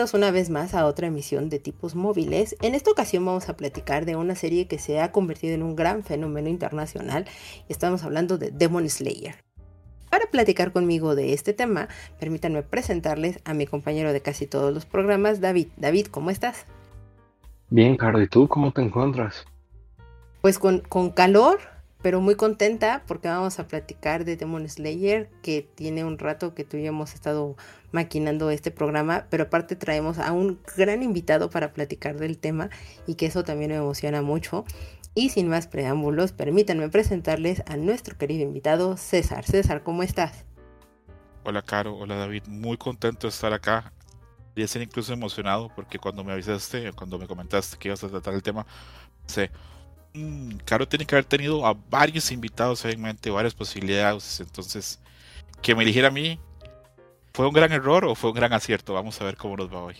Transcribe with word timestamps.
Bienvenidos 0.00 0.18
una 0.18 0.30
vez 0.30 0.48
más 0.48 0.72
a 0.72 0.86
otra 0.86 1.08
emisión 1.08 1.50
de 1.50 1.58
tipos 1.58 1.94
móviles. 1.94 2.56
En 2.62 2.74
esta 2.74 2.90
ocasión 2.90 3.22
vamos 3.26 3.50
a 3.50 3.56
platicar 3.58 4.06
de 4.06 4.16
una 4.16 4.34
serie 4.34 4.66
que 4.66 4.78
se 4.78 4.98
ha 4.98 5.12
convertido 5.12 5.52
en 5.52 5.62
un 5.62 5.76
gran 5.76 6.04
fenómeno 6.04 6.48
internacional 6.48 7.26
y 7.68 7.70
estamos 7.70 8.02
hablando 8.02 8.38
de 8.38 8.50
Demon 8.50 8.88
Slayer. 8.88 9.34
Para 10.08 10.24
platicar 10.30 10.72
conmigo 10.72 11.14
de 11.14 11.34
este 11.34 11.52
tema, 11.52 11.88
permítanme 12.18 12.62
presentarles 12.62 13.40
a 13.44 13.52
mi 13.52 13.66
compañero 13.66 14.14
de 14.14 14.22
casi 14.22 14.46
todos 14.46 14.72
los 14.72 14.86
programas, 14.86 15.42
David. 15.42 15.68
David, 15.76 16.06
¿cómo 16.06 16.30
estás? 16.30 16.64
Bien, 17.68 17.98
Caro, 17.98 18.22
¿y 18.22 18.26
tú 18.26 18.48
cómo 18.48 18.72
te 18.72 18.80
encuentras? 18.80 19.44
Pues 20.40 20.58
con, 20.58 20.80
con 20.80 21.10
calor, 21.10 21.58
pero 22.02 22.20
muy 22.20 22.34
contenta 22.34 23.02
porque 23.06 23.28
vamos 23.28 23.58
a 23.58 23.68
platicar 23.68 24.24
de 24.24 24.36
Demon 24.36 24.68
Slayer, 24.68 25.28
que 25.42 25.68
tiene 25.74 26.04
un 26.04 26.18
rato 26.18 26.54
que 26.54 26.64
tú 26.64 26.76
y 26.76 26.82
yo 26.82 26.88
hemos 26.88 27.14
estado 27.14 27.56
maquinando 27.92 28.50
este 28.50 28.70
programa, 28.70 29.26
pero 29.30 29.44
aparte 29.44 29.76
traemos 29.76 30.18
a 30.18 30.32
un 30.32 30.58
gran 30.76 31.02
invitado 31.02 31.50
para 31.50 31.72
platicar 31.72 32.16
del 32.16 32.38
tema 32.38 32.70
y 33.06 33.14
que 33.14 33.26
eso 33.26 33.44
también 33.44 33.70
me 33.70 33.76
emociona 33.76 34.22
mucho. 34.22 34.64
Y 35.14 35.30
sin 35.30 35.48
más 35.48 35.66
preámbulos, 35.66 36.32
permítanme 36.32 36.88
presentarles 36.88 37.62
a 37.66 37.76
nuestro 37.76 38.16
querido 38.16 38.44
invitado 38.44 38.96
César. 38.96 39.44
César, 39.44 39.82
¿cómo 39.82 40.02
estás? 40.02 40.44
Hola 41.42 41.62
Caro, 41.62 41.96
hola 41.96 42.16
David, 42.16 42.44
muy 42.46 42.76
contento 42.76 43.26
de 43.26 43.30
estar 43.30 43.52
acá 43.52 43.92
y 44.54 44.66
ser 44.66 44.82
incluso 44.82 45.12
emocionado 45.12 45.70
porque 45.74 45.98
cuando 45.98 46.22
me 46.22 46.32
avisaste, 46.32 46.92
cuando 46.92 47.18
me 47.18 47.26
comentaste 47.26 47.76
que 47.78 47.88
ibas 47.88 48.04
a 48.04 48.08
tratar 48.08 48.34
el 48.34 48.42
tema, 48.42 48.66
sé, 49.26 49.50
mmm, 50.14 50.56
Caro 50.64 50.88
tiene 50.88 51.06
que 51.06 51.14
haber 51.14 51.24
tenido 51.24 51.66
a 51.66 51.74
varios 51.90 52.30
invitados 52.32 52.84
en 52.84 53.00
mente, 53.00 53.30
varias 53.30 53.54
posibilidades, 53.54 54.40
entonces 54.40 55.00
que 55.62 55.74
me 55.74 55.82
eligiera 55.82 56.08
a 56.08 56.10
mí 56.10 56.38
¿Fue 57.32 57.46
un 57.46 57.52
gran 57.52 57.72
error 57.72 58.04
o 58.04 58.14
fue 58.14 58.30
un 58.30 58.36
gran 58.36 58.52
acierto? 58.52 58.94
Vamos 58.94 59.20
a 59.20 59.24
ver 59.24 59.36
cómo 59.36 59.56
nos 59.56 59.72
va 59.72 59.82
hoy. 59.82 59.96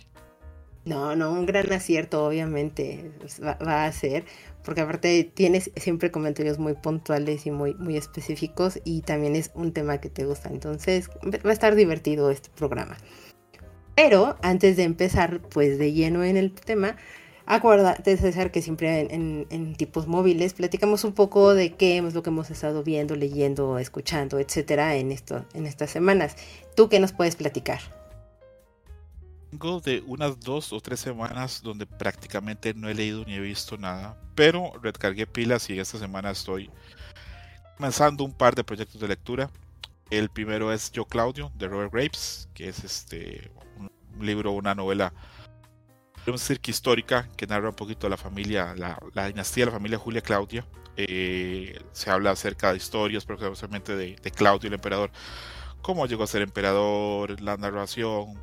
No, 0.85 1.15
no, 1.15 1.31
un 1.33 1.47
gran 1.47 1.73
acierto 1.73 2.27
obviamente 2.27 3.13
pues, 3.21 3.41
va, 3.43 3.85
a 3.85 3.93
ser, 3.93 4.25
porque 4.65 4.81
aparte 4.81 5.31
tienes 5.35 5.71
siempre 5.77 6.11
comentarios 6.11 6.59
muy 6.59 6.75
puntuales 6.75 7.47
y 7.47 7.51
muy, 7.51 7.75
muy 7.75 7.97
específicos 7.97 8.81
y 8.85 9.03
también 9.03 9.37
es 9.37 9.51
un 9.55 9.73
tema 9.73 10.01
que 10.01 10.09
te 10.09 10.25
gusta, 10.25 10.49
entonces 10.49 11.11
va 11.45 11.51
a 11.51 11.53
estar 11.53 11.75
divertido 11.75 12.31
este 12.31 12.49
programa. 12.57 12.97
Pero 13.95 14.37
antes 14.43 14.79
de 14.79 14.85
empezar 14.85 15.43
pues 15.43 15.79
de 15.79 15.93
lleno 15.93 16.25
en 16.25 16.39
el 16.39 16.53
tema, 16.53 16.97
Acuérdate, 17.53 18.17
César, 18.17 18.53
que 18.53 18.63
siempre 18.63 19.13
en, 19.13 19.75
tipos 19.75 20.07
móviles 20.07 20.55
platicamos 20.55 21.03
un 21.03 21.13
poco 21.13 21.53
de 21.53 21.75
qué 21.75 21.99
es 21.99 22.15
lo 22.15 22.23
que 22.23 22.31
hemos 22.31 22.49
estado 22.49 22.85
viendo, 22.85 23.17
leyendo, 23.17 23.81
escuchando, 23.81 24.39
etcétera, 24.39 24.95
en, 24.95 25.11
esto, 25.11 25.45
en 25.53 25.67
estas 25.67 25.91
semanas. 25.91 26.37
¿Tú 26.77 26.89
qué 26.89 27.01
nos 27.01 27.11
puedes 27.11 27.35
platicar? 27.35 27.81
Tengo 29.51 29.81
de 29.81 30.01
unas 30.07 30.39
dos 30.39 30.73
o 30.73 30.81
tres 30.81 31.01
semanas 31.01 31.61
donde 31.61 31.87
prácticamente 31.87 32.73
no 32.73 32.89
he 32.89 32.95
leído 32.95 33.25
ni 33.25 33.35
he 33.35 33.41
visto 33.41 33.77
nada, 33.77 34.17
pero 34.37 34.71
recargué 34.81 35.27
pilas 35.27 35.69
y 35.71 35.81
esta 35.81 35.99
semana 35.99 36.31
estoy 36.31 36.71
comenzando 37.77 38.23
un 38.23 38.33
par 38.33 38.55
de 38.55 38.63
proyectos 38.63 39.01
de 39.01 39.09
lectura. 39.09 39.51
El 40.09 40.31
primero 40.31 40.73
es 40.73 40.93
Yo 40.93 41.05
Claudio 41.05 41.51
de 41.59 41.67
Robert 41.67 41.93
Graves, 41.93 42.49
que 42.55 42.69
es 42.69 42.85
este 42.85 43.51
un 43.77 44.25
libro, 44.25 44.53
una 44.53 44.77
novela 44.77 45.13
podemos 46.21 46.41
decir 46.41 46.61
que 46.61 46.71
histórica, 46.71 47.29
que 47.37 47.47
narra 47.47 47.71
un 47.71 47.75
poquito 47.75 48.09
la 48.09 48.17
familia, 48.17 48.75
la, 48.77 49.27
dinastía 49.27 49.65
de 49.65 49.71
la 49.71 49.77
familia 49.77 49.99
Julia 49.99 50.21
Claudia. 50.21 50.67
Eh, 50.97 51.81
se 51.93 52.11
habla 52.11 52.33
acerca 52.33 52.73
de 52.73 52.77
historias, 52.77 53.25
precisamente 53.25 53.97
de, 53.97 54.17
de, 54.17 54.31
Claudio 54.31 54.69
el 54.69 54.75
emperador, 54.75 55.11
cómo 55.81 56.07
llegó 56.07 56.25
a 56.25 56.27
ser 56.27 56.43
emperador, 56.43 57.41
la 57.41 57.57
narración. 57.57 58.39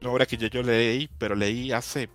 Una 0.00 0.10
obra 0.10 0.26
que 0.26 0.36
yo, 0.36 0.48
yo 0.48 0.62
leí, 0.62 1.08
pero 1.18 1.34
leí 1.34 1.72
hace, 1.72 2.10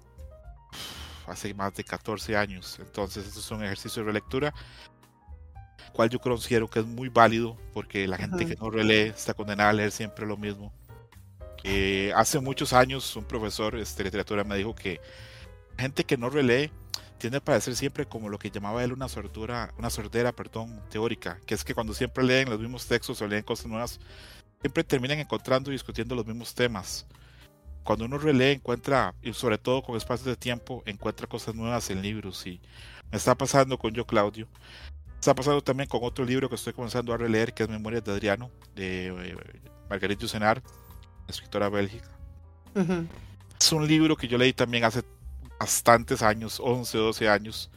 hace 1.27 1.53
más 1.53 1.73
de 1.75 1.83
14 1.83 2.35
años. 2.35 2.77
Entonces, 2.79 3.25
esto 3.25 3.39
es 3.39 3.51
un 3.51 3.63
ejercicio 3.63 4.03
de 4.03 4.07
relectura, 4.07 4.53
cual 5.93 6.09
yo 6.09 6.19
considero 6.19 6.69
que 6.69 6.79
es 6.79 6.85
muy 6.85 7.09
válido, 7.09 7.57
porque 7.73 8.05
la 8.07 8.17
gente 8.17 8.45
que 8.45 8.55
no 8.55 8.69
relee 8.69 9.07
está 9.07 9.33
condenada 9.33 9.69
a 9.69 9.73
leer 9.73 9.91
siempre 9.91 10.25
lo 10.25 10.35
mismo 10.35 10.73
hace 12.15 12.39
muchos 12.39 12.73
años 12.73 13.15
un 13.15 13.25
profesor 13.25 13.75
de 13.75 14.03
literatura 14.03 14.43
me 14.43 14.57
dijo 14.57 14.75
que 14.75 14.99
gente 15.77 16.03
que 16.03 16.17
no 16.17 16.29
relee 16.29 16.71
tiende 17.19 17.37
a 17.37 17.43
parecer 17.43 17.75
siempre 17.75 18.05
como 18.05 18.29
lo 18.29 18.39
que 18.39 18.49
llamaba 18.49 18.83
él 18.83 18.93
una 18.93 19.09
sordura, 19.09 19.73
una 19.77 19.89
sordera, 19.89 20.31
perdón, 20.31 20.81
teórica, 20.89 21.39
que 21.45 21.53
es 21.53 21.63
que 21.63 21.75
cuando 21.75 21.93
siempre 21.93 22.23
leen 22.23 22.49
los 22.49 22.59
mismos 22.59 22.87
textos 22.87 23.21
o 23.21 23.27
leen 23.27 23.43
cosas 23.43 23.67
nuevas, 23.67 23.99
siempre 24.61 24.83
terminan 24.83 25.19
encontrando 25.19 25.69
y 25.69 25.73
discutiendo 25.73 26.15
los 26.15 26.25
mismos 26.25 26.55
temas. 26.55 27.05
Cuando 27.83 28.05
uno 28.05 28.17
relee, 28.17 28.53
encuentra, 28.53 29.13
y 29.21 29.33
sobre 29.33 29.57
todo 29.57 29.81
con 29.81 29.97
espacios 29.97 30.27
de 30.27 30.35
tiempo, 30.35 30.81
encuentra 30.85 31.27
cosas 31.27 31.55
nuevas 31.55 31.89
en 31.89 32.01
libros. 32.01 32.45
Y 32.45 32.61
me 33.11 33.17
está 33.17 33.35
pasando 33.35 33.77
con 33.77 33.93
yo, 33.93 34.05
Claudio. 34.05 34.47
Está 35.15 35.35
pasando 35.35 35.61
también 35.61 35.89
con 35.89 36.01
otro 36.03 36.23
libro 36.23 36.47
que 36.49 36.55
estoy 36.55 36.73
comenzando 36.73 37.13
a 37.13 37.17
releer, 37.17 37.53
que 37.53 37.63
es 37.63 37.69
Memorias 37.69 38.03
de 38.03 38.11
Adriano, 38.11 38.51
de 38.75 39.07
eh, 39.07 39.35
Margarita 39.89 40.25
Usenar 40.25 40.61
escritora 41.29 41.69
bélgica. 41.69 42.09
Es 43.59 43.71
un 43.71 43.87
libro 43.87 44.15
que 44.15 44.27
yo 44.27 44.37
leí 44.37 44.53
también 44.53 44.83
hace 44.83 45.03
bastantes 45.59 46.21
años, 46.21 46.59
11, 46.63 46.97
12 46.97 47.29
años, 47.29 47.69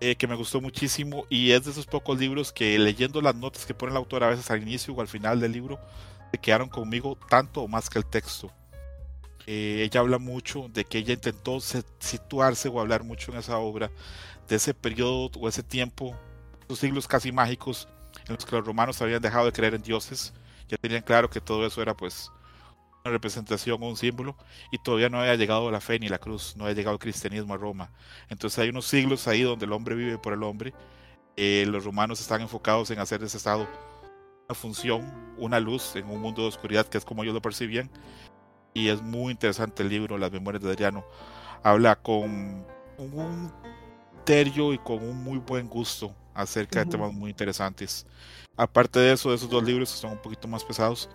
eh, 0.00 0.14
que 0.14 0.28
me 0.28 0.36
gustó 0.36 0.60
muchísimo 0.60 1.26
y 1.28 1.50
es 1.50 1.64
de 1.64 1.72
esos 1.72 1.86
pocos 1.86 2.18
libros 2.18 2.52
que 2.52 2.78
leyendo 2.78 3.20
las 3.20 3.34
notas 3.34 3.66
que 3.66 3.74
pone 3.74 3.90
el 3.90 3.96
autor 3.96 4.22
a 4.22 4.28
veces 4.28 4.48
al 4.50 4.62
inicio 4.62 4.94
o 4.94 5.00
al 5.00 5.08
final 5.08 5.40
del 5.40 5.52
libro, 5.52 5.80
se 6.30 6.38
quedaron 6.38 6.68
conmigo 6.68 7.18
tanto 7.28 7.62
o 7.62 7.68
más 7.68 7.90
que 7.90 7.98
el 7.98 8.06
texto. 8.06 8.52
Eh, 9.46 9.82
ella 9.82 10.00
habla 10.00 10.18
mucho 10.18 10.68
de 10.68 10.84
que 10.84 10.98
ella 10.98 11.14
intentó 11.14 11.58
situarse 11.60 12.68
o 12.68 12.80
hablar 12.80 13.02
mucho 13.02 13.32
en 13.32 13.38
esa 13.38 13.58
obra, 13.58 13.90
de 14.46 14.56
ese 14.56 14.74
periodo 14.74 15.30
o 15.40 15.48
ese 15.48 15.62
tiempo, 15.62 16.14
esos 16.66 16.78
siglos 16.78 17.08
casi 17.08 17.32
mágicos 17.32 17.88
en 18.28 18.36
los 18.36 18.44
que 18.44 18.56
los 18.56 18.64
romanos 18.64 19.00
habían 19.02 19.22
dejado 19.22 19.46
de 19.46 19.52
creer 19.52 19.74
en 19.74 19.82
dioses, 19.82 20.32
ya 20.68 20.76
tenían 20.76 21.02
claro 21.02 21.30
que 21.30 21.40
todo 21.40 21.66
eso 21.66 21.82
era 21.82 21.96
pues 21.96 22.30
representación 23.10 23.82
o 23.82 23.88
un 23.88 23.96
símbolo 23.96 24.36
y 24.70 24.78
todavía 24.78 25.08
no 25.08 25.20
había 25.20 25.36
llegado 25.36 25.70
la 25.70 25.80
fe 25.80 25.98
ni 25.98 26.08
la 26.08 26.18
cruz, 26.18 26.54
no 26.56 26.64
había 26.64 26.76
llegado 26.76 26.94
el 26.94 27.00
cristianismo 27.00 27.54
a 27.54 27.56
Roma. 27.56 27.90
Entonces 28.28 28.58
hay 28.58 28.68
unos 28.70 28.86
siglos 28.86 29.26
ahí 29.28 29.42
donde 29.42 29.66
el 29.66 29.72
hombre 29.72 29.94
vive 29.94 30.18
por 30.18 30.32
el 30.32 30.42
hombre. 30.42 30.74
Eh, 31.36 31.64
los 31.68 31.84
romanos 31.84 32.20
están 32.20 32.40
enfocados 32.40 32.90
en 32.90 32.98
hacer 32.98 33.20
de 33.20 33.26
ese 33.26 33.36
estado 33.36 33.68
una 34.48 34.54
función, 34.54 35.34
una 35.36 35.60
luz 35.60 35.94
en 35.96 36.08
un 36.10 36.20
mundo 36.20 36.42
de 36.42 36.48
oscuridad 36.48 36.86
que 36.86 36.98
es 36.98 37.04
como 37.04 37.22
ellos 37.22 37.34
lo 37.34 37.42
percibían. 37.42 37.90
Y 38.74 38.88
es 38.88 39.02
muy 39.02 39.32
interesante 39.32 39.82
el 39.82 39.88
libro, 39.88 40.18
Las 40.18 40.32
Memorias 40.32 40.62
de 40.62 40.70
Adriano. 40.70 41.04
Habla 41.62 41.96
con 41.96 42.64
un 42.98 43.52
terio 44.24 44.72
y 44.72 44.78
con 44.78 45.02
un 45.02 45.22
muy 45.22 45.38
buen 45.38 45.68
gusto 45.68 46.14
acerca 46.34 46.84
de 46.84 46.90
temas 46.90 47.12
muy 47.12 47.30
interesantes. 47.30 48.06
Aparte 48.56 48.98
de 48.98 49.12
eso, 49.12 49.30
de 49.30 49.36
esos 49.36 49.48
dos 49.48 49.64
libros 49.64 49.92
que 49.92 49.98
son 49.98 50.12
un 50.12 50.18
poquito 50.18 50.46
más 50.48 50.64
pesados, 50.64 51.08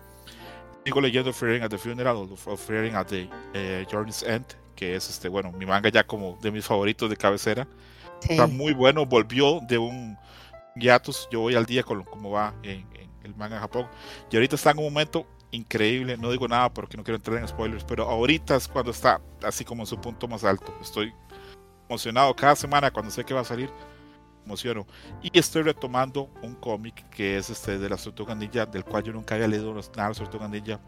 sigo 0.84 1.00
leyendo 1.00 1.32
Fearing 1.32 1.62
at 1.62 1.70
the 1.70 1.78
Funeral 1.78 2.28
o 2.46 2.56
Fearing 2.56 2.94
at 2.94 3.06
the 3.06 3.28
eh, 3.54 3.86
Journey's 3.90 4.22
End, 4.22 4.44
que 4.76 4.94
es 4.96 5.08
este, 5.08 5.28
bueno, 5.28 5.50
mi 5.52 5.66
manga 5.66 5.88
ya 5.88 6.04
como 6.04 6.38
de 6.42 6.50
mis 6.50 6.64
favoritos 6.64 7.08
de 7.08 7.16
cabecera. 7.16 7.66
Está 8.22 8.46
muy 8.46 8.72
bueno, 8.72 9.04
volvió 9.04 9.60
de 9.68 9.78
un 9.78 10.16
hiatus. 10.76 11.28
Yo 11.30 11.40
voy 11.40 11.54
al 11.54 11.66
día 11.66 11.82
con 11.82 12.04
cómo 12.04 12.30
va 12.30 12.54
en, 12.62 12.86
el 13.22 13.34
manga 13.34 13.56
en 13.56 13.62
Japón. 13.62 13.86
Y 14.30 14.36
ahorita 14.36 14.56
está 14.56 14.70
en 14.70 14.78
un 14.78 14.84
momento 14.84 15.26
increíble. 15.50 16.16
No 16.16 16.30
digo 16.30 16.48
nada 16.48 16.72
porque 16.72 16.96
no 16.96 17.04
quiero 17.04 17.16
entrar 17.16 17.38
en 17.38 17.48
spoilers, 17.48 17.84
pero 17.84 18.08
ahorita 18.08 18.56
es 18.56 18.68
cuando 18.68 18.90
está 18.90 19.20
así 19.42 19.64
como 19.64 19.82
en 19.82 19.86
su 19.86 20.00
punto 20.00 20.26
más 20.26 20.44
alto. 20.44 20.74
Estoy 20.80 21.12
emocionado 21.88 22.34
cada 22.34 22.56
semana 22.56 22.90
cuando 22.90 23.10
sé 23.10 23.24
que 23.24 23.34
va 23.34 23.40
a 23.40 23.44
salir 23.44 23.70
emociono. 24.44 24.86
Y 25.22 25.36
estoy 25.38 25.62
retomando 25.62 26.30
un 26.42 26.54
cómic 26.54 27.08
que 27.10 27.38
es 27.38 27.50
este 27.50 27.78
de 27.78 27.88
la 27.88 27.96
Tortuga 27.96 28.34
Ninja, 28.34 28.66
del 28.66 28.84
cual 28.84 29.02
yo 29.02 29.12
nunca 29.12 29.34
había 29.34 29.48
leído 29.48 29.72
nada 29.74 29.82
de 30.08 30.08
la 30.08 30.14
Tortuga 30.14 30.48
Ninja. 30.48 30.80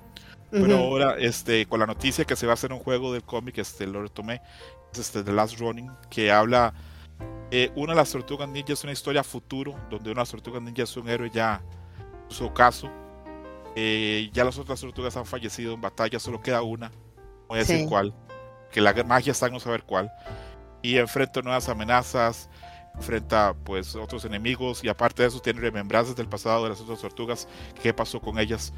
Pero 0.51 0.79
ahora, 0.79 1.17
este, 1.19 1.67
con 1.67 1.81
la 1.81 1.87
noticia 1.87 2.25
que 2.25 2.37
se 2.37 2.47
va 2.47 2.53
a 2.53 2.55
hacer 2.55 2.73
un 2.73 2.79
juego 2.79 3.13
del 3.13 3.25
cómic, 3.25 3.59
este, 3.59 3.87
lo 3.87 4.03
retomé. 4.03 4.41
Es 4.93 5.01
este 5.01 5.23
The 5.25 5.33
Last 5.33 5.59
Running, 5.59 5.91
que 6.09 6.31
habla. 6.31 6.73
Eh, 7.51 7.71
una 7.77 7.93
de 7.93 7.97
las 7.97 8.11
tortugas 8.11 8.49
ninja 8.49 8.73
es 8.73 8.83
una 8.85 8.93
historia 8.93 9.23
futuro, 9.25 9.75
donde 9.91 10.11
una 10.11 10.25
tortuga 10.25 10.61
ninja 10.61 10.83
es 10.85 10.97
un 10.97 11.09
héroe 11.09 11.31
ya 11.31 11.63
su 12.29 12.45
ocaso. 12.47 12.91
Eh, 13.75 14.31
ya 14.33 14.45
las 14.45 14.59
otras 14.59 14.81
tortugas 14.81 15.17
han 15.17 15.27
fallecido 15.27 15.75
en 15.75 15.81
batalla, 15.81 16.19
solo 16.19 16.41
queda 16.41 16.63
una. 16.63 16.89
No 16.89 16.95
voy 17.49 17.59
a 17.59 17.61
decir 17.61 17.79
Sí. 17.81 17.87
cuál. 17.87 18.15
Que 18.71 18.81
la 18.81 18.93
magia 19.05 19.33
está 19.33 19.47
en 19.47 19.53
no 19.53 19.61
saber 19.61 19.83
cuál. 19.83 20.11
Y 20.83 20.97
enfrenta 20.97 21.43
nuevas 21.43 21.69
amenazas, 21.69 22.49
enfrenta 22.97 23.55
pues 23.65 23.95
otros 23.95 24.25
enemigos 24.25 24.83
y 24.85 24.89
aparte 24.89 25.23
de 25.23 25.29
eso 25.29 25.41
tiene 25.41 25.61
remembranzas 25.61 26.17
del 26.17 26.29
pasado 26.29 26.65
de 26.65 26.71
las 26.71 26.81
otras 26.81 27.01
tortugas, 27.01 27.47
qué 27.83 27.93
pasó 27.93 28.21
con 28.21 28.39
ellas. 28.39 28.73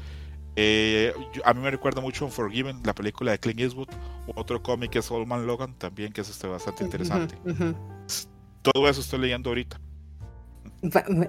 Eh, 0.55 1.13
yo- 1.33 1.41
a 1.45 1.53
mí 1.53 1.61
me 1.61 1.71
recuerda 1.71 2.01
mucho 2.01 2.25
Unforgiven, 2.25 2.81
la 2.83 2.93
película 2.93 3.31
de 3.31 3.39
Clint 3.39 3.59
Eastwood, 3.61 3.87
otro 4.35 4.61
cómic 4.61 4.91
que 4.91 4.99
es 4.99 5.09
Old 5.09 5.27
Man 5.27 5.47
Logan 5.47 5.73
también, 5.75 6.11
que 6.11 6.21
es 6.21 6.29
este 6.29 6.47
bastante 6.47 6.83
interesante. 6.83 7.35
Todo 8.61 8.89
eso 8.89 8.99
estoy 9.01 9.19
leyendo 9.19 9.49
ahorita. 9.49 9.79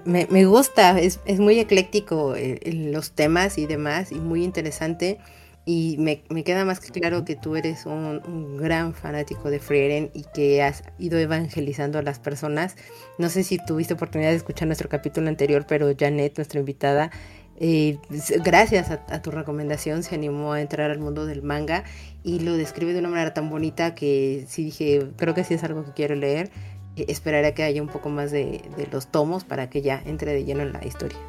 Me, 0.05 0.27
me 0.29 0.45
gusta, 0.45 0.97
es, 0.99 1.19
es 1.25 1.39
muy 1.39 1.59
ecléctico 1.59 2.35
eh, 2.35 2.59
los 2.91 3.11
temas 3.11 3.57
y 3.57 3.65
demás, 3.67 4.11
y 4.11 4.15
muy 4.15 4.43
interesante. 4.43 5.19
Y 5.63 5.95
me, 5.99 6.23
me 6.29 6.43
queda 6.43 6.65
más 6.65 6.79
que 6.79 6.89
claro 6.89 7.23
que 7.23 7.35
tú 7.35 7.55
eres 7.55 7.85
un, 7.85 8.21
un 8.25 8.57
gran 8.57 8.95
fanático 8.95 9.51
de 9.51 9.59
Frieren 9.59 10.09
y 10.13 10.25
que 10.33 10.63
has 10.63 10.83
ido 10.97 11.19
evangelizando 11.19 11.99
a 11.99 12.01
las 12.01 12.19
personas. 12.19 12.75
No 13.19 13.29
sé 13.29 13.43
si 13.43 13.63
tuviste 13.63 13.93
oportunidad 13.93 14.31
de 14.31 14.37
escuchar 14.37 14.67
nuestro 14.67 14.89
capítulo 14.89 15.29
anterior, 15.29 15.65
pero 15.67 15.93
Janet, 15.97 16.35
nuestra 16.37 16.59
invitada, 16.59 17.11
eh, 17.59 17.99
gracias 18.43 18.89
a, 18.89 19.05
a 19.09 19.21
tu 19.21 19.29
recomendación, 19.29 20.01
se 20.01 20.15
animó 20.15 20.53
a 20.53 20.61
entrar 20.61 20.89
al 20.89 20.97
mundo 20.97 21.27
del 21.27 21.43
manga 21.43 21.83
y 22.23 22.39
lo 22.39 22.57
describe 22.57 22.93
de 22.93 22.99
una 22.99 23.09
manera 23.09 23.35
tan 23.35 23.51
bonita 23.51 23.93
que 23.93 24.45
sí 24.47 24.63
dije, 24.63 25.11
creo 25.15 25.35
que 25.35 25.43
sí 25.43 25.53
es 25.53 25.63
algo 25.63 25.85
que 25.85 25.91
quiero 25.93 26.15
leer. 26.15 26.49
Eh, 26.95 27.05
esperaré 27.07 27.47
a 27.47 27.53
que 27.53 27.63
haya 27.63 27.81
un 27.83 27.89
poco 27.89 28.09
más 28.09 28.31
de, 28.31 28.63
de 28.77 28.87
los 28.91 29.11
tomos 29.11 29.43
para 29.43 29.69
que 29.69 29.83
ya 29.83 30.01
entre 30.05 30.33
de 30.33 30.43
lleno 30.43 30.63
en 30.63 30.73
la 30.73 30.83
historia. 30.85 31.19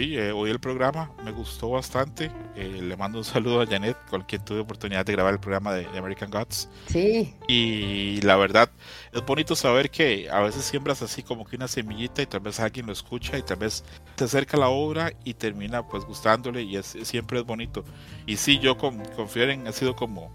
Sí, 0.00 0.16
eh, 0.16 0.32
oí 0.32 0.50
el 0.50 0.60
programa, 0.60 1.12
me 1.22 1.30
gustó 1.30 1.68
bastante. 1.68 2.32
Eh, 2.56 2.80
le 2.80 2.96
mando 2.96 3.18
un 3.18 3.24
saludo 3.24 3.60
a 3.60 3.66
Janet, 3.66 3.98
con 4.08 4.22
quien 4.22 4.42
tuve 4.42 4.60
oportunidad 4.60 5.04
de 5.04 5.12
grabar 5.12 5.34
el 5.34 5.40
programa 5.40 5.74
de, 5.74 5.86
de 5.86 5.98
American 5.98 6.30
Gods. 6.30 6.70
Sí, 6.86 7.34
Y 7.46 8.18
la 8.22 8.36
verdad, 8.36 8.70
es 9.12 9.22
bonito 9.26 9.54
saber 9.54 9.90
que 9.90 10.30
a 10.30 10.40
veces 10.40 10.64
siembras 10.64 11.02
así 11.02 11.22
como 11.22 11.44
que 11.44 11.56
una 11.56 11.68
semillita 11.68 12.22
y 12.22 12.26
tal 12.26 12.40
vez 12.40 12.58
alguien 12.60 12.86
lo 12.86 12.94
escucha 12.94 13.36
y 13.36 13.42
tal 13.42 13.58
vez 13.58 13.84
se 14.16 14.24
acerca 14.24 14.56
a 14.56 14.60
la 14.60 14.68
obra 14.70 15.12
y 15.22 15.34
termina 15.34 15.86
pues 15.86 16.06
gustándole 16.06 16.62
y 16.62 16.76
es, 16.76 16.96
siempre 17.02 17.38
es 17.40 17.44
bonito. 17.44 17.84
Y 18.24 18.38
sí, 18.38 18.58
yo 18.58 18.78
con, 18.78 19.04
con 19.04 19.28
Frieren 19.28 19.66
he 19.66 19.72
sido 19.74 19.94
como 19.94 20.32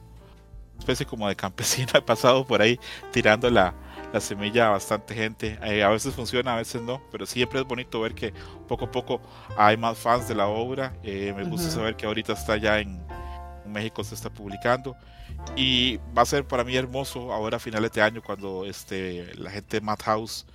especie 0.78 1.08
como 1.08 1.28
de 1.28 1.36
campesino, 1.36 1.90
he 1.96 2.02
pasado 2.04 2.46
por 2.46 2.62
ahí 2.62 2.80
tirando 3.12 3.50
la, 3.50 3.74
la 4.14 4.20
semilla 4.20 4.68
a 4.68 4.70
bastante 4.72 5.14
gente. 5.14 5.58
Eh, 5.64 5.84
a 5.84 5.90
veces 5.90 6.14
funciona, 6.14 6.54
a 6.54 6.58
veces 6.58 6.82
no, 6.82 7.02
pero 7.12 7.26
siempre 7.26 7.60
es 7.60 7.66
bonito 7.66 8.02
ver 8.02 8.14
que 8.14 8.34
poco 8.68 8.86
a 8.86 8.92
poco 8.92 9.22
hay 9.58 9.78
más 9.78 9.98
fans 9.98 10.28
de 10.28 10.36
la 10.36 10.48
obra. 10.48 10.94
Eh, 11.04 11.34
me 11.36 11.44
gusta 11.44 11.70
saber 11.70 11.96
que 11.96 12.06
ahorita 12.06 12.34
está 12.34 12.58
ya 12.58 12.80
en, 12.80 13.04
México, 13.66 14.04
se 14.04 14.16
está 14.16 14.30
publicando. 14.30 14.96
Y 15.56 15.98
va 16.18 16.22
a 16.22 16.26
ser 16.26 16.48
para 16.48 16.64
mí 16.64 16.76
hermoso 16.76 17.34
ahora 17.34 17.58
a 17.58 17.60
finales 17.60 17.92
de 17.92 18.02
año 18.02 18.22
cuando 18.24 18.66
este, 18.66 19.36
la 19.36 19.50
gente 19.50 19.80
de 19.80 19.82
Madhouse 19.82 20.46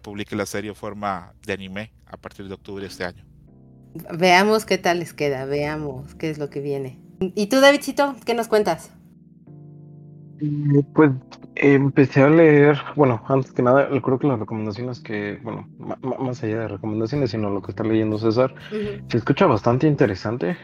publique 0.00 0.34
la 0.36 0.46
serie 0.46 0.70
en 0.70 0.76
forma 0.76 1.34
de 1.44 1.52
anime 1.52 1.92
a 2.06 2.16
partir 2.16 2.48
de 2.48 2.54
octubre 2.54 2.82
de 2.82 2.88
este 2.88 3.04
año. 3.04 3.24
veamos 4.16 4.64
qué 4.64 4.78
tal 4.78 5.00
les 5.00 5.12
queda, 5.12 5.44
veamos 5.44 6.14
qué 6.14 6.30
es 6.30 6.38
lo 6.38 6.50
que 6.50 6.60
viene. 6.60 6.98
¿Y 7.20 7.46
tú, 7.46 7.60
Davidcito, 7.60 8.16
qué 8.24 8.34
nos 8.34 8.48
cuentas? 8.48 8.90
Pues 10.94 11.10
empecé 11.54 12.22
a 12.22 12.30
leer, 12.30 12.78
bueno, 12.96 13.22
antes 13.28 13.52
que 13.52 13.62
nada, 13.62 13.88
creo 14.00 14.18
que 14.18 14.26
las 14.26 14.38
recomendaciones 14.38 15.00
que, 15.00 15.38
bueno, 15.42 15.68
más 15.78 16.42
allá 16.42 16.60
de 16.60 16.68
recomendaciones, 16.68 17.30
sino 17.30 17.50
lo 17.50 17.62
que 17.62 17.72
está 17.72 17.84
leyendo 17.84 18.18
César, 18.18 18.54
se 19.08 19.16
escucha 19.16 19.46
bastante 19.46 19.86
interesante. 19.86 20.56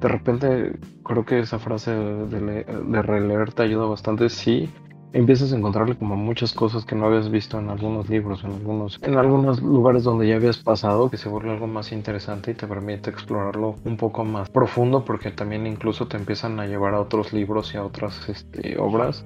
De 0.00 0.08
repente, 0.08 0.78
creo 1.04 1.24
que 1.24 1.40
esa 1.40 1.58
frase 1.58 1.90
de, 1.90 2.64
de 2.64 3.02
releer 3.02 3.52
te 3.52 3.64
ayuda 3.64 3.86
bastante. 3.86 4.28
Sí, 4.28 4.70
empiezas 5.12 5.52
a 5.52 5.56
encontrarle 5.56 5.96
como 5.96 6.16
muchas 6.16 6.52
cosas 6.52 6.84
que 6.84 6.94
no 6.94 7.06
habías 7.06 7.30
visto 7.30 7.58
en 7.58 7.68
algunos 7.68 8.08
libros, 8.08 8.44
en 8.44 8.52
algunos, 8.52 8.98
en 9.02 9.16
algunos 9.16 9.60
lugares 9.62 10.04
donde 10.04 10.28
ya 10.28 10.36
habías 10.36 10.58
pasado, 10.58 11.10
que 11.10 11.16
se 11.16 11.28
vuelve 11.28 11.50
algo 11.50 11.66
más 11.66 11.92
interesante 11.92 12.52
y 12.52 12.54
te 12.54 12.66
permite 12.66 13.10
explorarlo 13.10 13.76
un 13.84 13.96
poco 13.96 14.24
más 14.24 14.48
profundo, 14.50 15.04
porque 15.04 15.30
también 15.30 15.66
incluso 15.66 16.06
te 16.06 16.16
empiezan 16.16 16.60
a 16.60 16.66
llevar 16.66 16.94
a 16.94 17.00
otros 17.00 17.32
libros 17.32 17.74
y 17.74 17.78
a 17.78 17.84
otras 17.84 18.28
este, 18.28 18.78
obras 18.78 19.24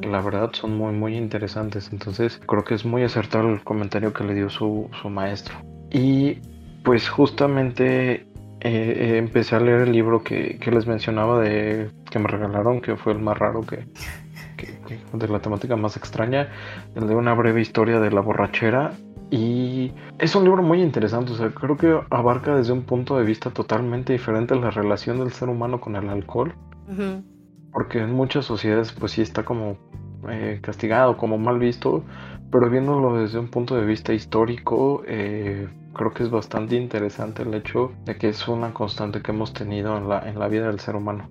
Que 0.00 0.08
la 0.08 0.20
verdad 0.22 0.50
son 0.54 0.76
muy 0.76 0.92
muy 0.94 1.16
interesantes. 1.16 1.90
Entonces 1.92 2.40
creo 2.46 2.64
que 2.64 2.74
es 2.74 2.84
muy 2.84 3.02
acertado 3.02 3.48
el 3.50 3.62
comentario 3.62 4.12
que 4.12 4.24
le 4.24 4.34
dio 4.34 4.48
su, 4.48 4.88
su 5.02 5.10
maestro. 5.10 5.54
Y 5.90 6.38
pues 6.82 7.08
justamente 7.08 8.12
eh, 8.14 8.24
eh, 8.60 9.18
empecé 9.18 9.54
a 9.56 9.60
leer 9.60 9.82
el 9.82 9.92
libro 9.92 10.22
que, 10.24 10.58
que 10.58 10.70
les 10.70 10.86
mencionaba 10.86 11.40
de 11.40 11.90
que 12.10 12.18
me 12.18 12.26
regalaron, 12.28 12.80
que 12.80 12.96
fue 12.96 13.12
el 13.12 13.18
más 13.18 13.38
raro 13.38 13.60
que, 13.62 13.86
que- 14.56 14.78
que- 14.86 14.98
de 15.12 15.28
la 15.28 15.40
temática 15.40 15.76
más 15.76 15.96
extraña, 15.96 16.48
el 16.94 17.06
de 17.06 17.14
una 17.14 17.34
breve 17.34 17.60
historia 17.60 18.00
de 18.00 18.10
la 18.10 18.20
borrachera. 18.22 18.92
Y 19.30 19.92
es 20.18 20.34
un 20.36 20.44
libro 20.44 20.62
muy 20.62 20.80
interesante, 20.80 21.32
o 21.32 21.36
sea, 21.36 21.50
creo 21.50 21.76
que 21.76 21.98
abarca 22.10 22.54
desde 22.56 22.72
un 22.72 22.82
punto 22.82 23.18
de 23.18 23.24
vista 23.24 23.50
totalmente 23.50 24.12
diferente 24.12 24.54
la 24.54 24.70
relación 24.70 25.18
del 25.18 25.32
ser 25.32 25.48
humano 25.48 25.80
con 25.80 25.96
el 25.96 26.08
alcohol 26.08 26.54
Ujú. 26.88 27.22
Porque 27.76 27.98
en 27.98 28.10
muchas 28.10 28.46
sociedades 28.46 28.90
pues 28.92 29.12
sí 29.12 29.20
está 29.20 29.44
como 29.44 29.76
eh, 30.30 30.60
castigado, 30.62 31.18
como 31.18 31.36
mal 31.36 31.58
visto, 31.58 32.02
pero 32.50 32.70
viéndolo 32.70 33.18
desde 33.18 33.38
un 33.38 33.48
punto 33.48 33.76
de 33.76 33.84
vista 33.84 34.14
histórico, 34.14 35.02
eh, 35.06 35.68
creo 35.92 36.10
que 36.14 36.22
es 36.22 36.30
bastante 36.30 36.76
interesante 36.76 37.42
el 37.42 37.52
hecho 37.52 37.92
de 38.06 38.16
que 38.16 38.30
es 38.30 38.48
una 38.48 38.72
constante 38.72 39.20
que 39.20 39.30
hemos 39.30 39.52
tenido 39.52 39.94
en 39.98 40.08
la, 40.08 40.26
en 40.26 40.38
la 40.38 40.48
vida 40.48 40.68
del 40.68 40.80
ser 40.80 40.96
humano. 40.96 41.28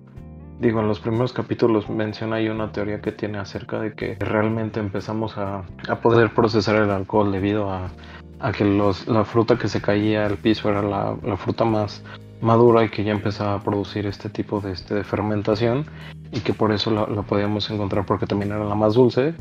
Digo, 0.60 0.78
en 0.78 0.86
los 0.86 1.00
primeros 1.00 1.32
capítulos 1.32 1.90
menciona 1.90 2.36
ahí 2.36 2.48
una 2.48 2.70
teoría 2.70 3.00
que 3.00 3.10
tiene 3.10 3.38
acerca 3.38 3.80
de 3.80 3.94
que 3.94 4.14
realmente 4.20 4.78
empezamos 4.78 5.36
a, 5.38 5.64
a 5.88 6.00
poder 6.00 6.32
procesar 6.32 6.76
el 6.76 6.90
alcohol 6.90 7.32
debido 7.32 7.72
a, 7.72 7.90
a 8.38 8.52
que 8.52 8.64
los, 8.64 9.08
la 9.08 9.24
fruta 9.24 9.58
que 9.58 9.66
se 9.66 9.80
caía 9.80 10.26
al 10.26 10.36
piso 10.36 10.70
era 10.70 10.82
la, 10.82 11.16
la 11.24 11.36
fruta 11.36 11.64
más 11.64 12.04
madura 12.40 12.84
y 12.84 12.88
que 12.88 13.04
ya 13.04 13.12
empezaba 13.12 13.54
a 13.54 13.62
producir 13.62 14.06
este 14.06 14.28
tipo 14.28 14.60
de, 14.60 14.72
este, 14.72 15.04
fermentación 15.04 15.86
y 16.32 16.40
que 16.40 16.52
por 16.52 16.72
eso 16.72 16.90
la, 16.90 17.06
la 17.06 17.22
podíamos 17.22 17.70
encontrar 17.70 18.04
porque 18.06 18.26
también 18.26 18.52
era 18.52 18.64
la 18.64 18.74
más 18.74 18.94
dulce. 18.94 19.34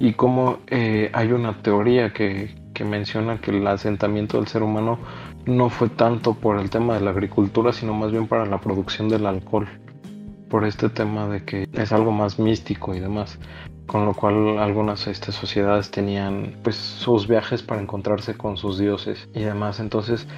Y 0.00 0.12
como 0.12 0.58
eh, 0.68 1.10
hay 1.12 1.32
una 1.32 1.60
teoría 1.60 2.12
que, 2.12 2.54
que 2.72 2.84
menciona 2.84 3.40
que 3.40 3.50
el 3.50 3.66
asentamiento 3.66 4.38
del 4.38 4.46
ser 4.46 4.62
humano 4.62 4.98
no 5.46 5.70
fue 5.70 5.88
tanto 5.88 6.34
por 6.34 6.58
el 6.58 6.70
tema 6.70 6.94
de 6.94 7.00
la 7.00 7.10
agricultura 7.10 7.72
sino 7.72 7.94
más 7.94 8.12
bien 8.12 8.28
para 8.28 8.46
la 8.46 8.60
producción 8.60 9.08
del 9.08 9.26
alcohol 9.26 9.66
por 10.48 10.64
este 10.64 10.88
tema 10.88 11.26
de 11.28 11.44
que 11.44 11.68
es 11.72 11.92
algo 11.92 12.12
más 12.12 12.38
místico 12.38 12.94
y 12.94 13.00
demás 13.00 13.38
con 13.88 14.04
lo 14.04 14.14
cual 14.14 14.58
algunas 14.58 15.06
este, 15.08 15.32
sociedades 15.32 15.90
tenían 15.90 16.54
pues 16.62 16.76
sus 16.76 17.26
viajes 17.26 17.62
para 17.62 17.80
encontrarse 17.80 18.36
con 18.36 18.58
sus 18.58 18.78
dioses 18.78 19.28
y 19.34 19.40
demás. 19.40 19.80
Entonces 19.80 20.28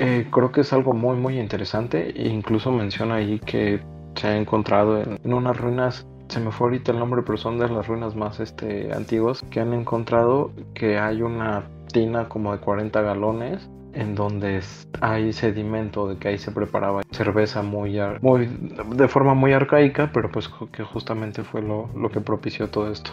eh, 0.00 0.26
creo 0.32 0.50
que 0.50 0.62
es 0.62 0.72
algo 0.72 0.92
muy 0.94 1.16
muy 1.16 1.38
interesante 1.38 2.10
e 2.10 2.28
incluso 2.28 2.72
menciona 2.72 3.16
ahí 3.16 3.38
que 3.40 3.80
se 4.14 4.26
ha 4.26 4.36
encontrado 4.36 5.00
en, 5.00 5.20
en 5.22 5.32
unas 5.34 5.56
ruinas 5.56 6.06
se 6.28 6.40
me 6.40 6.50
fue 6.50 6.68
ahorita 6.68 6.92
el 6.92 6.98
nombre 6.98 7.22
pero 7.22 7.38
son 7.38 7.58
de 7.58 7.68
las 7.68 7.86
ruinas 7.86 8.16
más 8.16 8.40
este 8.40 8.92
antiguas 8.92 9.42
que 9.50 9.60
han 9.60 9.72
encontrado 9.72 10.52
que 10.74 10.98
hay 10.98 11.22
una 11.22 11.64
tina 11.92 12.28
como 12.28 12.52
de 12.52 12.58
40 12.58 13.00
galones 13.02 13.68
en 13.92 14.14
donde 14.14 14.60
hay 15.00 15.32
sedimento 15.32 16.08
de 16.08 16.16
que 16.18 16.28
ahí 16.28 16.38
se 16.38 16.52
preparaba 16.52 17.02
cerveza 17.10 17.62
muy, 17.62 17.98
muy 18.20 18.48
de 18.94 19.08
forma 19.08 19.34
muy 19.34 19.52
arcaica, 19.52 20.10
pero 20.12 20.30
pues 20.30 20.48
que 20.72 20.84
justamente 20.84 21.42
fue 21.42 21.62
lo, 21.62 21.88
lo 21.96 22.10
que 22.10 22.20
propició 22.20 22.70
todo 22.70 22.90
esto. 22.90 23.10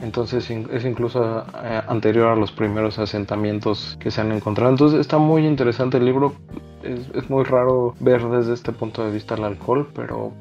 Entonces 0.00 0.48
es 0.50 0.84
incluso 0.84 1.44
eh, 1.62 1.82
anterior 1.88 2.28
a 2.28 2.36
los 2.36 2.52
primeros 2.52 2.98
asentamientos 2.98 3.96
que 4.00 4.10
se 4.10 4.20
han 4.20 4.32
encontrado. 4.32 4.70
Entonces 4.70 5.00
está 5.00 5.18
muy 5.18 5.46
interesante 5.46 5.98
el 5.98 6.04
libro. 6.04 6.34
Es, 6.82 7.08
es 7.14 7.28
muy 7.28 7.44
raro 7.44 7.94
ver 8.00 8.24
desde 8.28 8.54
este 8.54 8.72
punto 8.72 9.04
de 9.04 9.10
vista 9.10 9.34
el 9.34 9.44
alcohol, 9.44 9.88
pero 9.94 10.32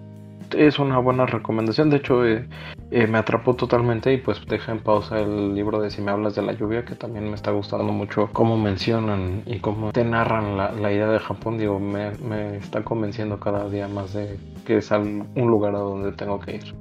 es 0.55 0.79
una 0.79 0.99
buena 0.99 1.25
recomendación. 1.25 1.89
De 1.89 1.97
hecho, 1.97 2.25
eh, 2.25 2.47
eh, 2.91 3.07
me 3.07 3.17
atrapó 3.17 3.55
totalmente 3.55 4.13
y 4.13 4.17
pues 4.17 4.39
deja 4.47 4.71
en 4.71 4.79
pausa 4.79 5.19
el 5.19 5.53
libro 5.55 5.81
de 5.81 5.89
Si 5.89 6.01
me 6.01 6.11
hablas 6.11 6.35
de 6.35 6.41
la 6.41 6.53
lluvia, 6.53 6.85
que 6.85 6.95
también 6.95 7.29
me 7.29 7.35
está 7.35 7.51
gustando 7.51 7.91
mucho 7.91 8.29
cómo 8.33 8.57
mencionan 8.57 9.43
y 9.45 9.59
cómo 9.59 9.91
te 9.91 10.03
narran 10.03 10.57
la, 10.57 10.71
la 10.71 10.91
idea 10.91 11.07
de 11.07 11.19
Japón. 11.19 11.57
Digo, 11.57 11.79
me, 11.79 12.11
me 12.17 12.57
está 12.57 12.83
convenciendo 12.83 13.39
cada 13.39 13.69
día 13.69 13.87
más 13.87 14.13
de 14.13 14.37
que 14.65 14.77
es 14.77 14.91
un 14.91 15.27
lugar 15.35 15.75
a 15.75 15.79
donde 15.79 16.11
tengo 16.11 16.39
que 16.39 16.55
ir. 16.55 16.75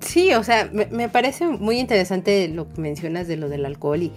Sí, 0.00 0.32
o 0.34 0.44
sea, 0.44 0.70
me, 0.72 0.86
me 0.86 1.08
parece 1.08 1.46
muy 1.46 1.78
interesante 1.80 2.48
lo 2.48 2.68
que 2.68 2.80
mencionas 2.80 3.26
de 3.26 3.36
lo 3.36 3.48
del 3.48 3.66
alcohol 3.66 4.02
y, 4.02 4.12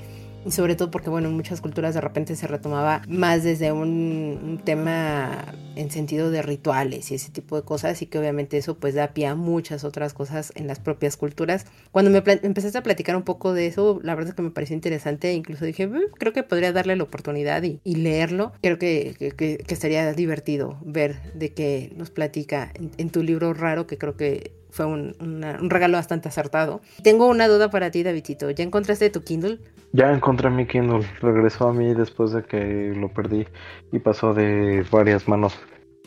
y 0.45 0.51
sobre 0.51 0.75
todo 0.75 0.91
porque, 0.91 1.09
bueno, 1.09 1.27
en 1.27 1.35
muchas 1.35 1.61
culturas 1.61 1.93
de 1.93 2.01
repente 2.01 2.35
se 2.35 2.47
retomaba 2.47 3.01
más 3.07 3.43
desde 3.43 3.71
un, 3.71 4.61
tema 4.63 5.45
en 5.75 5.91
sentido 5.91 6.31
de 6.31 6.41
rituales 6.41 7.11
y 7.11 7.15
ese 7.15 7.31
tipo 7.31 7.55
de 7.55 7.61
cosas 7.61 8.01
y 8.01 8.07
que 8.07 8.17
obviamente 8.17 8.57
eso 8.57 8.77
pues 8.77 8.95
da 8.95 9.09
pie 9.09 9.27
a 9.27 9.35
muchas 9.35 9.83
otras 9.83 10.13
cosas 10.13 10.51
en 10.55 10.67
las 10.67 10.79
propias 10.79 11.17
culturas. 11.17 11.65
Cuando 11.91 12.11
me 12.11 12.23
empezaste 12.41 12.77
a 12.77 12.83
platicar 12.83 13.15
un 13.15 13.23
poco 13.23 13.53
de 13.53 13.67
eso, 13.67 13.99
la 14.03 14.15
verdad 14.15 14.29
es 14.29 14.35
que 14.35 14.41
me 14.41 14.51
pareció 14.51 14.75
interesante, 14.75 15.33
incluso 15.33 15.65
dije, 15.65 15.87
mm, 15.87 16.11
creo 16.17 16.33
que 16.33 16.43
podría 16.43 16.71
darle 16.71 16.95
la 16.95 17.03
oportunidad 17.03 17.63
y, 17.63 17.79
leerlo. 17.97 18.53
Creo 18.61 18.77
que, 18.77 19.15
que, 19.17 19.31
que, 19.31 19.73
estaría 19.73 20.13
divertido 20.13 20.77
ver 20.83 21.33
de 21.33 21.53
qué 21.53 21.91
nos 21.95 22.09
platica 22.09 22.71
en 22.97 23.09
tu 23.09 23.23
libro 23.23 23.53
raro, 23.53 23.87
que 23.87 23.97
creo 23.97 24.15
que 24.15 24.51
fue 24.69 24.85
un, 24.85 25.15
un, 25.19 25.69
regalo 25.69 25.97
bastante 25.97 26.27
acertado. 26.27 26.81
Tengo 27.03 27.27
una 27.27 27.47
duda 27.47 27.69
para 27.69 27.91
ti, 27.91 28.03
Davidito. 28.03 28.51
¿Ya 28.51 28.63
encontraste 28.63 29.09
tu 29.09 29.23
Kindle? 29.23 29.59
Ya 29.93 30.11
encontré 30.11 30.49
mi 30.49 30.65
Kindle. 30.65 31.05
Regresó 31.21 31.69
a 31.69 31.73
mí 31.73 31.93
después 31.93 32.31
de 32.31 32.43
que 32.43 32.93
lo 32.95 33.09
perdí 33.09 33.47
y 33.91 33.99
pasó 33.99 34.33
de 34.33 34.85
varias 34.91 35.27
manos. 35.27 35.57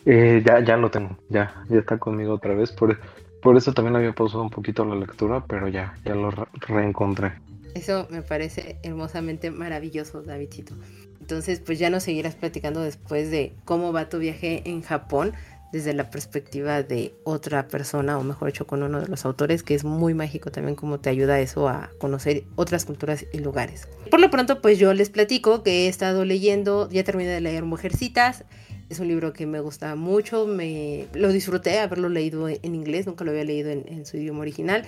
Eh, 0.06 0.42
ya, 0.44 0.60
ya 0.60 0.76
lo 0.76 0.90
tengo. 0.90 1.18
Ya, 1.28 1.64
ya 1.68 1.78
está 1.78 1.98
conmigo 1.98 2.34
otra 2.34 2.54
vez. 2.54 2.72
Por, 2.72 2.98
por 3.42 3.56
eso 3.56 3.72
también 3.72 3.96
había 3.96 4.12
pausado 4.12 4.42
un 4.42 4.50
poquito 4.50 4.84
la 4.84 4.94
lectura, 4.94 5.44
pero 5.46 5.68
ya, 5.68 5.94
ya 6.04 6.14
lo 6.14 6.30
reencontré. 6.68 7.32
Eso 7.74 8.08
me 8.10 8.22
parece 8.22 8.78
hermosamente 8.82 9.50
maravilloso, 9.50 10.22
Davidito. 10.22 10.74
Entonces, 11.20 11.60
pues 11.60 11.78
ya 11.78 11.90
nos 11.90 12.02
seguirás 12.02 12.34
platicando 12.34 12.80
después 12.80 13.30
de 13.30 13.54
cómo 13.64 13.92
va 13.92 14.08
tu 14.08 14.18
viaje 14.18 14.62
en 14.64 14.82
Japón 14.82 15.32
desde 15.72 15.94
la 15.94 16.10
perspectiva 16.10 16.82
de 16.82 17.14
otra 17.24 17.68
persona, 17.68 18.18
o 18.18 18.24
mejor 18.24 18.48
dicho, 18.48 18.66
con 18.66 18.82
uno 18.82 19.00
de 19.00 19.06
los 19.06 19.24
autores, 19.24 19.62
que 19.62 19.74
es 19.74 19.84
muy 19.84 20.14
mágico 20.14 20.50
también 20.50 20.74
como 20.74 20.98
te 20.98 21.10
ayuda 21.10 21.40
eso 21.40 21.68
a 21.68 21.90
conocer 21.98 22.44
otras 22.56 22.84
culturas 22.84 23.26
y 23.32 23.38
lugares. 23.38 23.88
Por 24.10 24.20
lo 24.20 24.30
pronto, 24.30 24.60
pues 24.60 24.78
yo 24.78 24.92
les 24.94 25.10
platico 25.10 25.62
que 25.62 25.86
he 25.86 25.88
estado 25.88 26.24
leyendo, 26.24 26.88
ya 26.90 27.04
terminé 27.04 27.30
de 27.30 27.40
leer 27.40 27.64
Mujercitas, 27.64 28.44
es 28.90 28.98
un 28.98 29.06
libro 29.06 29.32
que 29.32 29.46
me 29.46 29.60
gusta 29.60 29.94
mucho, 29.94 30.46
me 30.46 31.06
lo 31.14 31.30
disfruté 31.32 31.78
haberlo 31.78 32.08
leído 32.08 32.48
en 32.48 32.74
inglés, 32.74 33.06
nunca 33.06 33.24
lo 33.24 33.30
había 33.30 33.44
leído 33.44 33.70
en, 33.70 34.04
su 34.04 34.16
idioma 34.16 34.40
original. 34.40 34.84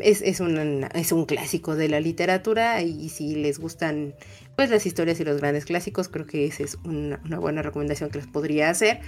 Es, 0.00 0.20
es, 0.20 0.40
un, 0.40 0.84
es 0.94 1.12
un 1.12 1.26
clásico 1.26 1.76
de 1.76 1.88
la 1.88 2.00
literatura 2.00 2.82
y 2.82 3.08
si 3.08 3.36
les 3.36 3.60
gustan 3.60 4.14
pues 4.56 4.68
las 4.68 4.84
historias 4.84 5.20
y 5.20 5.24
los 5.24 5.40
grandes 5.40 5.64
clásicos, 5.64 6.08
creo 6.08 6.26
que 6.26 6.44
esa 6.44 6.64
es 6.64 6.76
una, 6.84 7.20
una 7.24 7.38
buena 7.38 7.62
recomendación 7.62 8.10
que 8.10 8.18
les 8.18 8.26
podría 8.26 8.68
hacer. 8.68 9.00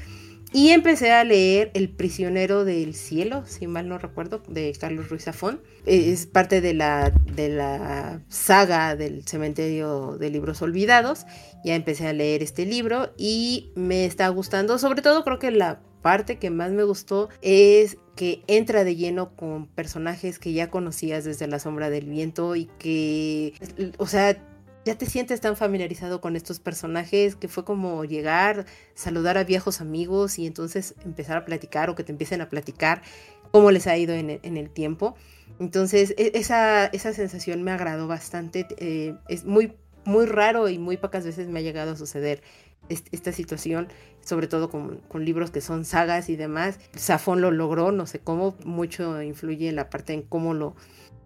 Y 0.54 0.68
empecé 0.68 1.12
a 1.12 1.24
leer 1.24 1.70
El 1.72 1.88
prisionero 1.88 2.66
del 2.66 2.94
cielo, 2.94 3.44
si 3.46 3.66
mal 3.66 3.88
no 3.88 3.96
recuerdo, 3.96 4.42
de 4.48 4.74
Carlos 4.78 5.08
Ruiz 5.08 5.24
Zafón. 5.24 5.62
Es 5.86 6.26
parte 6.26 6.60
de 6.60 6.74
la, 6.74 7.10
de 7.10 7.48
la 7.48 8.20
saga 8.28 8.94
del 8.94 9.26
cementerio 9.26 10.18
de 10.18 10.28
libros 10.28 10.60
olvidados. 10.60 11.24
Ya 11.64 11.74
empecé 11.74 12.06
a 12.06 12.12
leer 12.12 12.42
este 12.42 12.66
libro 12.66 13.14
y 13.16 13.70
me 13.76 14.04
está 14.04 14.28
gustando. 14.28 14.78
Sobre 14.78 15.00
todo 15.00 15.24
creo 15.24 15.38
que 15.38 15.50
la 15.50 15.80
parte 16.02 16.36
que 16.36 16.50
más 16.50 16.70
me 16.72 16.82
gustó 16.82 17.30
es 17.40 17.96
que 18.14 18.42
entra 18.46 18.84
de 18.84 18.94
lleno 18.94 19.34
con 19.34 19.68
personajes 19.68 20.38
que 20.38 20.52
ya 20.52 20.68
conocías 20.68 21.24
desde 21.24 21.46
la 21.46 21.60
sombra 21.60 21.88
del 21.88 22.06
viento 22.06 22.56
y 22.56 22.66
que, 22.78 23.54
o 23.96 24.06
sea, 24.06 24.36
ya 24.84 24.96
te 24.96 25.06
sientes 25.06 25.40
tan 25.40 25.56
familiarizado 25.56 26.20
con 26.20 26.36
estos 26.36 26.58
personajes 26.58 27.36
que 27.36 27.48
fue 27.48 27.64
como 27.64 28.04
llegar, 28.04 28.66
saludar 28.94 29.38
a 29.38 29.44
viejos 29.44 29.80
amigos 29.80 30.38
y 30.38 30.46
entonces 30.46 30.94
empezar 31.04 31.36
a 31.36 31.44
platicar 31.44 31.90
o 31.90 31.94
que 31.94 32.04
te 32.04 32.12
empiecen 32.12 32.40
a 32.40 32.48
platicar 32.48 33.02
cómo 33.52 33.70
les 33.70 33.86
ha 33.86 33.96
ido 33.96 34.14
en 34.14 34.30
el, 34.30 34.70
tiempo. 34.70 35.14
Entonces 35.60 36.14
e, 36.16 36.32
esa, 36.34 36.86
esa, 36.86 37.12
sensación 37.12 37.62
me 37.62 37.70
agradó 37.70 38.08
bastante. 38.08 38.66
Eh, 38.78 39.14
es 39.28 39.44
muy, 39.44 39.74
muy 40.04 40.26
raro 40.26 40.68
y 40.68 40.78
muy 40.78 40.96
pocas 40.96 41.24
veces 41.24 41.48
me 41.48 41.60
ha 41.60 41.62
llegado 41.62 41.92
a 41.92 41.96
suceder 41.96 42.42
esta 42.88 43.32
situación, 43.32 43.88
sobre 44.20 44.48
todo 44.48 44.68
con, 44.68 45.00
libros 45.14 45.50
que 45.50 45.60
son 45.60 45.84
sagas 45.84 46.28
y 46.28 46.36
demás. 46.36 46.80
Safón 46.96 47.40
lo 47.40 47.50
logró, 47.50 47.92
no 47.92 48.06
sé 48.06 48.18
cómo, 48.18 48.56
mucho 48.64 49.22
influye 49.22 49.68
en 49.68 49.76
la 49.76 49.88
parte 49.88 50.12
en 50.12 50.22
cómo 50.22 50.54
lo 50.54 50.74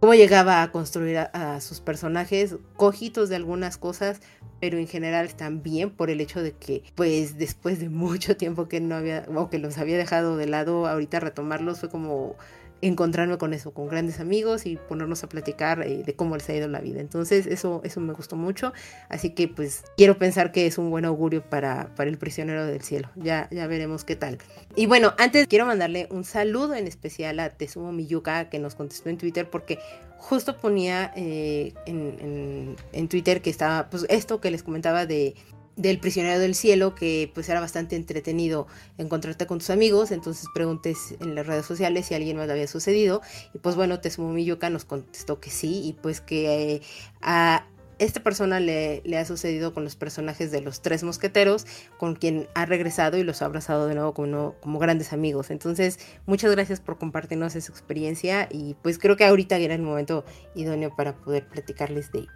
cómo 0.01 0.15
llegaba 0.15 0.63
a 0.63 0.71
construir 0.71 1.19
a, 1.19 1.61
sus 1.61 1.81
personajes, 1.81 2.57
cojitos 2.77 3.29
de 3.29 3.37
algunas 3.37 3.79
cosas, 3.79 4.21
pero 4.61 4.79
en 4.79 4.87
general 4.87 5.27
bien 5.63 5.91
por 5.91 6.11
el 6.11 6.21
hecho 6.21 6.43
de 6.43 6.53
que, 6.53 6.83
pues 6.95 7.39
después 7.39 7.81
de 7.81 7.89
mucho 7.89 8.37
tiempo 8.37 8.69
que 8.69 8.81
no 8.81 8.95
había, 8.95 9.27
o 9.35 9.51
que 9.51 9.59
los 9.59 9.79
había 9.79 9.99
dejado 9.99 10.37
de 10.37 10.47
lado, 10.47 10.87
ahorita 10.87 11.21
retomarlos 11.21 11.81
fue 11.81 11.89
como 11.89 12.37
encontrarme 12.83 13.39
con 13.39 13.55
eso, 13.55 13.73
con 13.73 13.89
grandes 13.89 14.21
amigos 14.21 14.67
y 14.67 14.77
ponernos 14.77 15.25
a 15.25 15.29
platicar 15.29 15.83
eh, 15.83 16.03
de 16.05 16.15
cómo 16.15 16.37
les 16.37 16.49
ha 16.49 16.55
ido 16.55 16.69
la 16.69 16.81
vida. 16.81 17.01
Entonces 17.01 17.47
eso, 17.47 17.81
eso 17.85 18.01
me 18.01 18.13
gustó 18.13 18.37
mucho, 18.37 18.73
así 19.09 19.31
que 19.31 19.49
pues 19.49 19.85
quiero 19.97 20.19
pensar 20.19 20.53
que 20.53 20.67
es 20.67 20.79
un 20.79 20.91
buen 20.91 21.05
augurio 21.05 21.43
para, 21.43 21.95
para 21.97 22.11
el 22.11 22.19
prisionero 22.19 22.67
del 22.67 22.83
cielo. 22.83 23.11
Ya, 23.17 23.49
ya 23.51 23.67
veremos 23.67 24.05
qué 24.05 24.17
tal. 24.17 24.39
Y 24.75 24.87
bueno, 24.87 25.15
antes 25.19 25.47
quiero 25.47 25.67
mandarle 25.67 26.07
un 26.11 26.25
saludo 26.25 26.75
en 26.75 26.87
especial 26.87 27.41
a 27.41 27.51
Tesumo 27.51 27.93
Miyuka 27.93 28.49
que 28.51 28.59
nos 28.59 28.75
contestó 28.75 29.09
en 29.09 29.19
Twitter 29.19 29.49
porque 29.49 29.79
justo 30.19 30.57
ponía 30.57 31.13
eh, 31.17 31.73
en, 31.87 32.17
en, 32.21 32.77
en 32.93 33.09
Twitter 33.09 33.43
que 33.43 33.51
estaba 33.51 33.89
pues 33.89 34.07
esto 34.09 34.41
que 34.41 34.51
les 34.51 34.63
comentaba 34.63 35.07
de 35.07 35.35
del 35.77 35.99
prisionero 35.99 36.39
del 36.39 36.55
cielo, 36.55 36.95
que 36.95 37.31
pues 37.35 37.49
era 37.49 37.61
bastante 37.61 37.97
entretenido 37.97 38.67
encontrarte 38.99 39.47
con 39.47 39.59
tus 39.59 39.71
amigos, 39.71 40.11
entonces 40.11 40.47
preguntes 40.55 41.15
en 41.21 41.35
las 41.35 41.47
redes 41.47 41.67
sociales 41.67 42.07
si 42.07 42.15
alguien 42.15 42.37
más 42.39 42.47
le 42.47 42.55
había 42.55 42.67
sucedido, 42.67 43.23
y 43.55 43.59
pues 43.59 43.77
bueno, 43.77 44.01
Tesumo 44.01 44.31
Miyuka 44.33 44.71
nos 44.71 44.85
contestó 44.85 45.39
que 45.39 45.51
sí, 45.51 45.83
y 45.85 45.93
pues 45.93 46.21
que 46.21 46.75
eh, 46.75 46.83
a 47.21 47.67
esta 47.99 48.23
persona 48.23 48.61
le, 48.61 49.01
le, 49.05 49.17
ha 49.17 49.25
sucedido 49.25 49.73
con 49.73 49.85
los 49.85 49.97
personajes 49.97 50.51
de 50.51 50.61
los 50.61 50.83
tres 50.83 51.03
mosqueteros, 51.03 51.67
con 51.99 52.15
quien 52.15 52.47
ha 52.55 52.67
regresado 52.67 53.17
y 53.17 53.23
los 53.23 53.41
ha 53.41 53.47
abrazado 53.47 53.87
de 53.87 53.95
nuevo 53.95 54.13
como, 54.13 54.55
como 54.61 54.79
grandes 54.79 55.13
amigos. 55.13 55.51
Entonces, 55.51 55.99
muchas 56.27 56.51
gracias 56.51 56.81
por 56.81 56.99
compartirnos 56.99 57.57
esa 57.57 57.73
experiencia 57.73 58.49
y 58.51 58.75
pues 58.83 58.99
creo 58.99 59.17
que 59.17 59.25
ahorita 59.25 59.57
era 59.57 59.75
el 59.75 59.83
momento 59.83 60.25
idóneo 60.55 60.95
para 60.95 61.17
poder 61.17 61.49
platicarles 61.49 62.13
de 62.13 62.27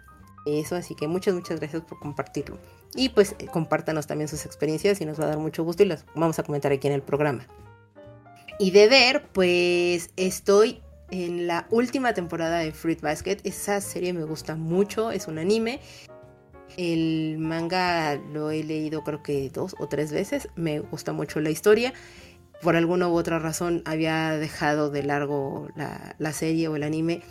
eso, 0.45 0.75
así 0.75 0.95
que 0.95 1.07
muchas, 1.07 1.33
muchas 1.33 1.59
gracias 1.59 1.83
por 1.83 1.99
compartirlo. 1.99 2.57
Y 2.95 3.09
pues 3.09 3.35
eh, 3.39 3.47
compártanos 3.47 4.07
también 4.07 4.27
sus 4.27 4.45
experiencias 4.45 4.99
y 5.01 5.05
nos 5.05 5.19
va 5.19 5.25
a 5.25 5.27
dar 5.27 5.37
mucho 5.37 5.63
gusto 5.63 5.83
y 5.83 5.85
las 5.85 6.05
vamos 6.15 6.39
a 6.39 6.43
comentar 6.43 6.71
aquí 6.71 6.87
en 6.87 6.93
el 6.93 7.01
programa. 7.01 7.45
Y 8.59 8.71
de 8.71 8.87
ver, 8.87 9.23
pues 9.31 10.11
estoy 10.17 10.81
en 11.09 11.47
la 11.47 11.67
última 11.69 12.13
temporada 12.13 12.59
de 12.59 12.71
Fruit 12.71 13.01
Basket. 13.01 13.37
Esa 13.43 13.81
serie 13.81 14.13
me 14.13 14.23
gusta 14.23 14.55
mucho, 14.55 15.11
es 15.11 15.27
un 15.27 15.37
anime. 15.37 15.79
El 16.77 17.37
manga 17.37 18.15
lo 18.15 18.49
he 18.51 18.63
leído 18.63 19.03
creo 19.03 19.21
que 19.21 19.49
dos 19.49 19.75
o 19.79 19.87
tres 19.87 20.11
veces. 20.11 20.49
Me 20.55 20.79
gusta 20.79 21.11
mucho 21.13 21.39
la 21.39 21.49
historia. 21.49 21.93
Por 22.61 22.75
alguna 22.75 23.07
u 23.07 23.15
otra 23.15 23.39
razón 23.39 23.81
había 23.85 24.31
dejado 24.37 24.89
de 24.89 25.03
largo 25.03 25.67
la, 25.75 26.15
la 26.19 26.31
serie 26.31 26.67
o 26.67 26.75
el 26.75 26.83
anime 26.83 27.21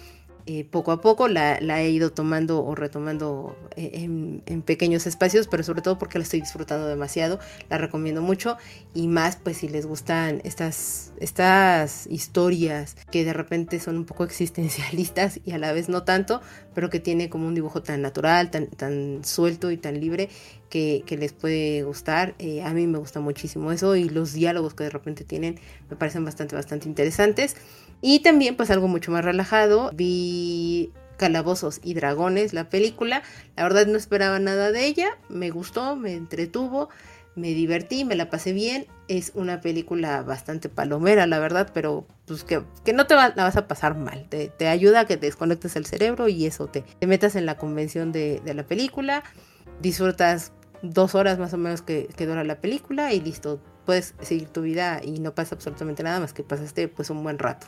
poco 0.70 0.92
a 0.92 1.00
poco 1.00 1.28
la, 1.28 1.58
he 1.58 1.90
ido 1.90 2.10
tomando 2.10 2.64
o 2.64 2.74
retomando 2.74 3.56
eh, 3.76 3.90
en, 3.94 4.62
pequeños 4.62 5.06
espacios, 5.06 5.48
pero 5.48 5.62
sobre 5.62 5.82
todo 5.82 5.98
porque 5.98 6.18
la 6.18 6.24
estoy 6.24 6.40
disfrutando 6.40 6.86
demasiado, 6.86 7.38
la 7.68 7.78
recomiendo 7.78 8.22
mucho 8.22 8.56
y 8.94 9.08
más 9.08 9.36
pues 9.36 9.58
si 9.58 9.68
les 9.68 9.86
gustan 9.86 10.40
estas, 10.44 11.12
estas 11.18 12.06
historias 12.08 12.96
que 13.10 13.24
de 13.24 13.32
repente 13.32 13.80
son 13.80 13.96
un 13.96 14.04
poco 14.04 14.24
existencialistas 14.30 15.40
y 15.44 15.52
a 15.52 15.58
la 15.58 15.72
vez 15.72 15.88
no 15.88 16.02
tanto, 16.04 16.40
pero 16.74 16.90
que 16.90 17.00
tiene 17.00 17.28
como 17.28 17.46
un 17.46 17.54
dibujo 17.54 17.82
tan 17.82 18.02
natural, 18.02 18.50
tan, 18.50 18.66
tan 18.68 19.24
suelto 19.24 19.70
y 19.70 19.76
tan 19.76 20.00
libre 20.00 20.28
que, 20.70 21.16
les 21.18 21.32
puede 21.32 21.82
gustar. 21.82 22.34
Eh, 22.38 22.62
a 22.62 22.72
mí 22.72 22.86
me 22.86 22.98
gusta 22.98 23.20
muchísimo 23.20 23.72
eso 23.72 23.96
y 23.96 24.08
los 24.08 24.32
diálogos 24.32 24.74
que 24.74 24.84
de 24.84 24.90
repente 24.90 25.24
tienen 25.24 25.58
me 25.90 25.96
parecen 25.96 26.24
bastante, 26.24 26.54
bastante 26.54 26.88
interesantes. 26.88 27.56
Y 28.00 28.20
también 28.20 28.56
pues 28.56 28.70
algo 28.70 28.88
mucho 28.88 29.12
más 29.12 29.24
relajado, 29.24 29.90
vi 29.94 30.92
Calabozos 31.20 31.80
y 31.82 31.92
Dragones, 31.92 32.54
la 32.54 32.70
película. 32.70 33.22
La 33.56 33.64
verdad 33.64 33.86
no 33.86 33.98
esperaba 33.98 34.38
nada 34.38 34.72
de 34.72 34.86
ella, 34.86 35.18
me 35.28 35.50
gustó, 35.50 35.94
me 35.96 36.14
entretuvo, 36.14 36.88
me 37.34 37.48
divertí, 37.48 38.06
me 38.06 38.16
la 38.16 38.30
pasé 38.30 38.54
bien. 38.54 38.86
Es 39.06 39.32
una 39.34 39.60
película 39.60 40.22
bastante 40.22 40.70
palomera, 40.70 41.26
la 41.26 41.38
verdad, 41.38 41.70
pero 41.74 42.06
pues 42.24 42.44
que, 42.44 42.62
no 42.94 43.06
te 43.06 43.14
la 43.14 43.32
vas 43.36 43.56
a 43.56 43.68
pasar 43.68 43.96
mal. 43.96 44.28
Te, 44.30 44.66
ayuda 44.66 45.00
a 45.00 45.04
que 45.04 45.18
te 45.18 45.26
desconectes 45.26 45.76
el 45.76 45.84
cerebro 45.84 46.28
y 46.28 46.46
eso 46.46 46.68
te, 46.68 46.82
te 46.82 47.06
metas 47.06 47.36
en 47.36 47.44
la 47.44 47.58
convención 47.58 48.12
de, 48.12 48.40
la 48.44 48.66
película. 48.66 49.22
Disfrutas 49.82 50.52
dos 50.82 51.14
horas 51.14 51.38
más 51.38 51.52
o 51.52 51.58
menos 51.58 51.82
que, 51.82 52.08
que 52.16 52.26
dura 52.26 52.44
la 52.44 52.62
película 52.62 53.12
y 53.12 53.20
listo. 53.20 53.60
Puedes 53.84 54.14
seguir 54.20 54.48
tu 54.48 54.62
vida 54.62 55.02
y 55.04 55.20
no 55.20 55.34
pasa 55.34 55.54
absolutamente 55.54 56.02
nada 56.02 56.18
más 56.18 56.32
que 56.32 56.44
pasaste 56.44 56.88
pues 56.88 57.10
un 57.10 57.22
buen 57.22 57.38
rato. 57.38 57.66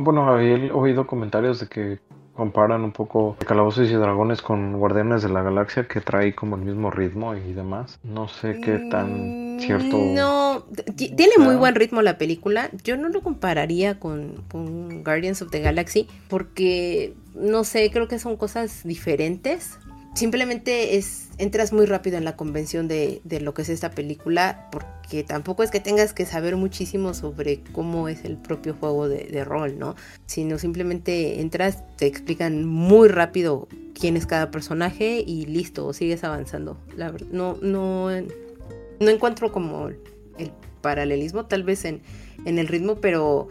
Bueno, 0.00 0.28
había 0.28 0.74
oído 0.74 1.06
comentarios 1.06 1.60
de 1.60 1.68
que 1.68 1.98
comparan 2.34 2.84
un 2.84 2.92
poco 2.92 3.36
Calabozos 3.46 3.90
y 3.90 3.92
Dragones 3.92 4.40
con 4.40 4.78
Guardianes 4.78 5.22
de 5.22 5.28
la 5.28 5.42
Galaxia, 5.42 5.86
que 5.86 6.00
trae 6.00 6.34
como 6.34 6.56
el 6.56 6.62
mismo 6.62 6.90
ritmo 6.90 7.34
y 7.34 7.52
demás. 7.52 7.98
No 8.02 8.28
sé 8.28 8.60
qué 8.60 8.78
tan 8.90 9.58
cierto. 9.60 9.98
No, 9.98 10.64
tiene 10.96 11.34
muy 11.38 11.56
buen 11.56 11.74
ritmo 11.74 12.00
la 12.00 12.16
película. 12.16 12.70
Yo 12.82 12.96
no 12.96 13.10
lo 13.10 13.20
compararía 13.20 14.00
con, 14.00 14.42
con 14.50 15.04
Guardians 15.04 15.42
of 15.42 15.50
the 15.50 15.60
Galaxy, 15.60 16.08
porque 16.28 17.14
no 17.34 17.64
sé, 17.64 17.90
creo 17.90 18.08
que 18.08 18.18
son 18.18 18.36
cosas 18.36 18.84
diferentes 18.84 19.78
simplemente 20.14 20.96
es 20.96 21.28
entras 21.38 21.72
muy 21.72 21.86
rápido 21.86 22.18
en 22.18 22.24
la 22.24 22.36
convención 22.36 22.86
de, 22.86 23.22
lo 23.40 23.54
que 23.54 23.62
es 23.62 23.70
esta 23.70 23.90
película 23.90 24.68
porque 24.70 25.24
tampoco 25.24 25.62
es 25.62 25.70
que 25.70 25.80
tengas 25.80 26.12
que 26.12 26.26
saber 26.26 26.56
muchísimo 26.56 27.14
sobre 27.14 27.62
cómo 27.72 28.08
es 28.08 28.24
el 28.24 28.36
propio 28.36 28.74
juego 28.74 29.08
de, 29.08 29.44
rol, 29.44 29.78
¿no? 29.78 29.96
Sino 30.26 30.58
simplemente 30.58 31.40
entras, 31.40 31.82
te 31.96 32.06
explican 32.06 32.66
muy 32.66 33.08
rápido 33.08 33.68
quién 33.98 34.16
es 34.16 34.26
cada 34.26 34.50
personaje 34.50 35.24
y 35.26 35.46
listo, 35.46 35.92
sigues 35.94 36.24
avanzando. 36.24 36.76
La 36.94 37.14
no, 37.30 37.56
no, 37.62 38.10
no 38.10 39.10
encuentro 39.10 39.50
como 39.50 39.88
el 39.88 40.52
paralelismo, 40.82 41.46
tal 41.46 41.62
vez 41.62 41.86
en, 41.86 42.02
en 42.44 42.58
el 42.58 42.68
ritmo, 42.68 42.96
pero 42.96 43.48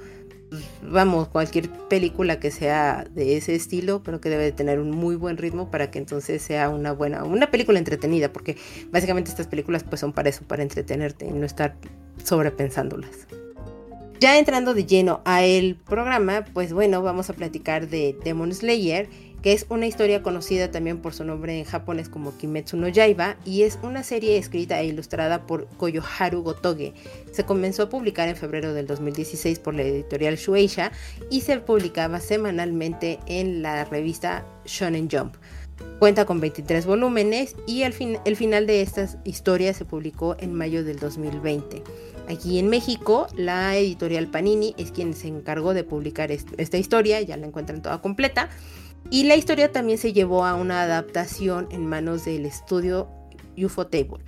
vamos, 0.82 1.28
cualquier 1.28 1.70
película 1.90 2.40
que 2.40 2.52
sea 2.52 3.06
de 3.14 3.38
ese 3.38 3.56
estilo, 3.56 4.04
creo 4.04 4.20
que 4.22 4.30
debe 4.30 4.44
de 4.44 4.52
tener 4.52 4.80
un 4.80 4.92
muy 4.92 5.16
buen 5.16 5.38
ritmo 5.38 5.70
para 5.72 5.92
que 5.92 6.00
entonces 6.00 6.42
sea 6.42 6.70
una 6.70 6.92
buena, 6.92 7.24
una 7.24 7.52
película 7.52 7.80
entretenida, 7.80 8.32
porque 8.32 8.58
básicamente 8.92 9.30
estas 9.30 9.48
películas 9.48 9.84
pues 9.84 10.02
son 10.02 10.14
para 10.14 10.30
eso, 10.30 10.44
para 10.46 10.64
entretenerte 10.64 11.26
y 11.26 11.32
no 11.32 11.46
estar 11.46 11.76
sobrepensándolas. 12.24 13.28
Ya 14.20 14.38
entrando 14.38 14.74
de 14.74 14.86
lleno 14.86 15.22
a 15.24 15.46
el 15.46 15.78
programa, 15.78 16.44
pues 16.54 16.74
bueno, 16.74 17.02
vamos 17.02 17.30
a 17.30 17.34
platicar 17.34 17.88
de 17.88 18.18
Demon 18.22 18.54
Slayer 18.54 19.08
que 19.42 19.54
es 19.54 19.66
una 19.70 19.88
historia 19.88 20.22
conocida 20.22 20.72
también 20.72 21.00
por 21.00 21.14
su 21.14 21.24
nombre 21.24 21.58
en 21.58 21.66
japonés 21.66 22.10
como 22.10 22.38
Kimetsu 22.38 22.78
no 22.78 22.88
Yaiba 22.88 23.38
y 23.46 23.64
es 23.64 23.80
una 23.84 24.04
serie 24.04 24.38
escrita 24.38 24.80
e 24.80 24.86
ilustrada 24.86 25.46
por 25.46 25.68
Koyoharu 25.78 26.42
Gotoge. 26.42 26.94
Se 27.32 27.46
comenzó 27.46 27.84
a 27.84 27.90
publicar 27.90 28.28
en 28.28 28.36
febrero 28.36 28.74
del 28.74 28.88
2016 28.88 29.60
por 29.60 29.76
la 29.76 29.84
editorial 29.84 30.36
Shueisha 30.36 30.92
y 31.30 31.42
se 31.42 31.60
publicaba 31.60 32.20
semanalmente 32.20 33.20
en 33.28 33.62
la 33.62 33.86
revista 33.86 34.46
Shonen 34.66 35.10
Jump. 35.10 35.36
Cuenta 36.00 36.26
con 36.26 36.40
23 36.40 36.86
volúmenes 36.86 37.56
y 37.68 37.84
el, 37.84 37.94
el 38.26 38.36
final 38.36 38.68
de 38.68 38.82
estas 38.82 39.18
historias 39.24 39.78
se 39.78 39.86
publicó 39.86 40.36
en 40.40 40.54
mayo 40.54 40.84
del 40.84 41.00
2020. 41.00 41.84
Aquí 42.30 42.60
en 42.60 42.68
México, 42.68 43.28
la 43.36 43.76
editorial 43.76 44.28
Panini 44.28 44.76
es 44.78 44.92
quien 44.92 45.16
se 45.16 45.28
encargó 45.28 45.74
de 45.74 45.84
publicar 45.84 46.32
esta 46.32 46.78
historia, 46.78 47.20
ya 47.22 47.38
la 47.38 47.48
encuentran 47.48 47.82
toda 47.82 48.04
completa. 48.04 48.50
Y 49.10 49.24
la 49.24 49.36
historia 49.36 49.72
también 49.72 49.98
se 49.98 50.14
llevó 50.14 50.46
a 50.46 50.54
una 50.54 50.84
adaptación 50.84 51.68
en 51.72 51.88
manos 51.88 52.26
del 52.26 52.46
estudio 52.46 53.10
UFO 53.58 53.88
Table. 53.88 54.24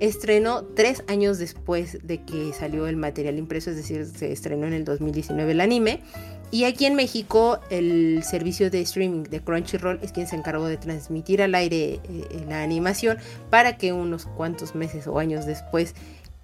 Estrenó 0.00 0.64
tres 0.64 1.02
años 1.08 1.38
después 1.38 2.06
de 2.06 2.22
que 2.24 2.52
salió 2.52 2.86
el 2.86 2.96
material 2.96 3.38
impreso, 3.38 3.70
es 3.70 3.76
decir, 3.76 4.04
se 4.04 4.30
estrenó 4.32 4.66
en 4.66 4.74
el 4.74 4.84
2019 4.84 5.52
el 5.52 5.60
anime. 5.62 6.02
Y 6.50 6.64
aquí 6.64 6.84
en 6.84 6.94
México 6.94 7.60
el 7.70 8.22
servicio 8.22 8.70
de 8.70 8.82
streaming 8.82 9.22
de 9.22 9.40
Crunchyroll 9.40 9.98
es 10.02 10.12
quien 10.12 10.26
se 10.26 10.36
encargó 10.36 10.66
de 10.66 10.76
transmitir 10.76 11.40
al 11.40 11.54
aire 11.54 12.00
eh, 12.04 12.44
la 12.46 12.62
animación 12.62 13.16
para 13.48 13.78
que 13.78 13.94
unos 13.94 14.26
cuantos 14.26 14.74
meses 14.74 15.06
o 15.06 15.18
años 15.18 15.46
después 15.46 15.94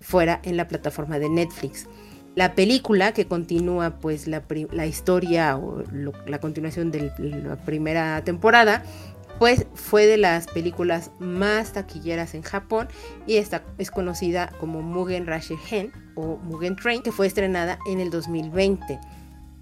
fuera 0.03 0.41
en 0.45 0.57
la 0.57 0.69
plataforma 0.69 1.19
de 1.19 1.31
Netflix. 1.31 1.87
La 2.35 2.55
película 2.55 3.13
que 3.13 3.27
continúa 3.27 3.99
pues 3.99 4.27
la, 4.27 4.43
historia 4.87 5.57
o 5.57 5.83
la 6.27 6.41
continuación 6.41 6.91
de 6.91 7.13
la 7.19 7.57
primera 7.57 8.23
temporada 8.25 8.83
pues 9.39 9.67
fue 9.75 10.07
de 10.07 10.19
las 10.19 10.47
películas 10.47 11.11
más 11.19 11.73
taquilleras 11.73 12.35
en 12.35 12.43
Japón 12.43 12.89
y 13.27 13.37
esta 13.37 13.65
es 13.77 13.91
conocida 13.91 14.53
como 14.61 14.83
Mugen 14.83 15.27
Rashi 15.27 15.57
Hen 15.71 15.93
o 16.15 16.37
Mugen 16.37 16.77
Train 16.77 17.03
que 17.03 17.13
fue 17.13 17.27
estrenada 17.27 17.79
en 17.87 18.01
el 18.01 18.11
2020. 18.11 18.99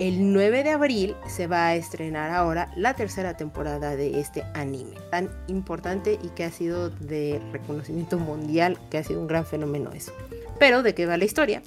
El 0.01 0.33
9 0.33 0.65
de 0.65 0.71
abril 0.71 1.15
se 1.29 1.47
va 1.47 1.67
a 1.67 1.75
estrenar 1.75 2.31
ahora 2.31 2.73
la 2.75 2.95
tercera 2.95 3.37
temporada 3.37 3.97
de 3.97 4.19
este 4.19 4.45
anime 4.55 4.95
tan 5.11 5.29
importante 5.47 6.19
y 6.23 6.29
que 6.29 6.45
ha 6.45 6.51
sido 6.51 6.89
de 6.89 7.39
reconocimiento 7.53 8.19
mundial, 8.19 8.79
que 8.89 8.97
ha 8.97 9.05
sido 9.05 9.21
un 9.21 9.27
gran 9.27 9.45
fenómeno 9.45 9.93
eso. 9.93 10.13
Pero 10.59 10.83
¿de 10.83 10.95
qué 10.95 11.05
va 11.05 11.19
la 11.19 11.27
historia? 11.27 11.61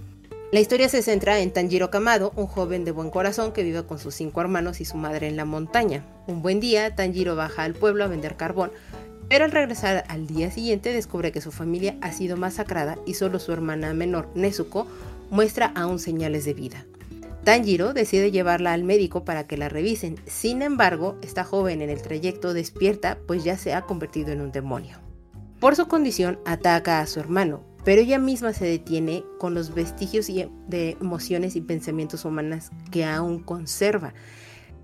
La 0.52 0.60
historia 0.60 0.90
se 0.90 1.04
centra 1.04 1.42
en 1.42 1.54
Tanjiro 1.54 1.92
Kamado, 1.92 2.34
un 2.36 2.48
joven 2.48 2.86
de 2.86 2.92
buen 2.92 3.12
corazón 3.12 3.52
que 3.52 3.62
vive 3.62 3.84
con 3.84 4.00
sus 4.00 4.16
cinco 4.16 4.42
hermanos 4.42 4.82
y 4.82 4.86
su 4.86 4.98
madre 4.98 5.28
en 5.28 5.38
la 5.38 5.46
montaña. 5.46 6.04
Un 6.26 6.42
buen 6.42 6.60
día, 6.60 6.96
Tanjiro 6.96 7.36
baja 7.36 7.62
al 7.62 7.76
pueblo 7.76 8.04
a 8.04 8.08
vender 8.08 8.36
carbón, 8.36 8.72
pero 9.30 9.46
al 9.46 9.52
regresar 9.52 10.06
al 10.08 10.26
día 10.26 10.50
siguiente 10.50 10.92
descubre 10.92 11.32
que 11.32 11.42
su 11.42 11.52
familia 11.52 11.98
ha 12.02 12.12
sido 12.12 12.36
masacrada 12.36 12.98
y 13.06 13.14
solo 13.14 13.38
su 13.38 13.54
hermana 13.54 13.94
menor, 13.94 14.28
Nezuko, 14.34 14.88
muestra 15.30 15.72
aún 15.76 16.00
señales 16.00 16.46
de 16.46 16.56
vida. 16.56 16.84
Tanjiro 17.44 17.94
decide 17.94 18.32
llevarla 18.32 18.72
al 18.72 18.86
médico 18.86 19.26
para 19.26 19.46
que 19.48 19.58
la 19.58 19.68
revisen, 19.68 20.16
sin 20.26 20.62
embargo, 20.62 21.18
esta 21.22 21.44
joven 21.44 21.82
en 21.82 21.90
el 21.90 22.02
trayecto 22.02 22.54
despierta 22.54 23.18
pues 23.28 23.44
ya 23.44 23.58
se 23.58 23.74
ha 23.74 23.82
convertido 23.82 24.32
en 24.32 24.40
un 24.40 24.54
demonio. 24.54 25.00
Por 25.60 25.76
su 25.76 25.88
condición 25.88 26.40
ataca 26.46 27.02
a 27.02 27.06
su 27.06 27.20
hermano, 27.20 27.66
pero 27.84 28.02
ella 28.02 28.18
misma 28.18 28.54
se 28.54 28.66
detiene 28.66 29.26
con 29.40 29.54
los 29.54 29.74
vestigios 29.74 30.28
de 30.28 30.98
emociones 31.02 31.58
y 31.58 31.62
pensamientos 31.62 32.24
humanas 32.24 32.72
que 32.92 33.04
aún 33.04 33.40
conserva. 33.40 34.14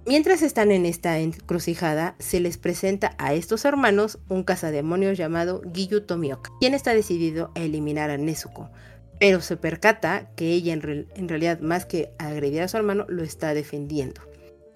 Mientras 0.05 0.41
están 0.41 0.71
en 0.71 0.85
esta 0.85 1.19
encrucijada, 1.19 2.15
se 2.19 2.41
les 2.41 2.57
presenta 2.57 3.15
a 3.19 3.33
estos 3.33 3.63
hermanos 3.63 4.19
un 4.27 4.43
cazademonios 4.43 5.17
llamado 5.17 5.61
Giyu 5.73 6.01
Tomioka, 6.01 6.51
quien 6.59 6.73
está 6.73 6.93
decidido 6.93 7.51
a 7.55 7.59
eliminar 7.59 8.09
a 8.09 8.17
Nezuko, 8.17 8.69
pero 9.19 9.41
se 9.41 9.58
percata 9.58 10.29
que 10.36 10.51
ella 10.53 10.73
en 10.73 11.29
realidad 11.29 11.60
más 11.60 11.86
que 11.86 12.12
agredir 12.17 12.62
a 12.62 12.67
su 12.67 12.77
hermano 12.77 13.05
lo 13.10 13.23
está 13.23 13.53
defendiendo. 13.53 14.21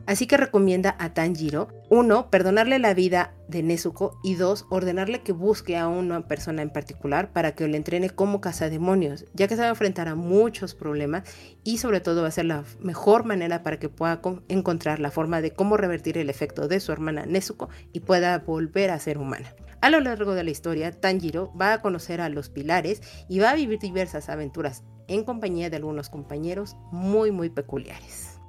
Así 0.05 0.27
que 0.27 0.35
recomienda 0.35 0.97
a 0.99 1.13
Tanjiro, 1.13 1.69
uno, 1.89 2.29
perdonarle 2.29 2.77
la 2.77 2.93
vida 2.93 3.33
de 3.47 3.63
Nezuko 3.63 4.19
y 4.21 4.35
dos, 4.35 4.65
ordenarle 4.69 5.21
que 5.21 5.31
busque 5.31 5.77
a 5.77 5.87
una 5.87 6.27
persona 6.27 6.61
en 6.61 6.71
particular 6.71 7.31
para 7.31 7.55
que 7.55 7.65
le 7.69 7.77
entrene 7.77 8.09
como 8.09 8.41
cazademonios, 8.41 9.23
ya 9.33 9.47
que 9.47 9.55
se 9.55 9.61
va 9.61 9.67
a 9.67 9.71
enfrentar 9.71 10.09
a 10.09 10.15
muchos 10.15 10.75
problemas 10.75 11.23
y 11.63 11.77
sobre 11.77 12.01
todo 12.01 12.21
va 12.21 12.27
a 12.27 12.31
ser 12.31 12.45
la 12.45 12.65
mejor 12.81 13.23
manera 13.23 13.63
para 13.63 13.79
que 13.79 13.87
pueda 13.87 14.19
encontrar 14.49 14.99
la 14.99 15.09
forma 15.09 15.39
de 15.39 15.51
cómo 15.51 15.77
revertir 15.77 16.17
el 16.17 16.29
efecto 16.29 16.67
de 16.67 16.81
su 16.81 16.91
hermana 16.91 17.25
Nezuko 17.25 17.69
y 17.93 18.01
pueda 18.01 18.39
volver 18.39 18.89
a 18.89 18.99
ser 18.99 19.17
humana. 19.17 19.55
A 19.83 19.89
lo 19.89 19.99
largo 19.99 20.33
de 20.33 20.45
la 20.45 20.49
historia, 20.49 20.93
Tanjiro 20.93 21.51
va 21.61 21.73
a 21.73 21.81
conocer 21.81 22.21
a 22.21 22.29
los 22.29 22.47
pilares 22.47 23.01
y 23.27 23.39
va 23.39 23.49
a 23.49 23.55
vivir 23.55 23.79
diversas 23.79 24.29
aventuras 24.29 24.81
en 25.09 25.25
compañía 25.25 25.69
de 25.69 25.75
algunos 25.75 26.09
compañeros 26.09 26.77
muy 26.93 27.31
muy 27.31 27.49
peculiares. 27.49 28.39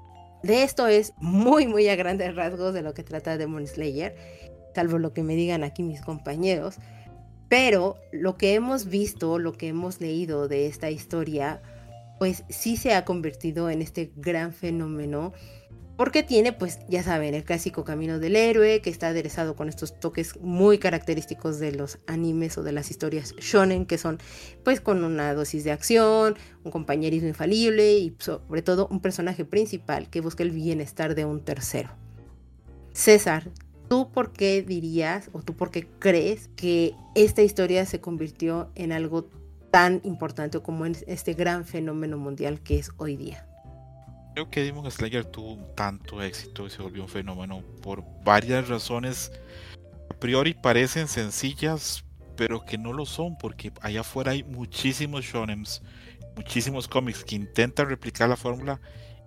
De 0.45 0.63
esto 0.63 0.87
es 0.87 1.13
muy, 1.17 1.67
muy 1.67 1.89
a 1.89 1.97
grandes 1.97 2.37
rasgos 2.37 2.73
de 2.73 2.83
lo 2.83 2.95
que 2.95 3.03
trata 3.03 3.37
Demon 3.37 3.67
Slayer, 3.67 4.15
salvo 4.77 4.99
lo 4.99 5.13
que 5.13 5.25
me 5.25 5.35
digan 5.35 5.65
aquí 5.65 5.83
mis 5.83 6.03
compañeros. 6.03 6.77
Pero 7.49 7.97
lo 8.13 8.37
que 8.37 8.55
hemos 8.55 8.87
visto, 8.87 9.41
lo 9.41 9.55
que 9.55 9.67
hemos 9.67 10.01
leído 10.01 10.47
de 10.47 10.69
esta 10.69 10.93
historia, 10.93 11.61
pues 12.21 12.45
sí 12.49 12.77
se 12.77 12.95
ha 12.95 13.05
convertido 13.05 13.71
en 13.71 13.83
este 13.83 14.13
gran 14.15 14.53
fenómeno 14.53 15.33
porque 15.97 16.23
tiene, 16.23 16.53
pues 16.53 16.81
ya 16.89 17.03
saben, 17.03 17.35
el 17.35 17.45
clásico 17.45 17.85
camino 17.85 18.19
del 18.19 18.37
héroe 18.37 18.81
que 18.81 18.91
está 18.91 19.09
aderezado 19.09 19.55
con 19.55 19.69
estos 19.69 19.99
toques 20.01 20.41
muy 20.41 20.79
característicos 20.79 21.61
de 21.61 21.73
los 21.73 21.99
animes 22.07 22.59
o 22.59 22.63
de 22.63 22.73
las 22.73 22.91
historias 22.91 23.35
shonen, 23.37 23.87
que 23.87 23.99
son 23.99 24.19
pues 24.65 24.81
con 24.81 25.05
una 25.05 25.35
dosis 25.35 25.63
de 25.63 25.73
acción, 25.73 26.37
un 26.65 26.73
compañerismo 26.73 27.29
infalible 27.29 27.95
y 27.99 28.17
sobre 28.19 28.63
todo 28.63 28.89
un 28.91 29.01
personaje 29.01 29.45
principal 29.45 30.11
que 30.11 30.21
busca 30.21 30.43
el 30.43 30.51
bienestar 30.51 31.15
de 31.15 31.25
un 31.25 31.45
tercero. 31.45 31.91
César, 32.93 33.51
¿tú 33.89 34.11
por 34.11 34.33
qué 34.33 34.63
dirías 34.63 35.31
o 35.33 35.43
tú 35.43 35.55
por 35.55 35.71
qué 35.71 35.87
crees 35.99 36.49
que 36.57 36.95
esta 37.15 37.43
historia 37.43 37.87
se 37.87 38.01
convirtió 38.01 38.71
en 38.75 38.91
algo 38.91 39.29
tan 39.71 40.01
importante 40.05 40.61
como 40.61 40.87
en 40.87 40.97
este 41.07 41.35
gran 41.35 41.65
fenómeno 41.65 42.19
mundial 42.19 42.61
que 42.61 42.79
es 42.79 42.91
hoy 42.97 43.17
día? 43.17 43.47
Creo 44.35 44.51
que 44.51 44.65
Demon 44.65 44.91
Slayer 44.91 45.25
tuvo 45.25 45.65
tanto 45.77 46.21
éxito 46.21 46.67
y 46.67 46.71
se 46.71 46.83
volvió 46.83 47.03
un 47.05 47.09
fenómeno 47.09 47.63
por 47.83 48.03
varias 48.25 48.69
razones. 48.69 49.31
A 50.11 50.15
priori 50.15 50.55
parecen 50.55 51.07
sencillas, 51.07 52.05
pero 52.37 52.65
que 52.65 52.77
no 52.77 52.93
lo 52.93 53.07
son, 53.07 53.39
porque 53.39 53.71
allá 53.81 54.01
afuera 54.01 54.33
hay 54.33 54.43
muchísimos 54.43 55.25
shonems, 55.25 55.83
muchísimos 56.35 56.89
cómics 56.89 57.23
que 57.23 57.37
intentan 57.37 57.89
replicar 57.89 58.29
la 58.29 58.37
fórmula 58.37 58.81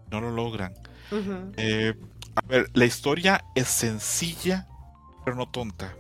y 0.06 0.12
no 0.12 0.20
lo 0.20 0.30
logran. 0.30 0.74
Eh, 1.56 1.94
a 2.36 2.46
ver, 2.46 2.70
la 2.74 2.84
historia 2.84 3.46
es 3.56 3.70
sencilla, 3.70 4.68
pero 5.24 5.38
no 5.38 5.50
tonta. 5.50 5.96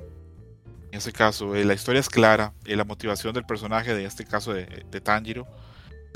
En 0.92 0.98
ese 0.98 1.14
caso, 1.14 1.56
eh, 1.56 1.64
la 1.64 1.76
historia 1.76 2.02
es 2.02 2.10
clara, 2.10 2.54
eh, 2.66 2.76
la 2.76 2.84
motivación 2.84 3.34
del 3.34 3.46
personaje, 3.46 3.94
de 3.94 4.04
este 4.04 4.26
caso 4.26 4.54
de, 4.54 4.86
de 4.92 5.00
Tanjiro, 5.00 5.48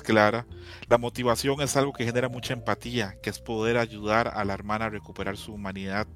clara. 0.02 0.46
La 0.90 0.98
motivación 0.98 1.62
es 1.62 1.78
algo 1.78 1.94
que 1.94 2.06
genera 2.06 2.30
mucha 2.30 2.54
empatía, 2.54 3.16
que 3.22 3.30
es 3.30 3.40
poder 3.40 3.78
ayudar 3.78 4.28
a 4.28 4.44
la 4.44 4.54
hermana 4.54 4.86
a 4.86 4.90
recuperar 4.90 5.38
su 5.38 5.54
humanidad. 5.54 6.08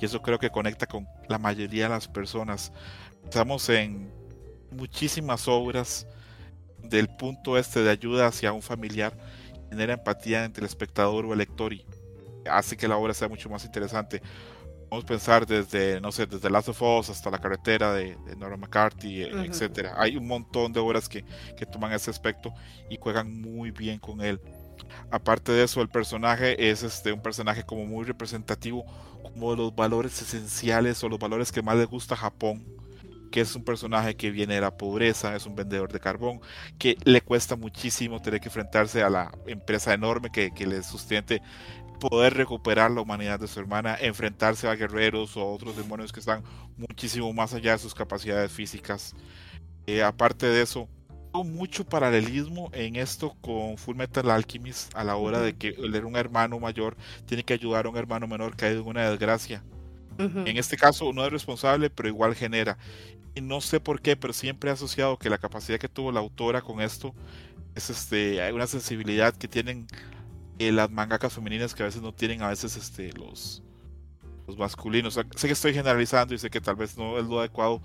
Y 0.00 0.04
eso 0.04 0.22
creo 0.22 0.38
que 0.38 0.50
conecta 0.50 0.86
con 0.86 1.06
la 1.28 1.38
mayoría 1.38 1.84
de 1.84 1.90
las 1.90 2.08
personas. 2.08 2.72
Estamos 3.24 3.68
en 3.68 4.12
muchísimas 4.70 5.48
obras 5.48 6.06
del 6.82 7.08
punto 7.08 7.58
este 7.58 7.82
de 7.82 7.90
ayuda 7.90 8.26
hacia 8.26 8.52
un 8.52 8.62
familiar, 8.62 9.16
genera 9.70 9.94
empatía 9.94 10.44
entre 10.44 10.62
el 10.62 10.66
espectador 10.66 11.24
o 11.26 11.32
el 11.32 11.38
lector 11.38 11.72
y 11.72 11.84
hace 12.50 12.76
que 12.76 12.88
la 12.88 12.96
obra 12.96 13.14
sea 13.14 13.28
mucho 13.28 13.48
más 13.48 13.64
interesante. 13.64 14.22
Vamos 14.90 15.04
a 15.04 15.08
pensar 15.08 15.46
desde, 15.46 16.00
no 16.00 16.12
sé, 16.12 16.26
desde 16.26 16.48
Last 16.48 16.68
of 16.68 16.80
Us 16.80 17.10
hasta 17.10 17.30
la 17.30 17.38
carretera 17.38 17.92
de, 17.92 18.16
Nora 18.36 18.56
McCarthy, 18.56 19.22
e, 19.22 19.46
etcétera. 19.46 19.94
Hay 19.96 20.16
un 20.16 20.26
montón 20.26 20.72
de 20.72 20.80
obras 20.80 21.08
que, 21.08 21.24
que 21.56 21.66
toman 21.66 21.92
ese 21.92 22.10
aspecto 22.10 22.52
y 22.88 22.96
juegan 22.96 23.40
muy 23.40 23.72
bien 23.72 23.98
con 23.98 24.20
él. 24.20 24.40
Aparte 25.10 25.52
de 25.52 25.64
eso, 25.64 25.80
el 25.82 25.88
personaje 25.88 26.70
es 26.70 26.82
este, 26.82 27.12
un 27.12 27.20
personaje 27.20 27.64
como 27.64 27.84
muy 27.84 28.04
representativo, 28.04 28.84
como 29.22 29.50
de 29.50 29.56
los 29.56 29.74
valores 29.74 30.20
esenciales 30.22 31.02
o 31.02 31.08
los 31.08 31.18
valores 31.18 31.50
que 31.50 31.62
más 31.62 31.76
le 31.76 31.84
gusta 31.84 32.14
a 32.14 32.18
Japón, 32.18 32.64
que 33.30 33.40
es 33.40 33.54
un 33.56 33.64
personaje 33.64 34.16
que 34.16 34.30
viene 34.30 34.54
de 34.54 34.60
la 34.60 34.76
pobreza, 34.76 35.34
es 35.34 35.46
un 35.46 35.56
vendedor 35.56 35.92
de 35.92 36.00
carbón, 36.00 36.40
que 36.78 36.96
le 37.04 37.20
cuesta 37.20 37.56
muchísimo 37.56 38.22
tener 38.22 38.40
que 38.40 38.48
enfrentarse 38.48 39.02
a 39.02 39.10
la 39.10 39.32
empresa 39.46 39.92
enorme 39.92 40.30
que, 40.30 40.52
que 40.52 40.66
le 40.66 40.82
sustente 40.82 41.42
poder 41.98 42.34
recuperar 42.34 42.90
la 42.90 43.00
humanidad 43.00 43.40
de 43.40 43.48
su 43.48 43.60
hermana, 43.60 43.96
enfrentarse 44.00 44.68
a 44.68 44.74
guerreros 44.74 45.36
o 45.36 45.46
otros 45.46 45.76
demonios 45.76 46.12
que 46.12 46.20
están 46.20 46.42
muchísimo 46.76 47.32
más 47.32 47.54
allá 47.54 47.72
de 47.72 47.78
sus 47.78 47.94
capacidades 47.94 48.52
físicas. 48.52 49.14
Eh, 49.86 50.02
aparte 50.02 50.46
de 50.46 50.62
eso, 50.62 50.88
mucho 51.44 51.84
paralelismo 51.84 52.70
en 52.72 52.96
esto 52.96 53.34
con 53.40 53.76
Full 53.76 53.96
Metal 53.96 54.30
Alchemist 54.30 54.94
a 54.94 55.04
la 55.04 55.16
hora 55.16 55.40
de 55.40 55.54
que 55.54 55.68
él 55.68 56.04
un 56.04 56.16
hermano 56.16 56.58
mayor, 56.58 56.96
tiene 57.26 57.44
que 57.44 57.54
ayudar 57.54 57.86
a 57.86 57.88
un 57.88 57.96
hermano 57.96 58.26
menor 58.26 58.56
caído 58.56 58.80
en 58.80 58.88
una 58.88 59.10
desgracia. 59.10 59.62
En 60.18 60.56
este 60.56 60.78
caso 60.78 61.12
no 61.12 61.26
es 61.26 61.30
responsable, 61.30 61.90
pero 61.90 62.08
igual 62.08 62.34
genera. 62.34 62.78
Y 63.34 63.42
no 63.42 63.60
sé 63.60 63.80
por 63.80 64.00
qué, 64.00 64.16
pero 64.16 64.32
siempre 64.32 64.70
he 64.70 64.72
asociado 64.72 65.18
que 65.18 65.28
la 65.28 65.36
capacidad 65.36 65.78
que 65.78 65.90
tuvo 65.90 66.10
la 66.10 66.20
autora 66.20 66.62
con 66.62 66.80
esto 66.80 67.14
es 67.74 67.90
este, 67.90 68.40
hay 68.40 68.54
una 68.54 68.66
sensibilidad 68.66 69.36
que 69.36 69.46
tienen 69.46 69.86
eh, 70.58 70.72
las 70.72 70.90
mangakas 70.90 71.32
femeninas 71.32 71.74
que 71.74 71.82
a 71.82 71.86
veces 71.86 72.02
no 72.02 72.12
tienen 72.12 72.42
a 72.42 72.48
veces 72.48 72.76
este, 72.76 73.12
los, 73.12 73.62
los 74.46 74.56
masculinos. 74.56 75.14
sé 75.14 75.46
que 75.46 75.52
estoy 75.52 75.74
generalizando 75.74 76.34
y 76.34 76.38
sé 76.38 76.50
que 76.50 76.60
tal 76.60 76.76
vez 76.76 76.96
no 76.96 77.18
es 77.18 77.26
lo 77.26 77.40
adecuado, 77.40 77.82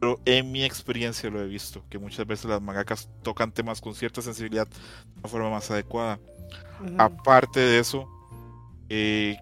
pero 0.00 0.18
en 0.24 0.50
mi 0.50 0.64
experiencia 0.64 1.28
lo 1.30 1.42
he 1.42 1.46
visto, 1.46 1.84
que 1.90 1.98
muchas 1.98 2.26
veces 2.26 2.46
las 2.46 2.62
mangakas 2.62 3.08
tocan 3.22 3.52
temas 3.52 3.80
con 3.80 3.94
cierta 3.94 4.22
sensibilidad 4.22 4.66
de 4.66 5.20
una 5.20 5.28
forma 5.28 5.50
más 5.50 5.70
adecuada. 5.70 6.18
Aparte 6.96 7.60
de 7.60 7.78
eso, 7.78 8.08
eh, 8.88 9.36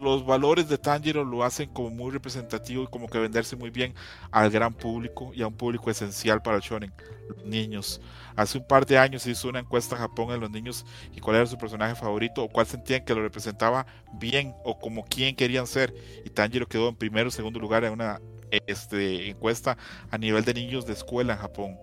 los 0.00 0.24
valores 0.24 0.68
de 0.68 0.78
Tanjiro 0.78 1.24
lo 1.24 1.44
hacen 1.44 1.68
como 1.70 1.90
muy 1.90 2.10
representativo 2.10 2.84
y 2.84 2.86
como 2.86 3.08
que 3.08 3.18
venderse 3.18 3.56
muy 3.56 3.70
bien 3.70 3.94
al 4.30 4.50
gran 4.50 4.72
público 4.74 5.32
y 5.34 5.42
a 5.42 5.46
un 5.46 5.54
público 5.54 5.90
esencial 5.90 6.42
para 6.42 6.56
el 6.56 6.62
shonen, 6.62 6.92
los 7.28 7.44
niños. 7.44 8.00
Hace 8.36 8.58
un 8.58 8.66
par 8.66 8.84
de 8.86 8.98
años 8.98 9.22
se 9.22 9.30
hizo 9.30 9.48
una 9.48 9.60
encuesta 9.60 9.96
en 9.96 10.02
Japón 10.02 10.30
en 10.30 10.40
los 10.40 10.50
niños 10.50 10.84
y 11.14 11.20
cuál 11.20 11.36
era 11.36 11.46
su 11.46 11.56
personaje 11.56 11.94
favorito 11.94 12.42
o 12.42 12.48
cuál 12.48 12.66
sentían 12.66 13.04
que 13.04 13.14
lo 13.14 13.22
representaba 13.22 13.86
bien 14.12 14.54
o 14.64 14.78
como 14.78 15.04
quién 15.04 15.34
querían 15.34 15.66
ser. 15.66 15.94
Y 16.24 16.30
Tanjiro 16.30 16.66
quedó 16.66 16.88
en 16.88 16.96
primero 16.96 17.28
o 17.28 17.32
segundo 17.32 17.58
lugar 17.58 17.84
en 17.84 17.92
una 17.92 18.20
este, 18.50 19.28
encuesta 19.30 19.76
a 20.10 20.18
nivel 20.18 20.44
de 20.44 20.54
niños 20.54 20.86
de 20.86 20.92
escuela 20.92 21.34
en 21.34 21.38
Japón, 21.38 21.78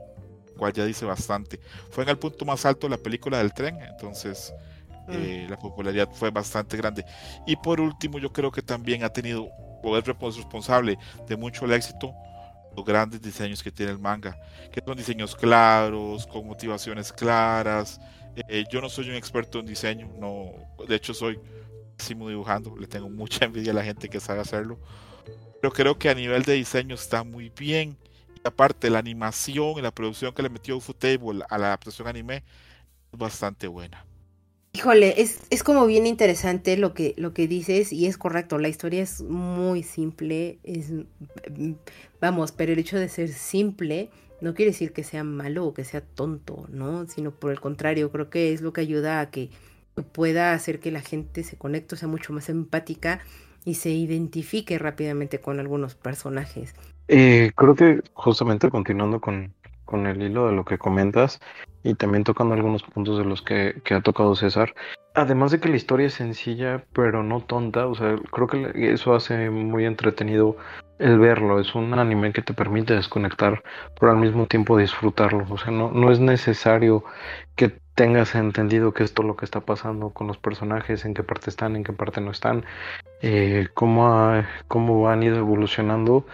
cual 0.58 0.74
ya 0.74 0.86
dice 0.86 1.06
bastante. 1.06 1.60
Fue 1.90 2.04
en 2.04 2.10
el 2.10 2.18
punto 2.18 2.46
más 2.46 2.66
alto 2.66 2.88
de 2.88 2.92
la 2.92 3.02
película 3.02 3.40
del 3.40 3.54
tren, 3.54 3.80
entonces 3.82 4.54
Mm. 5.08 5.12
Eh, 5.14 5.48
la 5.50 5.58
popularidad 5.58 6.10
fue 6.12 6.32
bastante 6.32 6.78
grande. 6.78 7.06
Y 7.46 7.56
por 7.56 7.82
último, 7.82 8.20
yo 8.20 8.32
creo 8.32 8.52
que 8.52 8.62
también 8.62 9.04
ha 9.04 9.10
tenido, 9.10 9.50
es 9.84 10.06
responsable 10.06 10.98
de 11.28 11.38
mucho 11.38 11.66
el 11.66 11.74
éxito, 11.74 12.14
los 12.76 12.86
grandes 12.86 13.22
diseños 13.22 13.62
que 13.62 13.72
tiene 13.72 13.92
el 13.92 14.00
manga, 14.00 14.38
que 14.72 14.82
son 14.86 14.98
diseños 14.98 15.36
claros, 15.36 16.26
con 16.28 16.48
motivaciones 16.48 17.12
claras. 17.12 18.00
Eh, 18.48 18.64
yo 18.72 18.82
no 18.82 18.90
soy 18.90 19.10
un 19.10 19.16
experto 19.16 19.60
en 19.60 19.66
diseño, 19.66 20.10
no, 20.20 20.52
de 20.88 20.96
hecho 20.96 21.14
soy 21.14 21.40
pésimo 21.98 22.30
dibujando, 22.30 22.76
le 22.78 22.88
tengo 22.88 23.10
mucha 23.10 23.46
envidia 23.46 23.72
a 23.72 23.76
la 23.76 23.84
gente 23.84 24.10
que 24.10 24.20
sabe 24.20 24.40
hacerlo, 24.40 24.80
pero 25.62 25.72
creo 25.72 25.98
que 25.98 26.10
a 26.10 26.16
nivel 26.16 26.44
de 26.44 26.54
diseño 26.54 26.96
está 26.96 27.24
muy 27.24 27.50
bien. 27.50 27.98
Y 28.36 28.48
aparte, 28.48 28.90
la 28.90 29.00
animación 29.00 29.76
y 29.78 29.82
la 29.82 29.92
producción 29.92 30.34
que 30.34 30.42
le 30.42 30.50
metió 30.50 30.76
Ufotable 30.76 31.46
a 31.50 31.58
la 31.58 31.68
adaptación 31.68 32.08
anime 32.08 32.44
es 33.14 33.20
bastante 33.20 33.68
buena. 33.68 34.06
Híjole, 34.76 35.22
es, 35.22 35.40
es 35.52 35.64
como 35.64 35.86
bien 35.86 36.08
interesante 36.08 36.78
lo 36.78 36.96
que, 36.96 37.14
lo 37.16 37.32
que 37.32 37.48
dices 37.48 37.94
y 37.94 38.08
es 38.08 38.18
correcto, 38.18 38.58
la 38.58 38.70
historia 38.70 39.04
es 39.04 39.22
muy 39.22 39.84
simple, 39.84 40.58
es, 40.64 40.92
vamos, 42.20 42.52
pero 42.52 42.74
el 42.74 42.80
hecho 42.80 42.98
de 42.98 43.08
ser 43.08 43.30
simple 43.30 44.10
no 44.42 44.56
quiere 44.56 44.72
decir 44.72 44.92
que 44.92 45.04
sea 45.04 45.24
malo 45.24 45.68
o 45.68 45.74
que 45.76 45.86
sea 45.86 46.02
tonto, 46.02 46.66
¿no? 46.70 47.06
Sino 47.06 47.30
por 47.30 47.52
el 47.52 47.60
contrario, 47.60 48.12
creo 48.12 48.32
que 48.32 48.52
es 48.52 48.62
lo 48.62 48.74
que 48.74 48.82
ayuda 48.82 49.20
a 49.20 49.30
que 49.30 49.52
pueda 50.12 50.54
hacer 50.54 50.80
que 50.80 50.92
la 50.92 51.02
gente 51.02 51.44
se 51.44 51.56
conecte, 51.56 51.96
sea 51.96 52.08
mucho 52.08 52.34
más 52.34 52.50
empática 52.50 53.20
y 53.64 53.76
se 53.76 53.92
identifique 53.92 54.80
rápidamente 54.80 55.40
con 55.40 55.60
algunos 55.60 55.94
personajes. 55.94 56.74
Eh, 57.08 57.52
creo 57.56 57.76
que 57.76 58.02
justamente 58.14 58.72
continuando 58.72 59.22
con, 59.22 59.54
con 59.86 60.08
el 60.08 60.22
hilo 60.22 60.48
de 60.48 60.54
lo 60.54 60.66
que 60.66 60.78
comentas 60.78 61.40
y 61.84 61.96
también 61.96 62.24
tocando 62.24 62.54
algunos 62.56 62.84
puntos 62.84 63.18
de 63.18 63.26
los 63.26 63.42
que, 63.42 63.82
ha 63.92 64.02
tocado 64.02 64.36
César. 64.36 64.74
Además 65.16 65.52
de 65.52 65.60
que 65.60 65.70
la 65.70 65.76
historia 65.76 66.08
es 66.08 66.14
sencilla, 66.14 66.84
pero 66.94 67.22
no 67.22 67.42
tonta, 67.42 67.86
o 67.88 67.94
sea, 67.94 68.16
creo 68.32 68.48
que 68.48 68.94
eso 68.94 69.14
hace 69.14 69.50
muy 69.50 69.86
entretenido 69.86 70.58
el 70.98 71.20
verlo. 71.20 71.60
Es 71.60 71.76
un 71.76 71.94
anime 71.94 72.34
que 72.34 72.42
te 72.42 72.54
permite 72.54 72.96
desconectar, 72.96 73.62
pero 74.00 74.12
al 74.12 74.18
mismo 74.18 74.48
tiempo 74.48 74.78
disfrutarlo. 74.78 75.46
O 75.50 75.58
sea, 75.58 75.72
no, 75.72 75.92
no 75.92 76.12
es 76.12 76.20
necesario 76.20 77.04
que 77.56 77.78
tengas 77.96 78.34
entendido 78.36 78.94
qué 78.94 79.04
es 79.04 79.14
todo 79.14 79.28
lo 79.28 79.36
que 79.36 79.46
está 79.46 79.62
pasando 79.62 80.10
con 80.10 80.28
los 80.28 80.38
personajes, 80.38 81.06
en 81.06 81.14
qué 81.14 81.24
parte 81.24 81.50
están, 81.50 81.76
en 81.76 81.84
qué 81.84 81.94
parte 81.94 82.22
no 82.22 82.32
están, 82.32 82.66
eh, 83.22 83.68
cómo, 83.74 84.44
cómo 84.68 85.10
han 85.10 85.24
ido 85.24 85.38
evolucionando 85.38 86.26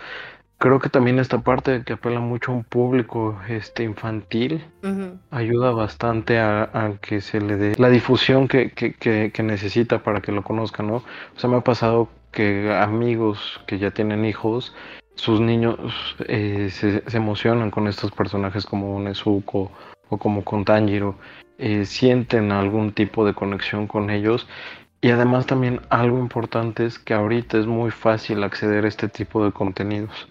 creo 0.59 0.79
que 0.79 0.89
también 0.89 1.17
esta 1.19 1.39
parte 1.39 1.83
que 1.83 1.93
apela 1.93 2.19
mucho 2.19 2.51
a 2.51 2.55
un 2.55 2.63
público 2.63 3.39
este 3.47 3.83
infantil 3.83 4.63
ayuda 5.31 5.71
bastante 5.71 6.37
a, 6.37 6.97
que 7.01 7.21
se 7.21 7.41
le 7.41 7.55
dé 7.55 7.75
la 7.77 7.89
difusión 7.89 8.47
que, 8.47 8.71
que, 8.71 8.93
que, 8.93 9.43
necesita 9.43 10.03
para 10.03 10.21
que 10.21 10.33
lo 10.33 10.43
conozcan, 10.43 10.87
¿no? 10.87 10.95
O 10.97 11.39
sea, 11.39 11.49
me 11.49 11.57
ha 11.57 11.61
pasado 11.61 12.09
que 12.31 12.71
amigos 12.71 13.61
que 13.65 13.79
ya 13.79 13.91
tienen 13.91 14.25
hijos, 14.25 14.75
sus 15.15 15.39
niños 15.39 15.77
eh, 16.27 16.69
se, 16.71 17.03
emocionan 17.17 17.71
con 17.71 17.87
estos 17.87 18.11
personajes 18.11 18.65
como 18.65 18.99
Nezuko 18.99 19.71
o 20.09 20.17
como 20.17 20.43
con 20.43 20.65
Tanjiro, 20.65 21.15
eh, 21.57 21.85
sienten 21.85 22.51
algún 22.51 22.91
tipo 22.91 23.25
de 23.25 23.33
conexión 23.33 23.87
con 23.87 24.09
ellos. 24.09 24.47
Y 25.01 25.11
además 25.11 25.45
también 25.45 25.79
algo 25.89 26.19
importante 26.19 26.85
es 26.85 26.99
que 26.99 27.13
ahorita 27.13 27.57
es 27.57 27.67
muy 27.67 27.89
fácil 27.89 28.43
acceder 28.43 28.83
a 28.83 28.89
este 28.89 29.07
tipo 29.07 29.45
de 29.45 29.53
contenidos 29.53 30.27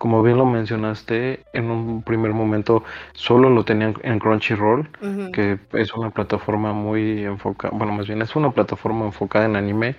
como 0.00 0.22
bien 0.22 0.38
lo 0.38 0.46
mencionaste, 0.46 1.44
en 1.52 1.70
un 1.70 2.02
primer 2.02 2.32
momento 2.32 2.84
solo 3.12 3.50
lo 3.50 3.66
tenían 3.66 3.94
en 4.02 4.18
Crunchyroll, 4.18 4.88
que 5.34 5.58
es 5.74 5.92
una 5.92 6.08
plataforma 6.08 6.72
muy 6.72 7.22
enfocada, 7.22 7.76
bueno, 7.76 7.92
más 7.92 8.06
bien 8.06 8.22
es 8.22 8.34
una 8.34 8.50
plataforma 8.50 9.04
enfocada 9.04 9.44
en 9.44 9.56
anime, 9.56 9.96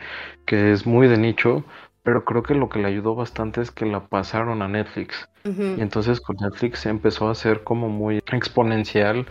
que 0.48 0.72
es 0.72 0.88
muy 0.88 1.08
de 1.08 1.20
nicho, 1.20 1.64
pero 2.02 2.26
creo 2.26 2.42
que 2.42 2.56
lo 2.56 2.68
que 2.68 2.80
le 2.80 2.88
ayudó 2.88 3.14
bastante 3.14 3.62
es 3.62 3.70
que 3.70 3.86
la 3.86 4.08
pasaron 4.08 4.64
a 4.64 4.68
Netflix. 4.68 5.30
Y 5.46 5.82
entonces 5.82 6.20
con 6.20 6.36
Netflix 6.38 6.88
empezó 6.88 7.30
a 7.30 7.36
ser 7.36 7.64
como 7.64 7.88
muy 7.88 8.24
exponencial 8.32 9.28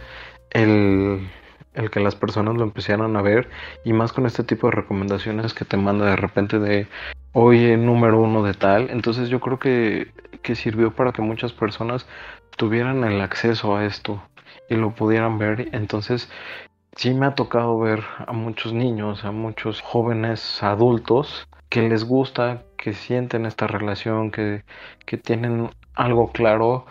el, 0.50 1.28
el 1.74 1.90
que 1.90 1.98
las 1.98 2.14
personas 2.14 2.54
lo 2.56 2.62
empezaran 2.62 3.16
a 3.16 3.22
ver 3.22 3.48
y 3.84 3.92
más 3.92 4.12
con 4.12 4.24
este 4.24 4.44
tipo 4.44 4.68
de 4.68 4.76
recomendaciones 4.76 5.52
que 5.52 5.64
te 5.64 5.76
manda 5.76 6.06
de 6.06 6.16
repente 6.16 6.60
de 6.60 6.86
hoy 7.32 7.76
número 7.76 8.20
uno 8.20 8.42
de 8.42 8.54
tal. 8.54 8.90
Entonces 8.90 9.28
yo 9.28 9.40
creo 9.40 9.58
que, 9.58 10.08
que 10.42 10.54
sirvió 10.54 10.94
para 10.94 11.12
que 11.12 11.22
muchas 11.22 11.52
personas 11.52 12.06
tuvieran 12.56 13.04
el 13.04 13.20
acceso 13.20 13.76
a 13.76 13.84
esto 13.84 14.22
y 14.68 14.76
lo 14.76 14.94
pudieran 14.94 15.38
ver. 15.38 15.68
Entonces 15.72 16.30
sí 16.96 17.14
me 17.14 17.26
ha 17.26 17.34
tocado 17.34 17.78
ver 17.78 18.02
a 18.26 18.32
muchos 18.32 18.72
niños, 18.72 19.24
a 19.24 19.32
muchos 19.32 19.80
jóvenes 19.80 20.62
adultos 20.62 21.48
que 21.68 21.88
les 21.88 22.04
gusta, 22.04 22.64
que 22.76 22.92
sienten 22.92 23.46
esta 23.46 23.66
relación, 23.66 24.30
que, 24.30 24.64
que 25.06 25.16
tienen 25.16 25.70
algo 25.94 26.32
claro 26.32 26.86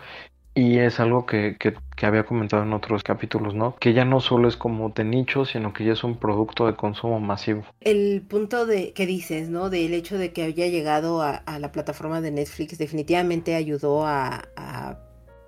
y 0.56 0.80
es 0.80 1.00
algo 1.00 1.26
que, 1.26 1.58
que, 1.58 2.06
había 2.06 2.26
comentado 2.26 2.64
en 2.64 2.74
otros 2.74 3.04
capítulos, 3.04 3.54
¿no? 3.54 3.76
Que 3.80 3.94
ya 3.94 4.06
no 4.06 4.20
solo 4.20 4.48
es 4.48 4.58
como 4.58 4.90
de 4.90 5.04
nicho, 5.04 5.46
sino 5.46 5.74
que 5.74 5.86
ya 5.86 5.94
es 5.94 6.04
un 6.04 6.18
producto 6.18 6.66
de 6.66 6.76
consumo 6.76 7.20
masivo. 7.20 7.64
El 7.82 8.24
punto 8.28 8.66
de 8.66 8.94
que 8.94 9.06
dices, 9.06 9.50
¿no? 9.50 9.70
Del 9.70 9.94
hecho 9.94 10.18
de 10.18 10.34
que 10.34 10.44
haya 10.44 10.68
llegado 10.68 11.22
a, 11.22 11.44
la 11.60 11.72
plataforma 11.72 12.22
de 12.22 12.32
Netflix 12.32 12.78
definitivamente 12.78 13.56
ayudó 13.56 14.06
a, 14.06 14.48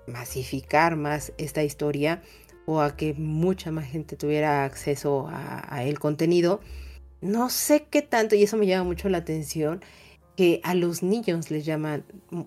masificar 0.08 0.96
más 0.96 1.32
esta 1.38 1.62
historia 1.62 2.22
o 2.66 2.80
a 2.80 2.96
que 2.96 3.14
mucha 3.14 3.70
más 3.70 3.84
gente 3.86 4.16
tuviera 4.16 4.64
acceso 4.64 5.28
a, 5.28 5.74
a 5.74 5.84
el 5.84 5.98
contenido. 6.00 6.60
No 7.20 7.50
sé 7.50 7.86
qué 7.88 8.02
tanto, 8.02 8.34
y 8.34 8.42
eso 8.42 8.56
me 8.56 8.66
llama 8.66 8.84
mucho 8.84 9.08
la 9.08 9.18
atención, 9.18 9.80
que 10.36 10.60
a 10.64 10.74
los 10.74 11.02
niños 11.02 11.50
les 11.50 11.64
llama 11.64 12.02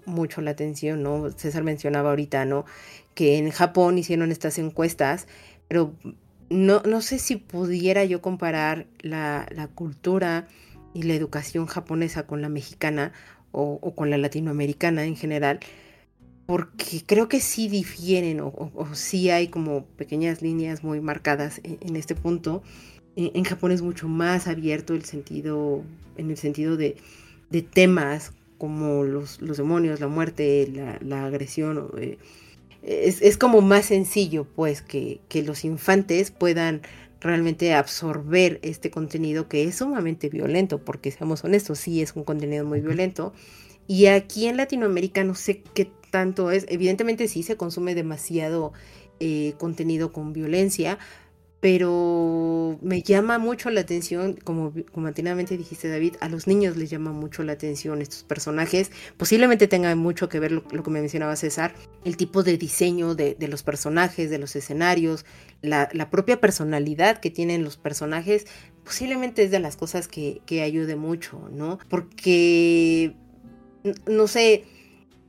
mucho 0.06 0.41
la 0.41 0.52
atención, 0.52 1.04
¿no? 1.04 1.32
César 1.32 1.63
mencionaba 1.63 2.10
ahorita, 2.10 2.45
¿no? 2.45 2.65
Que 3.13 3.38
en 3.38 3.52
Japón 3.52 3.98
hicieron 3.98 4.32
estas 4.32 4.58
encuestas, 4.58 5.28
pero 5.67 5.93
no, 6.50 6.82
no 6.82 7.02
sé 7.02 7.19
si 7.19 7.36
pudiera 7.36 8.06
yo 8.06 8.21
comparar 8.21 8.88
la, 9.02 9.48
la 9.52 9.67
cultura 9.67 10.48
y 10.93 11.04
la 11.04 11.13
educación 11.13 11.65
japonesa 11.65 12.26
con 12.26 12.41
la 12.41 12.50
mexicana 12.50 13.12
o, 13.52 13.80
con 13.95 14.10
la 14.10 14.17
latinoamericana 14.17 15.06
en 15.06 15.15
general, 15.15 15.60
porque 16.45 17.02
creo 17.06 17.30
que 17.30 17.39
sí 17.39 17.69
difieren 17.69 18.39
o, 18.41 18.71
sí 18.93 19.30
hay 19.30 19.48
como 19.48 19.86
pequeñas 19.86 20.41
líneas 20.41 20.84
muy 20.84 21.00
marcadas 21.02 21.62
en, 21.63 21.95
este 21.95 22.15
punto. 22.15 22.63
En, 23.15 23.43
Japón 23.45 23.71
es 23.71 23.82
mucho 23.82 24.08
más 24.08 24.48
abierto 24.48 24.93
el 24.93 25.06
sentido, 25.06 25.84
en 26.17 26.30
el 26.30 26.38
sentido 26.38 26.76
de, 26.76 26.98
temas 27.62 28.34
como 28.58 29.04
los, 29.04 29.39
demonios, 29.39 30.00
la 30.00 30.08
muerte, 30.08 30.98
la, 31.02 31.26
agresión. 31.26 31.89
Eh, 31.98 32.18
es, 32.84 33.38
como 33.38 33.62
más 33.62 33.86
sencillo, 33.86 34.46
pues, 34.46 34.82
que, 34.82 35.20
que 35.28 35.44
los 35.44 35.65
infantes 35.65 36.32
puedan 36.32 36.82
realmente 37.20 37.74
absorber 37.74 38.60
este 38.62 38.91
contenido 38.91 39.48
que 39.50 39.63
es 39.63 39.76
sumamente 39.76 40.30
violento, 40.30 40.80
porque 40.80 41.12
seamos 41.12 41.44
honestos, 41.44 41.80
sí 41.80 42.02
es 42.02 42.15
un 42.15 42.24
contenido 42.24 42.65
muy 42.65 42.82
violento. 42.82 43.34
Y 43.88 44.08
aquí 44.08 44.48
en 44.48 44.58
Latinoamérica 44.58 45.24
no 45.24 45.36
sé 45.36 45.62
qué 45.74 45.91
tanto 46.12 46.52
es, 46.52 46.65
evidentemente 46.70 47.28
sí 47.28 47.44
se 47.44 47.58
consume 47.58 47.94
demasiado 47.96 48.74
eh, 49.20 49.54
contenido 49.58 50.12
con 50.12 50.34
violencia, 50.34 50.98
pero 51.65 52.78
me 52.84 53.01
llama 53.01 53.39
mucho 53.39 53.71
la 53.71 53.82
atención, 53.82 54.36
como, 54.36 54.71
como 54.91 55.12
dijiste 55.12 55.89
David, 55.89 56.13
a 56.19 56.30
los 56.30 56.45
niños 56.45 56.78
les 56.78 56.91
llama 56.91 57.12
mucho 57.12 57.41
la 57.41 57.54
atención 57.54 58.04
estos 58.04 58.21
personajes, 58.21 58.91
posiblemente 59.17 59.67
tenga 59.67 59.95
mucho 59.95 60.30
que 60.30 60.39
ver 60.39 60.51
lo, 60.51 60.63
que 60.63 60.91
me 60.91 60.99
mencionaba 60.99 61.36
César, 61.36 61.73
el 62.04 62.17
tipo 62.17 62.43
de 62.43 62.60
diseño 62.60 63.15
de, 63.15 63.36
los 63.49 63.63
personajes, 63.63 64.30
de 64.30 64.38
los 64.38 64.56
escenarios, 64.56 65.25
la, 65.63 65.89
propia 66.12 66.39
personalidad 66.39 67.17
que 67.17 67.32
tienen 67.32 67.63
los 67.63 67.78
personajes, 67.78 68.45
posiblemente 68.84 69.41
es 69.41 69.49
de 69.49 69.58
las 69.58 69.75
cosas 69.75 70.08
que, 70.08 70.43
que 70.45 70.62
ayude 70.62 70.95
mucho, 70.95 71.49
¿no? 71.51 71.80
Porque, 71.89 73.15
no 74.06 74.28
sé, 74.28 74.65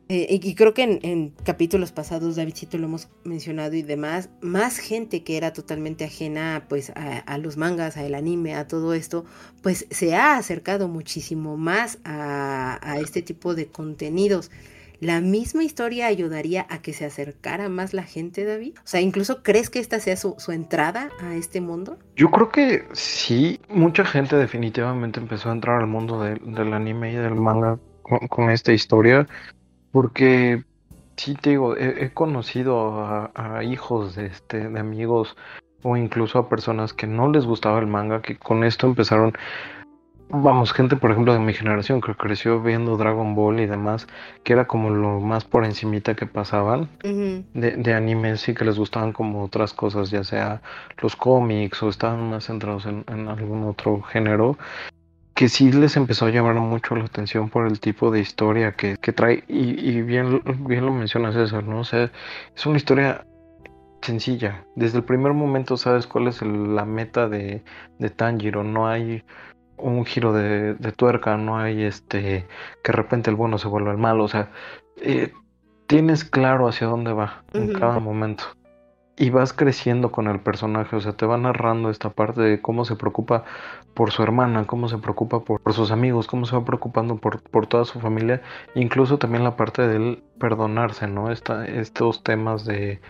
eh, 0.08 0.38
y 0.40 0.54
creo 0.54 0.72
que 0.72 1.00
en, 1.02 1.30
capítulos 1.42 1.90
pasados, 1.90 2.36
Davidcito, 2.36 2.78
lo 2.78 2.84
hemos 2.84 3.08
mencionado 3.24 3.74
y 3.74 3.82
demás, 3.82 4.30
más 4.40 4.78
gente 4.78 5.24
que 5.24 5.36
era 5.36 5.52
totalmente 5.52 6.04
ajena 6.04 6.66
pues 6.68 6.92
a, 6.94 7.38
los 7.38 7.56
mangas, 7.56 7.96
al 7.96 8.14
anime, 8.14 8.54
a 8.54 8.68
todo 8.68 8.94
esto, 8.94 9.24
pues 9.62 9.86
se 9.90 10.14
ha 10.14 10.36
acercado 10.36 10.86
muchísimo 10.86 11.56
más 11.56 11.98
a, 12.04 12.98
este 13.00 13.22
tipo 13.22 13.54
de 13.56 13.66
contenidos. 13.66 14.52
¿La 15.00 15.20
misma 15.20 15.64
historia 15.64 16.06
ayudaría 16.06 16.66
a 16.70 16.80
que 16.80 16.94
se 16.94 17.04
acercara 17.04 17.68
más 17.68 17.92
la 17.92 18.04
gente, 18.04 18.44
David? 18.44 18.74
O 18.78 18.86
sea, 18.86 19.00
incluso 19.00 19.42
crees 19.42 19.68
que 19.70 19.80
esta 19.80 19.98
sea 19.98 20.16
su, 20.16 20.36
entrada 20.48 21.10
a 21.20 21.34
este 21.34 21.60
mundo? 21.60 21.98
Yo 22.14 22.30
creo 22.30 22.48
que 22.48 22.84
sí, 22.92 23.60
mucha 23.68 24.06
gente 24.06 24.36
definitivamente 24.36 25.20
empezó 25.20 25.50
a 25.50 25.52
entrar 25.52 25.80
al 25.82 25.88
mundo 25.88 26.22
del 26.22 26.72
anime 26.72 27.12
y 27.12 27.16
del 27.16 27.34
manga 27.34 27.78
con 28.30 28.50
esta 28.50 28.72
historia 28.72 29.26
porque 29.96 30.62
sí 31.16 31.36
te 31.36 31.48
digo, 31.48 31.74
he, 31.74 32.10
conocido 32.12 33.00
a, 33.34 33.64
hijos 33.64 34.14
de, 34.14 34.26
este, 34.26 34.68
de 34.68 34.78
amigos 34.78 35.38
o 35.82 35.96
incluso 35.96 36.38
a 36.38 36.50
personas 36.50 36.92
que 36.92 37.06
no 37.06 37.32
les 37.32 37.46
gustaba 37.46 37.78
el 37.78 37.86
manga, 37.86 38.20
que 38.20 38.36
con 38.36 38.62
esto 38.62 38.86
empezaron, 38.86 39.32
vamos, 40.28 40.74
gente 40.74 40.96
por 40.96 41.12
ejemplo 41.12 41.32
de 41.32 41.38
mi 41.38 41.54
generación 41.54 42.02
que 42.02 42.14
creció 42.14 42.60
viendo 42.60 42.98
Dragon 42.98 43.34
Ball 43.34 43.58
y 43.58 43.64
demás, 43.64 44.06
que 44.44 44.52
era 44.52 44.66
como 44.66 44.90
lo 44.90 45.18
más 45.20 45.46
por 45.46 45.64
encimita 45.64 46.14
que 46.14 46.26
pasaban 46.26 46.90
de, 47.02 47.76
de 47.78 47.94
animes 47.94 48.46
y 48.50 48.54
que 48.54 48.66
les 48.66 48.78
gustaban 48.78 49.14
como 49.14 49.44
otras 49.44 49.72
cosas, 49.72 50.10
ya 50.10 50.24
sea 50.24 50.60
los 50.98 51.16
cómics 51.16 51.82
o 51.82 51.88
estaban 51.88 52.28
más 52.28 52.44
centrados 52.44 52.84
en, 52.84 53.02
en 53.08 53.28
algún 53.28 53.64
otro 53.64 54.02
género 54.02 54.58
que 55.36 55.50
sí 55.50 55.70
les 55.70 55.98
empezó 55.98 56.24
a 56.24 56.30
llamar 56.30 56.54
mucho 56.54 56.96
la 56.96 57.04
atención 57.04 57.50
por 57.50 57.66
el 57.66 57.78
tipo 57.78 58.10
de 58.10 58.20
historia 58.20 58.72
que, 58.72 58.96
trae. 58.96 59.44
Y, 59.46 60.00
bien, 60.00 60.42
bien 60.60 60.86
lo 60.86 60.92
mencionas 60.92 61.34
César, 61.34 61.62
¿no? 61.62 61.80
O 61.80 61.84
sea, 61.84 62.10
es 62.56 62.64
una 62.64 62.78
historia 62.78 63.26
sencilla. 64.00 64.64
Desde 64.76 64.96
el 64.96 65.04
primer 65.04 65.34
momento 65.34 65.76
sabes 65.76 66.06
cuál 66.06 66.28
es 66.28 66.40
la 66.40 66.86
meta 66.86 67.28
de, 67.28 67.62
de, 67.98 68.08
Tanjiro. 68.08 68.64
No 68.64 68.88
hay 68.88 69.24
un 69.76 70.06
giro 70.06 70.32
de, 70.32 70.74
tuerca, 70.96 71.36
no 71.36 71.58
hay 71.58 71.82
este 71.82 72.46
que 72.82 72.92
de 72.92 72.96
repente 72.96 73.28
el 73.28 73.36
bueno 73.36 73.58
se 73.58 73.68
vuelva 73.68 73.92
el 73.92 73.98
malo. 73.98 74.24
O 74.24 74.28
sea, 74.28 74.50
eh, 75.02 75.34
tienes 75.86 76.24
claro 76.24 76.66
hacia 76.66 76.86
dónde 76.86 77.12
va 77.12 77.44
en 77.52 77.74
cada 77.74 77.98
momento 77.98 78.44
y 79.18 79.30
vas 79.30 79.52
creciendo 79.52 80.12
con 80.12 80.28
el 80.28 80.40
personaje, 80.40 80.94
o 80.94 81.00
sea, 81.00 81.12
te 81.12 81.26
va 81.26 81.38
narrando 81.38 81.90
esta 81.90 82.10
parte 82.10 82.42
de 82.42 82.60
cómo 82.60 82.84
se 82.84 82.96
preocupa 82.96 83.44
por 83.96 84.12
su 84.12 84.22
hermana, 84.22 84.66
cómo 84.66 84.88
se 84.88 84.98
preocupa 84.98 85.40
por, 85.40 85.60
sus 85.72 85.90
amigos, 85.90 86.26
cómo 86.26 86.44
se 86.44 86.54
va 86.54 86.66
preocupando 86.66 87.16
por, 87.16 87.40
por, 87.40 87.66
toda 87.66 87.86
su 87.86 87.98
familia, 87.98 88.42
incluso 88.74 89.16
también 89.16 89.42
la 89.42 89.56
parte 89.56 89.88
de 89.88 89.96
él 89.96 90.22
perdonarse, 90.38 91.08
¿no? 91.08 91.32
Esta, 91.32 91.64
estos 91.66 92.22
temas 92.22 92.66
de, 92.66 93.00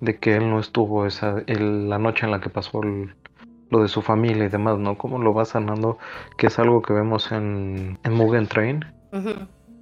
de 0.00 0.18
que 0.20 0.36
él 0.36 0.48
no 0.48 0.60
estuvo 0.60 1.04
esa, 1.04 1.42
la 1.48 1.98
noche 1.98 2.26
en 2.26 2.30
la 2.30 2.40
que 2.40 2.48
pasó 2.48 2.80
lo 3.70 3.82
de 3.82 3.88
su 3.88 4.02
familia 4.02 4.44
y 4.44 4.48
demás, 4.48 4.78
¿no? 4.78 4.96
Cómo 4.96 5.18
lo 5.18 5.34
va 5.34 5.44
sanando, 5.44 5.98
que 6.38 6.46
es 6.46 6.58
algo 6.60 6.80
que 6.80 6.92
vemos 6.92 7.32
en, 7.32 7.98
en 8.04 8.12
Mugen 8.12 8.46
Train 8.46 8.84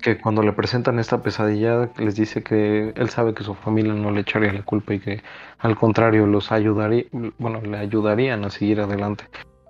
que 0.01 0.19
cuando 0.19 0.43
le 0.43 0.53
presentan 0.53 0.99
esta 0.99 1.23
pesadilla 1.23 1.91
les 1.99 2.15
dice 2.15 2.43
que 2.43 2.93
él 2.95 3.09
sabe 3.11 3.35
que 3.35 3.43
su 3.43 3.55
familia 3.55 3.93
no 3.93 4.11
le 4.11 4.21
echaría 4.21 4.53
la 4.53 4.63
culpa 4.63 4.95
y 4.95 5.01
que 5.01 5.23
al 5.59 5.77
contrario 5.77 6.27
los 6.27 6.53
ayudaría, 6.53 7.05
bueno, 7.39 7.61
le 7.61 7.79
ayudarían 7.79 8.45
a 8.45 8.51
seguir 8.51 8.81
adelante. 8.81 9.25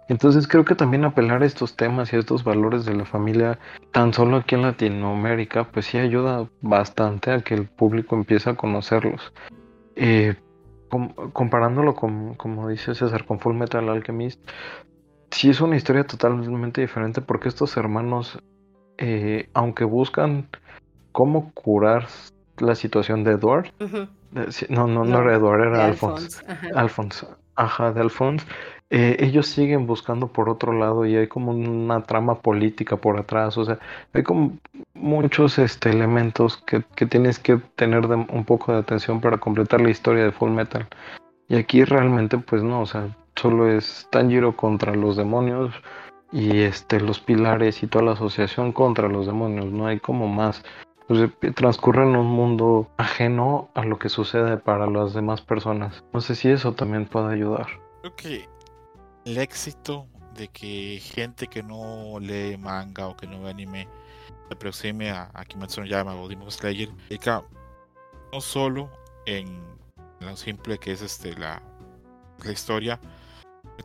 Entonces 0.08 0.46
creo 0.46 0.64
que 0.64 0.74
también 0.74 1.04
apelar 1.04 1.42
a 1.42 1.46
estos 1.46 1.76
temas 1.76 2.12
y 2.12 2.16
a 2.16 2.18
estos 2.18 2.44
valores 2.44 2.84
de 2.84 2.94
la 2.94 3.04
familia, 3.04 3.58
tan 3.92 4.12
solo 4.12 4.36
aquí 4.38 4.54
en 4.54 4.62
Latinoamérica, 4.62 5.64
pues 5.64 5.86
sí 5.86 5.98
ayuda 5.98 6.48
bastante 6.60 7.30
a 7.30 7.40
que 7.40 7.54
el 7.54 7.66
público 7.66 8.14
empiece 8.14 8.50
a 8.50 8.54
conocerlos. 8.54 9.32
Eh, 9.96 10.34
comparándolo 11.32 11.94
con, 11.94 12.34
como 12.34 12.68
dice 12.68 12.94
César, 12.94 13.24
con 13.24 13.40
Full 13.40 13.54
Metal 13.54 13.88
Alchemist, 13.88 14.40
sí 15.30 15.50
es 15.50 15.60
una 15.60 15.76
historia 15.76 16.04
totalmente 16.04 16.80
diferente 16.80 17.20
porque 17.20 17.48
estos 17.48 17.76
hermanos 17.76 18.38
eh, 18.98 19.48
aunque 19.54 19.84
buscan 19.84 20.48
cómo 21.12 21.52
curar 21.52 22.06
la 22.58 22.74
situación 22.74 23.24
de 23.24 23.32
Edward, 23.32 23.72
no, 24.68 24.86
no, 24.86 25.04
no, 25.04 25.20
era 25.20 25.34
Edward, 25.34 25.62
era 25.62 25.86
Alphonse. 25.86 26.44
Alphonse, 26.74 27.26
ajá. 27.56 27.92
de 27.92 28.00
Alphonse. 28.00 28.46
Eh, 28.96 29.16
ellos 29.18 29.48
siguen 29.48 29.88
buscando 29.88 30.28
por 30.28 30.48
otro 30.48 30.72
lado 30.72 31.04
y 31.04 31.16
hay 31.16 31.26
como 31.26 31.50
una 31.50 32.04
trama 32.04 32.36
política 32.36 32.96
por 32.96 33.18
atrás, 33.18 33.58
o 33.58 33.64
sea, 33.64 33.80
hay 34.12 34.22
como 34.22 34.56
muchos 34.94 35.58
este, 35.58 35.90
elementos 35.90 36.58
que, 36.58 36.84
que 36.94 37.04
tienes 37.04 37.40
que 37.40 37.56
tener 37.74 38.06
un 38.06 38.44
poco 38.44 38.70
de 38.70 38.78
atención 38.78 39.20
para 39.20 39.38
completar 39.38 39.80
la 39.80 39.90
historia 39.90 40.22
de 40.22 40.30
Full 40.30 40.52
Metal. 40.52 40.86
Y 41.48 41.56
aquí 41.56 41.82
realmente 41.82 42.38
pues 42.38 42.62
no, 42.62 42.82
o 42.82 42.86
sea, 42.86 43.08
solo 43.34 43.68
es 43.68 44.06
Tanjiro 44.12 44.54
contra 44.54 44.94
los 44.94 45.16
demonios, 45.16 45.74
y 46.30 46.60
este 46.60 47.00
los 47.00 47.18
pilares 47.18 47.82
y 47.82 47.88
toda 47.88 48.04
la 48.04 48.12
asociación 48.12 48.70
contra 48.70 49.08
los 49.08 49.26
demonios, 49.26 49.72
no 49.72 49.88
hay 49.88 49.98
como 49.98 50.28
más. 50.28 50.62
transcurre 51.56 52.04
en 52.04 52.14
un 52.14 52.28
mundo 52.28 52.88
ajeno 52.96 53.70
a 53.74 53.84
lo 53.84 53.98
que 53.98 54.08
sucede 54.08 54.56
para 54.56 54.86
las 54.86 55.14
demás 55.14 55.40
personas. 55.40 56.04
No 56.12 56.20
sé 56.20 56.36
si 56.36 56.48
eso 56.48 56.74
también 56.74 57.06
puede 57.06 57.34
ayudar. 57.34 57.66
Que 58.16 58.53
el 59.24 59.38
éxito 59.38 60.06
de 60.34 60.48
que 60.48 61.00
gente 61.02 61.46
que 61.46 61.62
no 61.62 62.18
lee 62.20 62.56
manga 62.56 63.08
o 63.08 63.16
que 63.16 63.26
no 63.26 63.42
ve 63.42 63.50
anime 63.50 63.88
se 64.48 64.54
aproxime 64.54 65.10
a, 65.10 65.30
a 65.32 65.44
Kimetsu 65.44 65.80
no 65.80 65.86
Yama 65.86 66.14
o 66.14 66.28
Demon 66.28 66.50
Slayer, 66.50 66.90
no 68.32 68.40
solo 68.40 68.90
en 69.26 69.46
lo 70.20 70.36
simple 70.36 70.78
que 70.78 70.92
es 70.92 71.02
este 71.02 71.34
la, 71.36 71.62
historia, 72.50 73.00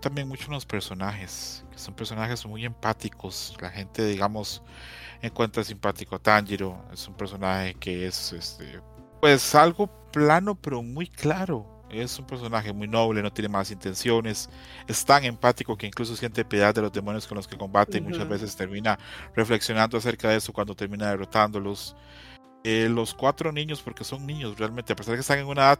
también 0.02 0.28
mucho 0.28 0.48
en 0.48 0.54
los 0.54 0.66
personajes, 0.66 1.64
que 1.72 1.78
son 1.78 1.94
personajes 1.94 2.46
muy 2.46 2.66
empáticos. 2.66 3.56
La 3.62 3.70
gente, 3.70 4.06
digamos, 4.06 4.62
encuentra 5.22 5.64
simpático 5.64 6.16
a 6.16 6.20
Tanjiro. 6.20 6.78
Es 6.92 7.08
un 7.08 7.16
personaje 7.16 7.74
que 7.76 8.06
es, 8.08 8.34
este, 8.34 8.82
pues, 9.22 9.56
algo 9.56 9.88
plano, 10.12 10.56
pero 10.56 10.84
muy 10.84 11.08
claro. 11.08 11.79
Es 11.90 12.20
un 12.20 12.26
personaje 12.26 12.72
muy 12.72 12.88
noble, 12.88 13.22
no 13.22 13.34
tiene 13.34 13.50
malas 13.50 13.72
intenciones. 13.72 14.50
Es 14.88 15.04
tan 15.04 15.24
empático 15.24 15.78
que 15.78 15.88
incluso 15.88 16.16
siente 16.16 16.46
piedad 16.46 16.74
de 16.74 16.82
los 16.82 16.92
demonios 16.92 17.26
con 17.26 17.36
los 17.38 17.48
que 17.48 17.58
combate 17.58 17.98
y 17.98 18.02
muchas 18.02 18.28
veces 18.28 18.56
termina 18.56 19.00
reflexionando 19.36 19.98
acerca 19.98 20.30
de 20.30 20.38
eso 20.38 20.54
cuando 20.54 20.76
termina 20.76 21.10
derrotándolos. 21.10 21.96
Eh, 22.64 22.90
los 22.90 23.14
cuatro 23.14 23.52
niños, 23.52 23.82
porque 23.82 24.04
son 24.04 24.26
niños 24.28 24.58
realmente, 24.60 24.94
a 24.94 24.96
pesar 24.96 25.14
de 25.14 25.18
que 25.18 25.22
están 25.22 25.40
en 25.40 25.48
una 25.48 25.62
edad 25.62 25.80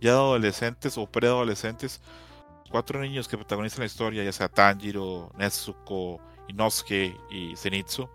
ya 0.00 0.12
de 0.12 0.16
adolescentes 0.16 0.96
o 0.96 1.06
preadolescentes, 1.06 2.00
cuatro 2.70 3.00
niños 3.00 3.28
que 3.28 3.36
protagonizan 3.36 3.80
la 3.80 3.86
historia, 3.86 4.24
ya 4.24 4.32
sea 4.32 4.48
Tanjiro, 4.48 5.32
Nezuko, 5.36 6.20
Inosuke 6.48 7.16
y 7.30 7.56
Zenitsu, 7.56 8.08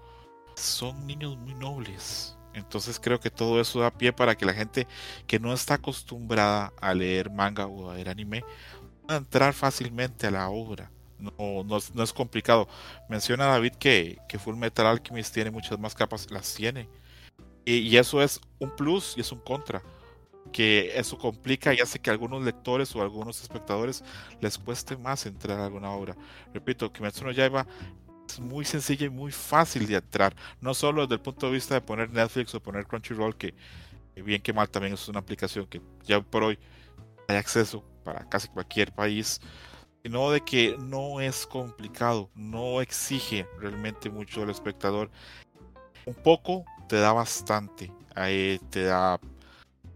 son 0.56 1.06
niños 1.06 1.38
muy 1.38 1.54
nobles. 1.56 2.35
Entonces 2.56 3.00
creo 3.00 3.20
que 3.20 3.30
todo 3.30 3.60
eso 3.60 3.82
da 3.82 3.92
pie 3.92 4.14
para 4.14 4.36
que 4.36 4.46
la 4.46 4.54
gente 4.54 4.88
que 5.28 5.40
no 5.40 5.54
está 5.54 5.76
acostumbrada 5.76 6.74
a 6.82 6.94
leer 6.94 7.30
manga 7.30 7.68
o 7.68 7.90
a 7.90 7.96
leer 7.96 8.10
anime 8.10 8.44
pueda 9.06 9.18
entrar 9.18 9.54
fácilmente 9.54 10.28
a 10.28 10.32
la 10.32 10.50
obra. 10.50 10.92
No, 11.20 11.64
no, 11.64 12.04
es 12.04 12.14
complicado. 12.14 12.68
Menciona 13.10 13.46
David 13.46 13.74
que, 13.74 14.18
que 14.28 14.40
Full 14.40 14.56
Metal 14.56 14.86
Alchemist 14.86 15.34
tiene 15.34 15.52
muchas 15.52 15.80
más 15.80 15.96
capas, 15.96 16.30
las 16.32 16.54
tiene. 16.54 16.90
Y, 17.66 17.98
eso 17.98 18.22
es 18.22 18.40
un 18.60 18.76
plus 18.76 19.16
y 19.18 19.22
es 19.22 19.32
un 19.32 19.40
contra. 19.40 19.82
Que 20.52 20.98
eso 20.98 21.18
complica 21.18 21.74
y 21.74 21.80
hace 21.80 22.00
que 22.00 22.10
a 22.10 22.14
algunos 22.14 22.44
lectores 22.44 22.96
o 22.96 23.02
algunos 23.02 23.42
espectadores 23.42 24.04
les 24.40 24.58
cueste 24.58 24.96
más 24.96 25.26
entrar 25.26 25.60
a 25.60 25.66
alguna 25.66 25.92
obra. 25.92 26.16
Repito, 26.54 26.92
Kimetsu 26.94 27.26
no 27.26 27.32
Yaiba 27.32 27.66
es 28.28 28.40
muy 28.40 28.66
sencilla 28.66 29.06
y 29.06 29.10
muy 29.10 29.32
fácil 29.32 29.88
de 29.88 29.96
entrar. 29.96 30.36
No 30.62 30.74
solo 30.74 31.04
desde 31.04 31.16
el 31.16 31.22
punto 31.22 31.48
de 31.48 31.54
vista 31.54 31.76
de 31.76 31.82
poner 31.82 32.10
Netflix 32.12 32.54
o 32.56 32.62
poner 32.62 32.86
Crunchyroll, 32.86 33.36
que 33.36 33.54
bien 34.16 34.42
que 34.42 34.54
mal 34.54 34.70
también 34.70 34.94
es 34.94 35.08
una 35.08 35.20
aplicación 35.20 35.68
que 35.68 35.82
ya 36.04 36.22
por 36.22 36.44
hoy 36.44 36.60
hay 37.28 37.38
acceso 37.38 37.84
para 38.04 38.28
casi 38.30 38.48
cualquier 38.48 38.94
país, 38.94 39.42
sino 40.04 40.32
de 40.32 40.42
que 40.42 40.78
no 40.80 41.20
es 41.20 41.48
complicado, 41.48 42.30
no 42.36 42.82
exige 42.82 43.48
realmente 43.60 44.10
mucho 44.10 44.42
del 44.42 44.52
espectador. 44.52 45.10
Un 46.06 46.14
poco 46.14 46.64
te 46.88 46.98
da 46.98 47.12
bastante, 47.14 47.92
te 48.70 48.84
da 48.84 49.20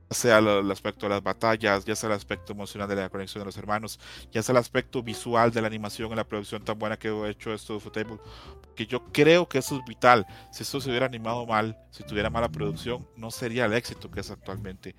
sea 0.10 0.40
el 0.40 0.72
aspecto 0.72 1.06
de 1.06 1.12
las 1.12 1.24
batallas, 1.24 1.86
ya 1.86 1.96
sea 1.96 2.08
el 2.08 2.16
aspecto 2.16 2.54
emocional 2.54 2.90
de 2.90 2.96
la 2.96 3.10
conexión 3.10 3.42
de 3.42 3.46
los 3.46 3.58
hermanos, 3.58 4.00
ya 4.32 4.42
sea 4.42 4.54
el 4.54 4.58
aspecto 4.58 5.04
visual 5.04 5.52
de 5.52 5.62
la 5.62 5.68
animación 5.68 6.10
en 6.10 6.18
la 6.18 6.24
producción 6.24 6.64
tan 6.64 6.80
buena 6.80 6.98
que 6.98 7.10
he 7.10 7.30
hecho 7.30 7.54
esto 7.54 7.74
de 7.74 7.80
Futable, 7.80 8.18
porque 8.62 8.88
yo 8.88 9.04
creo 9.12 9.48
que 9.48 9.60
eso 9.60 9.78
es 9.78 9.86
vital. 9.86 10.26
Si 10.52 10.64
esto 10.64 10.82
se 10.82 10.90
hubiera 10.90 11.06
animado 11.06 11.46
mal, 11.46 11.78
si 11.92 12.04
tuviera 12.04 12.30
mala 12.30 12.50
producción, 12.50 13.08
no 13.16 13.30
sería 13.30 13.66
el 13.66 13.74
éxito 13.74 14.10
que 14.10 14.22
es 14.22 14.32
actualmente. 14.32 14.96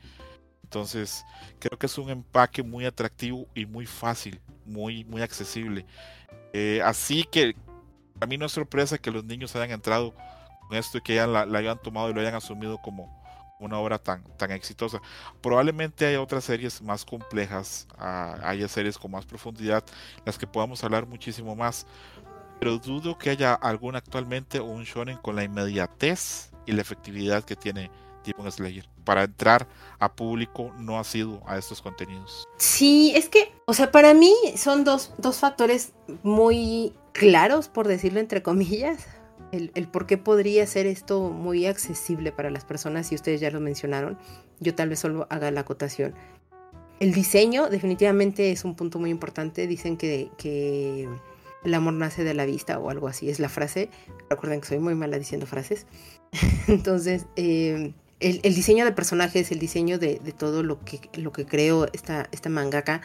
Entonces, 0.62 1.25
creo 1.59 1.77
que 1.77 1.87
es 1.87 1.99
un 1.99 2.11
empaque 2.11 2.62
muy 2.62 2.87
atractivo 2.87 3.49
y 3.55 3.66
muy 3.66 3.87
fácil, 3.87 4.40
muy, 4.64 5.05
muy 5.05 5.23
accesible. 5.23 5.85
Eh, 6.53 6.81
así 6.85 7.25
que 7.25 7.57
a 8.20 8.27
mí 8.27 8.38
no 8.38 8.46
es 8.46 8.53
sorpresa 8.53 8.96
que 8.96 9.11
los 9.11 9.25
niños 9.25 9.57
hayan 9.57 9.73
entrado 9.73 10.14
con 10.68 10.77
esto 10.77 10.99
y 10.99 11.01
que 11.01 11.16
ya 11.16 11.27
la 11.27 11.59
hayan 11.59 11.79
tomado 11.79 12.11
y 12.11 12.14
lo 12.14 12.20
hayan 12.20 12.37
asumido 12.37 12.79
como, 12.79 13.20
una 13.61 13.79
obra 13.79 13.99
tan, 13.99 14.25
tan 14.37 14.51
exitosa. 14.51 15.01
Probablemente 15.40 16.07
hay 16.07 16.16
otras 16.16 16.44
series 16.44 16.83
más 16.83 17.05
complejas, 17.05 17.87
uh, 17.99 18.44
haya 18.44 18.68
series 18.68 18.99
con 18.99 19.11
más 19.11 19.27
profundidad, 19.27 19.85
las 20.25 20.38
que 20.38 20.46
podamos 20.46 20.83
hablar 20.83 21.07
muchísimo 21.07 21.55
más, 21.55 21.87
pero 22.59 22.79
dudo 22.79 23.16
que 23.18 23.31
haya 23.31 23.55
alguna 23.55 23.99
actualmente 23.99 24.61
un 24.61 24.85
shonen 24.85 25.18
con 25.18 25.37
la 25.37 25.44
inmediatez 25.44 26.51
y 26.66 26.73
la 26.73 26.83
efectividad 26.83 27.44
que 27.44 27.57
tiene 27.57 27.90
Demon 28.25 28.51
Slayer 28.51 28.87
para 29.05 29.25
entrar 29.25 29.66
a 29.99 30.12
público 30.12 30.73
no 30.79 30.99
ha 30.99 31.05
sido 31.05 31.42
a 31.46 31.57
estos 31.57 31.81
contenidos. 31.81 32.46
Sí, 32.59 33.12
es 33.14 33.29
que, 33.29 33.53
o 33.64 33.73
sea, 33.73 33.90
para 33.90 34.12
mí 34.12 34.33
son 34.57 34.85
dos, 34.85 35.14
dos 35.18 35.38
factores 35.38 35.92
muy 36.23 36.94
claros, 37.12 37.68
por 37.68 37.88
decirlo 37.88 38.20
entre 38.20 38.42
comillas 38.42 39.07
el, 39.53 39.89
por 39.89 40.07
qué 40.07 40.19
podría 40.19 40.67
ser 40.67 40.87
esto 40.87 41.31
muy 41.31 41.67
accesible 41.67 42.33
para 42.33 42.51
las 42.51 42.65
personas, 42.65 43.11
y 43.13 43.15
ustedes 43.15 43.41
ya 43.41 43.51
lo 43.51 43.61
mencionaron, 43.61 44.19
yo 44.61 44.75
tal 44.75 44.89
vez 44.89 45.01
solo 45.01 45.27
haga 45.31 45.51
la 45.51 45.61
acotación. 45.61 46.15
El 46.99 47.13
diseño 47.13 47.69
definitivamente 47.69 48.53
es 48.53 48.65
un 48.65 48.75
punto 48.75 48.99
muy 48.99 49.11
importante, 49.11 49.67
dicen 49.67 49.97
que, 49.97 50.31
que 50.37 51.09
el 51.65 51.75
amor 51.75 51.95
nace 51.95 52.25
de 52.25 52.35
la 52.35 52.45
vista 52.45 52.79
o 52.79 52.91
algo 52.91 53.09
así, 53.09 53.31
es 53.31 53.41
la 53.41 53.49
frase, 53.49 53.91
recuerden 54.29 54.61
que 54.61 54.69
soy 54.69 54.79
muy 54.79 54.95
mala 54.95 55.19
diciendo 55.19 55.47
frases, 55.47 55.87
entonces... 56.69 57.27
Eh, 57.37 57.93
el, 58.21 58.55
diseño 58.55 58.85
de 58.85 58.93
personajes, 58.93 59.51
el 59.51 59.59
diseño 59.59 59.99
de, 59.99 60.19
todo 60.37 60.63
lo 60.63 60.85
que, 60.85 61.01
lo 61.15 61.33
que 61.33 61.47
creo 61.47 61.89
esta, 61.95 62.29
esta 62.33 62.51
mangaka 62.51 63.01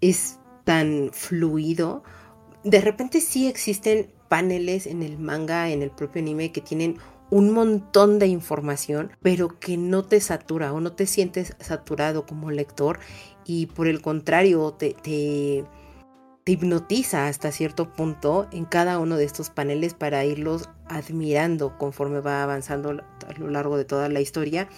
es 0.00 0.38
tan 0.64 1.10
fluido. 1.12 2.02
De 2.64 2.80
repente 2.80 3.20
sí 3.20 3.48
existen 3.48 4.10
paneles 4.28 4.86
en 4.86 5.02
el 5.02 5.18
manga, 5.18 5.70
en 5.70 5.82
el 5.82 5.90
propio 5.90 6.22
anime, 6.22 6.52
que 6.52 6.60
tienen 6.60 6.98
un 7.30 7.52
montón 7.52 8.18
de 8.18 8.26
información, 8.26 9.10
pero 9.20 9.58
que 9.58 9.76
no 9.76 10.04
te 10.04 10.20
satura 10.20 10.72
o 10.72 10.80
no 10.80 10.92
te 10.92 11.06
sientes 11.06 11.56
saturado 11.60 12.26
como 12.26 12.50
lector 12.50 13.00
y 13.44 13.66
por 13.66 13.88
el 13.88 14.00
contrario 14.00 14.72
te, 14.72 15.64
hipnotiza 16.44 17.26
hasta 17.26 17.50
cierto 17.50 17.92
punto 17.92 18.46
en 18.52 18.64
cada 18.64 19.00
uno 19.00 19.16
de 19.16 19.24
estos 19.24 19.50
paneles 19.50 19.94
para 19.94 20.24
irlos 20.24 20.68
admirando 20.86 21.76
conforme 21.76 22.20
va 22.20 22.44
avanzando 22.44 22.90
a 22.90 23.38
lo 23.38 23.50
largo 23.50 23.76
de 23.76 23.84
toda 23.84 24.08
la 24.08 24.20
historia 24.20 24.68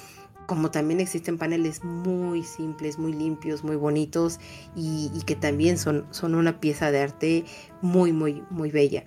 como 0.46 0.70
también 0.70 0.98
existen 0.98 1.36
paneles 1.36 1.84
muy 1.84 2.42
simples, 2.42 2.98
muy 2.98 3.12
limpios, 3.12 3.64
muy 3.64 3.76
bonitos 3.76 4.40
y, 4.74 5.10
y, 5.14 5.20
que 5.24 5.36
también 5.36 5.76
son, 5.76 6.06
son 6.10 6.34
una 6.34 6.58
pieza 6.58 6.90
de 6.90 7.02
arte 7.02 7.44
muy, 7.82 8.14
muy, 8.14 8.42
muy 8.48 8.70
bella. 8.70 9.04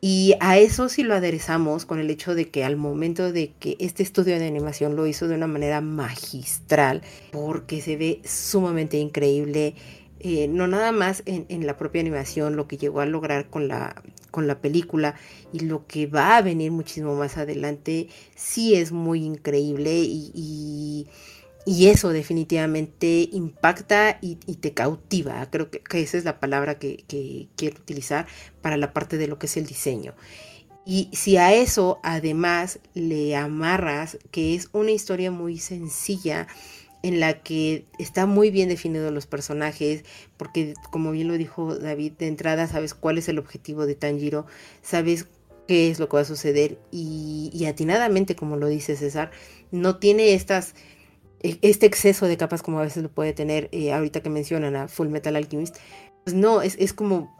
Y 0.00 0.34
a 0.40 0.58
eso 0.58 0.88
sí 0.88 1.02
lo 1.02 1.14
aderezamos 1.14 1.84
con 1.84 1.98
el 1.98 2.08
hecho 2.10 2.34
de 2.34 2.50
que 2.50 2.64
al 2.64 2.76
momento 2.76 3.32
de 3.32 3.52
que 3.58 3.76
este 3.80 4.04
estudio 4.04 4.38
de 4.38 4.46
animación 4.46 4.94
lo 4.94 5.06
hizo 5.08 5.26
de 5.26 5.34
una 5.34 5.48
manera 5.48 5.80
magistral, 5.80 7.02
porque 7.32 7.80
se 7.80 7.96
ve 7.96 8.20
sumamente 8.24 8.96
increíble, 8.98 9.74
eh, 10.20 10.46
no 10.48 10.68
nada 10.68 10.92
más 10.92 11.22
en, 11.26 11.66
la 11.66 11.76
propia 11.76 12.00
animación, 12.00 12.54
lo 12.54 12.68
que 12.68 12.76
llegó 12.76 13.00
a 13.00 13.06
lograr 13.06 13.50
con 13.50 13.66
la, 13.66 14.02
con 14.30 14.46
la 14.46 14.60
película 14.60 15.16
y 15.52 15.60
lo 15.60 15.86
que 15.86 16.06
va 16.06 16.36
a 16.36 16.42
venir 16.42 16.70
muchísimo 16.70 17.16
más 17.16 17.36
adelante, 17.36 18.08
sí 18.36 18.74
es 18.74 18.92
muy 18.92 19.24
increíble 19.24 19.96
y 19.98 20.30
y 20.34 21.06
eso 21.66 22.10
definitivamente 22.10 23.28
impacta 23.32 24.18
y, 24.20 24.36
te 24.36 24.72
cautiva. 24.72 25.48
Creo 25.50 25.70
que, 25.70 25.82
esa 26.00 26.18
es 26.18 26.24
la 26.24 26.40
palabra 26.40 26.78
que, 26.78 27.48
quiero 27.56 27.78
utilizar 27.78 28.26
para 28.62 28.76
la 28.76 28.92
parte 28.92 29.18
de 29.18 29.28
lo 29.28 29.38
que 29.38 29.46
es 29.46 29.56
el 29.56 29.66
diseño. 29.66 30.14
Y 30.86 31.10
si 31.12 31.36
a 31.36 31.52
eso 31.52 32.00
además 32.02 32.80
le 32.94 33.36
amarras 33.36 34.18
que 34.30 34.54
es 34.54 34.70
una 34.72 34.90
historia 34.90 35.30
muy 35.30 35.58
sencilla, 35.58 36.46
en 37.02 37.20
la 37.20 37.42
que 37.42 37.84
está 37.98 38.26
muy 38.26 38.50
bien 38.50 38.68
definidos 38.68 39.12
los 39.12 39.26
personajes, 39.26 40.04
porque 40.36 40.74
como 40.90 41.12
bien 41.12 41.28
lo 41.28 41.34
dijo 41.34 41.76
David, 41.76 42.12
de 42.18 42.26
entrada 42.26 42.66
sabes 42.66 42.94
cuál 42.94 43.18
es 43.18 43.28
el 43.28 43.38
objetivo 43.38 43.86
de 43.86 43.94
Tanjiro, 43.94 44.46
sabes 44.82 45.26
qué 45.68 45.90
es 45.90 46.00
lo 46.00 46.08
que 46.08 46.16
va 46.16 46.22
a 46.22 46.24
suceder 46.24 46.78
y, 46.90 47.50
y 47.52 47.66
atinadamente, 47.66 48.34
como 48.34 48.56
lo 48.56 48.66
dice 48.66 48.96
César, 48.96 49.30
no 49.70 49.98
tiene 49.98 50.34
estas 50.34 50.74
este 51.42 51.86
exceso 51.86 52.26
de 52.26 52.36
capas 52.36 52.62
como 52.62 52.78
a 52.78 52.82
veces 52.82 53.02
lo 53.02 53.10
puede 53.10 53.32
tener 53.32 53.68
eh, 53.72 53.92
ahorita 53.92 54.22
que 54.22 54.30
mencionan 54.30 54.76
a 54.76 54.88
Full 54.88 55.08
Metal 55.08 55.36
Alchemist, 55.36 55.76
pues 56.24 56.34
no, 56.34 56.62
es, 56.62 56.76
es 56.78 56.92
como 56.92 57.36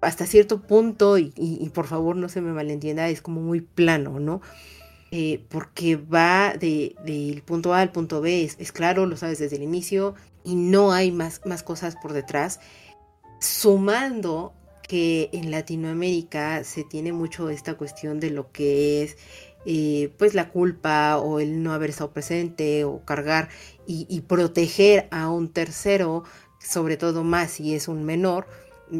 hasta 0.00 0.26
cierto 0.26 0.62
punto, 0.62 1.18
y, 1.18 1.70
por 1.74 1.86
favor 1.86 2.16
no 2.16 2.28
se 2.28 2.40
me 2.40 2.52
malentienda, 2.52 3.08
es 3.08 3.20
como 3.20 3.40
muy 3.40 3.60
plano, 3.60 4.20
¿no? 4.20 4.40
Eh, 5.10 5.44
porque 5.48 5.96
va 5.96 6.52
del 6.52 6.94
de, 7.04 7.42
punto 7.44 7.74
A 7.74 7.80
al 7.80 7.90
punto 7.90 8.20
B, 8.20 8.44
es, 8.44 8.56
es, 8.60 8.72
claro, 8.72 9.06
lo 9.06 9.16
sabes 9.16 9.38
desde 9.38 9.56
el 9.56 9.62
inicio, 9.62 10.14
y 10.44 10.54
no 10.54 10.92
hay 10.92 11.10
más, 11.10 11.40
más 11.46 11.62
cosas 11.62 11.96
por 11.96 12.12
detrás, 12.12 12.60
sumando 13.40 14.52
que 14.88 15.28
en 15.32 15.50
Latinoamérica 15.50 16.64
se 16.64 16.82
tiene 16.82 17.12
mucho 17.12 17.50
esta 17.50 17.74
cuestión 17.74 18.20
de 18.20 18.30
lo 18.30 18.50
que 18.50 19.02
es 19.02 19.18
pues 20.16 20.34
la 20.34 20.48
culpa 20.48 21.18
o 21.18 21.40
el 21.40 21.62
no 21.62 21.72
haber 21.72 21.90
estado 21.90 22.12
presente 22.12 22.84
o 22.84 23.04
cargar 23.04 23.48
y, 23.86 24.20
proteger 24.22 25.08
a 25.10 25.30
un 25.30 25.48
tercero, 25.48 26.24
sobre 26.60 26.98
todo 26.98 27.24
más 27.24 27.52
si 27.52 27.74
es 27.74 27.88
un 27.88 28.04
menor, 28.04 28.46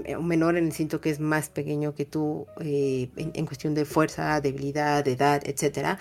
eh, 0.04 0.16
un 0.16 0.26
menor 0.26 0.56
en 0.56 0.66
el 0.66 0.72
sentido 0.72 1.00
que 1.00 1.10
es 1.10 1.20
más 1.20 1.50
pequeño 1.50 1.94
que 1.94 2.06
tú 2.06 2.46
eh, 2.60 3.10
en, 3.16 3.46
cuestión 3.46 3.74
de 3.74 3.84
fuerza, 3.84 4.40
debilidad, 4.40 5.06
edad, 5.06 5.42
etcétera, 5.44 5.98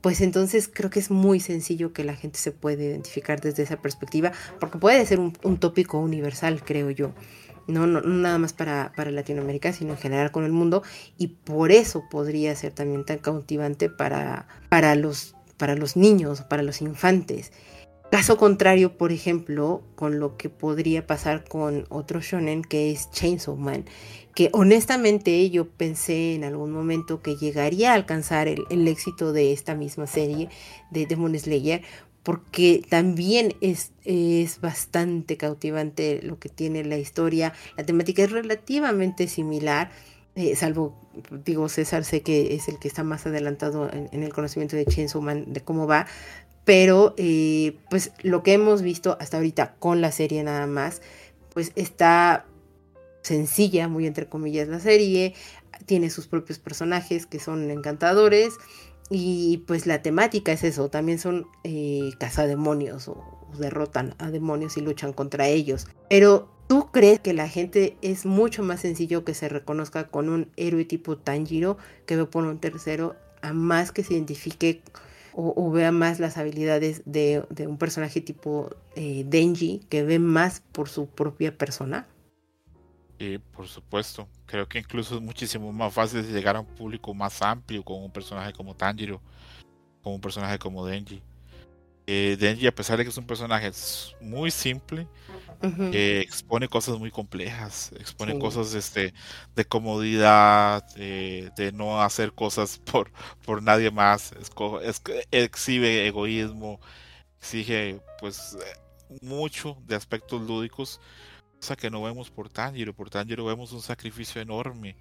pues 0.00 0.20
entonces 0.22 0.68
creo 0.72 0.88
que 0.88 0.98
es 0.98 1.10
muy 1.10 1.40
sencillo 1.40 1.92
que 1.92 2.04
la 2.04 2.16
gente 2.16 2.38
se 2.38 2.52
puede 2.52 2.84
identificar 2.86 3.40
desde 3.40 3.62
esa 3.62 3.80
perspectiva, 3.82 4.32
porque 4.58 4.78
puede 4.78 5.04
ser 5.04 5.20
un 5.20 5.58
tópico 5.58 5.98
universal, 5.98 6.62
creo 6.64 6.90
yo 6.90 7.12
no, 7.66 7.86
nada 7.86 8.38
más 8.38 8.52
para, 8.52 8.92
para, 8.96 9.10
Latinoamérica, 9.10 9.72
sino 9.72 9.92
en 9.92 9.98
general 9.98 10.30
con 10.30 10.44
el 10.44 10.52
mundo, 10.52 10.82
y 11.18 11.28
por 11.28 11.72
eso 11.72 12.04
podría 12.10 12.54
ser 12.56 12.72
también 12.72 13.04
tan 13.04 13.18
cautivante 13.18 13.88
para, 13.88 14.46
para, 14.68 14.94
los, 14.94 15.34
para 15.56 15.74
los 15.76 15.96
niños, 15.96 16.42
para 16.42 16.62
los 16.62 16.80
infantes. 16.80 17.52
Caso 18.12 18.36
contrario, 18.36 18.98
por 18.98 19.10
ejemplo, 19.10 19.82
con 19.94 20.20
lo 20.20 20.36
que 20.36 20.50
podría 20.50 21.06
pasar 21.06 21.44
con 21.44 21.86
otro 21.88 22.20
shonen 22.20 22.60
que 22.60 22.92
es 22.92 23.10
Chainsaw 23.10 23.56
Man, 23.56 23.86
que 24.34 24.50
honestamente 24.52 25.48
yo 25.48 25.66
pensé 25.66 26.34
en 26.34 26.44
algún 26.44 26.72
momento 26.72 27.22
que 27.22 27.36
llegaría 27.36 27.92
a 27.92 27.94
alcanzar 27.94 28.48
el, 28.48 28.64
el 28.68 28.86
éxito 28.86 29.32
de 29.32 29.54
esta 29.54 29.74
misma 29.74 30.06
serie 30.06 30.50
de 30.90 31.06
Demon 31.06 31.38
Slayer, 31.38 31.84
porque 32.22 32.84
también 32.88 33.54
es, 33.60 33.92
es 34.04 34.60
bastante 34.60 35.36
cautivante 35.36 36.20
lo 36.22 36.38
que 36.38 36.48
tiene 36.48 36.84
la 36.84 36.96
historia. 36.96 37.52
La 37.76 37.84
temática 37.84 38.22
es 38.22 38.30
relativamente 38.30 39.26
similar, 39.26 39.90
eh, 40.34 40.54
salvo, 40.56 40.96
digo, 41.44 41.68
César 41.68 42.04
sé 42.04 42.22
que 42.22 42.54
es 42.54 42.68
el 42.68 42.78
que 42.78 42.88
está 42.88 43.02
más 43.04 43.26
adelantado 43.26 43.90
en, 43.92 44.22
el 44.22 44.32
conocimiento 44.32 44.76
de 44.76 44.86
Chainsaw 44.86 45.20
Man, 45.20 45.52
de 45.52 45.60
cómo 45.60 45.86
va, 45.86 46.06
pero 46.64 47.14
eh, 47.16 47.76
pues 47.90 48.12
lo 48.22 48.42
que 48.42 48.52
hemos 48.52 48.82
visto 48.82 49.16
hasta 49.20 49.36
ahorita 49.36 49.74
con 49.78 50.00
la 50.00 50.12
serie 50.12 50.42
nada 50.44 50.66
más, 50.66 51.02
pues 51.52 51.72
está 51.74 52.46
sencilla, 53.22 53.88
muy 53.88 54.06
entre 54.06 54.26
comillas 54.26 54.68
la 54.68 54.80
serie, 54.80 55.34
tiene 55.86 56.08
sus 56.08 56.28
propios 56.28 56.58
personajes 56.58 57.26
que 57.26 57.40
son 57.40 57.70
encantadores 57.70 58.54
y 59.14 59.58
pues 59.66 59.86
la 59.86 60.00
temática 60.00 60.52
es 60.52 60.64
eso, 60.64 60.88
también 60.88 61.18
son 61.18 61.46
eh, 61.64 62.12
cazademonios 62.18 63.08
o, 63.08 63.22
derrotan 63.58 64.14
a 64.16 64.30
demonios 64.30 64.78
y 64.78 64.80
luchan 64.80 65.12
contra 65.12 65.46
ellos. 65.46 65.86
Pero 66.08 66.48
¿tú 66.66 66.90
crees 66.90 67.20
que 67.20 67.34
la 67.34 67.46
gente 67.46 67.98
es 68.00 68.24
mucho 68.24 68.62
más 68.62 68.80
sencillo 68.80 69.24
que 69.24 69.34
se 69.34 69.50
reconozca 69.50 70.08
con 70.08 70.30
un 70.30 70.48
héroe 70.56 70.86
tipo 70.86 71.18
Tanjiro 71.18 71.76
que 72.06 72.16
ve 72.16 72.24
por 72.24 72.44
un 72.44 72.58
tercero 72.58 73.14
a 73.42 73.52
más 73.52 73.92
que 73.92 74.02
se 74.02 74.14
identifique 74.14 74.80
o, 75.34 75.70
vea 75.70 75.92
más 75.92 76.18
las 76.18 76.38
habilidades 76.38 77.02
de, 77.04 77.44
un 77.66 77.78
personaje 77.78 78.20
tipo 78.20 78.70
eh, 78.96 79.24
Denji 79.26 79.80
que 79.88 80.02
ve 80.02 80.18
más 80.18 80.62
por 80.72 80.88
su 80.88 81.06
propia 81.06 81.56
persona? 81.56 82.06
Y 83.22 83.38
por 83.38 83.68
supuesto, 83.68 84.28
creo 84.46 84.66
que 84.66 84.80
incluso 84.80 85.14
es 85.14 85.20
muchísimo 85.20 85.72
más 85.72 85.94
fácil 85.94 86.26
llegar 86.26 86.56
a 86.56 86.60
un 86.60 86.66
público 86.66 87.14
más 87.14 87.40
amplio 87.40 87.84
con 87.84 88.02
un 88.02 88.10
personaje 88.10 88.52
como 88.52 88.74
Tanjiro, 88.74 89.20
con 90.02 90.14
un 90.14 90.20
personaje 90.20 90.58
como 90.58 90.84
Denji. 90.84 91.22
Eh, 92.08 92.36
Denji, 92.40 92.66
a 92.66 92.74
pesar 92.74 92.98
de 92.98 93.04
que 93.04 93.10
es 93.10 93.16
un 93.16 93.26
personaje 93.26 93.70
muy 94.20 94.50
simple, 94.50 95.06
eh, 95.92 96.20
expone 96.20 96.66
cosas 96.66 96.98
muy 96.98 97.12
complejas, 97.12 97.92
expone 97.92 98.36
cosas 98.40 98.74
este, 98.74 99.14
de 99.54 99.64
comodidad, 99.66 100.84
de 100.96 101.70
no 101.72 102.02
hacer 102.02 102.32
cosas 102.32 102.78
por, 102.90 103.12
por 103.46 103.62
nadie 103.62 103.92
más, 103.92 104.32
es, 104.82 105.00
exhibe 105.30 106.08
egoísmo, 106.08 106.80
exige 107.38 108.00
pues 108.18 108.58
mucho 109.20 109.76
de 109.86 109.94
aspectos 109.94 110.42
lúdicos 110.42 111.00
que 111.76 111.90
no 111.90 112.02
vemos 112.02 112.30
por 112.30 112.48
Tanjiro. 112.48 112.92
Por 112.92 113.10
Tanjiro 113.10 113.44
vemos 113.44 113.72
un 113.72 113.80
sacrificio 113.80 114.40
enorme. 114.40 114.96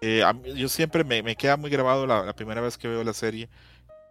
Eh, 0.00 0.22
yo 0.54 0.68
siempre 0.68 1.04
me, 1.04 1.22
me, 1.22 1.36
queda 1.36 1.56
muy 1.56 1.70
grabado 1.70 2.06
la, 2.06 2.32
primera 2.34 2.60
vez 2.60 2.76
que 2.76 2.86
veo 2.86 3.02
la 3.02 3.14
serie, 3.14 3.48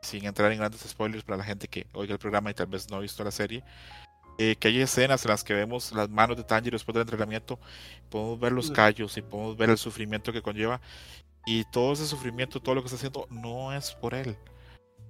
sin 0.02 0.26
entrar 0.26 0.52
en 0.52 0.58
grandes 0.58 0.82
spoilers 0.82 1.24
para 1.24 1.38
la 1.38 1.44
gente 1.44 1.68
que 1.68 1.86
oiga 1.94 2.14
el 2.14 2.20
programa 2.20 2.52
y 2.52 2.56
tal 2.56 2.68
vez 2.68 2.90
no 2.90 2.98
ha 2.98 3.00
visto 3.00 3.24
la 3.24 3.32
serie, 3.32 3.64
eh, 4.40 4.56
que 4.60 4.70
hay 4.70 4.82
escenas 4.82 5.24
en 5.26 5.32
las 5.32 5.44
que 5.44 5.54
vemos 5.54 5.92
las 5.92 6.10
manos 6.10 6.38
de 6.38 6.44
Tanjiro 6.44 6.76
después 6.76 6.94
del 6.94 7.02
entrenamiento, 7.02 7.60
podemos 8.10 8.40
ver 8.40 8.52
los 8.52 8.72
mm. 8.72 8.74
callos 8.74 9.18
y 9.18 9.22
podemos 9.22 9.56
ver 9.56 9.70
el 9.70 9.78
sufrimiento 9.78 10.34
que 10.34 10.42
conlleva. 10.42 10.82
Y 11.46 11.64
todo 11.66 11.94
ese 11.94 12.08
sufrimiento, 12.08 12.60
todo 12.60 12.74
lo 12.74 12.82
que 12.82 12.88
está 12.88 12.98
haciendo, 12.98 13.28
no 13.30 13.72
es 13.72 13.92
por 13.94 14.16
él 14.16 14.36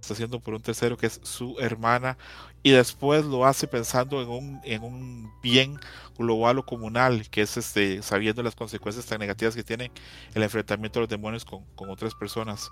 está 0.05 0.13
haciendo 0.13 0.39
por 0.39 0.53
un 0.53 0.61
tercero 0.61 0.97
que 0.97 1.07
es 1.07 1.19
su 1.23 1.59
hermana 1.59 2.17
y 2.63 2.71
después 2.71 3.25
lo 3.25 3.45
hace 3.45 3.67
pensando 3.67 4.21
en 4.21 4.29
un, 4.29 4.61
en 4.63 4.83
un 4.83 5.31
bien 5.41 5.79
global 6.17 6.59
o 6.59 6.65
comunal, 6.65 7.29
que 7.29 7.41
es 7.41 7.57
este, 7.57 8.01
sabiendo 8.01 8.41
las 8.41 8.55
consecuencias 8.55 9.05
tan 9.05 9.19
negativas 9.19 9.55
que 9.55 9.63
tiene 9.63 9.91
el 10.33 10.43
enfrentamiento 10.43 10.99
de 10.99 11.01
los 11.03 11.09
demonios 11.09 11.45
con, 11.45 11.63
con 11.75 11.89
otras 11.89 12.15
personas. 12.15 12.71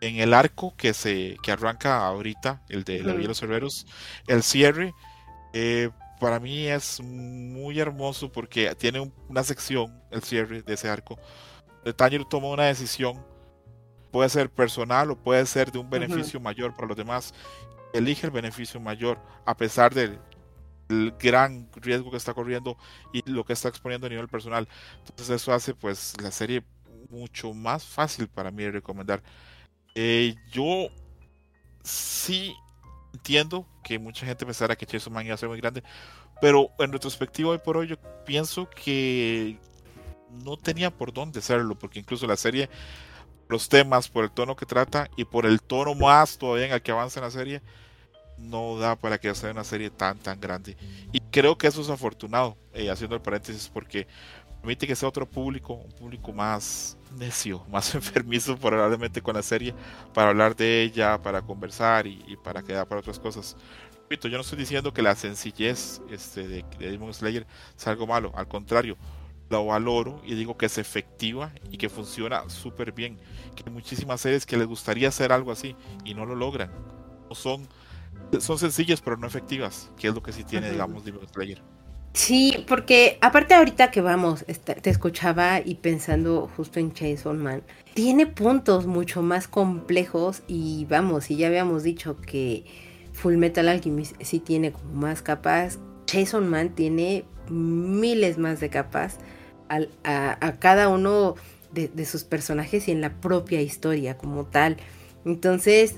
En 0.00 0.16
el 0.16 0.34
arco 0.34 0.74
que 0.76 0.92
se 0.94 1.36
que 1.42 1.52
arranca 1.52 2.04
ahorita, 2.06 2.62
el 2.68 2.84
de 2.84 2.98
la 2.98 3.12
Villa 3.12 3.22
de 3.22 3.28
los 3.28 3.42
Herreros, 3.42 3.86
el 4.26 4.42
cierre, 4.42 4.92
eh, 5.52 5.90
para 6.20 6.40
mí 6.40 6.66
es 6.66 7.00
muy 7.00 7.80
hermoso 7.80 8.30
porque 8.30 8.74
tiene 8.74 9.10
una 9.28 9.44
sección, 9.44 9.98
el 10.10 10.22
cierre 10.22 10.62
de 10.62 10.74
ese 10.74 10.88
arco. 10.88 11.18
de 11.84 11.92
Tanjiro 11.92 12.26
toma 12.26 12.48
una 12.48 12.64
decisión 12.64 13.31
puede 14.12 14.28
ser 14.28 14.50
personal 14.50 15.10
o 15.10 15.16
puede 15.16 15.44
ser 15.46 15.72
de 15.72 15.78
un 15.78 15.90
beneficio 15.90 16.38
mayor 16.38 16.74
para 16.74 16.86
los 16.86 16.96
demás. 16.96 17.34
Elige 17.92 18.26
el 18.26 18.30
beneficio 18.30 18.78
mayor 18.78 19.18
a 19.44 19.56
pesar 19.56 19.92
del, 19.92 20.20
gran 21.18 21.70
riesgo 21.76 22.10
que 22.10 22.18
está 22.18 22.34
corriendo 22.34 22.76
y 23.14 23.22
lo 23.30 23.44
que 23.44 23.54
está 23.54 23.68
exponiendo 23.68 24.06
a 24.06 24.10
nivel 24.10 24.28
personal. 24.28 24.68
Entonces 24.98 25.30
eso 25.30 25.54
hace 25.54 25.74
pues 25.74 26.12
la 26.22 26.30
serie 26.30 26.62
mucho 27.08 27.54
más 27.54 27.84
fácil 27.84 28.28
para 28.28 28.50
mí 28.50 28.62
de 28.62 28.72
recomendar. 28.72 29.22
Eh, 29.94 30.34
yo 30.52 30.88
sí 31.82 32.54
entiendo 33.14 33.66
que 33.82 33.98
mucha 33.98 34.26
gente 34.26 34.44
pensara 34.44 34.76
que 34.76 34.84
Chainsaw 34.84 35.12
Man 35.12 35.24
iba 35.24 35.34
a 35.34 35.38
ser 35.38 35.48
muy 35.48 35.60
grande, 35.60 35.82
pero 36.42 36.68
en 36.78 36.92
retrospectiva 36.92 37.50
hoy 37.50 37.58
por 37.58 37.78
hoy 37.78 37.88
yo 37.88 37.96
pienso 38.26 38.68
que 38.68 39.58
no 40.44 40.58
tenía 40.58 40.90
por 40.90 41.12
dónde 41.12 41.40
serlo, 41.40 41.78
porque 41.78 42.00
incluso 42.00 42.26
la 42.26 42.36
serie 42.36 42.68
los 43.52 43.68
temas, 43.68 44.08
por 44.08 44.24
el 44.24 44.30
tono 44.30 44.56
que 44.56 44.66
trata 44.66 45.08
y 45.16 45.24
por 45.24 45.46
el 45.46 45.60
tono 45.60 45.94
más 45.94 46.38
todavía 46.38 46.66
en 46.66 46.72
el 46.72 46.82
que 46.82 46.92
avanza 46.92 47.20
en 47.20 47.24
la 47.24 47.30
serie, 47.30 47.62
no 48.38 48.78
da 48.78 48.96
para 48.96 49.18
que 49.18 49.34
sea 49.34 49.50
una 49.50 49.64
serie 49.64 49.90
tan, 49.90 50.18
tan 50.18 50.40
grande. 50.40 50.76
Y 51.12 51.20
creo 51.20 51.56
que 51.56 51.66
eso 51.66 51.80
es 51.80 51.90
afortunado, 51.90 52.56
eh, 52.74 52.90
haciendo 52.90 53.16
el 53.16 53.22
paréntesis, 53.22 53.70
porque 53.72 54.06
permite 54.60 54.86
que 54.86 54.96
sea 54.96 55.08
otro 55.08 55.28
público, 55.28 55.74
un 55.74 55.92
público 55.92 56.32
más 56.32 56.96
necio, 57.16 57.64
más 57.70 57.94
enfermizo 57.94 58.56
probablemente 58.56 59.22
con 59.22 59.34
la 59.34 59.42
serie, 59.42 59.74
para 60.14 60.30
hablar 60.30 60.56
de 60.56 60.82
ella, 60.82 61.20
para 61.20 61.42
conversar 61.42 62.06
y, 62.06 62.36
para 62.42 62.62
quedar 62.62 62.86
para 62.86 63.00
otras 63.00 63.18
cosas. 63.18 63.56
Repito, 64.02 64.28
yo 64.28 64.36
no 64.36 64.42
estoy 64.42 64.58
diciendo 64.58 64.92
que 64.92 65.02
la 65.02 65.14
sencillez 65.14 66.02
este, 66.10 66.46
de, 66.46 66.64
de 66.78 66.90
Demon 66.90 67.14
Slayer 67.14 67.46
sea 67.76 67.92
algo 67.92 68.06
malo, 68.06 68.32
al 68.34 68.46
contrario, 68.46 68.96
lo 69.52 69.66
valoro 69.66 70.20
y 70.24 70.34
digo 70.34 70.56
que 70.56 70.66
es 70.66 70.78
efectiva 70.78 71.52
y 71.70 71.76
que 71.76 71.88
funciona 71.88 72.48
súper 72.48 72.92
bien. 72.92 73.18
Que 73.54 73.62
hay 73.66 73.72
muchísimas 73.72 74.20
series 74.20 74.46
que 74.46 74.56
les 74.56 74.66
gustaría 74.66 75.08
hacer 75.08 75.30
algo 75.30 75.52
así 75.52 75.76
y 76.04 76.14
no 76.14 76.26
lo 76.26 76.34
logran. 76.34 76.70
Son, 77.30 77.66
son 78.40 78.58
sencillas 78.58 79.00
pero 79.00 79.16
no 79.16 79.26
efectivas, 79.26 79.90
que 79.96 80.08
es 80.08 80.14
lo 80.14 80.22
que 80.22 80.32
sí 80.32 80.42
tiene, 80.42 80.70
digamos, 80.70 81.04
Demon 81.04 81.28
Slayer. 81.28 81.62
Sí, 82.14 82.64
porque 82.68 83.16
aparte 83.22 83.54
ahorita 83.54 83.90
que 83.90 84.02
vamos, 84.02 84.44
te 84.44 84.90
escuchaba 84.90 85.60
y 85.64 85.76
pensando 85.76 86.50
justo 86.56 86.78
en 86.78 86.92
Chainsaw 86.92 87.32
Man, 87.32 87.62
tiene 87.94 88.26
puntos 88.26 88.86
mucho 88.86 89.22
más 89.22 89.48
complejos 89.48 90.42
y 90.46 90.86
vamos, 90.90 91.30
y 91.30 91.36
ya 91.36 91.46
habíamos 91.46 91.84
dicho 91.84 92.20
que 92.20 92.66
Full 93.14 93.36
Metal 93.36 93.66
Alchemist 93.66 94.14
sí 94.20 94.40
tiene 94.40 94.72
como 94.72 94.92
más 94.92 95.22
capas, 95.22 95.78
Chainsaw 96.04 96.42
Man 96.42 96.74
tiene 96.74 97.24
miles 97.48 98.36
más 98.36 98.60
de 98.60 98.68
capas 98.68 99.18
a, 100.04 100.52
cada 100.58 100.88
uno 100.88 101.34
de, 101.72 102.04
sus 102.04 102.24
personajes 102.24 102.88
y 102.88 102.92
en 102.92 103.00
la 103.00 103.20
propia 103.20 103.60
historia 103.60 104.16
como 104.16 104.44
tal. 104.44 104.76
Entonces, 105.24 105.96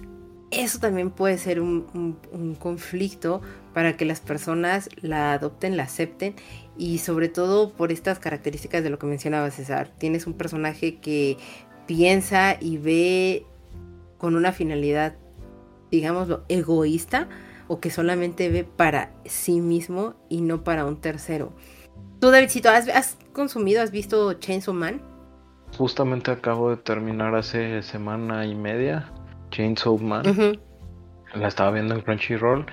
eso 0.51 0.79
también 0.79 1.11
puede 1.11 1.39
ser 1.39 1.61
un, 1.61 2.17
conflicto 2.59 3.43
para 3.73 3.97
que 3.97 4.05
las 4.05 4.21
personas 4.21 4.89
la 5.01 5.33
adopten, 5.33 5.77
la 5.77 5.85
acepten 5.85 6.35
y 6.79 6.99
sobre 6.99 7.29
todo 7.29 7.73
por 7.73 7.91
estas 7.91 8.21
características 8.21 8.85
de 8.85 8.91
lo 8.91 8.99
que 8.99 9.07
mencionaba 9.07 9.51
César. 9.51 9.91
Tienes 9.99 10.27
un 10.27 10.35
personaje 10.35 11.01
que 11.01 11.39
piensa 11.87 12.57
y 12.61 12.79
ve 12.79 13.47
con 14.19 14.37
una 14.37 14.53
finalidad, 14.53 15.17
digámoslo, 15.91 16.45
egoísta 16.49 17.29
o 17.67 17.81
que 17.81 17.91
solamente 17.91 18.49
ve 18.49 18.65
para 18.65 19.13
sí 19.25 19.61
mismo 19.61 20.15
y 20.29 20.41
no 20.41 20.63
para 20.63 20.85
un 20.85 21.01
tercero. 21.01 21.53
Tú, 22.21 22.31
Davidcito, 22.31 22.71
¿has, 22.71 23.19
consumido, 23.33 23.83
has 23.83 23.91
visto 23.91 24.33
Chainsaw 24.35 24.75
Man? 24.75 25.03
Justamente 25.77 26.31
acabo 26.31 26.71
de 26.71 26.77
terminar 26.77 27.35
hace 27.35 27.83
semana 27.83 28.47
y 28.47 28.55
media 28.55 29.13
Chainsaw 29.51 29.99
Man. 29.99 30.59
La 31.35 31.49
estaba 31.49 31.73
viendo 31.73 31.95
en 31.95 32.01
Crunchyroll. 32.01 32.67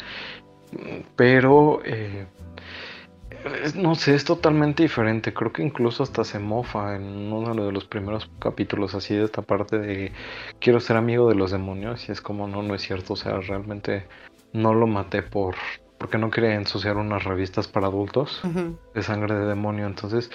Pero 1.16 1.82
eh, 1.84 2.28
no 3.76 3.96
sé, 3.96 4.16
es 4.16 4.24
totalmente 4.24 4.84
diferente. 4.84 5.34
Creo 5.34 5.52
que 5.52 5.64
incluso 5.64 6.04
hasta 6.04 6.24
se 6.24 6.40
mofa 6.40 6.96
en 6.96 7.32
uno 7.32 7.66
de 7.66 7.72
los 7.72 7.86
primeros 7.86 8.30
capítulos 8.40 8.96
así 8.96 9.16
de 9.16 9.26
esta 9.26 9.42
parte 9.42 9.80
de 9.80 10.12
quiero 10.60 10.80
ser 10.80 10.98
amigo 10.98 11.28
de 11.28 11.36
los 11.36 11.52
demonios. 11.52 12.08
Y 12.08 12.12
es 12.12 12.22
como 12.22 12.48
no, 12.48 12.62
no 12.62 12.76
es 12.76 12.84
cierto. 12.84 13.14
O 13.14 13.16
sea, 13.16 13.38
realmente 13.40 14.08
no 14.54 14.74
lo 14.74 14.88
maté 14.88 15.24
por 15.24 15.56
porque 16.02 16.18
no 16.18 16.32
quería 16.32 16.56
ensuciar 16.56 16.98
unas 16.98 17.24
revistas 17.24 17.68
para 17.68 17.86
adultos 17.86 18.42
de 18.96 19.04
sangre 19.04 19.36
de 19.36 19.46
demonio. 19.46 19.86
Entonces, 19.86 20.32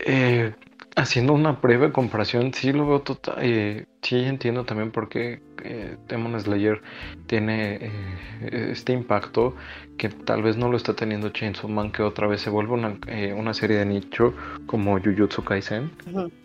eh, 0.00 0.52
haciendo 0.96 1.34
una 1.34 1.52
breve 1.52 1.92
comparación, 1.92 2.52
sí 2.54 2.72
lo 2.72 2.88
veo 2.88 3.00
total. 3.00 3.36
Eh, 3.40 3.86
sí 4.02 4.16
entiendo 4.16 4.64
también 4.64 4.90
por 4.90 5.08
qué 5.08 5.40
eh, 5.62 5.96
Demon 6.08 6.40
Slayer 6.40 6.82
tiene 7.26 7.78
eh, 7.82 8.70
este 8.72 8.94
impacto 8.94 9.54
que 9.98 10.08
tal 10.08 10.42
vez 10.42 10.56
no 10.56 10.70
lo 10.70 10.76
está 10.76 10.94
teniendo 10.94 11.28
Chainsaw 11.28 11.68
Man, 11.68 11.92
que 11.92 12.02
otra 12.02 12.26
vez 12.26 12.40
se 12.40 12.50
vuelve 12.50 12.72
una, 12.72 12.98
una 13.36 13.54
serie 13.54 13.76
de 13.76 13.86
nicho 13.86 14.34
como 14.66 14.98
Jujutsu 14.98 15.44
Kaisen, 15.44 15.90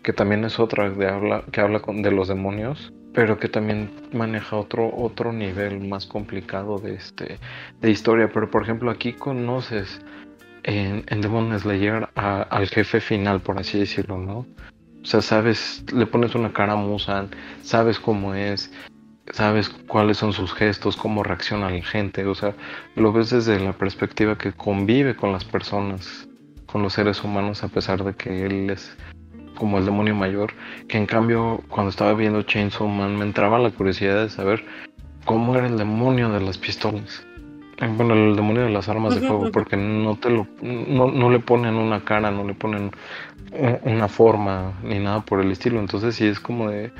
que 0.02 0.12
también 0.12 0.44
es 0.44 0.60
otra 0.60 0.90
de 0.90 1.08
habla, 1.08 1.44
que 1.50 1.60
habla 1.60 1.80
con, 1.80 2.02
de 2.02 2.12
los 2.12 2.28
demonios 2.28 2.92
pero 3.14 3.38
que 3.38 3.48
también 3.48 3.90
maneja 4.12 4.56
otro 4.56 4.90
otro 4.96 5.34
nivel 5.34 5.86
más 5.86 6.06
complicado 6.06 6.78
de 6.78 6.94
este 6.94 7.38
de 7.80 7.90
historia 7.90 8.30
pero 8.32 8.50
por 8.50 8.62
ejemplo 8.62 8.90
aquí 8.90 9.12
conoces 9.12 10.00
en, 10.64 11.04
en 11.08 11.20
Demon 11.20 11.58
Slayer 11.58 12.08
al 12.14 12.68
jefe 12.68 13.00
final 13.00 13.40
por 13.40 13.58
así 13.58 13.78
decirlo 13.78 14.18
no 14.18 14.46
o 15.02 15.04
sea 15.04 15.20
sabes 15.20 15.84
le 15.92 16.06
pones 16.06 16.34
una 16.34 16.52
cara 16.52 16.74
a 16.74 16.76
Musan 16.76 17.30
sabes 17.62 17.98
cómo 17.98 18.34
es 18.34 18.72
sabes 19.32 19.68
cuáles 19.68 20.18
son 20.18 20.32
sus 20.32 20.52
gestos 20.52 20.96
cómo 20.96 21.22
reacciona 21.22 21.70
la 21.70 21.82
gente 21.82 22.24
o 22.26 22.34
sea 22.34 22.54
lo 22.96 23.12
ves 23.12 23.30
desde 23.30 23.58
la 23.60 23.72
perspectiva 23.72 24.36
que 24.36 24.52
convive 24.52 25.16
con 25.16 25.32
las 25.32 25.44
personas 25.44 26.28
con 26.66 26.82
los 26.82 26.94
seres 26.94 27.22
humanos 27.22 27.62
a 27.64 27.68
pesar 27.68 28.02
de 28.04 28.14
que 28.14 28.46
él 28.46 28.70
es 28.70 28.96
como 29.54 29.78
el 29.78 29.84
demonio 29.84 30.14
mayor, 30.14 30.52
que 30.88 30.98
en 30.98 31.06
cambio 31.06 31.62
cuando 31.68 31.90
estaba 31.90 32.14
viendo 32.14 32.42
Chainsaw 32.42 32.88
Man 32.88 33.16
me 33.16 33.24
entraba 33.24 33.58
la 33.58 33.70
curiosidad 33.70 34.22
de 34.22 34.30
saber 34.30 34.64
cómo 35.24 35.54
era 35.54 35.66
el 35.66 35.78
demonio 35.78 36.30
de 36.30 36.40
las 36.40 36.58
pistolas. 36.58 37.24
Bueno, 37.88 38.14
el 38.14 38.36
demonio 38.36 38.62
de 38.62 38.70
las 38.70 38.88
armas 38.88 39.14
de 39.14 39.26
fuego, 39.26 39.50
porque 39.50 39.76
no 39.76 40.16
te 40.16 40.30
lo, 40.30 40.46
no, 40.60 41.10
no, 41.10 41.30
le 41.30 41.40
ponen 41.40 41.74
una 41.74 42.04
cara, 42.04 42.30
no 42.30 42.44
le 42.44 42.54
ponen 42.54 42.92
una 43.82 44.08
forma 44.08 44.74
ni 44.84 44.98
nada 44.98 45.20
por 45.20 45.40
el 45.40 45.50
estilo. 45.50 45.80
Entonces 45.80 46.14
sí 46.14 46.26
es 46.26 46.38
como 46.38 46.70
de, 46.70 46.92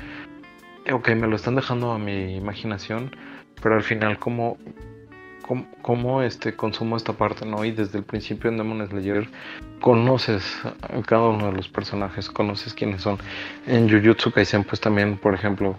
ok, 0.91 1.09
me 1.09 1.27
lo 1.27 1.35
están 1.35 1.55
dejando 1.55 1.91
a 1.91 1.97
mi 1.97 2.35
imaginación, 2.35 3.15
pero 3.61 3.75
al 3.75 3.83
final 3.83 4.19
como 4.19 4.57
cómo, 5.81 6.21
este, 6.21 6.55
consumo 6.55 6.97
esta 6.97 7.13
parte, 7.13 7.45
¿no? 7.45 7.63
Y 7.65 7.71
desde 7.71 7.97
el 7.97 8.03
principio 8.03 8.49
en 8.49 8.57
Demon 8.57 8.87
Slayer 8.87 9.27
conoces 9.81 10.61
a 10.65 11.01
cada 11.01 11.29
uno 11.29 11.47
de 11.47 11.53
los 11.53 11.67
personajes, 11.67 12.29
conoces 12.29 12.73
quiénes 12.73 13.01
son. 13.01 13.17
En 13.67 13.89
Jujutsu 13.89 14.31
Kaisen, 14.31 14.63
pues 14.63 14.79
también, 14.79 15.17
por 15.17 15.33
ejemplo, 15.33 15.75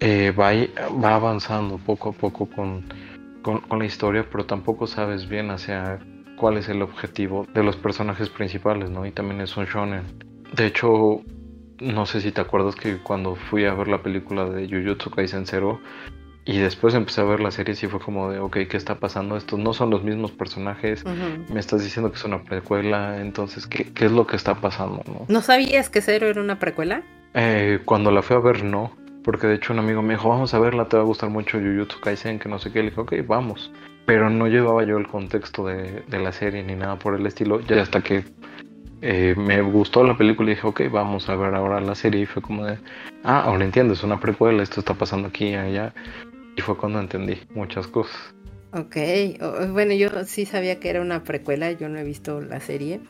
eh, 0.00 0.32
va, 0.38 0.52
va 1.02 1.16
avanzando 1.16 1.78
poco 1.78 2.10
a 2.10 2.12
poco 2.12 2.46
con, 2.46 2.84
con, 3.42 3.62
la 3.78 3.84
historia, 3.84 4.26
pero 4.30 4.46
tampoco 4.46 4.86
sabes 4.86 5.28
bien 5.28 5.50
hacia 5.50 5.98
cuál 6.36 6.56
es 6.56 6.68
el 6.68 6.82
objetivo 6.82 7.46
de 7.54 7.62
los 7.62 7.76
personajes 7.76 8.28
principales, 8.28 8.90
¿no? 8.90 9.06
Y 9.06 9.12
también 9.12 9.40
es 9.40 9.56
un 9.56 9.66
shonen. 9.66 10.02
De 10.54 10.66
hecho, 10.66 11.22
no 11.80 12.06
sé 12.06 12.20
si 12.20 12.32
te 12.32 12.40
acuerdas 12.40 12.76
que 12.76 12.98
cuando 12.98 13.36
fui 13.36 13.64
a 13.64 13.74
ver 13.74 13.88
la 13.88 14.02
película 14.02 14.44
de 14.46 14.68
Jujutsu 14.68 15.10
Kaisen 15.10 15.46
Zero, 15.46 15.80
y 16.44 16.58
después 16.58 16.94
empecé 16.94 17.20
a 17.20 17.24
ver 17.24 17.40
la 17.40 17.50
serie 17.50 17.74
y 17.80 17.86
fue 17.86 18.00
como 18.00 18.30
de, 18.30 18.38
ok, 18.38 18.56
¿qué 18.68 18.76
está 18.76 18.98
pasando? 18.98 19.36
Estos 19.36 19.58
no 19.58 19.72
son 19.72 19.90
los 19.90 20.02
mismos 20.02 20.32
personajes. 20.32 21.04
Me 21.48 21.60
estás 21.60 21.84
diciendo 21.84 22.10
que 22.10 22.16
es 22.16 22.24
una 22.24 22.42
precuela. 22.42 23.20
Entonces, 23.20 23.66
¿qué, 23.66 23.92
es 23.94 24.10
lo 24.10 24.26
que 24.26 24.36
está 24.36 24.54
pasando? 24.54 25.02
¿no? 25.06 25.26
¿No 25.28 25.42
sabías 25.42 25.90
que 25.90 26.00
Zero 26.00 26.26
era 26.26 26.40
una 26.40 26.58
precuela? 26.58 27.02
Eh, 27.34 27.80
cuando 27.84 28.10
la 28.10 28.22
fui 28.22 28.36
a 28.36 28.40
ver, 28.40 28.64
no. 28.64 28.90
Porque 29.24 29.46
de 29.46 29.56
hecho 29.56 29.72
un 29.72 29.78
amigo 29.78 30.02
me 30.02 30.14
dijo, 30.14 30.28
vamos 30.28 30.54
a 30.54 30.58
verla, 30.58 30.88
te 30.88 30.96
va 30.96 31.02
a 31.02 31.06
gustar 31.06 31.30
mucho 31.30 31.58
Jujutsu 31.58 32.00
Kaisen, 32.00 32.38
que 32.38 32.48
no 32.48 32.58
sé 32.58 32.72
qué. 32.72 32.82
Le 32.82 32.90
dije, 32.90 33.00
ok, 33.00 33.14
vamos. 33.26 33.70
Pero 34.06 34.30
no 34.30 34.48
llevaba 34.48 34.84
yo 34.84 34.96
el 34.96 35.06
contexto 35.06 35.66
de, 35.66 36.02
la 36.10 36.32
serie 36.32 36.62
ni 36.62 36.74
nada 36.74 36.98
por 36.98 37.14
el 37.14 37.26
estilo. 37.26 37.60
Ya 37.60 37.82
hasta 37.82 38.00
que 38.00 38.24
eh, 39.02 39.34
me 39.36 39.60
gustó 39.62 40.04
la 40.04 40.16
película 40.16 40.50
y 40.50 40.54
dije, 40.54 40.66
ok, 40.66 40.82
vamos 40.90 41.28
a 41.28 41.36
ver 41.36 41.54
ahora 41.54 41.80
la 41.80 41.94
serie. 41.94 42.22
Y 42.22 42.26
fue 42.26 42.42
como 42.42 42.64
de, 42.64 42.78
ah, 43.24 43.42
ahora 43.42 43.64
entiendo, 43.64 43.92
es 43.94 44.02
una 44.02 44.18
precuela, 44.18 44.62
esto 44.62 44.80
está 44.80 44.94
pasando 44.94 45.28
aquí 45.28 45.48
y 45.48 45.54
allá. 45.54 45.92
Y 46.56 46.62
fue 46.62 46.76
cuando 46.76 46.98
entendí 46.98 47.38
muchas 47.54 47.86
cosas. 47.86 48.34
Ok, 48.72 48.96
bueno, 49.72 49.94
yo 49.94 50.08
sí 50.26 50.46
sabía 50.46 50.78
que 50.78 50.90
era 50.90 51.00
una 51.00 51.24
precuela, 51.24 51.72
yo 51.72 51.88
no 51.88 51.98
he 51.98 52.04
visto 52.04 52.40
la 52.40 52.60
serie. 52.60 53.00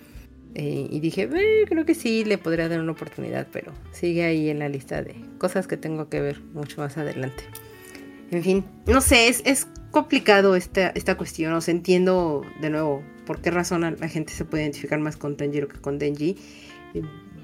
Eh, 0.55 0.89
y 0.91 1.01
dije, 1.01 1.29
eh, 1.33 1.65
creo 1.69 1.85
que 1.85 1.95
sí, 1.95 2.25
le 2.25 2.39
podría 2.39 2.69
dar 2.69 2.81
una 2.81 2.93
oportunidad, 2.93 3.47
pero 3.53 3.73
sigue 3.93 4.25
ahí 4.25 4.51
en 4.51 4.59
la 4.59 4.69
lista 4.69 5.03
de 5.03 5.15
cosas 5.39 5.67
que 5.67 5.77
tengo 5.77 6.09
que 6.09 6.21
ver 6.21 6.41
mucho 6.53 6.81
más 6.81 6.97
adelante. 6.97 7.45
En 8.31 8.43
fin, 8.43 8.65
no 8.87 9.01
sé, 9.01 9.29
es, 9.29 9.43
es 9.45 9.69
complicado 9.91 10.57
esta, 10.57 10.89
esta 10.91 11.17
cuestión, 11.17 11.53
o 11.53 11.61
sea, 11.61 11.73
entiendo 11.73 12.43
de 12.61 12.71
nuevo 12.71 13.03
por 13.27 13.41
qué 13.41 13.51
razón 13.51 13.83
la 13.83 14.09
gente 14.09 14.33
se 14.33 14.45
puede 14.45 14.65
identificar 14.65 14.99
más 14.99 15.17
con 15.17 15.37
Tanjiro 15.37 15.69
que 15.69 15.79
con 15.79 15.99
Denji. 15.99 16.37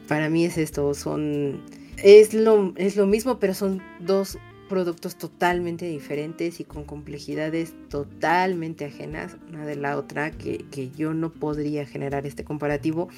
Para 0.09 0.28
mí 0.28 0.44
es 0.44 0.59
esto, 0.59 0.94
son... 0.94 1.62
Es 2.02 2.34
lo, 2.34 2.74
es 2.76 2.96
lo 2.96 3.07
mismo, 3.07 3.38
pero 3.38 3.54
son 3.54 3.82
dos 4.00 4.38
productos 4.69 5.17
totalmente 5.17 5.87
diferentes 5.87 6.61
y 6.61 6.64
con 6.64 6.85
complejidades 6.85 7.75
totalmente 7.89 8.85
ajenas 8.85 9.37
una 9.49 9.64
de 9.67 9.77
la 9.77 9.97
otra 9.97 10.31
que, 10.31 10.91
yo 10.97 11.14
no 11.14 11.33
podría 11.33 11.87
generar 11.87 12.27
este 12.27 12.45
comparativo. 12.45 13.09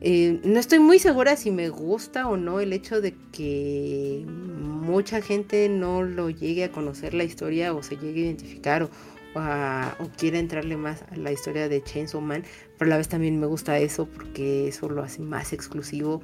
Eh, 0.00 0.40
no 0.44 0.60
estoy 0.60 0.78
muy 0.78 1.00
segura 1.00 1.36
si 1.36 1.50
me 1.50 1.70
gusta 1.70 2.28
o 2.28 2.36
no 2.36 2.60
el 2.60 2.72
hecho 2.72 3.00
de 3.00 3.14
que 3.32 4.24
mucha 4.28 5.20
gente 5.20 5.68
no 5.68 6.02
lo 6.02 6.30
llegue 6.30 6.64
a 6.64 6.70
conocer 6.70 7.14
la 7.14 7.24
historia 7.24 7.74
o 7.74 7.82
se 7.82 7.96
llegue 7.96 8.20
a 8.20 8.24
identificar 8.26 8.82
o, 8.84 8.90
o 9.34 10.08
quiera 10.16 10.38
entrarle 10.38 10.76
más 10.76 11.02
a 11.10 11.16
la 11.16 11.32
historia 11.32 11.68
de 11.68 11.82
Chainsaw 11.82 12.20
Man, 12.20 12.44
pero 12.78 12.88
a 12.88 12.90
la 12.90 12.96
vez 12.96 13.08
también 13.08 13.40
me 13.40 13.46
gusta 13.46 13.78
eso 13.78 14.06
porque 14.06 14.68
eso 14.68 14.88
lo 14.88 15.02
hace 15.02 15.20
más 15.20 15.52
exclusivo 15.52 16.22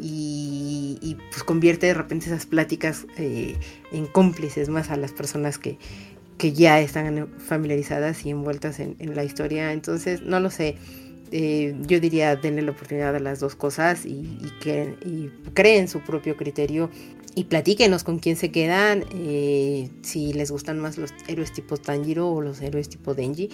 y, 0.00 1.16
pues 1.30 1.42
convierte 1.42 1.86
de 1.86 1.94
repente 1.94 2.26
esas 2.26 2.46
pláticas 2.46 3.06
eh, 3.16 3.56
en 3.92 4.06
cómplices 4.06 4.68
más 4.68 4.90
a 4.90 4.96
las 4.96 5.12
personas 5.12 5.58
que, 5.58 5.78
que 6.38 6.52
ya 6.52 6.80
están 6.80 7.28
familiarizadas 7.38 8.24
y 8.24 8.30
envueltas 8.30 8.80
en, 8.80 8.96
la 9.14 9.24
historia. 9.24 9.72
Entonces, 9.72 10.22
no 10.22 10.40
lo 10.40 10.50
sé. 10.50 10.76
Eh, 11.30 11.76
yo 11.86 12.00
diría 12.00 12.36
denle 12.36 12.62
la 12.62 12.70
oportunidad 12.70 13.14
a 13.14 13.20
las 13.20 13.38
dos 13.38 13.54
cosas 13.54 14.06
y, 14.06 14.38
que 14.62 14.94
creen 15.52 15.88
su 15.88 16.00
propio 16.00 16.38
criterio 16.38 16.88
y 17.34 17.44
platíquenos 17.44 18.02
con 18.02 18.18
quién 18.18 18.36
se 18.36 18.50
quedan, 18.50 19.04
eh, 19.12 19.90
si 20.02 20.32
les 20.32 20.50
gustan 20.50 20.78
más 20.78 20.96
los 20.96 21.12
héroes 21.26 21.52
tipo 21.52 21.76
Tanjiro 21.76 22.30
o 22.30 22.40
los 22.40 22.62
héroes 22.62 22.88
tipo 22.88 23.14
Denji. 23.14 23.50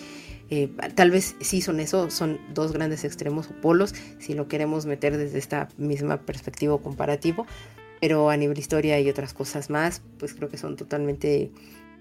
Eh, 0.51 0.71
tal 0.95 1.11
vez 1.11 1.37
sí 1.41 1.61
son 1.61 1.81
eso, 1.81 2.11
son 2.11 2.39
dos 2.53 2.73
grandes 2.73 3.05
extremos 3.05 3.49
o 3.49 3.61
polos, 3.61 3.95
si 4.19 4.35
lo 4.35 4.47
queremos 4.47 4.87
meter 4.87 5.17
desde 5.17 5.39
esta 5.39 5.69
misma 5.79 6.21
perspectiva 6.21 6.77
comparativo, 6.79 7.47
pero 8.01 8.29
a 8.31 8.37
nivel 8.37 8.59
historia 8.59 9.01
y 9.01 9.09
otras 9.09 9.33
cosas 9.33 9.71
más, 9.71 10.03
pues 10.19 10.35
creo 10.35 10.49
que 10.49 10.59
son 10.59 10.77
totalmente 10.77 11.51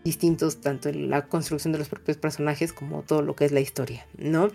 distintos 0.04 0.60
tanto 0.60 0.90
en 0.90 1.10
la 1.10 1.28
construcción 1.28 1.72
de 1.72 1.80
los 1.80 1.88
propios 1.88 2.18
personajes 2.18 2.74
como 2.74 3.04
todo 3.04 3.22
lo 3.22 3.36
que 3.36 3.46
es 3.46 3.52
la 3.52 3.62
historia, 3.62 4.06
¿no? 4.18 4.50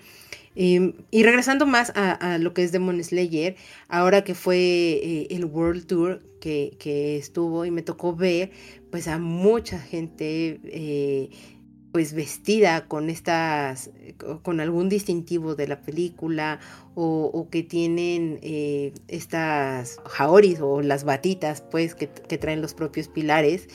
Em, 0.54 0.92
y 1.10 1.22
regresando 1.22 1.66
más 1.66 1.92
a, 1.94 2.36
lo 2.38 2.52
que 2.52 2.64
es 2.64 2.72
Demon 2.72 3.02
Slayer, 3.02 3.56
ahora 3.88 4.24
que 4.24 4.34
fue 4.34 4.58
eh, 4.58 5.26
el 5.30 5.44
World 5.44 5.86
Tour 5.86 6.20
que, 6.40 6.76
que, 6.78 7.16
estuvo 7.16 7.64
y 7.64 7.70
me 7.70 7.82
tocó 7.82 8.14
ver 8.14 8.50
pues 8.90 9.06
a 9.08 9.18
mucha 9.18 9.78
gente 9.78 10.60
eh, 10.64 11.30
pues 11.92 12.12
vestida 12.12 12.86
con 12.86 13.08
estas, 13.08 13.90
con 14.42 14.60
algún 14.60 14.88
distintivo 14.88 15.54
de 15.54 15.68
la 15.68 15.80
película 15.80 16.60
o, 16.94 17.48
que 17.50 17.62
tienen 17.62 18.38
eh, 18.42 18.92
estas 19.06 19.98
jaoris 20.04 20.60
o 20.60 20.82
las 20.82 21.04
batitas 21.04 21.62
pues 21.62 21.94
que, 21.94 22.06
traen 22.06 22.60
los 22.60 22.74
propios 22.74 23.08
pilares. 23.08 23.68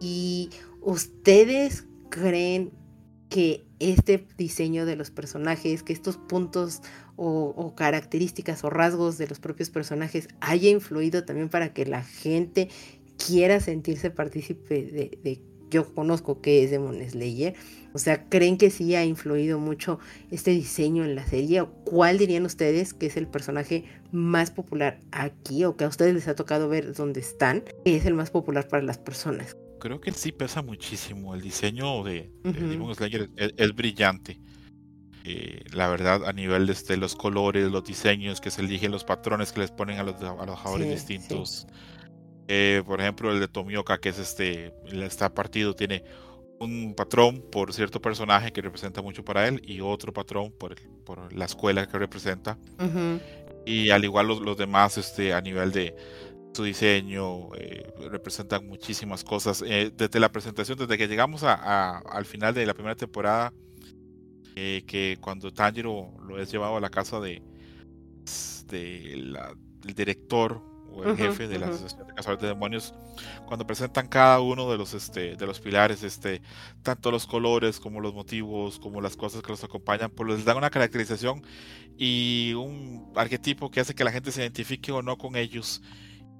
Y 0.00 0.50
ustedes 0.80 1.86
creen 2.10 2.72
que 3.28 3.64
este 3.78 4.26
diseño 4.38 4.86
de 4.86 4.96
los 4.96 5.10
personajes, 5.10 5.82
que 5.82 5.92
estos 5.92 6.16
puntos 6.16 6.82
o, 7.16 7.74
características 7.76 8.64
o 8.64 8.70
rasgos 8.70 9.18
de 9.18 9.28
los 9.28 9.38
propios 9.38 9.70
personajes 9.70 10.28
haya 10.40 10.70
influido 10.70 11.24
también 11.24 11.48
para 11.48 11.72
que 11.72 11.86
la 11.86 12.02
gente 12.02 12.68
quiera 13.24 13.60
sentirse 13.60 14.10
partícipe 14.10 14.82
de 15.22 15.40
yo 15.70 15.92
conozco 15.94 16.40
que 16.40 16.64
es 16.64 16.70
Demon 16.70 16.98
Slayer. 17.08 17.54
O 17.92 17.98
sea, 17.98 18.24
¿creen 18.28 18.58
que 18.58 18.70
sí 18.70 18.94
ha 18.94 19.04
influido 19.04 19.58
mucho 19.58 19.98
este 20.30 20.50
diseño 20.50 21.04
en 21.04 21.14
la 21.14 21.26
serie? 21.26 21.62
¿O 21.62 21.70
cuál 21.84 22.18
dirían 22.18 22.44
ustedes 22.44 22.92
que 22.92 23.06
es 23.06 23.16
el 23.16 23.26
personaje 23.26 23.84
más 24.12 24.50
popular 24.50 25.00
aquí 25.12 25.64
o 25.64 25.76
que 25.76 25.84
a 25.84 25.88
ustedes 25.88 26.14
les 26.14 26.28
ha 26.28 26.34
tocado 26.34 26.68
ver 26.68 26.92
dónde 26.94 27.20
están? 27.20 27.64
Que 27.84 27.96
es 27.96 28.04
el 28.04 28.14
más 28.14 28.30
popular 28.30 28.68
para 28.68 28.82
las 28.82 28.98
personas. 28.98 29.56
Creo 29.78 30.00
que 30.00 30.12
sí 30.12 30.32
pesa 30.32 30.62
muchísimo. 30.62 31.34
El 31.34 31.40
diseño 31.40 32.02
de, 32.04 32.30
Demon 32.44 32.94
Slayer 32.94 33.30
es, 33.36 33.74
brillante. 33.74 34.38
Eh, 35.24 35.64
la 35.72 35.88
verdad, 35.88 36.24
a 36.26 36.32
nivel 36.32 36.66
de 36.66 36.72
este, 36.72 36.96
los 36.96 37.16
colores, 37.16 37.70
los 37.70 37.84
diseños 37.84 38.40
que 38.40 38.50
se 38.50 38.60
eligen, 38.60 38.92
los 38.92 39.04
patrones 39.04 39.52
que 39.52 39.60
les 39.60 39.70
ponen 39.70 39.98
a 39.98 40.02
los, 40.02 40.20
a 40.22 40.46
los 40.46 40.58
jugadores 40.58 40.88
distintos. 40.88 41.66
Eh, 42.48 42.82
por 42.86 43.00
ejemplo, 43.00 43.32
el 43.32 43.40
de 43.40 43.48
Tomioka, 43.48 43.98
que 43.98 44.10
es 44.10 44.18
este, 44.18 44.72
está 44.92 45.32
partido, 45.34 45.74
tiene 45.74 46.04
un 46.58 46.94
patrón 46.94 47.44
por 47.50 47.72
cierto 47.72 48.00
personaje 48.00 48.52
que 48.52 48.62
representa 48.62 49.02
mucho 49.02 49.24
para 49.24 49.46
él 49.46 49.60
y 49.64 49.80
otro 49.80 50.12
patrón 50.12 50.52
por, 50.52 50.74
por 51.04 51.32
la 51.32 51.44
escuela 51.44 51.86
que 51.86 51.98
representa. 51.98 52.58
Y 53.64 53.90
al 53.90 54.04
igual 54.04 54.28
los, 54.28 54.40
los, 54.40 54.56
demás, 54.56 54.96
este, 54.96 55.34
a 55.34 55.40
nivel 55.40 55.72
de 55.72 55.96
su 56.54 56.62
diseño, 56.62 57.54
eh, 57.56 57.92
representan 58.10 58.66
muchísimas 58.66 59.24
cosas. 59.24 59.62
Eh, 59.66 59.92
desde 59.94 60.20
la 60.20 60.30
presentación, 60.30 60.78
desde 60.78 60.96
que 60.96 61.08
llegamos 61.08 61.42
a, 61.42 61.98
al 61.98 62.24
final 62.24 62.54
de 62.54 62.64
la 62.64 62.74
primera 62.74 62.94
temporada, 62.94 63.52
que 64.54 65.18
cuando 65.20 65.52
Tanjiro 65.52 66.14
lo 66.26 66.40
es 66.40 66.50
llevado 66.50 66.78
a 66.78 66.80
la 66.80 66.88
casa 66.88 67.20
de, 67.20 67.42
de 68.68 69.14
la, 69.16 69.54
del 69.82 69.94
director 69.94 70.75
el 71.04 71.16
jefe 71.16 71.48
de 71.48 71.58
la 71.58 71.66
Asociación 71.66 72.06
de 72.06 72.14
Cazadores 72.14 72.42
de 72.42 72.48
Demonios, 72.48 72.94
cuando 73.46 73.66
presentan 73.66 74.08
cada 74.08 74.40
uno 74.40 74.70
de 74.70 74.78
los, 74.78 74.94
este, 74.94 75.36
de 75.36 75.46
los 75.46 75.60
pilares, 75.60 76.02
este, 76.02 76.42
tanto 76.82 77.10
los 77.10 77.26
colores 77.26 77.80
como 77.80 78.00
los 78.00 78.14
motivos, 78.14 78.78
como 78.78 79.00
las 79.00 79.16
cosas 79.16 79.42
que 79.42 79.48
los 79.48 79.64
acompañan, 79.64 80.10
pues 80.10 80.28
les 80.30 80.44
dan 80.44 80.56
una 80.56 80.70
caracterización 80.70 81.42
y 81.98 82.54
un 82.54 83.12
arquetipo 83.14 83.70
que 83.70 83.80
hace 83.80 83.94
que 83.94 84.04
la 84.04 84.12
gente 84.12 84.32
se 84.32 84.42
identifique 84.42 84.92
o 84.92 85.02
no 85.02 85.16
con 85.18 85.36
ellos. 85.36 85.82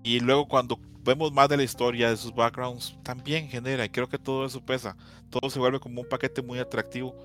Y 0.03 0.21
luego 0.21 0.47
cuando 0.47 0.79
vemos 1.03 1.33
más 1.33 1.49
de 1.49 1.57
la 1.57 1.63
historia, 1.63 2.11
de 2.11 2.17
sus 2.17 2.35
backgrounds, 2.35 2.99
también 3.03 3.49
genera, 3.49 3.85
y 3.85 3.89
creo 3.89 4.09
que 4.09 4.19
todo 4.19 4.45
eso 4.45 4.65
pesa, 4.65 4.97
todo 5.31 5.49
se 5.51 5.59
vuelve 5.59 5.81
como 5.81 6.03
un 6.03 6.09
paquete 6.09 6.43
muy 6.43 6.59
atractivo. 6.59 7.17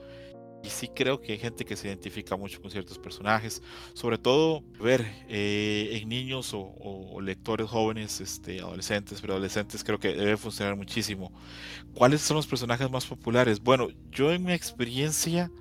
Y 0.64 0.70
sí 0.70 0.89
creo 0.89 1.22
que 1.22 1.34
hay 1.34 1.39
gente 1.39 1.66
que 1.66 1.76
se 1.76 1.88
identifica 1.88 2.36
mucho 2.36 2.62
con 2.62 2.70
ciertos 2.70 2.99
personajes, 2.99 3.62
sobre 3.93 4.18
todo 4.18 4.62
ver 4.80 5.05
eh, 5.28 5.99
en 6.01 6.09
niños 6.09 6.51
o, 6.53 7.20
lectores 7.22 7.70
jóvenes, 7.70 8.22
este, 8.22 8.59
adolescentes, 8.59 9.22
pero 9.22 9.34
adolescentes 9.34 9.84
creo 9.84 9.99
que 9.99 10.16
debe 10.16 10.38
funcionar 10.38 10.76
muchísimo. 10.76 11.32
¿Cuáles 11.93 12.22
son 12.22 12.38
los 12.38 12.47
personajes 12.47 12.89
más 12.89 13.05
populares? 13.05 13.59
Bueno, 13.62 13.89
yo 14.12 14.32
en 14.32 14.43
mi 14.43 14.53
experiencia, 14.53 15.51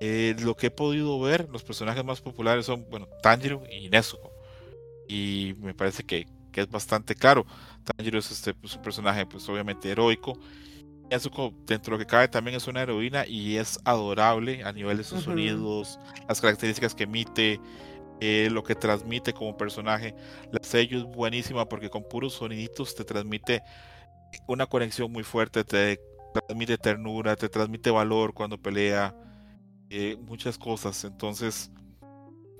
eh, 0.00 0.36
lo 0.40 0.56
que 0.56 0.68
he 0.68 0.70
podido 0.70 1.18
ver, 1.20 1.48
los 1.50 1.62
personajes 1.62 2.04
más 2.04 2.20
populares 2.20 2.66
son, 2.66 2.86
bueno, 2.90 3.08
Tanjiro 3.22 3.62
y 3.70 3.88
Nezuko. 3.90 4.32
Y 5.08 5.54
me 5.58 5.74
parece 5.74 6.04
que, 6.04 6.26
que 6.52 6.62
es 6.62 6.70
bastante 6.70 7.14
claro. 7.14 7.46
Tanjiro 7.84 8.18
es 8.18 8.30
este, 8.30 8.54
pues, 8.54 8.76
un 8.76 8.82
personaje, 8.82 9.26
pues 9.26 9.48
obviamente 9.48 9.90
heroico 9.90 10.38
Nezuko, 11.10 11.52
dentro 11.66 11.92
de 11.92 11.98
lo 11.98 12.06
que 12.06 12.10
cabe, 12.10 12.28
también 12.28 12.56
es 12.56 12.66
una 12.66 12.82
heroína 12.82 13.26
y 13.26 13.56
es 13.56 13.78
adorable 13.84 14.62
a 14.64 14.72
nivel 14.72 14.98
de 14.98 15.04
sus 15.04 15.24
sonidos, 15.24 15.98
las 16.28 16.40
características 16.40 16.94
que 16.94 17.04
emite, 17.04 17.60
eh, 18.20 18.48
lo 18.50 18.62
que 18.62 18.74
transmite 18.74 19.32
como 19.32 19.56
personaje. 19.56 20.14
La 20.52 20.60
sello 20.62 20.98
es 20.98 21.04
buenísima 21.04 21.68
porque 21.68 21.90
con 21.90 22.04
puros 22.04 22.34
soniditos 22.34 22.94
te 22.94 23.04
transmite 23.04 23.62
una 24.46 24.66
conexión 24.66 25.10
muy 25.10 25.24
fuerte, 25.24 25.64
te 25.64 26.00
transmite 26.32 26.78
ternura, 26.78 27.34
te 27.36 27.48
transmite 27.48 27.90
valor 27.90 28.32
cuando 28.32 28.56
pelea, 28.56 29.14
eh, 29.88 30.16
muchas 30.20 30.56
cosas. 30.56 31.02
Entonces, 31.04 31.70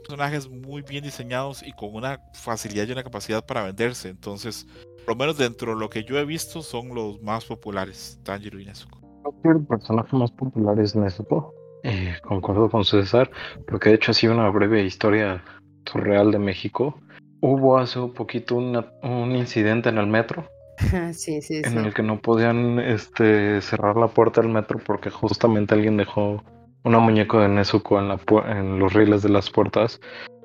personajes 0.01 0.49
muy 0.49 0.83
bien 0.83 1.05
diseñados 1.05 1.63
y 1.63 1.73
con 1.73 1.95
una 1.95 2.21
facilidad 2.35 2.89
y 2.89 2.93
una 2.93 3.05
capacidad 3.05 3.45
para 3.45 3.63
venderse. 3.63 4.09
Entonces, 4.09 4.67
lo 5.11 5.17
menos 5.17 5.37
dentro 5.37 5.75
de 5.75 5.81
lo 5.81 5.91
que 5.91 6.05
yo 6.05 6.19
he 6.19 6.25
visto, 6.25 6.63
son 6.63 6.95
los 6.95 7.21
más 7.21 7.45
populares, 7.45 8.21
Tanjiro 8.23 8.61
y 8.61 8.65
Nezuko. 8.65 9.01
El 9.43 9.67
personaje 9.67 10.17
más 10.17 10.31
popular 10.31 10.79
es 10.79 10.95
Nezuko. 10.95 11.53
Eh, 11.83 12.15
concuerdo 12.23 12.71
con 12.71 12.85
César, 12.85 13.29
porque 13.67 13.89
de 13.89 13.97
hecho 13.97 14.13
ha 14.13 14.15
sido 14.15 14.35
una 14.35 14.49
breve 14.51 14.85
historia 14.85 15.43
surreal 15.85 16.31
de 16.31 16.39
México. 16.39 16.97
Hubo 17.41 17.77
hace 17.77 17.99
un 17.99 18.13
poquito 18.13 18.55
un 18.55 19.35
incidente 19.35 19.89
en 19.89 19.99
el 19.99 20.07
metro. 20.07 20.49
sí, 21.13 21.43
sí, 21.43 21.61
en 21.65 21.79
el 21.79 21.93
que 21.93 22.05
no 22.05 22.21
podían 22.21 22.79
este, 22.79 23.61
cerrar 23.63 23.97
la 23.97 24.07
puerta 24.07 24.41
del 24.41 24.53
metro 24.53 24.79
porque 24.87 25.11
justamente 25.11 25.75
alguien 25.75 25.97
dejó 25.97 26.45
una 26.85 27.01
muñeco 27.01 27.41
de 27.41 27.49
Nezuko 27.49 27.99
en, 27.99 28.07
la 28.07 28.21
en 28.47 28.79
los 28.79 28.93
rieles 28.93 29.23
de 29.23 29.31
las 29.31 29.51
puertas 29.51 30.01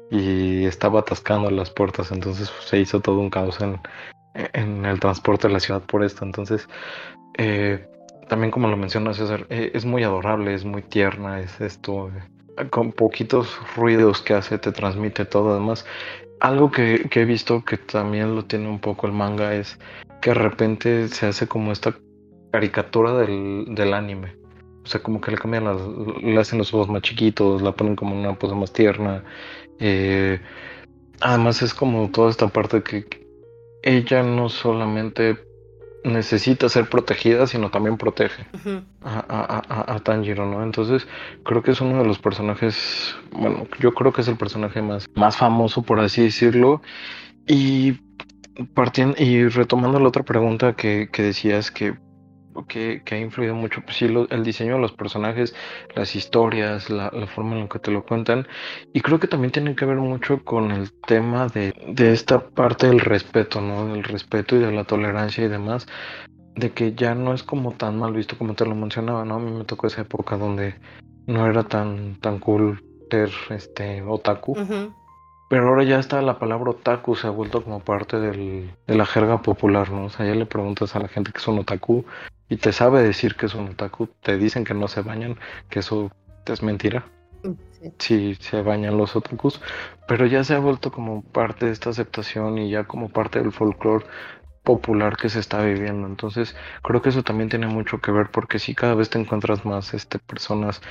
y 0.09 0.65
estaba 0.65 1.01
atascando 1.01 1.51
las 1.51 1.69
puertas. 1.69 2.11
Entonces 2.11 2.51
se 2.65 2.79
hizo 2.79 2.99
todo 2.99 3.19
un 3.19 3.29
caos 3.29 3.61
en, 3.61 3.79
en 4.35 4.85
el 4.85 4.99
transporte 4.99 5.47
de 5.47 5.53
la 5.53 5.59
ciudad 5.59 5.81
por 5.81 6.03
esto. 6.03 6.25
Entonces, 6.25 6.67
eh, 7.37 7.87
también 8.27 8.51
como 8.51 8.67
lo 8.67 8.77
menciona 8.77 9.13
César, 9.13 9.47
eh, 9.49 9.71
es 9.73 9.85
muy 9.85 10.03
adorable, 10.03 10.53
es 10.53 10.65
muy 10.65 10.81
tierna, 10.81 11.39
es 11.39 11.59
esto, 11.61 12.09
eh, 12.57 12.69
con 12.69 12.91
poquitos 12.91 13.57
ruidos 13.75 14.21
que 14.21 14.33
hace, 14.33 14.57
te 14.57 14.71
transmite 14.71 15.25
todo. 15.25 15.51
Además, 15.51 15.85
algo 16.39 16.71
que, 16.71 17.09
he 17.11 17.25
visto 17.25 17.63
que 17.63 17.77
también 17.77 18.35
lo 18.35 18.45
tiene 18.45 18.67
un 18.67 18.79
poco 18.79 19.07
el 19.07 19.13
manga 19.13 19.53
es 19.55 19.79
que 20.21 20.31
de 20.31 20.35
repente 20.35 21.07
se 21.07 21.27
hace 21.27 21.47
como 21.47 21.71
esta 21.71 21.95
caricatura 22.51 23.13
del, 23.13 23.65
del 23.69 23.93
anime. 23.93 24.35
O 24.83 24.87
sea, 24.87 25.01
como 25.01 25.19
que 25.19 25.31
le 25.31 25.37
cambian 25.37 25.63
las, 25.65 25.81
le 26.21 26.39
hacen 26.39 26.59
los 26.59 26.73
ojos 26.73 26.89
más 26.89 27.01
chiquitos, 27.01 27.61
la 27.61 27.71
ponen 27.71 27.95
como 27.95 28.17
una 28.17 28.33
pose 28.37 28.53
más 28.53 28.71
tierna. 28.71 29.23
además 31.21 31.61
es 31.61 31.73
como 31.73 32.09
toda 32.11 32.29
esta 32.29 32.47
parte 32.47 32.83
que, 32.83 33.24
ella 33.85 34.23
no 34.23 34.49
solamente 34.49 35.37
necesita 36.03 36.69
ser 36.69 36.89
protegida, 36.89 37.47
sino 37.47 37.71
también 37.71 37.97
protege 37.97 38.45
a, 39.03 39.99
Tanjiro, 40.03 40.45
¿no? 40.45 40.63
Entonces, 40.63 41.07
creo 41.43 41.63
que 41.63 41.71
es 41.71 41.81
uno 41.81 41.99
de 41.99 42.05
los 42.05 42.19
personajes, 42.19 43.15
bueno, 43.31 43.67
yo 43.79 43.93
creo 43.93 44.11
que 44.11 44.21
es 44.21 44.27
el 44.27 44.37
personaje 44.37 44.81
más, 44.81 45.07
más 45.15 45.37
famoso, 45.37 45.81
por 45.83 45.99
así 45.99 46.23
decirlo. 46.23 46.81
Y 47.47 47.93
partiendo, 48.73 49.15
y 49.21 49.47
retomando 49.47 49.99
la 49.99 50.07
otra 50.07 50.23
pregunta 50.23 50.73
que, 50.73 51.09
que 51.11 51.23
decías 51.23 51.71
que 51.71 51.95
que, 52.63 53.01
ha 53.11 53.17
influido 53.17 53.53
mucho, 53.53 53.81
pues 53.81 53.97
sí, 53.97 54.05
el 54.05 54.43
diseño 54.43 54.75
de 54.75 54.81
los 54.81 54.93
personajes, 54.93 55.53
las 55.95 56.15
historias, 56.15 56.89
la, 56.89 57.11
forma 57.27 57.55
en 57.55 57.61
la 57.63 57.67
que 57.67 57.79
te 57.79 57.91
lo 57.91 58.05
cuentan. 58.05 58.47
Y 58.93 59.01
creo 59.01 59.19
que 59.19 59.27
también 59.27 59.51
tiene 59.51 59.75
que 59.75 59.85
ver 59.85 59.97
mucho 59.97 60.43
con 60.43 60.71
el 60.71 60.91
tema 61.01 61.47
de, 61.47 61.73
de 61.87 62.13
esta 62.13 62.47
parte 62.49 62.87
del 62.87 62.99
respeto, 62.99 63.61
¿no? 63.61 63.87
Del 63.87 64.03
respeto 64.03 64.55
y 64.55 64.59
de 64.59 64.71
la 64.71 64.83
tolerancia 64.85 65.43
y 65.43 65.49
demás. 65.49 65.87
De 66.55 66.71
que 66.71 66.93
ya 66.93 67.15
no 67.15 67.33
es 67.33 67.43
como 67.43 67.73
tan 67.73 67.99
mal 67.99 68.13
visto 68.13 68.37
como 68.37 68.53
te 68.53 68.65
lo 68.65 68.75
mencionaba, 68.75 69.25
¿no? 69.25 69.35
A 69.35 69.39
mí 69.39 69.51
me 69.51 69.65
tocó 69.65 69.87
esa 69.87 70.01
época 70.01 70.37
donde 70.37 70.75
no 71.27 71.47
era 71.47 71.63
tan, 71.63 72.15
tan 72.21 72.39
cool 72.39 72.81
ser 73.11 73.29
este 73.49 74.01
otaku. 74.01 74.55
Pero 75.47 75.67
ahora 75.67 75.83
ya 75.83 75.99
está 75.99 76.21
la 76.21 76.39
palabra 76.39 76.71
otaku, 76.71 77.15
se 77.15 77.27
ha 77.27 77.29
vuelto 77.29 77.63
como 77.63 77.79
parte 77.79 78.19
del, 78.19 78.71
de 78.87 78.95
la 78.95 79.05
jerga 79.05 79.41
popular, 79.41 79.91
¿no? 79.91 80.05
O 80.05 80.09
sea, 80.09 80.25
ya 80.25 80.33
le 80.33 80.45
preguntas 80.45 80.95
a 80.95 80.99
la 80.99 81.07
gente 81.07 81.31
que 81.31 81.37
es 81.37 81.47
un 81.47 81.59
otaku 81.59 82.03
y 82.49 82.57
te 82.57 82.71
sabe 82.71 83.01
decir 83.01 83.35
que 83.35 83.47
es 83.47 83.55
un 83.55 83.69
otaku, 83.69 84.07
te 84.21 84.37
dicen 84.37 84.63
que 84.63 84.73
no 84.73 84.87
se 84.87 85.01
bañan, 85.01 85.37
que 85.69 85.79
eso 85.79 86.11
es 86.45 86.63
mentira. 86.63 87.05
Sí. 87.99 88.35
se 88.39 88.61
bañan 88.63 88.97
los 88.97 89.15
otakus, 89.15 89.61
pero 90.07 90.25
ya 90.25 90.43
se 90.43 90.55
ha 90.55 90.59
vuelto 90.59 90.91
como 90.91 91.21
parte 91.21 91.67
de 91.67 91.71
esta 91.71 91.91
aceptación 91.91 92.57
y 92.57 92.71
ya 92.71 92.85
como 92.85 93.09
parte 93.09 93.39
del 93.39 93.51
folclore 93.51 94.05
popular 94.63 95.15
que 95.15 95.29
se 95.29 95.39
está 95.39 95.61
viviendo. 95.63 96.07
Entonces, 96.07 96.55
creo 96.81 97.01
que 97.01 97.09
eso 97.09 97.23
también 97.23 97.49
tiene 97.49 97.67
mucho 97.67 97.99
que 97.99 98.11
ver 98.11 98.31
porque 98.31 98.57
si 98.57 98.73
cada 98.73 98.95
vez 98.95 99.09
te 99.09 99.19
encuentras 99.19 99.63
más 99.63 99.93
este 99.93 100.17
personas 100.19 100.81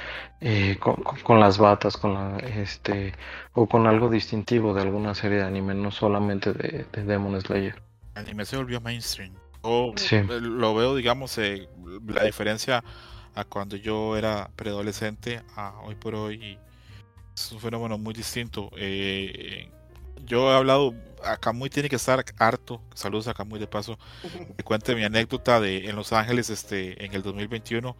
eh, 0.41 0.79
con, 0.79 1.41
las 1.41 1.59
batas, 1.59 1.97
con 1.97 2.15
la 2.15 2.39
este 2.39 3.13
o 3.53 3.67
con 3.67 3.87
algo 3.87 4.09
distintivo 4.09 4.73
de 4.73 4.83
alguna 4.83 5.15
serie 5.15 5.39
de 5.39 5.45
anime, 5.45 5.75
no 5.75 5.91
solamente 5.91 6.53
de, 6.53 6.87
de 6.93 7.05
Demon 7.05 7.39
Slayer. 7.41 7.83
El 8.15 8.23
anime 8.23 8.45
se 8.45 8.57
volvió 8.57 8.81
mainstream. 8.81 9.35
Eh, 9.65 10.41
lo 10.41 10.75
veo, 10.75 10.95
digamos, 10.95 11.39
eh, 11.39 11.69
la 12.07 12.25
diferencia 12.25 12.85
a 13.35 13.45
cuando 13.45 13.77
yo 13.77 14.17
era 14.17 14.51
preadolescente 14.55 15.43
a 15.57 15.81
hoy 15.81 15.95
por 15.95 16.15
hoy. 16.15 16.59
Es 17.35 17.51
un 17.51 17.61
fenómeno 17.61 17.99
muy 17.99 18.15
distinto. 18.15 18.71
Eh, 18.77 19.71
yo 20.25 20.53
he 20.53 20.57
hablado, 20.57 20.95
acá 21.25 21.53
muy 21.53 21.71
tiene 21.71 21.89
que 21.89 21.97
estar 21.97 22.25
harto. 22.39 22.81
Saludos 22.95 23.27
a 23.29 23.45
muy 23.45 23.59
de 23.59 23.67
paso. 23.67 23.99
Me 24.57 24.63
cuente 24.63 24.95
mi 24.95 25.03
anécdota 25.03 25.61
de 25.61 25.89
en 25.89 25.97
Los 25.97 26.13
Ángeles 26.13 26.51
este, 26.51 27.03
en 27.05 27.15
el 27.15 27.23
2021. 27.23 27.97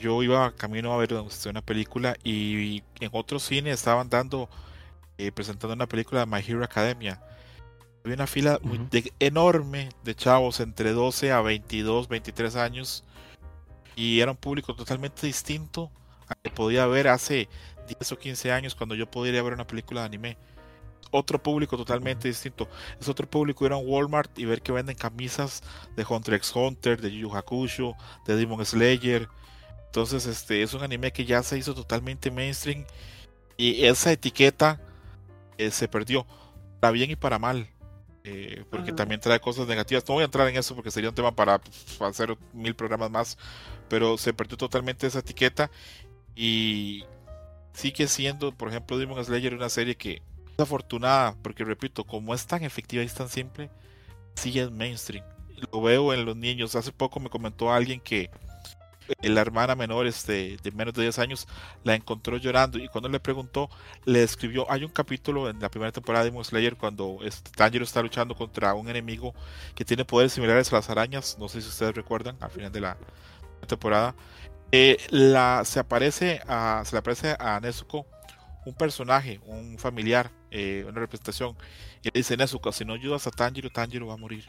yo 0.00 0.22
iba 0.22 0.50
camino 0.56 0.92
a 0.92 0.96
ver 0.96 1.14
una 1.50 1.62
película 1.62 2.16
y 2.24 2.82
en 3.00 3.10
otro 3.12 3.38
cine 3.38 3.70
estaban 3.70 4.08
dando, 4.08 4.48
presentando 5.34 5.74
una 5.74 5.86
película 5.86 6.20
de 6.20 6.26
My 6.26 6.40
Hero 6.46 6.64
Academia 6.64 7.20
había 8.04 8.16
una 8.16 8.26
fila 8.26 8.60
enorme 9.20 9.90
de 10.02 10.14
chavos 10.14 10.60
entre 10.60 10.92
12 10.92 11.32
a 11.32 11.40
22, 11.40 12.08
23 12.08 12.56
años 12.56 13.04
y 13.94 14.20
era 14.20 14.32
un 14.32 14.36
público 14.36 14.74
totalmente 14.74 15.26
distinto 15.26 15.90
al 16.26 16.36
que 16.42 16.50
podía 16.50 16.86
ver 16.86 17.08
hace 17.08 17.48
10 17.86 18.12
o 18.12 18.18
15 18.18 18.52
años 18.52 18.74
cuando 18.74 18.94
yo 18.94 19.10
podría 19.10 19.42
ver 19.42 19.52
una 19.52 19.66
película 19.66 20.00
de 20.00 20.06
anime. 20.06 20.36
Otro 21.10 21.42
público 21.42 21.76
totalmente 21.76 22.26
distinto. 22.26 22.68
Es 22.98 23.06
otro 23.08 23.28
público 23.28 23.66
ir 23.66 23.72
a 23.72 23.76
un 23.76 23.86
Walmart 23.86 24.38
y 24.38 24.46
ver 24.46 24.62
que 24.62 24.72
venden 24.72 24.96
camisas 24.96 25.62
de 25.94 26.06
Hunter 26.08 26.34
x 26.34 26.52
Hunter, 26.54 27.00
de 27.00 27.10
Yu 27.10 27.28
Yu 27.28 27.36
Hakusho, 27.36 27.94
de 28.26 28.34
Demon 28.34 28.64
Slayer. 28.64 29.28
Entonces, 29.86 30.24
este 30.24 30.62
es 30.62 30.72
un 30.72 30.82
anime 30.82 31.12
que 31.12 31.26
ya 31.26 31.42
se 31.42 31.58
hizo 31.58 31.74
totalmente 31.74 32.30
mainstream 32.30 32.86
y 33.58 33.84
esa 33.84 34.10
etiqueta 34.10 34.80
eh, 35.58 35.70
se 35.70 35.86
perdió 35.86 36.26
para 36.80 36.92
bien 36.92 37.10
y 37.10 37.16
para 37.16 37.38
mal. 37.38 37.68
Eh, 38.24 38.64
porque 38.70 38.92
también 38.92 39.20
trae 39.20 39.40
cosas 39.40 39.66
negativas. 39.66 40.04
No 40.06 40.14
voy 40.14 40.22
a 40.22 40.26
entrar 40.26 40.46
en 40.48 40.56
eso 40.56 40.74
porque 40.74 40.90
sería 40.90 41.10
un 41.10 41.14
tema 41.14 41.34
para, 41.34 41.60
hacer 42.00 42.36
mil 42.52 42.74
programas 42.74 43.10
más, 43.10 43.38
pero 43.88 44.16
se 44.16 44.32
perdió 44.32 44.56
totalmente 44.56 45.06
esa 45.06 45.20
etiqueta 45.20 45.70
y 46.36 47.04
sigue 47.72 48.06
siendo, 48.06 48.52
por 48.52 48.68
ejemplo, 48.68 48.98
Demon 48.98 49.24
Slayer 49.24 49.54
una 49.54 49.68
serie 49.68 49.96
que 49.96 50.22
es 50.52 50.60
afortunada, 50.60 51.36
porque 51.42 51.64
repito, 51.64 52.04
como 52.04 52.34
es 52.34 52.46
tan 52.46 52.62
efectiva 52.62 53.02
y 53.02 53.06
es 53.06 53.14
tan 53.14 53.28
simple, 53.28 53.70
sigue 54.34 54.62
en 54.62 54.76
mainstream. 54.76 55.24
Lo 55.72 55.80
veo 55.82 56.12
en 56.12 56.24
los 56.24 56.36
niños. 56.36 56.76
Hace 56.76 56.92
poco 56.92 57.20
me 57.20 57.30
comentó 57.30 57.72
alguien 57.72 58.00
que 58.00 58.30
la 59.20 59.40
hermana 59.40 59.74
menor 59.74 60.06
este, 60.06 60.56
de 60.62 60.70
menos 60.72 60.94
de 60.94 61.02
10 61.02 61.18
años 61.18 61.48
la 61.84 61.94
encontró 61.94 62.36
llorando 62.36 62.78
y 62.78 62.88
cuando 62.88 63.08
le 63.08 63.20
preguntó 63.20 63.68
le 64.04 64.22
escribió 64.22 64.70
hay 64.70 64.84
un 64.84 64.90
capítulo 64.90 65.48
en 65.48 65.60
la 65.60 65.68
primera 65.70 65.92
temporada 65.92 66.24
de 66.24 66.30
Demon 66.30 66.44
Slayer 66.44 66.76
cuando 66.76 67.18
este, 67.22 67.50
Tanjiro 67.50 67.84
está 67.84 68.02
luchando 68.02 68.34
contra 68.34 68.74
un 68.74 68.88
enemigo 68.88 69.34
que 69.74 69.84
tiene 69.84 70.04
poderes 70.04 70.32
similares 70.32 70.72
a 70.72 70.76
las 70.76 70.90
arañas 70.90 71.36
no 71.38 71.48
sé 71.48 71.60
si 71.60 71.68
ustedes 71.68 71.94
recuerdan 71.94 72.36
al 72.40 72.50
final 72.50 72.72
de 72.72 72.80
la 72.80 72.96
temporada 73.66 74.14
eh, 74.70 74.96
la, 75.10 75.62
se 75.64 75.80
aparece 75.80 76.40
a, 76.48 76.82
se 76.84 76.92
le 76.92 76.98
aparece 76.98 77.36
a 77.38 77.60
Nezuko 77.60 78.06
un 78.64 78.74
personaje 78.74 79.40
un 79.46 79.78
familiar 79.78 80.30
eh, 80.50 80.84
una 80.88 81.00
representación 81.00 81.56
y 82.02 82.06
le 82.06 82.12
dice 82.14 82.36
Nezuko 82.36 82.72
si 82.72 82.84
no 82.84 82.94
ayudas 82.94 83.26
a 83.26 83.30
Tanjiro 83.30 83.70
Tanjiro 83.70 84.06
va 84.06 84.14
a 84.14 84.18
morir 84.18 84.48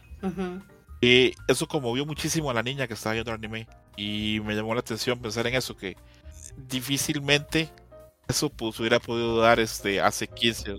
y 1.04 1.36
eso 1.49 1.68
conmovió 1.68 2.06
muchísimo 2.06 2.49
a 2.49 2.54
la 2.54 2.64
niña 2.64 2.88
que 2.88 2.93
estaba 2.93 3.12
viendo 3.12 3.32
el 3.32 3.36
anime. 3.36 3.68
Y 3.97 4.39
me 4.45 4.56
llamó 4.56 4.74
la 4.74 4.80
atención 4.80 5.20
pensar 5.20 5.45
en 5.47 5.56
eso, 5.56 5.76
que 5.76 5.97
difícilmente 6.56 7.70
eso 8.26 8.49
pues, 8.49 8.80
hubiera 8.80 9.01
podido 9.01 9.38
dar 9.38 9.60
este, 9.60 9.99
hace 9.99 10.28
15 10.28 10.78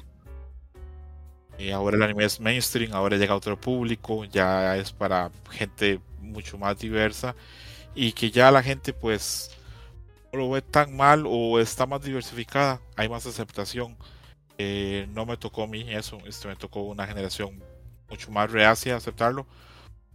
eh, 1.58 1.72
ahora 1.74 1.96
el 1.96 2.02
anime 2.02 2.24
es 2.24 2.40
mainstream, 2.40 2.94
ahora 2.94 3.18
llega 3.18 3.34
a 3.34 3.36
otro 3.36 3.60
público, 3.60 4.24
ya 4.24 4.76
es 4.78 4.92
para 4.92 5.30
gente 5.50 6.00
mucho 6.20 6.56
más 6.56 6.78
diversa 6.78 7.36
y 7.94 8.12
que 8.12 8.30
ya 8.30 8.50
la 8.50 8.62
gente 8.62 8.94
pues 8.94 9.50
lo 10.32 10.50
ve 10.50 10.62
tan 10.62 10.96
mal 10.96 11.24
o 11.28 11.60
está 11.60 11.86
más 11.86 12.02
diversificada, 12.02 12.80
hay 12.96 13.10
más 13.10 13.26
aceptación. 13.26 13.96
Eh, 14.56 15.06
no 15.12 15.26
me 15.26 15.36
tocó 15.36 15.64
a 15.64 15.66
mí 15.66 15.84
eso, 15.90 16.18
este, 16.26 16.48
me 16.48 16.56
tocó 16.56 16.80
una 16.82 17.06
generación 17.06 17.62
mucho 18.08 18.30
más 18.30 18.50
reacia 18.50 18.94
a 18.94 18.96
aceptarlo. 18.96 19.46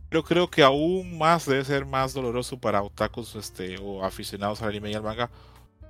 Pero 0.10 0.24
creo 0.24 0.50
que 0.50 0.64
aún 0.64 1.18
más 1.18 1.46
debe 1.46 1.64
ser 1.64 1.86
más 1.86 2.14
doloroso 2.14 2.60
para 2.60 2.82
otakus 2.82 3.36
este, 3.36 3.78
o 3.80 4.04
aficionados 4.04 4.62
al 4.62 4.70
anime 4.70 4.92
y 4.92 4.96
al 4.96 5.04
manga, 5.04 5.30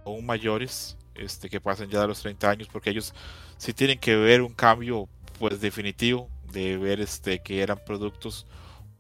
aún 0.06 0.26
mayores, 0.26 0.98
este, 1.16 1.50
que 1.50 1.62
pasen 1.62 1.90
ya 1.90 2.02
de 2.02 2.08
los 2.08 2.22
30 2.22 2.50
años, 2.50 2.68
porque 2.72 2.90
ellos 2.90 3.14
sí 3.58 3.74
tienen 3.74 4.00
que 4.00 4.16
ver 4.16 4.42
un 4.42 4.54
cambio 4.54 5.08
pues 5.38 5.62
definitivo 5.62 6.30
de 6.52 6.78
ver 6.78 7.00
este 7.00 7.40
que 7.40 7.62
eran 7.62 7.80
productos 7.86 8.46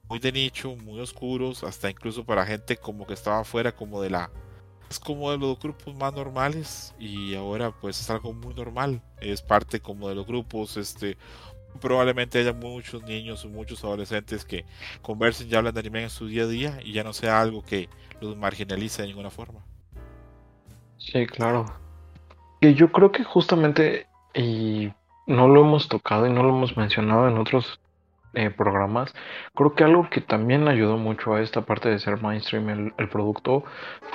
muy 0.07 0.19
de 0.19 0.31
nicho, 0.31 0.75
muy 0.75 0.99
oscuros, 0.99 1.63
hasta 1.63 1.89
incluso 1.89 2.25
para 2.25 2.45
gente 2.45 2.77
como 2.77 3.05
que 3.05 3.13
estaba 3.13 3.43
fuera 3.43 3.71
como 3.75 4.01
de 4.01 4.09
la 4.09 4.31
es 4.89 4.99
como 4.99 5.29
de 5.31 5.37
los 5.37 5.59
grupos 5.59 5.93
más 5.95 6.13
normales 6.13 6.95
y 6.97 7.35
ahora 7.35 7.71
pues 7.71 7.99
es 8.01 8.09
algo 8.09 8.33
muy 8.33 8.55
normal, 8.55 9.03
es 9.21 9.41
parte 9.41 9.79
como 9.79 10.09
de 10.09 10.15
los 10.15 10.25
grupos, 10.25 10.77
este 10.77 11.15
probablemente 11.81 12.39
haya 12.39 12.53
muchos 12.53 13.03
niños 13.03 13.45
o 13.45 13.49
muchos 13.49 13.83
adolescentes 13.83 14.45
que 14.45 14.65
conversen 15.01 15.47
y 15.49 15.55
hablan 15.55 15.73
de 15.73 15.79
anime 15.79 16.03
en 16.03 16.09
su 16.09 16.27
día 16.27 16.43
a 16.43 16.47
día 16.47 16.79
y 16.83 16.93
ya 16.93 17.03
no 17.03 17.13
sea 17.13 17.39
algo 17.39 17.63
que 17.63 17.89
los 18.21 18.35
marginalice 18.35 19.01
de 19.01 19.07
ninguna 19.09 19.29
forma. 19.29 19.59
Sí, 20.97 21.25
claro. 21.27 21.65
Y 22.61 22.73
yo 22.73 22.91
creo 22.91 23.11
que 23.11 23.23
justamente 23.23 24.07
y 24.33 24.91
no 25.27 25.47
lo 25.47 25.61
hemos 25.61 25.87
tocado 25.87 26.27
y 26.27 26.31
no 26.31 26.43
lo 26.43 26.49
hemos 26.49 26.75
mencionado 26.75 27.27
en 27.27 27.37
otros 27.37 27.79
eh, 28.33 28.49
programas. 28.49 29.13
Creo 29.55 29.73
que 29.73 29.83
algo 29.83 30.09
que 30.09 30.21
también 30.21 30.67
ayudó 30.67 30.97
mucho 30.97 31.33
a 31.33 31.41
esta 31.41 31.61
parte 31.61 31.89
de 31.89 31.99
ser 31.99 32.21
mainstream 32.21 32.69
el, 32.69 32.93
el 32.97 33.09
producto 33.09 33.63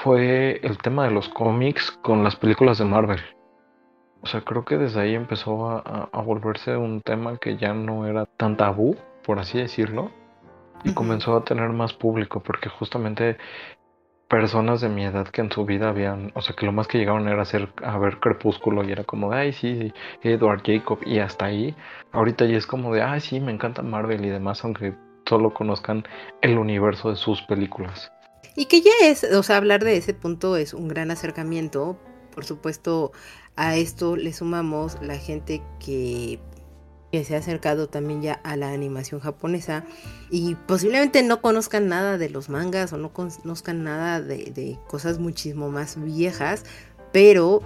fue 0.02 0.60
el 0.62 0.78
tema 0.78 1.04
de 1.04 1.10
los 1.10 1.28
cómics 1.30 1.90
con 2.02 2.22
las 2.22 2.36
películas 2.36 2.78
de 2.78 2.84
Marvel. 2.84 3.20
O 4.24 4.26
sea, 4.26 4.40
creo 4.40 4.64
que 4.64 4.78
desde 4.78 5.00
ahí 5.00 5.14
empezó 5.14 5.68
a, 5.68 6.08
a, 6.10 6.22
volverse 6.22 6.74
un 6.78 7.02
tema 7.02 7.36
que 7.36 7.58
ya 7.58 7.74
no 7.74 8.06
era 8.06 8.24
tan 8.24 8.56
tabú, 8.56 8.96
por 9.22 9.38
así 9.38 9.58
decirlo, 9.58 10.10
y 10.82 10.94
comenzó 10.94 11.36
a 11.36 11.44
tener 11.44 11.68
más 11.68 11.92
público, 11.92 12.42
porque 12.42 12.70
justamente 12.70 13.36
personas 14.28 14.80
de 14.80 14.88
mi 14.88 15.04
edad 15.04 15.28
que 15.28 15.42
en 15.42 15.52
su 15.52 15.66
vida 15.66 15.90
habían, 15.90 16.32
o 16.34 16.40
sea, 16.40 16.56
que 16.56 16.64
lo 16.64 16.72
más 16.72 16.88
que 16.88 16.96
llegaron 16.96 17.28
era 17.28 17.42
hacer, 17.42 17.68
a 17.82 17.98
ver 17.98 18.18
Crepúsculo 18.18 18.82
y 18.82 18.92
era 18.92 19.04
como 19.04 19.30
de, 19.30 19.36
ay, 19.36 19.52
sí, 19.52 19.92
sí, 20.22 20.28
Edward 20.28 20.62
Jacob 20.64 21.00
y 21.04 21.18
hasta 21.18 21.44
ahí. 21.44 21.76
Ahorita 22.12 22.46
ya 22.46 22.56
es 22.56 22.66
como 22.66 22.94
de, 22.94 23.02
ay, 23.02 23.20
sí, 23.20 23.40
me 23.40 23.52
encanta 23.52 23.82
Marvel 23.82 24.24
y 24.24 24.30
demás, 24.30 24.64
aunque 24.64 24.94
solo 25.28 25.52
conozcan 25.52 26.04
el 26.40 26.56
universo 26.56 27.10
de 27.10 27.16
sus 27.16 27.42
películas. 27.42 28.10
Y 28.56 28.66
que 28.66 28.80
ya 28.80 28.92
es, 29.02 29.24
o 29.24 29.42
sea, 29.42 29.58
hablar 29.58 29.84
de 29.84 29.98
ese 29.98 30.14
punto 30.14 30.56
es 30.56 30.72
un 30.72 30.88
gran 30.88 31.10
acercamiento. 31.10 31.98
Por 32.34 32.44
supuesto, 32.44 33.12
a 33.56 33.76
esto 33.76 34.16
le 34.16 34.32
sumamos 34.32 34.98
la 35.00 35.16
gente 35.16 35.62
que 35.78 36.40
que 37.14 37.24
se 37.24 37.36
ha 37.36 37.38
acercado 37.38 37.88
también 37.88 38.22
ya 38.22 38.32
a 38.42 38.56
la 38.56 38.72
animación 38.72 39.20
japonesa 39.20 39.84
y 40.32 40.56
posiblemente 40.56 41.22
no 41.22 41.40
conozcan 41.40 41.86
nada 41.86 42.18
de 42.18 42.28
los 42.28 42.48
mangas 42.48 42.92
o 42.92 42.98
no 42.98 43.12
conozcan 43.12 43.84
nada 43.84 44.20
de, 44.20 44.80
cosas 44.88 45.20
muchísimo 45.20 45.70
más 45.70 46.02
viejas, 46.02 46.64
pero 47.12 47.62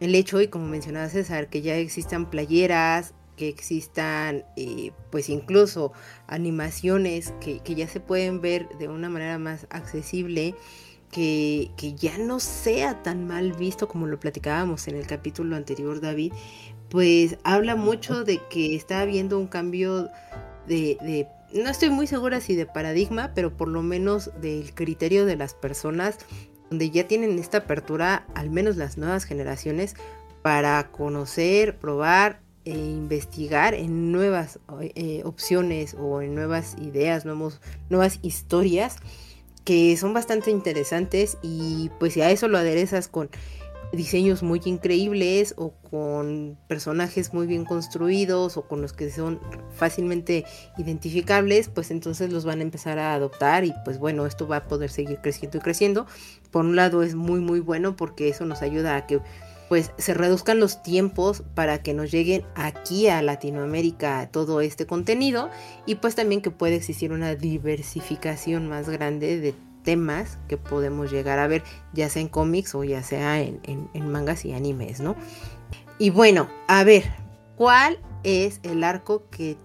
el 0.00 0.14
hecho, 0.14 0.40
y 0.40 0.48
como 0.48 0.68
mencionaba 0.68 1.10
César, 1.10 1.50
que 1.50 1.60
ya 1.60 1.76
existan 1.76 2.30
playeras, 2.30 3.12
que 3.36 3.50
existan 3.50 4.46
eh, 4.56 4.92
pues 5.10 5.28
incluso 5.28 5.92
animaciones 6.26 7.34
que, 7.42 7.60
que, 7.60 7.74
ya 7.74 7.88
se 7.88 8.00
pueden 8.00 8.40
ver 8.40 8.70
de 8.78 8.88
una 8.88 9.10
manera 9.10 9.38
más 9.38 9.66
accesible, 9.68 10.54
que, 11.10 11.70
que 11.76 11.94
ya 11.94 12.18
no 12.18 12.40
sea 12.40 13.02
tan 13.02 13.26
mal 13.26 13.52
visto 13.52 13.88
como 13.88 14.06
lo 14.06 14.20
platicábamos 14.20 14.88
en 14.88 14.96
el 14.96 15.06
capítulo 15.06 15.56
anterior 15.56 16.00
David, 16.00 16.32
pues 16.88 17.36
habla 17.44 17.76
mucho 17.76 18.24
de 18.24 18.40
que 18.50 18.74
está 18.74 19.00
habiendo 19.00 19.38
un 19.38 19.46
cambio 19.46 20.10
de, 20.66 21.26
no 21.52 21.70
estoy 21.70 21.90
muy 21.90 22.06
segura 22.06 22.40
si 22.40 22.54
de 22.54 22.66
paradigma, 22.66 23.32
pero 23.34 23.56
por 23.56 23.68
lo 23.68 23.82
menos 23.82 24.30
del 24.40 24.74
criterio 24.74 25.26
de 25.26 25.36
las 25.36 25.54
personas, 25.54 26.18
donde 26.70 26.90
ya 26.90 27.06
tienen 27.06 27.38
esta 27.38 27.58
apertura, 27.58 28.26
al 28.34 28.50
menos 28.50 28.76
las 28.76 28.98
nuevas 28.98 29.24
generaciones, 29.24 29.96
para 30.42 30.90
conocer, 30.90 31.78
probar 31.78 32.40
e 32.64 32.72
investigar 32.72 33.74
en 33.74 34.12
nuevas 34.12 34.58
eh, 34.80 35.22
opciones 35.24 35.96
o 35.98 36.20
en 36.20 36.34
nuevas 36.34 36.76
ideas, 36.80 37.24
nuevos, 37.24 37.60
nuevas 37.88 38.18
historias 38.22 38.96
que 39.68 39.98
son 39.98 40.14
bastante 40.14 40.50
interesantes 40.50 41.36
y 41.42 41.90
pues 42.00 42.14
si 42.14 42.22
a 42.22 42.30
eso 42.30 42.48
lo 42.48 42.56
aderezas 42.56 43.06
con 43.06 43.28
diseños 43.92 44.42
muy 44.42 44.62
increíbles 44.64 45.52
o 45.58 45.74
con 45.90 46.56
personajes 46.68 47.34
muy 47.34 47.46
bien 47.46 47.66
construidos 47.66 48.56
o 48.56 48.62
con 48.62 48.80
los 48.80 48.94
que 48.94 49.10
son 49.10 49.38
fácilmente 49.74 50.46
identificables, 50.78 51.68
pues 51.68 51.90
entonces 51.90 52.32
los 52.32 52.46
van 52.46 52.60
a 52.60 52.62
empezar 52.62 52.98
a 52.98 53.12
adoptar 53.12 53.66
y 53.66 53.74
pues 53.84 53.98
bueno, 53.98 54.24
esto 54.24 54.48
va 54.48 54.56
a 54.56 54.64
poder 54.64 54.88
seguir 54.88 55.18
creciendo 55.18 55.58
y 55.58 55.60
creciendo. 55.60 56.06
Por 56.50 56.64
un 56.64 56.74
lado 56.74 57.02
es 57.02 57.14
muy 57.14 57.40
muy 57.40 57.60
bueno 57.60 57.94
porque 57.94 58.30
eso 58.30 58.46
nos 58.46 58.62
ayuda 58.62 58.96
a 58.96 59.06
que 59.06 59.20
pues 59.68 59.92
se 59.98 60.14
reduzcan 60.14 60.60
los 60.60 60.82
tiempos 60.82 61.42
para 61.54 61.82
que 61.82 61.94
nos 61.94 62.10
lleguen 62.10 62.44
aquí 62.54 63.08
a 63.08 63.22
Latinoamérica 63.22 64.28
todo 64.32 64.60
este 64.60 64.86
contenido 64.86 65.50
y 65.86 65.96
pues 65.96 66.14
también 66.14 66.40
que 66.40 66.50
puede 66.50 66.76
existir 66.76 67.12
una 67.12 67.34
diversificación 67.34 68.68
más 68.68 68.88
grande 68.88 69.38
de 69.38 69.54
temas 69.84 70.38
que 70.48 70.56
podemos 70.56 71.10
llegar 71.10 71.38
a 71.38 71.46
ver, 71.46 71.62
ya 71.92 72.08
sea 72.08 72.22
en 72.22 72.28
cómics 72.28 72.74
o 72.74 72.84
ya 72.84 73.02
sea 73.02 73.40
en, 73.40 73.88
mangas 74.10 74.44
y 74.44 74.52
animes, 74.52 75.00
¿no? 75.00 75.16
Y 75.98 76.10
bueno, 76.10 76.48
a 76.66 76.84
ver, 76.84 77.04
¿cuál 77.56 77.98
es 78.22 78.60
el 78.62 78.84
arco 78.84 79.28
que 79.30 79.56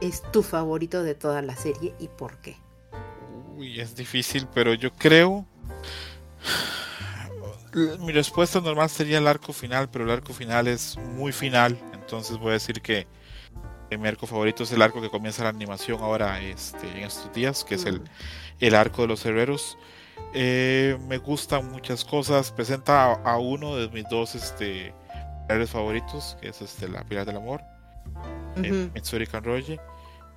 es 0.00 0.22
tu 0.32 0.42
favorito 0.42 1.02
de 1.02 1.14
toda 1.14 1.42
la 1.42 1.56
serie 1.56 1.94
y 1.98 2.08
por 2.08 2.38
qué? 2.38 2.56
Uy, 3.56 3.80
es 3.80 3.96
difícil, 3.96 4.46
pero 4.54 4.74
yo 4.74 4.92
creo. 4.92 5.44
Mi 8.00 8.12
respuesta 8.12 8.60
normal 8.60 8.88
sería 8.90 9.18
el 9.18 9.26
arco 9.26 9.52
final, 9.52 9.88
pero 9.90 10.04
el 10.04 10.10
arco 10.10 10.32
final 10.32 10.66
es 10.68 10.96
muy 10.96 11.32
final. 11.32 11.78
Entonces 11.92 12.38
voy 12.38 12.50
a 12.50 12.52
decir 12.54 12.80
que 12.80 13.06
mi 13.90 14.06
arco 14.06 14.26
favorito 14.26 14.64
es 14.64 14.72
el 14.72 14.82
arco 14.82 15.00
que 15.00 15.08
comienza 15.08 15.42
la 15.42 15.50
animación 15.50 16.02
ahora 16.02 16.40
este, 16.40 16.90
en 16.90 17.04
estos 17.04 17.32
días, 17.32 17.64
que 17.64 17.76
es 17.76 17.84
el, 17.84 18.00
mm 18.00 18.08
el 18.60 18.74
arco 18.74 19.02
de 19.02 19.08
los 19.08 19.24
herreros. 19.24 19.78
Eh, 20.34 20.98
me 21.08 21.18
gustan 21.18 21.70
muchas 21.70 22.04
cosas. 22.04 22.52
Presenta 22.52 23.12
a, 23.12 23.38
uno 23.38 23.76
de 23.76 23.88
mis 23.88 24.08
dos 24.08 24.34
este, 24.34 24.92
pilares 25.46 25.70
favoritos, 25.70 26.36
que 26.40 26.48
es 26.48 26.60
este, 26.60 26.88
la 26.88 27.04
Pilar 27.04 27.26
del 27.26 27.36
Amor, 27.36 27.62
uh 28.56 28.60
-huh. 28.60 29.80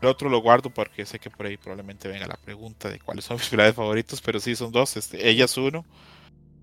El 0.01 0.07
otro 0.07 0.29
lo 0.29 0.41
guardo 0.41 0.71
porque 0.71 1.05
sé 1.05 1.19
que 1.19 1.29
por 1.29 1.45
ahí 1.45 1.57
probablemente 1.57 2.07
venga 2.07 2.25
la 2.25 2.35
pregunta 2.35 2.89
de 2.89 2.99
cuáles 2.99 3.25
son 3.25 3.37
mis 3.39 3.49
pilares 3.49 3.75
favoritos, 3.75 4.21
pero 4.21 4.39
sí 4.39 4.55
son 4.55 4.71
dos. 4.71 4.97
Este, 4.97 5.29
ella 5.29 5.45
es 5.45 5.57
uno. 5.57 5.85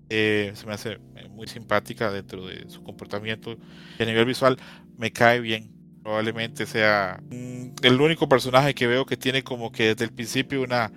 Eh, 0.09 0.51
se 0.55 0.65
me 0.65 0.73
hace 0.73 0.93
eh, 1.15 1.29
muy 1.29 1.47
simpática 1.47 2.11
dentro 2.11 2.47
de 2.47 2.67
su 2.69 2.83
comportamiento. 2.83 3.57
Y 3.97 4.03
a 4.03 4.05
nivel 4.05 4.25
visual 4.25 4.57
me 4.97 5.11
cae 5.11 5.39
bien. 5.39 5.71
Probablemente 6.03 6.65
sea 6.65 7.21
el 7.29 8.01
único 8.01 8.27
personaje 8.27 8.73
que 8.73 8.87
veo 8.87 9.05
que 9.05 9.17
tiene 9.17 9.43
como 9.43 9.71
que 9.71 9.89
desde 9.89 10.05
el 10.05 10.11
principio 10.11 10.63
una 10.63 10.91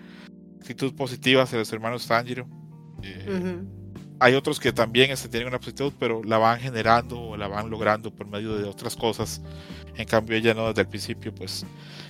actitud 0.60 0.94
positiva 0.94 1.42
hacia 1.42 1.58
los 1.58 1.72
hermanos 1.72 2.06
Tanjiro. 2.06 2.48
Eh, 3.02 3.60
hay 4.20 4.34
otros 4.34 4.60
que 4.60 4.72
también 4.72 5.10
este, 5.10 5.28
tienen 5.28 5.48
una 5.48 5.56
actitud, 5.56 5.92
pero 5.98 6.22
la 6.22 6.38
van 6.38 6.60
generando 6.60 7.20
o 7.20 7.36
la 7.36 7.48
van 7.48 7.68
logrando 7.68 8.14
por 8.14 8.28
medio 8.28 8.56
de 8.56 8.64
otras 8.68 8.94
cosas. 8.94 9.42
En 9.96 10.06
cambio, 10.06 10.36
ella 10.36 10.54
no 10.54 10.68
desde 10.68 10.82
el 10.82 10.88
principio, 10.88 11.34
pues 11.34 11.66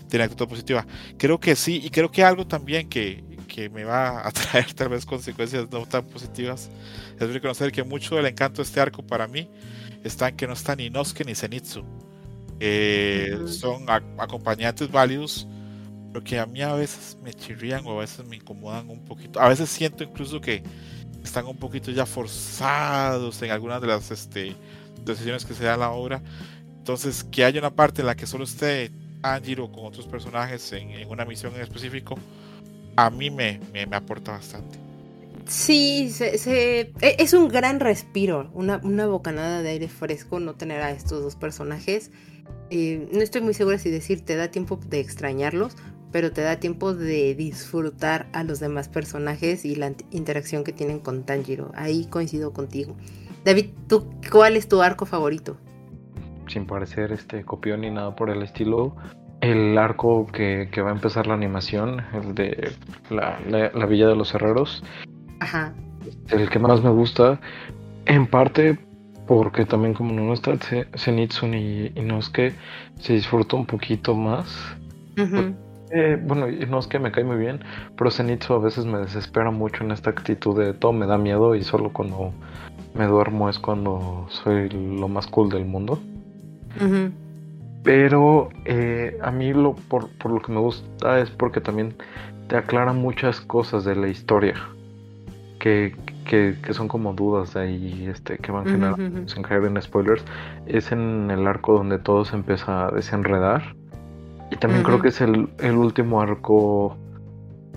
tiene 0.09 0.25
actitud 0.25 0.47
positiva. 0.47 0.87
Creo 1.17 1.41
que 1.41 1.57
sí, 1.57 1.81
y 1.83 1.89
creo 1.89 2.11
que 2.11 2.23
algo 2.23 2.47
también 2.47 2.91
que, 2.91 3.25
que 3.53 3.69
me 3.69 3.85
va 3.85 4.27
a 4.27 4.31
traer 4.33 4.73
tal 4.73 4.89
vez 4.89 5.05
consecuencias 5.05 5.67
no 5.71 5.85
tan 5.87 6.05
positivas 6.07 6.71
es 7.21 7.33
reconocer 7.33 7.71
que 7.71 7.83
mucho 7.83 8.17
del 8.17 8.27
encanto 8.27 8.63
de 8.63 8.63
este 8.65 8.81
arco 8.81 9.03
para 9.03 9.29
mí 9.29 9.49
está 10.03 10.29
en 10.29 10.37
que 10.37 10.47
no 10.47 10.55
está 10.55 10.75
ni 10.75 10.91
Nosuke 10.91 11.25
ni 11.25 11.35
Zenitsu. 11.35 11.85
Eh, 12.59 13.37
Son 13.47 13.87
acompañantes 14.19 14.91
válidos 14.91 15.47
pero 16.13 16.25
que 16.25 16.39
a 16.39 16.47
mí 16.47 16.61
a 16.61 16.75
veces 16.75 17.17
me 17.23 17.33
chirrían 17.33 17.87
o 17.87 17.93
a 17.93 18.01
veces 18.01 18.27
me 18.27 18.37
incomodan 18.37 18.91
un 18.91 19.03
poquito. 19.05 19.41
A 19.41 19.49
veces 19.49 19.71
siento 19.71 20.05
incluso 20.05 20.41
que 20.43 20.63
están 21.25 21.47
un 21.47 21.57
poquito 21.57 21.91
ya 21.91 22.05
forzados 22.05 23.41
en 23.41 23.51
algunas 23.51 23.81
de 23.81 23.87
las 23.87 24.11
este, 24.11 24.55
decisiones 25.05 25.47
que 25.47 25.55
se 25.55 25.65
dan 25.65 25.75
en 25.75 25.81
la 25.81 25.91
obra. 25.91 26.23
Entonces, 26.77 27.25
que 27.25 27.45
haya 27.45 27.61
una 27.61 27.75
parte 27.75 28.03
en 28.03 28.07
la 28.07 28.15
que 28.15 28.27
solo 28.27 28.45
esté 28.45 28.91
Anjiro 29.23 29.71
con 29.73 29.87
otros 29.87 30.07
personajes 30.07 30.73
en, 30.73 31.09
una 31.09 31.25
misión 31.25 31.55
en 31.55 31.63
específico, 31.63 32.19
a 32.97 33.11
mí 33.11 33.31
me, 33.31 33.61
me, 33.73 33.83
aporta 33.97 34.33
bastante. 34.33 34.79
Sí, 35.47 36.11
se, 36.11 36.39
se- 36.39 36.81
e- 37.01 37.17
es 37.19 37.33
un 37.33 37.49
gran 37.49 37.81
respiro, 37.81 38.51
una, 38.55 38.81
una 38.85 39.07
bocanada 39.07 39.63
de 39.63 39.71
aire 39.71 39.89
fresco 39.89 40.41
no 40.41 40.55
tener 40.55 40.81
a 40.83 40.91
estos 40.93 41.23
dos 41.23 41.37
personajes. 41.37 42.11
Eh, 42.71 43.09
no 43.13 43.21
estoy 43.21 43.41
muy 43.43 43.55
segura 43.55 43.79
si 43.79 43.91
decir 43.91 44.25
te 44.25 44.37
da 44.37 44.51
tiempo 44.51 44.79
de 44.89 45.01
extrañarlos, 45.01 45.77
pero 46.13 46.31
te 46.33 46.43
da 46.43 46.57
tiempo 46.61 46.95
de 46.95 47.35
disfrutar 47.35 48.29
a 48.33 48.45
los 48.45 48.61
demás 48.61 48.89
personajes 48.89 49.65
y 49.65 49.75
la 49.75 49.91
int- 49.91 50.05
interacción 50.11 50.63
que 50.65 50.73
tienen 50.73 51.01
con 51.01 51.25
Tanjiro. 51.25 51.73
Ahí 51.75 52.07
coincido 52.07 52.53
contigo. 52.53 52.97
David, 53.45 53.71
¿tú 53.89 54.09
cuál 54.31 54.57
es 54.57 54.69
tu 54.69 54.81
arco 54.83 55.07
favorito? 55.07 55.57
sin 56.49 56.67
parecer 56.67 57.13
este 57.13 57.45
copión 57.45 57.81
ni 57.81 57.91
nada 57.91 58.15
por 58.15 58.29
el 58.29 58.43
estilo, 58.43 58.95
el 59.43 59.77
arco 59.77 60.27
que, 60.33 60.69
que 60.73 60.81
va 60.81 60.91
a 60.91 60.95
empezar 60.95 61.27
la 61.27 61.35
animación, 61.35 62.03
el 62.15 62.35
de 62.35 62.73
la, 63.11 63.39
la- 63.49 63.71
la 63.75 63.87
Villa 63.87 64.07
de 64.09 64.17
los 64.17 64.33
Herreros, 64.35 64.83
Ajá. 65.41 65.75
el 66.31 66.49
que 66.49 66.59
más 66.59 66.83
me 66.83 66.91
gusta, 66.91 67.39
en 68.07 68.27
parte 68.27 68.79
porque 69.27 69.65
también 69.65 69.95
como 69.95 70.13
no 70.15 70.33
está 70.33 70.53
Ze- 70.59 70.87
Zenitsu 70.97 71.47
ni 71.47 71.93
Inosuke, 71.97 72.55
se 72.99 73.13
disfruta 73.15 73.57
un 73.57 73.67
poquito 73.67 74.15
más. 74.15 74.47
Ujú. 75.19 75.55
Eh, 75.91 76.19
bueno, 76.25 76.49
Inosuke 76.49 76.99
me 76.99 77.11
cae 77.13 77.25
muy 77.25 77.37
bien, 77.37 77.61
pero 77.97 78.11
Zenitsu 78.11 78.55
a 78.55 78.59
veces 78.61 78.85
me 78.87 78.99
desespera 78.99 79.51
mucho 79.51 79.85
en 79.85 79.91
esta 79.91 80.11
actitud 80.11 80.59
de 80.59 80.73
todo 80.73 80.93
me 80.93 81.07
da 81.07 81.19
miedo 81.19 81.55
y 81.55 81.63
solo 81.63 81.93
cuando 81.93 82.33
me 82.95 83.07
duermo 83.07 83.49
es 83.51 83.59
cuando 83.59 84.27
soy 84.31 84.69
lo 84.71 85.09
más 85.09 85.27
cool 85.27 85.51
del 85.51 85.65
mundo. 85.67 85.99
Ujú. 86.81 87.11
Pero 87.83 88.51
eh, 88.65 89.19
a 89.23 89.31
mí 89.31 89.53
lo, 89.53 89.75
por, 89.75 90.09
por 90.19 90.31
lo 90.31 90.41
que 90.41 90.53
me 90.53 90.61
gusta 90.61 91.19
es 91.19 91.31
porque 91.31 91.61
también 91.61 91.95
te 92.49 92.57
aclara 92.57 92.93
muchas 92.93 93.41
cosas 93.41 93.85
de 93.85 93.97
la 93.97 94.09
historia 94.09 94.55
que, 95.59 95.97
que, 96.25 96.57
que 96.63 96.75
son 96.75 96.89
como 96.89 97.13
dudas 97.13 97.55
de 97.55 97.61
ahí 97.61 98.07
este, 98.09 98.39
que 98.39 98.53
van 98.53 98.67
generando 98.67 99.21
ujú. 99.21 99.29
sin 99.29 99.43
caer 99.43 99.65
en 99.65 99.81
spoilers. 99.81 100.25
Es 100.67 100.93
en 100.93 101.31
el 101.31 101.47
arco 101.47 101.75
donde 101.75 101.99
todo 101.99 102.25
se 102.25 102.37
empieza 102.37 102.87
a 102.87 102.91
desenredar. 102.91 103.75
Y 104.51 104.57
también 104.57 104.83
creo 104.83 105.01
que 105.01 105.09
es 105.09 105.21
el, 105.21 105.49
el 105.61 105.77
último 105.77 106.21
arco 106.21 106.97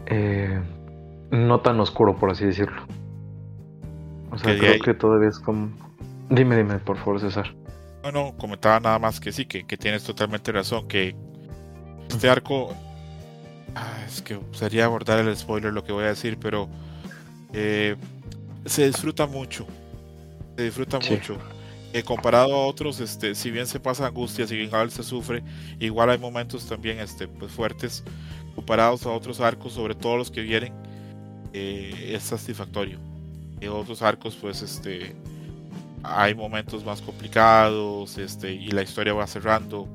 eh, 0.08 0.60
no 1.32 1.62
tan 1.62 1.80
oscuro, 1.80 2.16
por 2.16 2.32
así 2.32 2.46
decirlo. 2.46 2.82
O 4.32 4.38
sea, 4.38 4.58
creo 4.58 4.80
que 4.82 4.94
todavía 4.94 5.30
es 5.30 5.40
como... 5.40 5.70
Dime, 6.30 6.58
dime, 6.58 6.80
por 6.80 6.98
favor, 6.98 7.22
César. 7.22 7.56
No, 8.06 8.12
no, 8.12 8.38
comentaba 8.38 8.80
nada 8.80 9.00
más 9.00 9.20
que 9.20 9.32
sí, 9.32 9.46
que, 9.46 9.66
que 9.66 9.78
tienes 9.78 10.04
totalmente 10.04 10.52
razón, 10.52 10.88
que 10.88 11.16
este 12.08 12.30
arco, 12.30 12.72
ah, 13.74 14.04
es 14.06 14.22
que 14.22 14.40
sería 14.52 14.86
abordar 14.86 15.20
el 15.26 15.36
spoiler 15.36 15.74
lo 15.74 15.84
que 15.84 15.92
voy 15.92 16.04
a 16.04 16.10
decir, 16.10 16.38
pero 16.40 16.70
eh, 17.52 17.96
se 18.66 18.86
disfruta 18.86 19.26
mucho, 19.26 19.66
se 20.56 20.64
disfruta 20.66 21.02
Sí. 21.02 21.14
mucho. 21.14 21.38
Eh, 21.94 22.04
comparado 22.04 22.54
a 22.54 22.68
otros, 22.68 23.00
este, 23.00 23.34
si 23.34 23.50
bien 23.50 23.66
se 23.66 23.80
pasa 23.80 24.06
angustia, 24.06 24.46
si 24.46 24.56
bien 24.56 24.70
a 24.76 24.84
veces 24.84 24.98
se 24.98 25.04
sufre, 25.04 25.42
igual 25.80 26.10
hay 26.12 26.20
momentos 26.20 26.68
también 26.68 27.00
este, 27.00 27.28
pues, 27.28 27.52
fuertes, 27.54 28.04
comparados 28.54 29.06
a 29.08 29.12
otros 29.12 29.40
arcos, 29.40 29.74
sobre 29.74 29.96
todo 29.96 30.18
los 30.18 30.30
que 30.30 30.42
vienen, 30.42 30.74
eh, 31.54 32.12
es 32.14 32.22
satisfactorio. 32.24 33.00
En 33.62 33.70
otros 33.70 34.02
arcos, 34.04 34.36
pues, 34.36 34.62
este, 34.62 35.16
hay 36.08 36.36
momentos 36.36 36.86
más 36.86 37.02
complicados 37.02 38.18
este, 38.18 38.54
y 38.54 38.70
la 38.70 38.82
historia 38.82 39.14
va 39.14 39.28
cerrando 39.28 39.88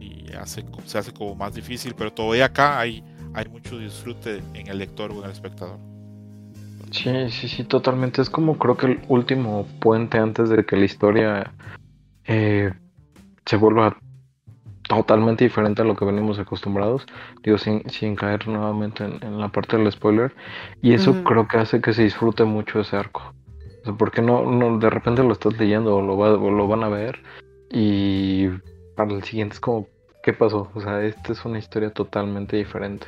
y 0.00 0.32
hace, 0.32 0.64
se 0.84 0.98
hace 0.98 1.12
como 1.12 1.34
más 1.34 1.54
difícil, 1.54 1.94
pero 1.96 2.12
todavía 2.12 2.46
acá 2.46 2.78
hay, 2.78 3.02
hay 3.34 3.48
mucho 3.48 3.78
disfrute 3.78 4.42
en 4.54 4.66
el 4.66 4.78
lector 4.78 5.10
o 5.12 5.18
en 5.18 5.24
el 5.24 5.30
espectador. 5.30 5.78
Sí, 6.90 7.30
sí, 7.30 7.48
sí, 7.48 7.64
totalmente. 7.64 8.20
Es 8.20 8.28
como 8.28 8.58
creo 8.58 8.76
que 8.76 8.86
el 8.86 9.00
último 9.08 9.66
puente 9.80 10.18
antes 10.18 10.50
de 10.50 10.64
que 10.64 10.76
la 10.76 10.84
historia 10.84 11.52
eh, 12.26 12.70
se 13.46 13.56
vuelva 13.56 13.96
totalmente 14.82 15.44
diferente 15.44 15.80
a 15.80 15.86
lo 15.86 15.96
que 15.96 16.04
venimos 16.04 16.38
acostumbrados. 16.38 17.06
Digo, 17.42 17.56
sin, 17.56 17.88
sin 17.88 18.14
caer 18.14 18.46
nuevamente 18.46 19.04
en, 19.04 19.24
en 19.24 19.40
la 19.40 19.48
parte 19.48 19.78
del 19.78 19.90
spoiler. 19.90 20.34
Y 20.82 20.92
eso 20.92 21.24
creo 21.24 21.48
que 21.48 21.56
hace 21.56 21.80
que 21.80 21.94
se 21.94 22.02
disfrute 22.02 22.44
mucho 22.44 22.80
ese 22.80 22.96
arco. 22.96 23.34
O 23.82 23.84
sea, 23.84 23.92
porque 23.94 24.22
no, 24.22 24.44
no, 24.50 24.78
de 24.78 24.90
repente 24.90 25.22
lo 25.22 25.32
estás 25.32 25.58
leyendo 25.58 25.96
o 25.96 26.02
lo, 26.02 26.16
va- 26.16 26.34
o 26.34 26.50
lo 26.50 26.68
van 26.68 26.84
a 26.84 26.88
ver 26.88 27.20
y 27.70 28.48
para 28.96 29.12
el 29.12 29.22
siguiente 29.24 29.54
es 29.54 29.60
como, 29.60 29.88
¿qué 30.22 30.32
pasó? 30.32 30.70
O 30.74 30.80
sea, 30.80 31.04
esta 31.04 31.32
es 31.32 31.44
una 31.44 31.58
historia 31.58 31.90
totalmente 31.90 32.56
diferente. 32.56 33.06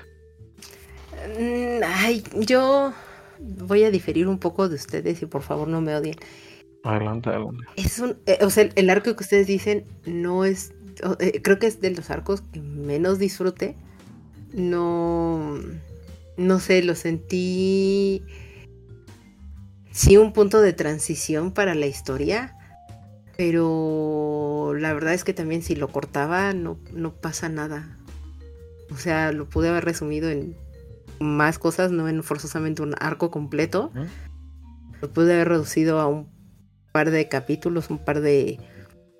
Mm, 1.38 1.82
Ay, 1.84 2.24
yo 2.40 2.92
voy 3.38 3.84
a 3.84 3.90
diferir 3.90 4.26
un 4.28 4.38
poco 4.38 4.68
de 4.68 4.74
ustedes 4.74 5.22
y 5.22 5.26
por 5.26 5.42
favor 5.42 5.68
no 5.68 5.80
me 5.80 5.94
odien. 5.94 6.16
Adelante, 6.82 7.30
adelante. 7.30 7.64
Es 7.76 7.98
un, 7.98 8.16
eh, 8.26 8.38
o 8.42 8.50
sea, 8.50 8.68
el, 8.74 8.90
arco 8.90 9.14
que 9.16 9.22
ustedes 9.22 9.46
dicen 9.46 9.84
no 10.06 10.44
es, 10.44 10.74
eh, 11.20 11.40
creo 11.42 11.58
que 11.58 11.66
es 11.66 11.80
de 11.80 11.90
los 11.90 12.10
arcos 12.10 12.42
que 12.52 12.60
menos 12.60 13.18
disfruté. 13.18 13.76
No, 14.52 15.58
no 16.36 16.60
sé, 16.60 16.82
lo 16.82 16.94
sentí, 16.94 18.22
sí, 19.94 20.16
un 20.16 20.32
punto 20.32 20.60
de 20.60 20.72
transición 20.72 21.52
para 21.52 21.74
la 21.74 21.86
historia, 21.86 22.56
pero 23.36 24.74
la 24.76 24.92
verdad 24.92 25.14
es 25.14 25.24
que 25.24 25.32
también 25.32 25.62
si 25.62 25.76
lo 25.76 25.88
cortaba 25.88 26.52
no, 26.52 26.78
no 26.92 27.14
pasa 27.14 27.48
nada. 27.48 27.96
O 28.90 28.96
sea, 28.96 29.32
lo 29.32 29.48
pude 29.48 29.68
haber 29.68 29.84
resumido 29.84 30.28
en 30.28 30.56
más 31.20 31.58
cosas, 31.58 31.90
no 31.90 32.08
en 32.08 32.22
forzosamente 32.22 32.82
un 32.82 32.94
arco 32.98 33.30
completo. 33.30 33.92
Lo 35.00 35.10
pude 35.10 35.32
haber 35.32 35.48
reducido 35.48 36.00
a 36.00 36.06
un 36.06 36.28
par 36.92 37.10
de 37.10 37.28
capítulos, 37.28 37.88
un 37.88 37.98
par 37.98 38.20
de... 38.20 38.58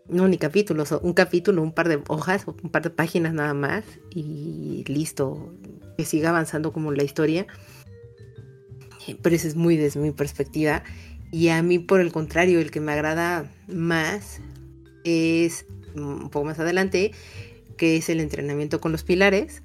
No, 0.09 0.29
ni 0.29 0.37
capítulos, 0.37 0.93
un 0.93 1.15
capítulo, 1.15 1.63
un 1.63 1.73
par 1.73 1.89
de 1.89 2.03
hojas, 2.09 2.47
un 2.47 2.71
par 2.71 2.83
de 2.83 2.91
páginas 2.91 3.33
nada 3.33 3.55
más 3.55 3.85
y 4.11 4.85
listo, 4.87 5.55
que 5.97 6.05
siga 6.05 6.29
avanzando 6.29 6.73
como 6.73 6.93
la 6.93 7.05
historia. 7.05 7.47
Pero 9.23 9.37
eso 9.37 9.49
es 9.49 9.57
muy 9.57 9.77
desde 9.77 10.01
mi 10.01 10.11
perspectiva. 10.13 10.83
Y 11.31 11.49
a 11.49 11.63
mí, 11.63 11.79
por 11.79 12.01
el 12.01 12.13
contrario, 12.13 12.61
el 12.61 12.71
que 12.71 12.81
me 12.81 12.93
agrada 12.93 13.51
más 13.69 14.41
es 15.05 15.67
mm, 15.95 16.01
un 16.25 16.31
poco 16.31 16.45
más 16.47 16.59
adelante, 16.59 17.13
que 17.77 17.97
es 17.97 18.09
el 18.09 18.21
entrenamiento 18.21 18.81
con 18.81 18.93
los 18.93 19.03
pilares. 19.03 19.63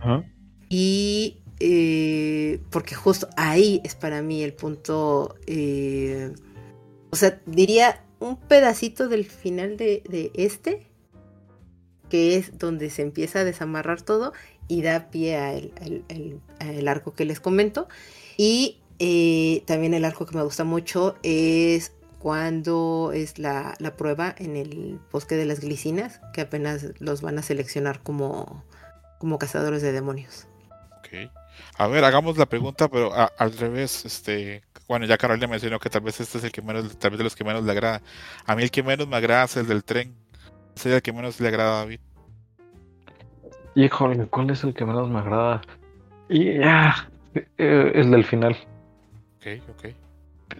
Ajá. 0.00 0.24
Y 0.68 1.38
eh, 1.60 2.60
porque 2.70 2.94
justo 2.94 3.28
ahí 3.36 3.80
es 3.84 3.94
para 3.94 4.22
mí 4.22 4.42
el 4.42 4.52
punto, 4.52 5.34
eh, 5.46 6.30
o 7.10 7.16
sea, 7.16 7.40
diría 7.46 8.04
un 8.20 8.36
pedacito 8.36 9.08
del 9.08 9.24
final 9.24 9.76
de, 9.76 10.02
de 10.08 10.30
este, 10.34 10.86
que 12.10 12.36
es 12.36 12.58
donde 12.58 12.90
se 12.90 13.02
empieza 13.02 13.40
a 13.40 13.44
desamarrar 13.44 14.02
todo 14.02 14.32
y 14.68 14.82
da 14.82 15.10
pie 15.10 15.36
al 15.36 15.72
al- 15.80 16.04
al- 16.10 16.40
al 16.58 16.88
arco 16.88 17.14
que 17.14 17.24
les 17.24 17.40
comento. 17.40 17.88
Y 18.38 18.78
eh, 19.00 19.62
también 19.66 19.92
el 19.94 20.04
arco 20.06 20.24
que 20.24 20.36
me 20.36 20.42
gusta 20.44 20.62
mucho 20.64 21.16
es 21.22 21.92
cuando 22.20 23.10
es 23.12 23.38
la, 23.38 23.74
la 23.80 23.96
prueba 23.96 24.34
en 24.38 24.56
el 24.56 24.98
bosque 25.12 25.34
de 25.36 25.44
las 25.44 25.60
glicinas, 25.60 26.20
que 26.32 26.40
apenas 26.42 26.86
los 27.00 27.20
van 27.20 27.36
a 27.38 27.42
seleccionar 27.42 28.00
como, 28.02 28.64
como 29.18 29.38
cazadores 29.38 29.82
de 29.82 29.92
demonios. 29.92 30.46
Ok. 30.98 31.30
A 31.76 31.86
ver, 31.88 32.04
hagamos 32.04 32.38
la 32.38 32.46
pregunta, 32.46 32.88
pero 32.88 33.12
a- 33.12 33.32
al 33.38 33.52
revés, 33.58 34.04
este, 34.04 34.62
bueno, 34.86 35.04
ya 35.06 35.18
Carolina 35.18 35.48
mencionó 35.48 35.80
que 35.80 35.90
tal 35.90 36.02
vez 36.02 36.20
este 36.20 36.38
es 36.38 36.44
el 36.44 36.52
que 36.52 36.62
menos, 36.62 36.96
tal 36.98 37.10
vez 37.10 37.18
de 37.18 37.24
los 37.24 37.34
que 37.34 37.42
menos 37.44 37.64
le 37.64 37.72
agrada. 37.72 38.02
A 38.46 38.54
mí 38.54 38.62
el 38.62 38.70
que 38.70 38.82
menos 38.84 39.08
me 39.08 39.16
agrada 39.16 39.44
es 39.44 39.56
el 39.56 39.66
del 39.66 39.82
tren. 39.84 40.14
Es 40.76 40.86
el 40.86 41.02
que 41.02 41.12
menos 41.12 41.40
le 41.40 41.48
agrada 41.48 41.72
a 41.72 41.78
David. 41.80 42.00
Híjole, 43.74 44.26
¿cuál 44.26 44.50
es 44.50 44.62
el 44.64 44.74
que 44.74 44.84
menos 44.84 45.08
me 45.08 45.18
agrada? 45.18 45.60
Y 46.28 46.60
ah, 46.62 47.08
eh, 47.58 47.92
el 47.94 48.10
del 48.10 48.24
final. 48.24 48.56
Ok, 49.38 49.46
ok. 49.70 49.84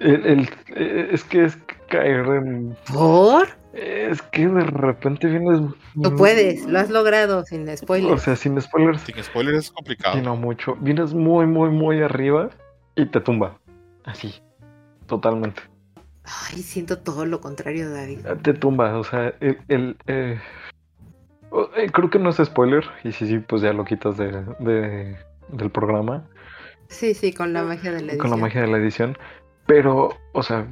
El, 0.00 0.26
el- 0.26 0.48
eh, 0.76 1.08
es 1.12 1.24
que 1.24 1.44
es 1.44 1.56
caer 1.88 2.26
en. 2.26 2.76
¿Por? 2.92 3.48
Es 3.72 4.20
que 4.22 4.46
de 4.48 4.60
repente 4.64 5.26
vienes. 5.28 5.60
Tú 6.02 6.16
puedes, 6.16 6.66
lo 6.66 6.78
has 6.78 6.90
logrado 6.90 7.44
sin 7.44 7.68
O 7.68 7.76
spoilers. 7.76 8.22
sea, 8.22 8.36
sin 8.36 8.60
spoilers, 8.60 9.00
Sin 9.02 9.22
spoilers 9.22 9.58
es 9.58 9.70
complicado. 9.70 10.16
sino 10.16 10.36
mucho. 10.36 10.76
Vienes 10.80 11.14
muy, 11.14 11.46
muy, 11.46 11.70
muy 11.70 12.02
arriba 12.02 12.50
y 12.96 13.06
te 13.06 13.20
tumba. 13.20 13.58
Así. 14.04 14.34
Totalmente. 15.06 15.62
Ay, 16.24 16.62
siento 16.62 16.98
todo 16.98 17.24
lo 17.24 17.40
contrario, 17.40 17.90
David. 17.90 18.20
Te 18.42 18.52
tumba. 18.54 18.98
O 18.98 19.04
sea, 19.04 19.32
el. 19.40 19.58
el, 19.68 19.96
eh, 20.06 20.38
o- 21.50 21.70
eh, 21.76 21.88
creo 21.90 22.10
que 22.10 22.18
no 22.18 22.30
es 22.30 22.36
spoiler. 22.36 22.84
Y 23.04 23.12
sí, 23.12 23.26
sí, 23.26 23.38
pues 23.38 23.62
ya 23.62 23.72
lo 23.72 23.84
quitas 23.84 24.16
de, 24.18 24.44
de- 24.60 25.16
del 25.48 25.70
programa. 25.70 26.24
Sí, 26.88 27.14
sí, 27.14 27.32
con 27.32 27.52
la 27.52 27.62
magia 27.62 27.92
de 27.92 28.00
la 28.00 28.12
edición. 28.12 28.18
con 28.18 28.30
la 28.30 28.36
magia 28.36 28.60
de 28.62 28.66
la 28.68 28.78
edición. 28.78 29.16
Pero, 29.66 30.10
o 30.32 30.42
sea, 30.42 30.66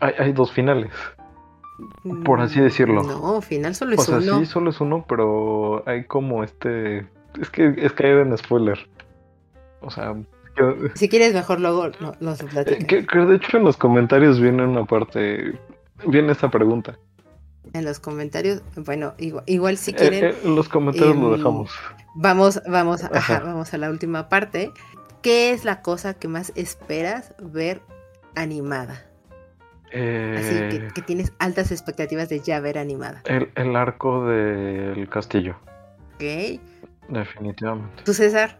hay, 0.00 0.14
hay 0.18 0.32
dos 0.32 0.52
finales. 0.52 0.92
por 2.24 2.40
así 2.40 2.60
decirlo. 2.60 3.02
No, 3.02 3.40
final 3.40 3.74
solo 3.74 3.92
O 3.92 4.00
es 4.00 4.04
sea, 4.06 4.18
uno. 4.18 4.38
sí, 4.40 4.46
solo 4.46 4.70
es 4.70 4.80
uno, 4.80 5.04
pero 5.08 5.88
hay 5.88 6.04
como 6.04 6.42
este. 6.42 7.06
Es 7.40 7.50
que 7.50 7.74
es 7.76 7.92
caer 7.92 8.18
en 8.18 8.36
spoiler. 8.36 8.78
O 9.80 9.90
sea, 9.90 10.14
Si 10.94 11.08
quieres, 11.08 11.32
mejor 11.32 11.60
luego 11.60 11.88
nos 12.20 12.42
lo 12.42 12.60
eh, 12.60 12.86
que, 12.86 13.02
de 13.02 13.36
hecho 13.36 13.56
en 13.56 13.64
los 13.64 13.76
comentarios 13.76 14.40
viene 14.40 14.64
una 14.64 14.84
parte, 14.84 15.58
viene 16.06 16.32
esta 16.32 16.50
pregunta. 16.50 16.98
En 17.72 17.84
los 17.84 18.00
comentarios, 18.00 18.62
bueno, 18.76 19.14
igual, 19.18 19.44
igual 19.46 19.76
si 19.76 19.92
quieren... 19.92 20.24
Eh, 20.24 20.34
en 20.44 20.56
los 20.56 20.68
comentarios 20.68 21.16
lo 21.16 21.30
em, 21.30 21.38
dejamos. 21.38 21.70
Vamos, 22.16 22.60
vamos, 22.68 23.02
vamos 23.28 23.72
a 23.72 23.78
la 23.78 23.90
última 23.90 24.28
parte. 24.28 24.72
¿Qué 25.22 25.52
es 25.52 25.64
la 25.64 25.82
cosa 25.82 26.14
que 26.14 26.28
más 26.28 26.52
esperas 26.54 27.34
ver 27.38 27.82
animada? 28.34 29.06
Así 29.86 29.94
que, 29.94 30.76
eh, 30.96 31.02
tienes 31.04 31.32
altas 31.38 31.72
expectativas 31.72 32.28
de 32.28 32.40
ya 32.40 32.60
ver 32.60 32.78
animada. 32.78 33.22
El, 33.24 33.76
arco 33.76 34.24
del 34.26 35.08
castillo. 35.08 35.56
Ok. 36.14 36.60
Definitivamente. 37.08 38.04
¿Tú, 38.04 38.14
César? 38.14 38.58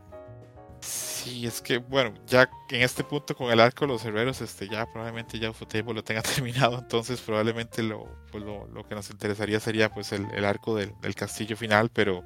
Sí, 0.81 1.47
es 1.47 1.61
que, 1.61 1.79
bueno, 1.79 2.15
ya 2.27 2.51
en 2.71 2.83
este 2.83 3.05
punto 3.05 3.37
con 3.37 3.51
el 3.53 3.61
arco 3.61 3.87
de 3.87 3.93
los 3.93 4.05
herreros, 4.05 4.41
este, 4.41 4.69
ya 4.69 4.87
probablemente 4.87 5.39
ya 5.39 5.51
Ufotable 5.51 5.95
lo 5.95 6.03
tenga 6.03 6.23
terminado, 6.23 6.79
entonces 6.79 7.21
probablemente 7.21 7.83
lo, 7.83 8.09
pues 8.33 8.43
lo, 8.43 8.89
que 8.89 8.95
nos 8.95 9.11
interesaría 9.11 9.61
sería 9.61 9.91
pues 9.91 10.13
el, 10.13 10.45
arco 10.45 10.75
del, 10.75 11.15
castillo 11.15 11.57
final, 11.57 11.91
pero 11.93 12.25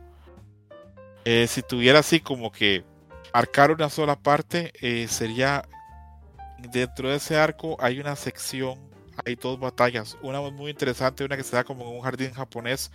eh, 1.24 1.46
si 1.48 1.62
tuviera 1.62 1.98
así 1.98 2.20
como 2.20 2.52
que 2.52 2.84
marcar 3.34 3.72
una 3.72 3.90
sola 3.90 4.16
parte, 4.16 4.72
eh, 4.80 5.08
sería 5.08 5.68
dentro 6.72 7.10
de 7.10 7.16
ese 7.16 7.36
arco 7.36 7.76
hay 7.80 8.00
una 8.00 8.16
sección 8.16 8.94
hay 9.24 9.36
dos 9.36 9.58
batallas. 9.58 10.16
Una 10.22 10.40
muy 10.40 10.70
interesante, 10.70 11.24
una 11.24 11.36
que 11.36 11.42
se 11.42 11.54
da 11.54 11.64
como 11.64 11.88
en 11.88 11.96
un 11.96 12.02
jardín 12.02 12.32
japonés 12.32 12.90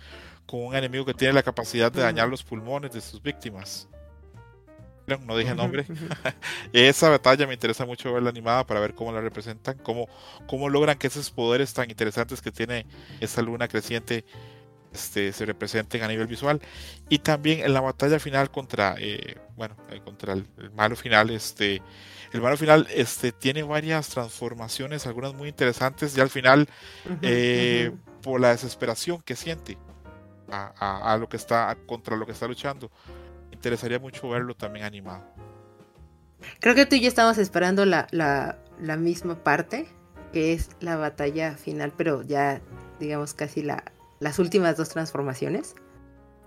con 0.46 0.64
un 0.64 0.74
enemigo 0.74 1.04
que 1.04 1.14
tiene 1.14 1.32
la 1.32 1.42
capacidad 1.42 1.90
de 1.92 2.02
dañar 2.02 2.28
los 2.28 2.42
pulmones 2.42 2.92
de 2.92 3.00
sus 3.00 3.22
víctimas. 3.22 3.88
No 5.26 5.36
dije 5.36 5.54
nombre. 5.54 5.86
Esa 6.72 7.08
batalla 7.08 7.46
me 7.46 7.54
interesa 7.54 7.84
mucho 7.84 8.12
verla 8.12 8.30
animada 8.30 8.64
para 8.66 8.80
ver 8.80 8.94
cómo 8.94 9.12
la 9.12 9.20
representan, 9.20 9.78
cómo, 9.78 10.08
cómo 10.46 10.68
logran 10.68 10.98
que 10.98 11.08
esos 11.08 11.30
poderes 11.30 11.72
tan 11.72 11.90
interesantes 11.90 12.40
que 12.40 12.52
tiene 12.52 12.86
esa 13.20 13.42
luna 13.42 13.66
creciente 13.66 14.24
este, 14.92 15.32
se 15.32 15.46
representen 15.46 16.02
a 16.02 16.08
nivel 16.08 16.26
visual. 16.26 16.60
Y 17.08 17.20
también 17.20 17.60
en 17.60 17.72
la 17.74 17.80
batalla 17.80 18.18
final 18.18 18.50
contra, 18.50 18.94
eh, 18.98 19.36
bueno, 19.56 19.76
eh, 19.90 20.00
contra 20.04 20.32
el, 20.32 20.46
el, 20.58 20.70
malo 20.72 20.96
final, 20.96 21.30
este, 21.30 21.82
el 22.32 22.40
malo 22.40 22.56
final 22.56 22.86
este, 22.94 23.32
tiene 23.32 23.62
varias 23.62 24.08
transformaciones, 24.08 25.06
algunas 25.06 25.34
muy 25.34 25.48
interesantes, 25.48 26.16
y 26.16 26.20
al 26.20 26.30
final, 26.30 26.68
eh, 27.22 27.90
por 28.22 28.40
la 28.40 28.50
desesperación 28.50 29.20
que 29.22 29.34
siente 29.34 29.78
a, 30.52 31.16
lo 31.18 31.28
que 31.28 31.36
está, 31.36 31.76
contra 31.86 32.16
lo 32.16 32.26
que 32.26 32.32
está 32.32 32.46
luchando, 32.46 32.90
interesaría 33.52 33.98
mucho 33.98 34.28
verlo 34.28 34.54
también 34.54 34.84
animado. 34.84 35.24
Creo 36.60 36.74
que 36.74 36.86
tú 36.86 36.96
y 36.96 37.00
yo 37.00 37.08
estamos 37.08 37.38
esperando 37.38 37.84
la, 37.84 38.06
la, 38.10 38.96
misma 38.96 39.42
parte, 39.42 39.88
que 40.32 40.52
es 40.52 40.70
la 40.80 40.96
batalla 40.96 41.56
final, 41.56 41.92
pero 41.96 42.22
ya, 42.22 42.60
digamos, 42.98 43.34
casi 43.34 43.62
la, 43.62 43.84
las 44.20 44.38
últimas 44.38 44.76
dos 44.76 44.90
transformaciones. 44.90 45.74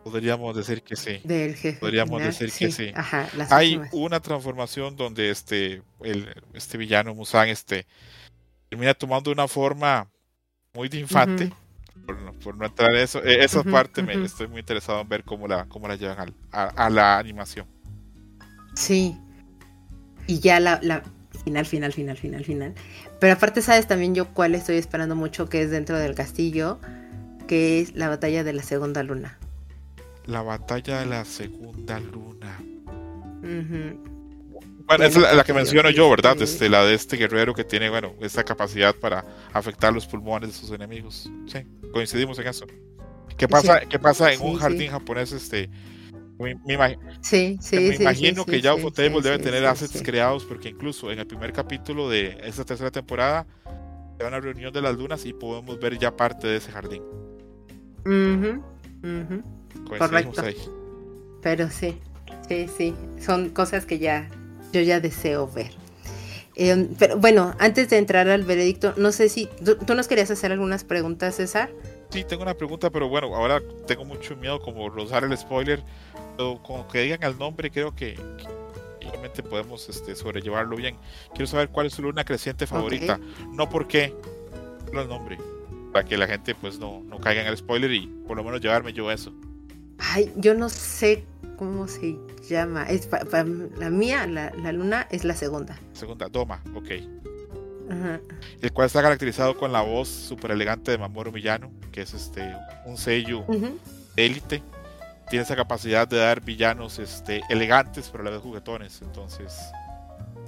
Podríamos 0.03 0.55
decir 0.55 0.83
que 0.83 0.95
sí. 0.95 1.21
Del 1.23 1.55
jefe. 1.55 1.79
Podríamos 1.79 2.21
decir 2.21 2.51
que 2.51 2.71
sí. 2.71 2.91
Hay 3.49 3.81
una 3.91 4.19
transformación 4.19 4.95
donde 4.95 5.29
este, 5.29 5.81
el, 6.01 6.29
este 6.53 6.77
villano 6.77 7.15
Musan 7.15 7.49
este, 7.49 7.87
termina 8.69 8.93
tomando 8.93 9.31
una 9.31 9.47
forma 9.47 10.09
muy 10.73 10.89
de 10.89 10.99
infante. 10.99 11.51
por, 12.43 12.57
no 12.57 12.65
entrar 12.65 12.91
en 12.91 12.97
eso, 12.97 13.23
e, 13.23 13.43
esa 13.43 13.63
parte 13.63 14.03
me 14.03 14.13
estoy 14.25 14.47
muy 14.47 14.59
interesado 14.59 14.99
en 15.01 15.07
ver 15.07 15.23
cómo 15.23 15.47
la, 15.47 15.65
cómo 15.65 15.87
la 15.87 15.95
llevan 15.95 16.33
a, 16.51 16.89
la 16.89 17.17
animación. 17.17 17.65
Sí. 18.75 19.17
Y 20.27 20.39
ya 20.39 20.59
la, 20.59 20.79
la 20.81 21.03
final, 21.45 21.65
final, 21.65 21.93
final, 21.93 22.17
final, 22.17 22.43
final. 22.43 22.73
Pero 23.19 23.33
aparte, 23.33 23.61
sabes 23.61 23.87
también 23.87 24.15
yo 24.15 24.33
cuál 24.33 24.53
estoy 24.53 24.77
esperando 24.77 25.15
mucho 25.15 25.47
que 25.47 25.61
es 25.61 25.71
dentro 25.71 25.97
del 25.97 26.13
castillo, 26.13 26.79
que 27.45 27.81
es 27.81 27.95
la 27.95 28.09
batalla 28.09 28.43
de 28.43 28.53
la 28.53 28.63
segunda 28.63 29.03
luna 29.03 29.37
la 30.25 30.41
batalla 30.41 30.99
de 30.99 31.05
la 31.05 31.25
segunda 31.25 31.99
luna. 31.99 32.59
Bueno, 34.85 35.05
es 35.05 35.15
la, 35.15 35.43
que 35.43 35.53
menciono 35.53 35.89
yo, 35.89 36.09
¿verdad? 36.09 36.41
Este, 36.41 36.69
la 36.69 36.83
de 36.83 36.93
este 36.93 37.17
guerrero 37.17 37.53
que 37.53 37.63
tiene, 37.63 37.89
bueno, 37.89 38.13
esta 38.21 38.43
capacidad 38.43 38.95
para 38.95 39.25
afectar 39.51 39.93
los 39.93 40.05
pulmones 40.05 40.49
de 40.49 40.55
sus 40.55 40.71
enemigos. 40.71 41.29
Sí, 41.47 41.59
coincidimos 41.91 42.37
en 42.39 42.47
eso. 42.47 42.65
¿Qué 43.37 43.47
pasa, 43.47 43.81
¿qué 43.81 43.99
pasa 43.99 44.31
en 44.31 44.41
un 44.41 44.55
jardín 44.57 44.91
japonés? 44.91 45.31
Este, 45.31 45.69
me, 46.37 46.57
sí, 47.21 47.57
sí, 47.61 47.75
me 47.75 47.95
imagino 47.95 48.45
que 48.45 48.61
ya 48.61 48.73
Ufotable 48.75 49.21
debe 49.21 49.39
tener 49.39 49.65
assets 49.65 50.01
creados 50.03 50.43
porque 50.43 50.69
incluso 50.69 51.11
en 51.11 51.19
el 51.19 51.27
primer 51.27 51.53
capítulo 51.53 52.09
de 52.09 52.37
esta 52.43 52.65
tercera 52.65 52.91
temporada 52.91 53.45
hay 54.19 54.27
una 54.27 54.39
reunión 54.39 54.73
de 54.73 54.81
las 54.81 54.95
lunas 54.95 55.25
y 55.25 55.33
podemos 55.33 55.79
ver 55.79 55.97
ya 55.97 56.15
parte 56.15 56.47
de 56.47 56.57
ese 56.57 56.71
jardín. 56.71 57.01
Correcto. 59.87 60.43
Pero 61.41 61.69
sí, 61.69 61.97
sí, 62.47 62.67
sí, 62.77 62.95
son 63.19 63.49
cosas 63.49 63.85
que 63.85 63.99
ya 63.99 64.29
yo 64.71 64.81
ya 64.81 64.99
deseo 64.99 65.47
ver. 65.47 65.71
Em, 66.55 66.89
pero 66.99 67.17
bueno, 67.17 67.55
antes 67.59 67.89
de 67.89 67.97
entrar 67.97 68.27
al 68.27 68.43
veredicto, 68.43 68.93
no 68.97 69.11
sé 69.11 69.29
si 69.29 69.47
¿tú, 69.63 69.95
nos 69.95 70.07
querías 70.07 70.29
hacer 70.29 70.51
algunas 70.51 70.83
preguntas, 70.83 71.35
César. 71.35 71.71
Sí, 72.09 72.23
tengo 72.23 72.43
una 72.43 72.53
pregunta, 72.53 72.91
pero 72.91 73.09
bueno, 73.09 73.35
ahora 73.35 73.59
tengo 73.87 74.05
mucho 74.05 74.35
miedo 74.35 74.59
como 74.59 74.89
rozar 74.89 75.23
el 75.23 75.35
spoiler. 75.35 75.83
Pero 76.37 76.61
como 76.61 76.87
que 76.87 77.01
digan 77.01 77.23
el 77.23 77.37
nombre, 77.37 77.71
creo 77.71 77.95
que, 77.95 78.15
realmente 79.01 79.41
podemos 79.41 79.89
este, 79.89 80.15
sobrellevarlo 80.15 80.75
bien. 80.75 80.95
Quiero 81.31 81.47
saber 81.47 81.69
cuál 81.69 81.87
es 81.87 81.93
su 81.93 82.03
luna 82.03 82.23
creciente 82.23 82.67
favorita. 82.67 83.19
No 83.51 83.69
porque 83.69 84.13
el 84.91 85.07
nombre, 85.07 85.37
para 85.93 86.05
que 86.05 86.17
la 86.17 86.27
gente 86.27 86.55
pues 86.55 86.79
no, 86.79 87.01
no 87.03 87.19
caiga 87.19 87.41
en 87.41 87.47
el 87.47 87.55
spoiler 87.55 87.91
y 87.91 88.07
por 88.27 88.35
lo 88.35 88.43
menos 88.43 88.59
llevarme 88.59 88.91
yo 88.91 89.11
eso. 89.11 89.31
Ay, 89.99 90.33
yo 90.35 90.55
no 90.55 90.67
sé 90.67 91.23
cómo 91.55 91.87
se 91.87 92.17
llama. 92.49 92.83
Es 92.89 93.07
la 93.77 93.89
mía, 93.89 94.27
la, 94.27 94.71
luna, 94.71 95.07
es 95.11 95.23
la 95.23 95.35
segunda. 95.35 95.77
Segunda, 95.93 96.27
Doma, 96.27 96.61
ok. 96.75 96.89
El 98.61 98.73
cual 98.73 98.87
está 98.87 99.01
caracterizado 99.03 99.55
con 99.55 99.71
la 99.71 99.81
voz 99.81 100.07
súper 100.07 100.51
elegante 100.51 100.89
de 100.91 100.97
Mamoru 100.97 101.31
Millano, 101.31 101.71
que 101.91 102.01
es 102.01 102.13
este 102.13 102.55
un 102.85 102.97
sello 102.97 103.45
élite. 104.15 104.63
Tiene 105.29 105.43
esa 105.43 105.55
capacidad 105.55 106.07
de 106.07 106.17
dar 106.17 106.41
villanos 106.41 106.99
este, 106.99 107.41
elegantes, 107.49 108.09
pero 108.09 108.23
a 108.23 108.25
la 108.25 108.31
vez 108.31 108.41
juguetones. 108.41 109.01
Entonces, 109.01 109.57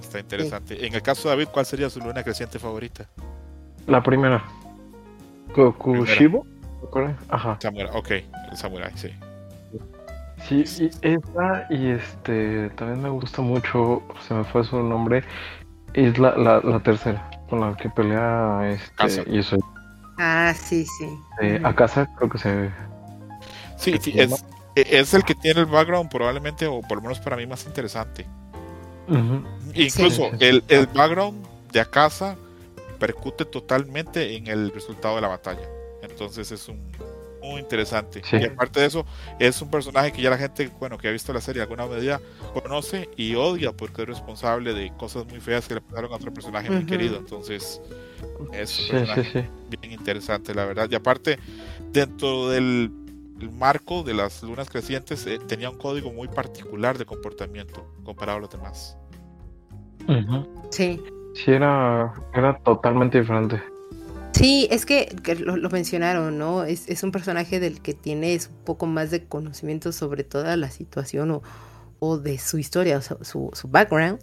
está 0.00 0.18
interesante. 0.18 0.86
En 0.86 0.94
el 0.94 1.02
caso 1.02 1.28
de 1.28 1.36
David, 1.36 1.48
¿cuál 1.52 1.66
sería 1.66 1.88
su 1.88 2.00
luna 2.00 2.22
creciente 2.22 2.58
favorita? 2.58 3.06
La 3.86 4.02
primera. 4.02 4.44
Kokushibo. 5.54 6.46
Ajá. 7.28 7.58
Samurai, 7.60 7.90
ok, 7.94 8.10
el 8.10 8.56
samurai, 8.56 8.92
sí. 8.96 9.10
Sí, 10.46 10.64
y 11.02 11.08
esa 11.08 11.66
y 11.70 11.88
este 11.88 12.70
también 12.70 13.02
me 13.02 13.08
gusta 13.08 13.42
mucho, 13.42 14.02
se 14.26 14.34
me 14.34 14.44
fue 14.44 14.62
su 14.64 14.80
nombre, 14.82 15.24
es 15.94 16.18
la, 16.18 16.36
la, 16.36 16.80
tercera, 16.80 17.28
con 17.48 17.60
la 17.60 17.76
que 17.76 17.88
pelea 17.90 18.70
este 18.70 19.24
y 19.30 19.38
eso. 19.38 19.56
Ah, 20.18 20.54
sí, 20.54 20.84
sí. 20.98 21.08
Eh, 21.42 21.60
A 21.64 21.74
casa 21.74 22.08
creo 22.16 22.30
que 22.30 22.38
se 22.38 22.70
Sí, 23.76 23.98
sí, 24.00 24.12
es, 24.16 24.44
es, 24.74 25.14
el 25.14 25.24
que 25.24 25.34
tiene 25.34 25.60
el 25.60 25.66
background 25.66 26.10
probablemente, 26.10 26.66
o 26.66 26.80
por 26.80 26.98
lo 26.98 27.02
menos 27.02 27.18
para 27.18 27.36
mí, 27.36 27.46
más 27.46 27.66
interesante. 27.66 28.26
Incluso 29.74 30.30
el, 30.40 30.64
el 30.68 30.86
background 30.86 31.46
de 31.72 31.80
Akasa 31.80 32.36
percute 32.96 33.44
totalmente 33.44 34.36
en 34.36 34.46
el 34.46 34.70
resultado 34.72 35.16
de 35.16 35.22
la 35.22 35.28
batalla. 35.28 35.68
Entonces 36.02 36.50
es 36.52 36.68
un, 36.68 36.90
muy 37.46 37.60
interesante. 37.60 38.22
Y 38.32 38.44
aparte 38.44 38.80
de 38.80 38.86
eso, 38.86 39.06
es 39.38 39.60
un 39.62 39.70
personaje 39.70 40.12
que 40.12 40.22
ya 40.22 40.30
la 40.30 40.38
gente, 40.38 40.70
bueno, 40.78 40.98
que 40.98 41.08
ha 41.08 41.12
visto 41.12 41.32
la 41.32 41.40
serie 41.40 41.62
alguna 41.62 41.86
medida, 41.86 42.20
conoce 42.52 43.08
y 43.16 43.34
odia 43.34 43.72
porque 43.72 44.02
es 44.02 44.08
responsable 44.08 44.74
de 44.74 44.92
cosas 44.96 45.26
muy 45.26 45.40
feas 45.40 45.66
que 45.66 45.74
le 45.74 45.80
pasaron 45.80 46.12
a 46.12 46.16
otro 46.16 46.32
personaje 46.32 46.70
muy 46.70 46.84
querido. 46.84 47.16
Entonces, 47.16 47.80
es 48.52 48.80
un 48.80 48.88
personaje 48.88 49.48
bien 49.80 49.92
interesante, 49.92 50.54
la 50.54 50.64
verdad. 50.64 50.88
Y 50.90 50.94
aparte, 50.94 51.38
dentro 51.92 52.50
del 52.50 52.90
marco 53.52 54.02
de 54.02 54.14
las 54.14 54.42
lunas 54.42 54.68
crecientes, 54.70 55.26
eh, 55.26 55.38
tenía 55.46 55.70
un 55.70 55.78
código 55.78 56.12
muy 56.12 56.28
particular 56.28 56.98
de 56.98 57.04
comportamiento 57.04 57.92
comparado 58.04 58.38
a 58.38 58.40
los 58.40 58.50
demás. 58.50 58.96
Sí. 60.70 61.00
Sí, 61.36 61.50
era, 61.50 62.14
era 62.34 62.58
totalmente 62.60 63.20
diferente. 63.20 63.62
Sí, 64.32 64.68
es 64.70 64.84
que, 64.86 65.14
lo, 65.38 65.70
mencionaron, 65.70 66.38
¿no? 66.38 66.64
Es, 66.64 67.02
un 67.02 67.12
personaje 67.12 67.60
del 67.60 67.80
que 67.80 67.94
tienes 67.94 68.48
un 68.48 68.64
poco 68.64 68.86
más 68.86 69.10
de 69.10 69.24
conocimiento 69.24 69.92
sobre 69.92 70.24
toda 70.24 70.56
la 70.56 70.70
situación 70.70 71.42
o, 72.00 72.18
de 72.18 72.38
su 72.38 72.58
historia, 72.58 72.98
o 72.98 73.02
su, 73.24 73.50
su, 73.52 73.68
background, 73.68 74.18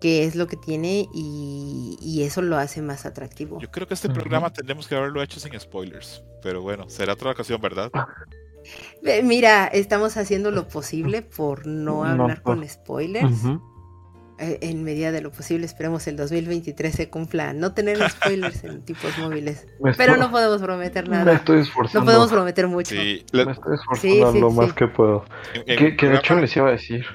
que 0.00 0.24
es 0.24 0.34
lo 0.36 0.46
que 0.46 0.56
tiene 0.56 1.08
y, 1.14 2.22
eso 2.22 2.42
lo 2.42 2.56
hace 2.56 2.82
más 2.82 3.06
atractivo. 3.06 3.60
Yo 3.60 3.70
creo 3.70 3.86
que 3.86 3.94
este 3.94 4.08
programa 4.08 4.52
tendremos 4.52 4.88
que 4.88 4.96
haberlo 4.96 5.22
hecho 5.22 5.38
sin 5.38 5.58
spoilers, 5.58 6.24
pero 6.42 6.62
bueno, 6.62 6.88
será 6.88 7.12
otra 7.12 7.30
ocasión, 7.30 7.60
¿verdad? 7.60 7.90
Mira, 9.22 9.66
estamos 9.66 10.16
haciendo 10.16 10.50
lo 10.50 10.66
posible 10.66 11.22
por 11.22 11.66
no 11.66 12.04
hablar 12.04 12.42
con 12.42 12.66
spoilers. 12.68 13.44
En 14.38 14.84
medida 14.84 15.12
de 15.12 15.20
lo 15.20 15.30
posible, 15.32 15.66
esperemos 15.66 16.06
el 16.06 16.16
2023 16.16 16.94
se 16.94 17.08
cumpla. 17.08 17.52
No 17.52 17.72
tener 17.72 17.98
spoilers 18.10 18.64
en 18.64 18.82
tipos 18.84 19.16
móviles. 19.18 19.66
Pero 19.96 20.16
no 20.16 20.30
podemos 20.30 20.60
prometer 20.60 21.08
nada. 21.08 21.24
Me 21.24 21.32
estoy 21.34 21.60
esforzando. 21.60 22.00
No 22.00 22.06
podemos 22.06 22.30
prometer 22.30 22.68
mucho. 22.68 22.94
Sí, 22.94 23.24
me 23.32 23.52
estoy 23.52 23.74
esforzando 23.74 24.40
lo 24.40 24.50
más 24.50 24.72
que 24.72 24.88
puedo. 24.88 25.24
que, 25.66 25.96
que 25.96 26.08
de 26.08 26.16
hecho 26.16 26.34
les 26.36 26.54
iba 26.56 26.68
a 26.68 26.72
decir. 26.72 27.06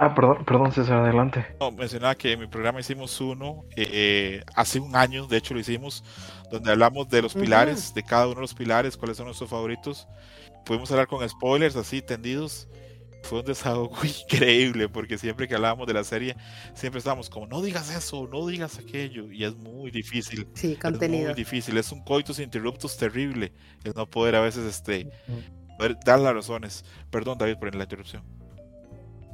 Ah, 0.00 0.14
perdón, 0.14 0.44
perdón, 0.44 0.70
César, 0.70 0.98
adelante. 0.98 1.44
No, 1.58 1.72
mencionaba 1.72 2.14
que 2.14 2.32
en 2.32 2.40
mi 2.40 2.46
programa 2.46 2.78
hicimos 2.78 3.20
uno 3.20 3.64
eh, 3.74 4.44
hace 4.54 4.78
un 4.78 4.94
año, 4.94 5.26
de 5.26 5.38
hecho 5.38 5.54
lo 5.54 5.60
hicimos, 5.60 6.04
donde 6.52 6.70
hablamos 6.70 7.08
de 7.08 7.20
los 7.20 7.34
pilares, 7.34 7.92
de 7.94 8.04
cada 8.04 8.26
uno 8.26 8.36
de 8.36 8.42
los 8.42 8.54
pilares, 8.54 8.96
cuáles 8.96 9.16
son 9.16 9.26
nuestros 9.26 9.50
favoritos. 9.50 10.06
Pudimos 10.64 10.88
hablar 10.92 11.08
con 11.08 11.28
spoilers 11.28 11.74
así 11.74 12.00
tendidos 12.00 12.68
fue 13.22 13.40
un 13.40 13.44
desahogo 13.46 13.96
increíble 14.24 14.88
porque 14.88 15.18
siempre 15.18 15.48
que 15.48 15.54
hablábamos 15.54 15.86
de 15.86 15.94
la 15.94 16.04
serie, 16.04 16.36
siempre 16.74 16.98
estábamos 16.98 17.30
como, 17.30 17.46
no 17.46 17.62
digas 17.62 17.94
eso, 17.94 18.28
no 18.30 18.46
digas 18.46 18.78
aquello, 18.78 19.30
y 19.30 19.44
es 19.44 19.56
muy 19.56 19.90
difícil. 19.90 20.46
Sí, 20.54 20.76
contenido. 20.76 21.30
Es 21.30 21.36
muy 21.36 21.44
difícil, 21.44 21.76
es 21.76 21.92
un 21.92 22.02
coitus 22.04 22.38
interruptus 22.38 22.96
terrible, 22.96 23.52
el 23.84 23.92
no 23.94 24.06
poder 24.06 24.36
a 24.36 24.40
veces 24.40 24.64
este, 24.64 25.10
dar 26.04 26.18
las 26.18 26.34
razones. 26.34 26.84
Perdón, 27.10 27.38
David, 27.38 27.56
por 27.58 27.74
la 27.74 27.84
interrupción. 27.84 28.22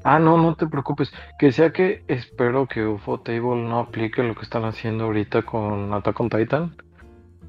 Ah, 0.04 0.18
no, 0.18 0.36
no 0.36 0.54
te 0.54 0.66
preocupes. 0.66 1.12
Que 1.38 1.50
sea 1.50 1.72
que 1.72 2.04
espero 2.08 2.66
que 2.66 2.84
UFO 2.86 3.20
Table 3.20 3.62
no 3.62 3.78
aplique 3.78 4.22
lo 4.22 4.34
que 4.34 4.42
están 4.42 4.64
haciendo 4.66 5.04
ahorita 5.04 5.42
con 5.42 5.94
Attack 5.94 6.20
on 6.20 6.28
Titan. 6.28 6.76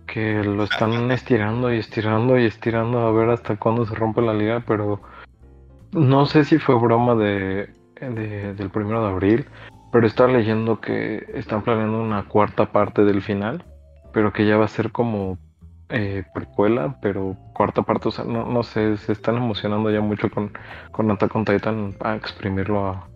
Que 0.07 0.41
lo 0.41 0.63
están 0.63 1.11
estirando 1.11 1.73
y 1.73 1.79
estirando 1.79 2.39
y 2.39 2.45
estirando 2.45 2.99
a 2.99 3.11
ver 3.11 3.29
hasta 3.29 3.57
cuándo 3.57 3.85
se 3.85 3.93
rompe 3.93 4.21
la 4.21 4.33
liga, 4.33 4.63
pero 4.65 5.01
no 5.95 6.25
sé 6.25 6.43
si 6.43 6.59
fue 6.59 6.75
broma 6.77 7.15
de, 7.15 7.69
del 7.99 8.69
primero 8.69 9.01
de 9.01 9.09
abril, 9.09 9.45
pero 9.91 10.05
estaba 10.05 10.31
leyendo 10.31 10.81
que 10.81 11.25
están 11.33 11.63
planeando 11.63 12.01
una 12.01 12.27
cuarta 12.27 12.71
parte 12.71 13.03
del 13.05 13.21
final, 13.21 13.63
pero 14.11 14.33
que 14.33 14.45
ya 14.45 14.57
va 14.57 14.65
a 14.65 14.69
ser 14.69 14.91
como 14.91 15.37
eh, 15.89 16.23
precuela, 16.33 16.99
pero 17.01 17.37
cuarta 17.53 17.81
parte, 17.83 18.09
o 18.09 18.11
sea, 18.11 18.25
no, 18.25 18.45
no 18.45 18.63
sé, 18.63 18.97
se 18.97 19.13
están 19.13 19.37
emocionando 19.37 19.89
ya 19.89 20.01
mucho 20.01 20.29
con, 20.29 20.51
con 20.91 21.45
Titan 21.45 21.93
para 21.93 22.15
exprimirlo 22.15 22.87
a, 22.87 23.07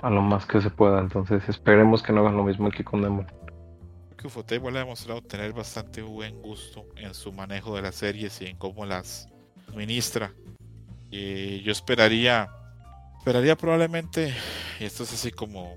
a, 0.00 0.10
lo 0.10 0.22
más 0.22 0.46
que 0.46 0.60
se 0.60 0.70
pueda, 0.70 1.00
entonces 1.00 1.48
esperemos 1.48 2.02
que 2.02 2.12
no 2.12 2.20
hagan 2.20 2.36
lo 2.36 2.44
mismo 2.44 2.68
aquí 2.68 2.84
con 2.84 3.02
Demon. 3.02 3.26
Que 4.16 4.26
Ufotable 4.26 4.78
ha 4.78 4.80
demostrado 4.80 5.22
tener 5.22 5.52
bastante 5.52 6.02
buen 6.02 6.40
gusto 6.40 6.86
en 6.96 7.14
su 7.14 7.32
manejo 7.32 7.74
de 7.74 7.82
las 7.82 7.96
series 7.96 8.40
y 8.42 8.46
en 8.46 8.56
cómo 8.56 8.84
las 8.84 9.28
administra 9.68 10.32
yo 11.10 11.72
esperaría, 11.72 12.48
esperaría 13.18 13.56
probablemente, 13.56 14.34
y 14.80 14.84
esto 14.84 15.04
es 15.04 15.12
así 15.12 15.30
como, 15.30 15.76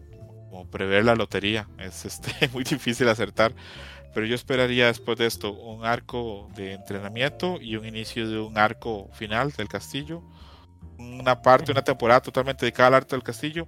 como 0.50 0.70
prever 0.70 1.06
la 1.06 1.16
lotería, 1.16 1.68
es 1.80 2.06
este, 2.06 2.50
muy 2.50 2.64
difícil 2.64 3.08
acertar, 3.10 3.54
pero 4.14 4.26
yo 4.26 4.36
esperaría 4.36 4.88
después 4.88 5.18
de 5.18 5.26
esto 5.26 5.54
un 5.54 5.86
arco 5.86 6.50
de 6.56 6.74
entrenamiento 6.74 7.62
y 7.62 7.78
un 7.78 7.86
inicio 7.86 8.30
de 8.30 8.40
un 8.40 8.58
arco 8.58 9.10
final 9.14 9.52
del 9.52 9.68
castillo, 9.68 10.24
una 10.98 11.42
parte, 11.42 11.72
una 11.72 11.84
temporada 11.84 12.22
totalmente 12.22 12.66
dedicada 12.66 12.88
al 12.88 12.94
arte 12.96 13.16
del 13.16 13.24
castillo, 13.24 13.68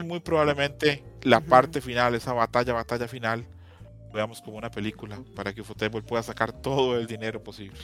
y 0.00 0.04
muy 0.04 0.20
probablemente 0.20 1.02
la 1.22 1.40
parte 1.40 1.80
final, 1.80 2.14
esa 2.14 2.32
batalla, 2.32 2.72
batalla 2.72 3.08
final, 3.08 3.46
veamos 4.14 4.40
como 4.40 4.56
una 4.56 4.70
película 4.70 5.20
para 5.34 5.52
que 5.52 5.60
Ufotable 5.60 6.00
pueda 6.02 6.22
sacar 6.22 6.52
todo 6.52 6.98
el 6.98 7.06
dinero 7.06 7.42
posible. 7.42 7.78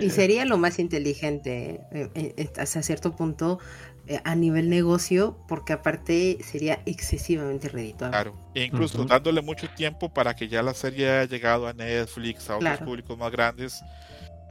Y 0.00 0.10
sería 0.10 0.44
lo 0.44 0.56
más 0.56 0.78
inteligente 0.78 1.80
eh, 1.92 2.10
eh, 2.14 2.50
hasta 2.56 2.82
cierto 2.82 3.14
punto 3.14 3.58
eh, 4.06 4.20
a 4.24 4.34
nivel 4.34 4.70
negocio, 4.70 5.36
porque 5.48 5.72
aparte 5.72 6.38
sería 6.42 6.80
excesivamente 6.86 7.68
redituable. 7.68 8.12
Claro, 8.12 8.50
e 8.54 8.64
incluso 8.64 9.04
dándole 9.04 9.42
mucho 9.42 9.68
tiempo 9.70 10.12
para 10.12 10.34
que 10.34 10.48
ya 10.48 10.62
la 10.62 10.74
serie 10.74 11.10
haya 11.10 11.24
llegado 11.24 11.66
a 11.66 11.72
Netflix, 11.72 12.48
a 12.50 12.56
otros 12.56 12.78
públicos 12.78 13.18
más 13.18 13.30
grandes, 13.30 13.82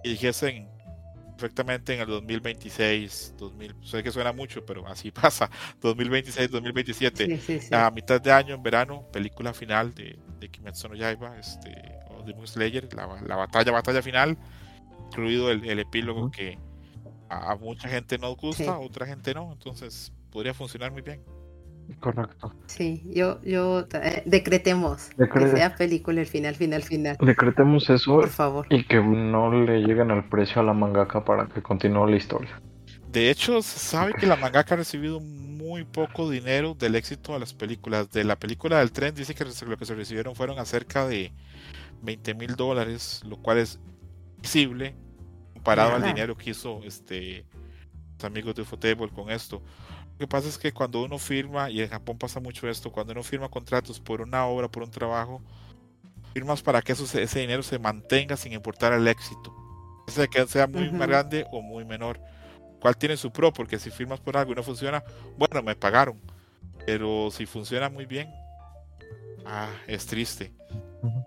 y 0.04 0.12
dijesen 0.12 0.70
perfectamente 1.34 1.94
en 1.94 2.02
el 2.02 2.08
2026, 2.08 3.36
2000, 3.38 3.76
sé 3.84 4.04
que 4.04 4.12
suena 4.12 4.32
mucho, 4.32 4.66
pero 4.66 4.88
así 4.88 5.12
pasa, 5.12 5.50
2026, 5.82 6.52
2027, 6.52 7.70
a 7.72 7.92
mitad 7.92 8.22
de 8.22 8.32
año, 8.32 8.56
en 8.56 8.64
verano, 8.64 9.06
película 9.12 9.54
final 9.54 9.94
de, 9.94 10.18
de 10.40 10.50
Kimetsu 10.50 10.90
no 10.90 10.96
Yaiba, 10.96 11.38
este, 11.38 11.72
Demon 12.26 12.48
Slayer, 12.48 12.88
la, 12.94 13.36
batalla, 13.36 13.72
batalla 13.72 14.02
final, 14.02 14.38
incluido 15.08 15.52
el, 15.52 15.80
epílogo 15.80 16.32
que 16.32 16.58
a, 17.30 17.56
mucha 17.56 17.90
gente 17.90 18.18
nos 18.18 18.38
gusta, 18.38 18.74
a 18.74 18.80
otra 18.80 19.06
gente 19.06 19.34
no, 19.34 19.52
entonces 19.52 20.14
podría 20.32 20.54
funcionar 20.54 20.92
muy 20.92 21.02
bien. 21.02 21.22
Correcto. 22.00 22.54
Sí, 22.66 23.04
yo, 23.14 23.42
yo 23.44 23.86
eh, 23.94 24.24
decretemos 24.26 25.10
que 25.10 25.48
sea 25.50 25.76
película 25.76 26.22
el 26.22 26.28
final, 26.28 26.56
final, 26.56 26.84
final. 26.84 27.18
Decretemos 27.20 27.90
eso, 27.90 28.16
por 28.16 28.30
favor, 28.30 28.68
y 28.70 28.84
que 28.86 29.02
no 29.02 29.52
le 29.52 29.80
lleguen 29.80 30.12
al 30.12 30.28
precio 30.30 30.62
a 30.62 30.66
la 30.66 30.74
mangaka 30.74 31.24
para 31.24 31.48
que 31.48 31.62
continúe 31.62 32.08
la 32.08 32.16
historia. 32.16 32.62
De 33.12 33.30
hecho, 33.30 33.62
se 33.62 33.80
sabe 33.80 34.14
que 34.14 34.26
la 34.26 34.36
mangaka 34.36 34.74
ha 34.74 34.78
recibido 34.78 35.20
muy 35.20 35.84
poco 35.84 36.30
dinero 36.30 36.74
del 36.74 36.96
éxito 36.96 37.34
de 37.34 37.40
las 37.40 37.54
películas. 37.54 38.10
De 38.12 38.24
la 38.24 38.38
película 38.38 38.80
del 38.80 38.92
tren, 38.92 39.14
dice 39.14 39.36
que 39.36 39.46
lo 39.46 39.78
que 39.78 39.86
se 39.86 39.94
recibieron 39.94 40.36
fueron 40.36 40.58
acerca 40.58 41.08
de 41.08 41.32
20 42.02 42.34
mil 42.34 42.56
dólares, 42.56 43.22
lo 43.26 43.38
cual 43.38 43.60
es 43.60 43.80
visible 44.42 44.96
comparado 45.54 45.96
al 45.96 46.04
dinero 46.04 46.36
que 46.36 46.50
hizo 46.50 46.82
este, 46.84 47.46
los 48.18 48.26
amigos 48.26 48.56
de 48.56 48.64
Ufotable 48.64 49.10
con 49.10 49.30
esto. 49.30 49.62
Lo 50.14 50.20
que 50.20 50.28
pasa 50.28 50.48
es 50.48 50.58
que 50.58 50.72
cuando 50.72 51.04
uno 51.04 51.18
firma, 51.18 51.70
y 51.70 51.82
en 51.82 51.90
Japón 51.90 52.18
pasa 52.18 52.40
mucho 52.40 52.68
esto, 52.70 52.92
cuando 52.92 53.14
uno 53.14 53.24
firma 53.24 53.50
contratos 53.50 54.00
por 54.00 54.22
una 54.22 54.46
obra, 54.46 54.70
por 54.70 54.84
un 54.84 54.92
trabajo, 54.92 55.42
firmas 56.34 56.62
para 56.62 56.82
que 56.82 56.92
eso, 56.92 57.04
ese 57.18 57.40
dinero 57.40 57.64
se 57.64 57.80
mantenga 57.80 58.38
sin 58.38 58.54
importar 58.54 58.94
el 58.94 59.08
éxito. 59.08 59.56
Sea 60.08 60.28
que 60.28 60.46
sea 60.48 60.68
muy 60.68 60.90
grande 60.90 61.46
o 61.52 61.62
muy 61.62 61.86
menor. 61.86 62.20
¿Cuál 62.80 62.98
tiene 62.98 63.16
su 63.16 63.32
pro? 63.32 63.54
Porque 63.54 63.80
si 63.80 63.90
firmas 63.90 64.20
por 64.20 64.36
algo 64.36 64.52
y 64.52 64.56
no 64.56 64.64
funciona, 64.64 65.04
bueno, 65.38 65.64
me 65.64 65.76
pagaron. 65.76 66.20
Pero 66.86 67.30
si 67.32 67.46
funciona 67.46 67.90
muy 67.90 68.06
bien, 68.06 68.30
ah, 69.46 69.70
es 69.88 70.06
triste. 70.06 70.52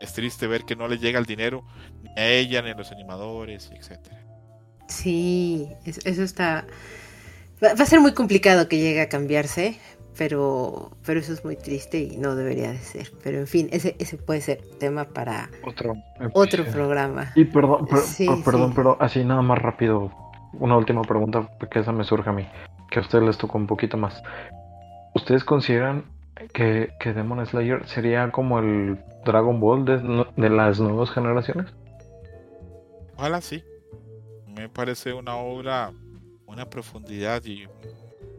Es 0.01 0.13
triste 0.13 0.47
ver 0.47 0.65
que 0.65 0.77
no 0.77 0.87
le 0.89 0.99
llega 0.99 1.19
el 1.19 1.25
dinero 1.27 1.65
ni 2.03 2.11
a 2.21 2.29
ella, 2.29 2.63
ni 2.63 2.71
a 2.71 2.75
los 2.75 2.93
animadores, 2.93 3.71
etcétera. 3.75 4.23
Sí, 4.89 5.69
eso 5.85 6.23
está. 6.23 6.67
Va 7.63 7.71
a 7.71 7.87
ser 7.87 8.01
muy 8.01 8.13
complicado 8.13 8.69
que 8.69 8.79
llegue 8.79 9.01
a 9.01 9.09
cambiarse, 9.09 9.79
pero, 10.17 10.91
pero 11.05 11.21
eso 11.21 11.33
es 11.33 11.45
muy 11.45 11.57
triste 11.57 11.99
y 11.99 12.17
no 12.17 12.35
debería 12.35 12.71
de 12.71 12.79
ser. 12.79 13.13
Pero 13.23 13.39
en 13.39 13.47
fin, 13.47 13.69
ese, 13.73 13.97
ese 13.99 14.17
puede 14.17 14.41
ser 14.41 14.61
tema 14.79 15.05
para 15.05 15.49
otro, 15.65 15.95
otro 16.33 16.65
programa. 16.65 17.33
Y 17.35 17.45
perdón, 17.45 17.87
perdón, 18.45 18.75
pero 18.75 18.97
así 19.01 19.25
nada 19.25 19.43
más 19.43 19.59
rápido, 19.59 20.11
una 20.55 20.77
última 20.77 21.03
pregunta, 21.03 21.49
porque 21.59 21.81
esa 21.81 21.93
me 21.93 22.05
surge 22.05 22.29
a 22.31 22.33
mí, 22.33 22.47
que 22.91 22.99
a 22.99 23.03
ustedes 23.03 23.25
les 23.25 23.39
tocó 23.39 23.59
un 23.59 23.67
poquito 23.67 23.97
más. 23.97 24.23
¿Ustedes 25.15 25.45
consideran 25.45 26.05
que, 26.53 26.93
que 27.01 27.13
Demon 27.13 27.45
Slayer 27.47 27.87
sería 27.87 28.31
como 28.31 28.59
el 28.59 28.99
Dragon 29.25 29.59
Ball 29.61 29.85
de, 29.85 30.51
las 30.51 30.81
nuevas 30.81 31.11
generaciones? 31.11 31.67
Ojalá 33.17 33.41
sí. 33.41 33.65
Me 34.55 34.69
parece 34.69 35.13
una 35.13 35.37
obra, 35.37 35.93
una 36.47 36.69
profundidad 36.69 37.45
y 37.45 37.67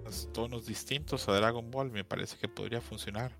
unos 0.02 0.32
tonos 0.34 0.66
distintos 0.66 1.28
a 1.28 1.34
Dragon 1.34 1.70
Ball. 1.72 1.92
Me 1.92 2.04
parece 2.04 2.38
que 2.38 2.48
podría 2.48 2.82
funcionar. 2.82 3.32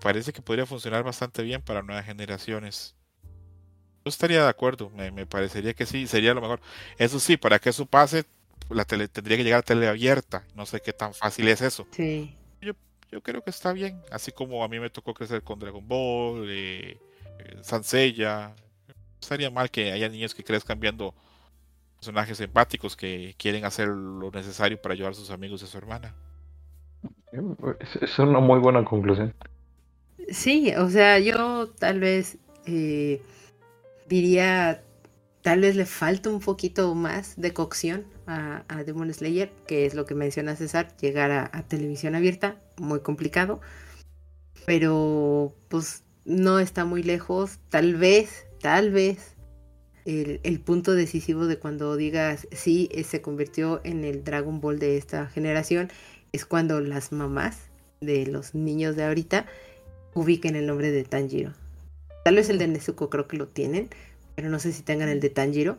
Parece 0.00 0.32
que 0.32 0.42
podría 0.42 0.66
funcionar 0.66 1.02
bastante 1.02 1.42
bien 1.42 1.62
para 1.62 1.82
nuevas 1.82 2.04
generaciones. 2.04 2.94
Yo 4.04 4.10
estaría 4.10 4.42
de 4.42 4.48
acuerdo, 4.48 4.90
me, 4.90 5.26
parecería 5.26 5.74
que 5.74 5.86
sí, 5.86 6.06
sería 6.06 6.32
lo 6.32 6.40
mejor. 6.40 6.60
Eso 6.96 7.18
sí, 7.18 7.36
para 7.36 7.58
que 7.58 7.70
eso 7.70 7.86
pase, 7.86 8.24
la 8.70 8.84
tele, 8.84 9.08
tendría 9.08 9.36
que 9.36 9.44
llegar 9.44 9.60
a 9.60 9.62
tele 9.62 9.88
abierta. 9.88 10.44
No 10.54 10.64
sé 10.64 10.80
qué 10.80 10.92
tan 10.92 11.12
fácil 11.12 11.48
es 11.48 11.60
eso. 11.60 11.86
Sí 11.90 12.36
yo 13.10 13.22
creo 13.22 13.42
que 13.42 13.50
está 13.50 13.72
bien. 13.72 14.02
Así 14.10 14.32
como 14.32 14.64
a 14.64 14.68
mí 14.68 14.78
me 14.80 14.90
tocó 14.90 15.14
crecer 15.14 15.42
con 15.42 15.58
Dragon 15.58 15.86
Ball, 15.86 16.46
eh, 16.50 16.98
eh 17.38 17.58
Sansella. 17.62 18.54
No 18.88 18.94
estaría 19.20 19.50
mal 19.50 19.70
que 19.70 19.92
haya 19.92 20.08
niños 20.08 20.34
que 20.34 20.44
crezcan 20.44 20.80
viendo 20.80 21.14
personajes 21.96 22.40
empáticos 22.40 22.96
que 22.96 23.34
quieren 23.38 23.64
hacer 23.64 23.88
lo 23.88 24.30
necesario 24.30 24.80
para 24.80 24.94
ayudar 24.94 25.12
a 25.12 25.14
sus 25.14 25.30
amigos 25.30 25.62
y 25.62 25.64
a 25.64 25.68
su 25.68 25.78
hermana. 25.78 26.14
Es 28.00 28.18
una 28.18 28.40
muy 28.40 28.60
buena 28.60 28.84
conclusión. 28.84 29.34
Sí, 30.30 30.72
o 30.76 30.88
sea, 30.88 31.18
yo 31.18 31.68
tal 31.78 32.00
vez 32.00 32.38
eh, 32.66 33.20
diría 34.08 34.82
tal 35.46 35.60
vez 35.60 35.76
le 35.76 35.86
falta 35.86 36.28
un 36.28 36.40
poquito 36.40 36.92
más 36.96 37.34
de 37.36 37.52
cocción 37.52 38.04
a, 38.26 38.64
Demon 38.84 39.14
Slayer, 39.14 39.52
que 39.68 39.86
es 39.86 39.94
lo 39.94 40.04
que 40.04 40.16
menciona 40.16 40.56
César, 40.56 40.96
llegar 40.96 41.30
a, 41.30 41.62
televisión 41.68 42.16
abierta, 42.16 42.56
muy 42.78 42.98
complicado, 42.98 43.60
pero 44.64 45.54
pues 45.68 46.02
no 46.24 46.58
está 46.58 46.84
muy 46.84 47.04
lejos, 47.04 47.60
tal 47.68 47.94
vez, 47.94 48.48
tal 48.60 48.90
vez 48.90 49.35
el, 50.06 50.60
punto 50.60 50.94
decisivo 50.94 51.46
de 51.46 51.58
cuando 51.58 51.96
digas 51.96 52.46
sí, 52.52 52.88
se 53.04 53.20
convirtió 53.20 53.80
en 53.84 54.04
el 54.04 54.22
Dragon 54.22 54.60
Ball 54.60 54.78
de 54.78 54.96
esta 54.96 55.26
generación 55.26 55.88
es 56.32 56.46
cuando 56.46 56.80
las 56.80 57.12
mamás 57.12 57.68
de 58.00 58.26
los 58.26 58.54
niños 58.54 58.94
de 58.94 59.04
ahorita 59.04 59.46
ubiquen 60.14 60.54
el 60.54 60.66
nombre 60.66 60.90
de 60.90 61.04
Tanjiro. 61.04 61.52
Tal 62.24 62.36
vez 62.36 62.48
el 62.48 62.58
de 62.58 62.68
Nezuko 62.68 63.10
creo 63.10 63.26
que 63.26 63.36
lo 63.36 63.48
tienen, 63.48 63.88
pero 64.34 64.48
no 64.48 64.58
sé 64.58 64.72
si 64.72 64.82
tengan 64.82 65.08
el 65.08 65.20
de 65.20 65.30
Tanjiro, 65.30 65.78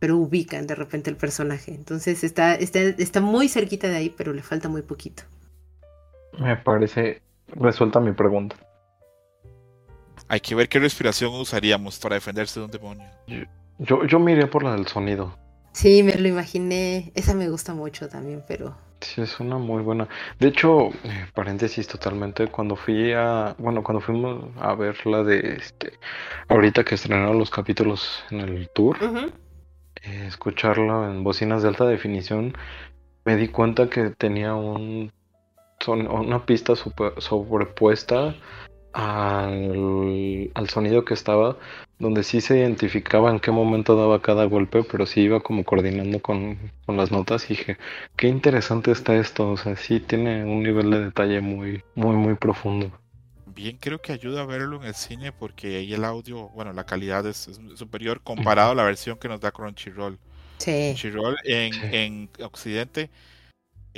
pero 0.00 0.16
ubican 0.16 0.66
de 0.66 0.74
repente 0.74 1.10
el 1.10 1.16
personaje. 1.16 1.72
Entonces 1.72 2.24
está, 2.24 2.54
está, 2.54 2.80
está 2.80 3.20
muy 3.20 3.48
cerquita 3.48 3.88
de 3.88 3.96
ahí, 3.96 4.14
pero 4.16 4.32
le 4.32 4.42
falta 4.42 4.68
muy 4.68 4.82
poquito. 4.82 5.22
Me 6.38 6.56
parece 6.56 7.22
resuelta 7.48 8.00
mi 8.00 8.12
pregunta. 8.12 8.56
Hay 10.28 10.40
que 10.40 10.54
ver 10.54 10.68
qué 10.68 10.78
respiración 10.78 11.32
usaríamos 11.34 11.98
para 11.98 12.14
defenderse 12.16 12.60
de 12.60 12.66
un 12.66 12.70
demonio. 12.70 13.06
Yo, 13.78 14.04
yo 14.04 14.18
miré 14.18 14.46
por 14.46 14.62
la 14.62 14.72
del 14.72 14.86
sonido. 14.86 15.36
Sí, 15.72 16.02
me 16.02 16.14
lo 16.14 16.28
imaginé. 16.28 17.12
Esa 17.14 17.34
me 17.34 17.48
gusta 17.48 17.72
mucho 17.72 18.08
también, 18.08 18.44
pero. 18.46 18.76
Sí, 19.00 19.20
es 19.20 19.38
una 19.38 19.58
muy 19.58 19.82
buena. 19.82 20.08
De 20.40 20.48
hecho, 20.48 20.88
eh, 20.88 21.26
paréntesis 21.32 21.86
totalmente, 21.86 22.48
cuando 22.48 22.74
fui 22.74 23.12
a, 23.12 23.54
bueno, 23.58 23.82
cuando 23.82 24.00
fuimos 24.00 24.44
a 24.60 24.74
ver 24.74 25.06
la 25.06 25.22
de 25.22 25.56
este, 25.56 25.92
ahorita 26.48 26.84
que 26.84 26.96
estrenaron 26.96 27.38
los 27.38 27.50
capítulos 27.50 28.24
en 28.30 28.40
el 28.40 28.68
tour, 28.70 28.96
eh, 30.02 30.24
escucharlo 30.26 31.08
en 31.08 31.22
bocinas 31.22 31.62
de 31.62 31.68
alta 31.68 31.86
definición, 31.86 32.54
me 33.24 33.36
di 33.36 33.46
cuenta 33.46 33.88
que 33.88 34.10
tenía 34.10 34.54
un, 34.56 35.12
son, 35.78 36.08
una 36.08 36.44
pista 36.44 36.74
sobrepuesta 36.74 38.34
al, 38.92 40.50
al 40.54 40.68
sonido 40.68 41.04
que 41.04 41.14
estaba, 41.14 41.56
donde 41.98 42.22
sí 42.22 42.40
se 42.40 42.58
identificaba 42.58 43.30
en 43.30 43.40
qué 43.40 43.50
momento 43.50 43.96
daba 43.96 44.22
cada 44.22 44.44
golpe, 44.44 44.84
pero 44.84 45.06
sí 45.06 45.22
iba 45.22 45.40
como 45.40 45.64
coordinando 45.64 46.20
con, 46.20 46.58
las 46.86 47.10
notas 47.10 47.44
y 47.50 47.54
dije, 47.54 47.76
qué 48.16 48.28
interesante 48.28 48.90
está 48.90 49.16
esto, 49.16 49.50
o 49.50 49.56
sea, 49.56 49.76
sí 49.76 50.00
tiene 50.00 50.44
un 50.44 50.62
nivel 50.62 50.90
de 50.90 51.04
detalle 51.06 51.40
muy, 51.40 51.82
muy, 51.94 52.16
muy 52.16 52.34
profundo. 52.34 52.90
Bien, 53.46 53.76
creo 53.80 54.00
que 54.00 54.12
ayuda 54.12 54.42
a 54.42 54.46
verlo 54.46 54.76
en 54.76 54.84
el 54.84 54.94
cine 54.94 55.32
porque 55.32 55.78
ahí 55.78 55.92
el 55.92 56.04
audio, 56.04 56.48
bueno, 56.50 56.72
la 56.72 56.84
calidad 56.84 57.26
es, 57.26 57.50
superior 57.74 58.20
comparado 58.22 58.72
a 58.72 58.74
la 58.74 58.84
versión 58.84 59.18
que 59.18 59.28
nos 59.28 59.40
da 59.40 59.50
Crunchyroll. 59.50 60.18
Sí. 60.58 60.94
Crunchyroll 60.94 61.36
en, 61.44 61.74
en 61.92 62.30
Occidente 62.40 63.10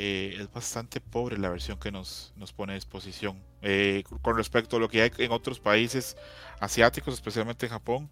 eh, 0.02 0.34
es 0.40 0.50
bastante 0.50 0.98
pobre 0.98 1.36
la 1.36 1.50
versión 1.50 1.78
que 1.78 1.92
nos, 1.92 2.32
nos 2.34 2.54
pone 2.54 2.72
a 2.72 2.74
disposición. 2.74 3.44
Eh, 3.60 4.02
con 4.22 4.34
respecto 4.34 4.78
a 4.78 4.80
lo 4.80 4.88
que 4.88 5.02
hay 5.02 5.10
en 5.18 5.30
otros 5.30 5.60
países 5.60 6.16
asiáticos, 6.58 7.12
especialmente 7.12 7.66
en 7.66 7.72
Japón, 7.72 8.10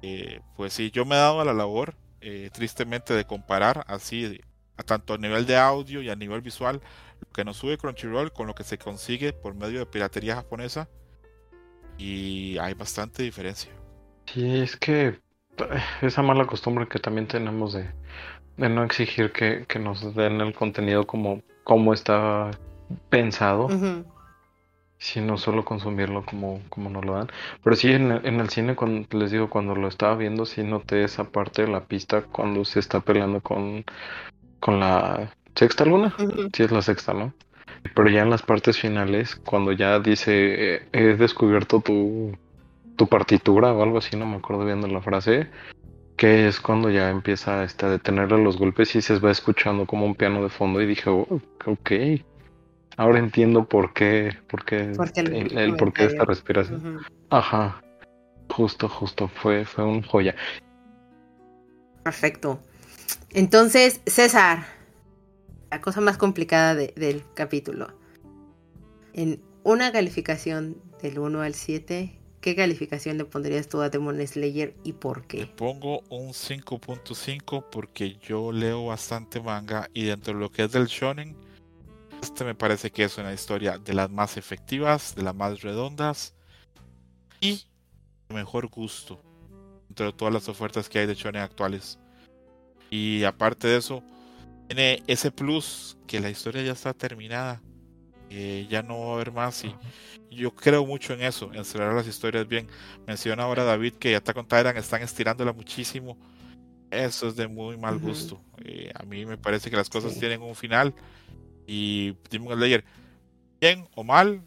eh, 0.00 0.40
pues 0.54 0.74
sí, 0.74 0.92
yo 0.92 1.04
me 1.04 1.16
he 1.16 1.18
dado 1.18 1.40
a 1.40 1.44
la 1.44 1.54
labor, 1.54 1.96
tristemente, 2.52 3.14
de 3.14 3.24
comparar 3.24 3.84
así, 3.88 4.40
a 4.76 4.84
tanto 4.84 5.14
a 5.14 5.18
nivel 5.18 5.44
de 5.44 5.56
audio 5.56 6.02
y 6.02 6.08
a 6.08 6.14
nivel 6.14 6.40
visual, 6.40 6.80
lo 7.20 7.32
que 7.32 7.44
nos 7.44 7.56
sube 7.56 7.78
Crunchyroll 7.78 8.32
con 8.32 8.46
lo 8.46 8.54
que 8.54 8.62
se 8.62 8.78
consigue 8.78 9.32
por 9.32 9.56
medio 9.56 9.80
de 9.80 9.86
piratería 9.86 10.36
japonesa. 10.36 10.88
Y 11.96 12.58
hay 12.58 12.74
bastante 12.74 13.24
diferencia. 13.24 13.72
Sí, 14.26 14.60
es 14.60 14.76
que 14.76 15.18
esa 16.00 16.22
mala 16.22 16.46
costumbre 16.46 16.86
que 16.86 17.00
también 17.00 17.26
tenemos 17.26 17.72
de 17.72 17.90
de 18.58 18.68
no 18.68 18.84
exigir 18.84 19.32
que, 19.32 19.78
nos 19.78 20.14
den 20.14 20.40
el 20.40 20.52
contenido 20.52 21.06
como, 21.06 21.42
como 21.64 21.94
está 21.94 22.50
pensado, 23.08 23.68
sino 24.98 25.38
solo 25.38 25.64
consumirlo 25.64 26.24
como, 26.26 26.60
como 26.68 26.90
nos 26.90 27.04
lo 27.04 27.14
dan. 27.14 27.28
Pero 27.62 27.76
sí, 27.76 27.92
en, 27.92 28.10
en, 28.10 28.40
el 28.40 28.48
cine, 28.50 28.74
cuando 28.74 29.06
les 29.16 29.30
digo, 29.30 29.48
cuando 29.48 29.74
lo 29.74 29.88
estaba 29.88 30.16
viendo, 30.16 30.44
sí 30.44 30.62
noté 30.64 31.04
esa 31.04 31.24
parte 31.24 31.62
de 31.62 31.68
la 31.68 31.84
pista 31.84 32.22
cuando 32.22 32.64
se 32.64 32.80
está 32.80 33.00
peleando 33.00 33.40
con, 33.40 33.84
con 34.58 34.80
la 34.80 35.32
sexta 35.54 35.84
luna. 35.84 36.14
Sí, 36.52 36.64
es 36.64 36.72
la 36.72 36.82
sexta, 36.82 37.14
¿no? 37.14 37.32
Pero 37.94 38.10
ya 38.10 38.22
en 38.22 38.30
las 38.30 38.42
partes 38.42 38.76
finales, 38.76 39.36
cuando 39.36 39.70
ya 39.70 40.00
dice, 40.00 40.74
eh, 40.74 40.88
he 40.92 41.14
descubierto 41.14 41.80
tu, 41.80 42.36
tu 42.96 43.06
partitura 43.06 43.72
o 43.72 43.82
algo 43.84 43.98
así, 43.98 44.16
no 44.16 44.26
me 44.26 44.36
acuerdo 44.36 44.64
bien 44.64 44.80
de 44.80 44.88
la 44.88 45.00
frase, 45.00 45.48
que 46.18 46.48
es 46.48 46.60
cuando 46.60 46.90
ya 46.90 47.08
empieza 47.10 47.62
este, 47.62 47.86
a 47.86 47.90
detenerle 47.90 48.42
los 48.42 48.58
golpes 48.58 48.94
y 48.96 49.00
se 49.00 49.18
va 49.20 49.30
escuchando 49.30 49.86
como 49.86 50.04
un 50.04 50.16
piano 50.16 50.42
de 50.42 50.50
fondo 50.50 50.82
y 50.82 50.86
dije, 50.86 51.08
oh, 51.08 51.40
ok, 51.64 51.90
ahora 52.96 53.20
entiendo 53.20 53.66
por 53.66 53.94
qué, 53.94 54.36
por 54.50 54.64
qué, 54.64 54.92
el, 55.14 55.76
por 55.76 55.92
qué 55.92 56.06
esta 56.06 56.24
respiración. 56.24 56.98
Ajá, 57.30 57.80
justo, 58.50 58.88
justo, 58.88 59.28
fue, 59.28 59.64
fue 59.64 59.84
un 59.84 60.02
joya. 60.02 60.34
Perfecto. 62.02 62.58
Entonces, 63.30 64.00
César, 64.06 64.66
la 65.70 65.80
cosa 65.80 66.00
más 66.00 66.18
complicada 66.18 66.74
del 66.74 67.22
capítulo. 67.34 67.96
En 69.12 69.40
una 69.62 69.92
calificación 69.92 70.82
del 71.00 71.20
1 71.20 71.42
al 71.42 71.54
7, 71.54 72.17
¿Qué 72.40 72.54
calificación 72.54 73.18
le 73.18 73.24
pondrías 73.24 73.68
tú 73.68 73.80
a 73.80 73.90
Demon 73.90 74.24
Slayer 74.24 74.74
y 74.84 74.92
por 74.92 75.26
qué? 75.26 75.38
Le 75.38 75.46
pongo 75.46 76.02
un 76.08 76.28
5.5 76.28 77.64
porque 77.70 78.16
yo 78.16 78.52
leo 78.52 78.86
bastante 78.86 79.40
manga 79.40 79.88
y 79.92 80.04
dentro 80.04 80.34
de 80.34 80.40
lo 80.40 80.50
que 80.50 80.64
es 80.64 80.72
del 80.72 80.86
shonen, 80.86 81.36
este 82.22 82.44
me 82.44 82.54
parece 82.54 82.92
que 82.92 83.04
es 83.04 83.18
una 83.18 83.32
historia 83.32 83.78
de 83.78 83.92
las 83.92 84.08
más 84.10 84.36
efectivas, 84.36 85.16
de 85.16 85.22
las 85.22 85.34
más 85.34 85.62
redondas 85.62 86.34
y 87.40 87.64
de 88.28 88.34
mejor 88.34 88.68
gusto 88.68 89.20
entre 89.88 90.12
todas 90.12 90.32
las 90.32 90.48
ofertas 90.48 90.88
que 90.88 91.00
hay 91.00 91.06
de 91.06 91.14
shonen 91.14 91.42
actuales. 91.42 91.98
Y 92.88 93.24
aparte 93.24 93.66
de 93.66 93.78
eso, 93.78 94.02
tiene 94.68 95.02
ese 95.08 95.32
plus 95.32 95.98
que 96.06 96.20
la 96.20 96.30
historia 96.30 96.62
ya 96.62 96.72
está 96.72 96.94
terminada 96.94 97.60
ya 98.68 98.82
no 98.82 99.00
va 99.00 99.10
a 99.10 99.14
haber 99.14 99.32
más 99.32 99.64
y 99.64 99.74
yo 100.30 100.54
creo 100.54 100.84
mucho 100.84 101.14
en 101.14 101.22
eso, 101.22 101.50
en 101.52 101.64
cerrar 101.64 101.94
las 101.94 102.06
historias 102.06 102.46
bien. 102.46 102.68
Menciona 103.06 103.44
ahora 103.44 103.64
David 103.64 103.94
que 103.94 104.14
Attack 104.14 104.36
on 104.36 104.44
Titan 104.46 104.76
están 104.76 105.02
estirándola 105.02 105.52
muchísimo. 105.52 106.18
Eso 106.90 107.28
es 107.28 107.36
de 107.36 107.48
muy 107.48 107.76
mal 107.76 107.98
gusto. 107.98 108.40
Eh, 108.64 108.90
a 108.94 109.04
mí 109.04 109.26
me 109.26 109.36
parece 109.36 109.70
que 109.70 109.76
las 109.76 109.88
cosas 109.88 110.18
tienen 110.18 110.42
un 110.42 110.54
final 110.54 110.94
y 111.66 112.16
Demon 112.30 112.54
Slayer, 112.54 112.84
bien 113.60 113.86
o 113.94 114.04
mal, 114.04 114.42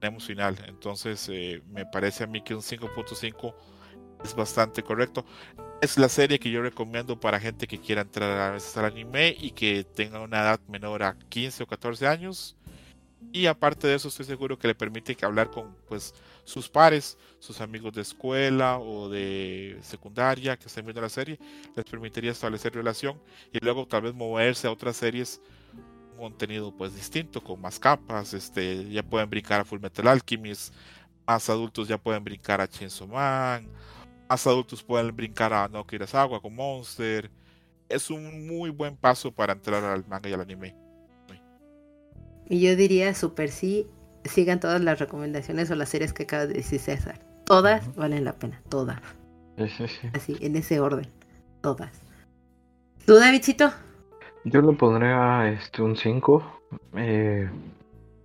tenemos 0.00 0.24
final. 0.24 0.56
Entonces 0.66 1.28
eh, 1.30 1.62
me 1.70 1.86
parece 1.86 2.24
a 2.24 2.26
mí 2.26 2.42
que 2.42 2.54
un 2.54 2.60
5.5 2.60 3.54
es 4.24 4.34
bastante 4.34 4.82
correcto. 4.82 5.24
Es 5.80 5.96
la 5.96 6.08
serie 6.08 6.38
que 6.38 6.50
yo 6.50 6.60
recomiendo 6.60 7.20
para 7.20 7.40
gente 7.40 7.66
que 7.66 7.78
quiera 7.78 8.02
entrar 8.02 8.38
a 8.38 8.50
veces 8.50 8.76
al 8.76 8.86
anime 8.86 9.34
y 9.38 9.52
que 9.52 9.84
tenga 9.84 10.20
una 10.20 10.40
edad 10.40 10.60
menor 10.68 11.02
a 11.02 11.16
15 11.28 11.62
o 11.62 11.66
14 11.66 12.06
años 12.06 12.56
y 13.32 13.46
aparte 13.46 13.86
de 13.86 13.94
eso 13.94 14.08
estoy 14.08 14.24
seguro 14.24 14.58
que 14.58 14.68
le 14.68 14.74
permite 14.74 15.16
hablar 15.22 15.50
con 15.50 15.76
pues 15.88 16.14
sus 16.44 16.68
pares, 16.68 17.18
sus 17.38 17.60
amigos 17.60 17.92
de 17.92 18.02
escuela 18.02 18.78
o 18.78 19.08
de 19.08 19.78
secundaria 19.82 20.56
que 20.56 20.66
estén 20.66 20.84
viendo 20.84 21.02
la 21.02 21.08
serie, 21.08 21.38
les 21.76 21.84
permitiría 21.84 22.30
establecer 22.30 22.74
relación 22.74 23.20
y 23.52 23.58
luego 23.60 23.86
tal 23.86 24.02
vez 24.02 24.14
moverse 24.14 24.66
a 24.66 24.72
otras 24.72 24.96
series 24.96 25.40
un 26.12 26.18
contenido 26.18 26.74
pues 26.76 26.94
distinto 26.94 27.42
con 27.42 27.60
más 27.60 27.78
capas, 27.78 28.34
este 28.34 28.88
ya 28.88 29.02
pueden 29.02 29.28
brincar 29.28 29.60
a 29.60 29.64
Full 29.64 29.80
Metal 29.80 30.08
Alchemist, 30.08 30.74
más 31.26 31.48
adultos 31.50 31.88
ya 31.88 31.98
pueden 31.98 32.24
brincar 32.24 32.60
a 32.60 32.68
Chainsaw 32.68 33.06
Man, 33.06 33.68
más 34.28 34.46
adultos 34.46 34.82
pueden 34.82 35.14
brincar 35.14 35.52
a 35.52 35.68
No 35.68 35.86
Agua 36.12 36.40
con 36.40 36.54
Monster. 36.54 37.30
Es 37.88 38.10
un 38.10 38.46
muy 38.46 38.70
buen 38.70 38.96
paso 38.96 39.32
para 39.32 39.54
entrar 39.54 39.82
al 39.82 40.06
manga 40.06 40.28
y 40.28 40.32
al 40.34 40.42
anime. 40.42 40.87
Y 42.48 42.60
yo 42.60 42.74
diría 42.76 43.14
super 43.14 43.50
sí, 43.50 43.86
sigan 44.24 44.58
todas 44.58 44.80
las 44.80 44.98
recomendaciones 44.98 45.70
o 45.70 45.74
las 45.74 45.90
series 45.90 46.14
que 46.14 46.22
acaba 46.22 46.46
de 46.46 46.54
decir 46.54 46.80
César. 46.80 47.20
Todas 47.44 47.94
valen 47.94 48.24
la 48.24 48.32
pena, 48.32 48.60
todas. 48.70 49.00
Así, 50.14 50.36
en 50.40 50.56
ese 50.56 50.80
orden, 50.80 51.06
todas. 51.60 51.90
¿Tú, 53.04 53.16
Davidcito? 53.16 53.70
Yo 54.44 54.62
le 54.62 54.72
pondré 54.72 55.08
a 55.12 55.50
este 55.50 55.82
un 55.82 55.96
5. 55.96 56.60
Eh, 56.94 57.50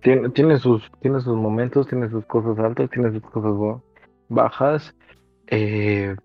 tiene, 0.00 0.30
tiene, 0.30 0.58
sus, 0.58 0.90
tiene 1.02 1.20
sus 1.20 1.36
momentos, 1.36 1.86
tiene 1.88 2.08
sus 2.08 2.24
cosas 2.24 2.58
altas, 2.58 2.88
tiene 2.90 3.12
sus 3.12 3.22
cosas 3.22 3.82
bajas. 4.28 4.94
Eh, 5.48 6.16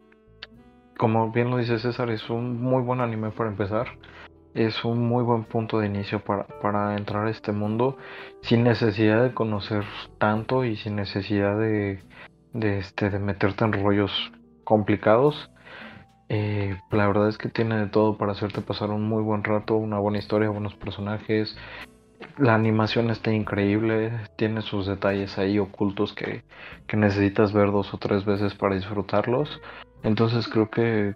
como 0.97 1.31
bien 1.31 1.49
lo 1.49 1.57
dice 1.57 1.79
César, 1.79 2.09
es 2.11 2.29
un 2.29 2.61
muy 2.61 2.81
buen 2.81 3.01
anime 3.01 3.31
para 3.31 3.49
empezar 3.49 3.87
es 4.59 4.83
un 4.83 5.07
muy 5.07 5.23
buen 5.23 5.45
punto 5.45 5.79
de 5.79 5.87
inicio 5.87 6.21
para, 6.21 6.97
entrar 6.97 7.27
a 7.27 7.29
este 7.29 7.53
mundo 7.53 7.97
sin 8.41 8.63
necesidad 8.63 9.23
de 9.23 9.33
conocer 9.33 9.85
tanto 10.17 10.65
y 10.65 10.75
sin 10.75 10.97
necesidad 10.97 11.57
de, 11.57 12.03
este, 12.53 13.09
de 13.09 13.19
meterte 13.19 13.63
en 13.63 13.71
rollos 13.71 14.33
complicados. 14.65 15.49
Eh, 16.27 16.77
la 16.91 17.07
verdad 17.07 17.29
es 17.29 17.37
que 17.37 17.47
tiene 17.47 17.77
de 17.77 17.87
todo 17.87 18.17
para 18.17 18.33
hacerte 18.33 18.59
pasar 18.59 18.89
un 18.89 19.03
muy 19.03 19.23
buen 19.23 19.45
rato, 19.45 19.75
una 19.77 19.97
buena 19.97 20.17
historia, 20.17 20.49
buenos 20.49 20.75
personajes. 20.75 21.55
La 22.37 22.53
animación 22.53 23.09
está 23.11 23.31
increíble, 23.31 24.11
tiene 24.35 24.61
sus 24.61 24.85
detalles 24.87 25.37
ahí 25.37 25.57
ocultos 25.57 26.11
que, 26.11 26.43
que 26.85 26.97
necesitas 26.97 27.53
ver 27.53 27.71
dos 27.71 27.93
o 27.93 27.97
tres 27.97 28.25
veces 28.25 28.55
para 28.55 28.75
disfrutarlos. 28.75 29.61
Entonces 30.03 30.47
creo 30.47 30.69
que, 30.69 31.15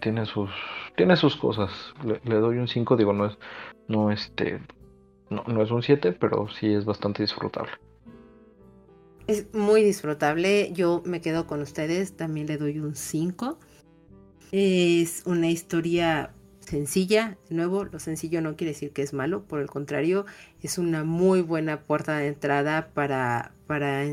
tiene 0.00 0.26
sus 0.26 0.50
tiene 0.96 1.16
sus 1.16 1.36
cosas. 1.36 1.70
Le, 2.02 2.34
doy 2.34 2.58
un 2.58 2.68
5, 2.68 2.96
digo, 2.96 3.12
no 3.12 3.26
es 3.26 3.38
no 3.88 4.10
este 4.10 4.60
No, 5.30 5.44
no 5.46 5.62
es 5.62 5.70
un 5.70 5.82
7, 5.82 6.12
pero 6.12 6.48
sí 6.48 6.72
es 6.72 6.84
bastante 6.84 7.22
disfrutable. 7.22 7.72
Es 9.26 9.52
muy 9.54 9.82
disfrutable. 9.82 10.72
Yo 10.72 11.02
me 11.04 11.20
quedo 11.20 11.46
con 11.46 11.60
ustedes. 11.60 12.16
También 12.16 12.46
le 12.46 12.56
doy 12.56 12.78
un 12.78 12.96
5. 12.96 13.58
Es 14.52 15.22
una 15.26 15.48
historia 15.48 16.32
sencilla. 16.60 17.36
De 17.48 17.56
nuevo, 17.56 17.84
lo 17.84 17.98
sencillo 17.98 18.40
no 18.40 18.56
quiere 18.56 18.72
decir 18.72 18.92
que 18.92 19.02
es 19.02 19.12
malo. 19.12 19.44
Por 19.44 19.60
el 19.60 19.68
contrario, 19.68 20.26
es 20.62 20.78
una 20.78 21.04
muy 21.04 21.42
buena 21.42 21.80
puerta 21.82 22.18
de 22.18 22.28
entrada 22.28 22.90
para, 22.92 23.52
para 23.66 24.04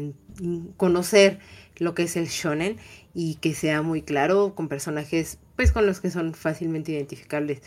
conocer 0.77 1.39
lo 1.77 1.93
que 1.95 2.03
es 2.03 2.15
el 2.15 2.27
shonen 2.27 2.77
y 3.13 3.35
que 3.35 3.53
sea 3.53 3.81
muy 3.81 4.01
claro 4.01 4.55
con 4.55 4.67
personajes 4.67 5.37
pues 5.55 5.71
con 5.71 5.85
los 5.85 6.01
que 6.01 6.09
son 6.09 6.33
fácilmente 6.33 6.91
identificables. 6.91 7.61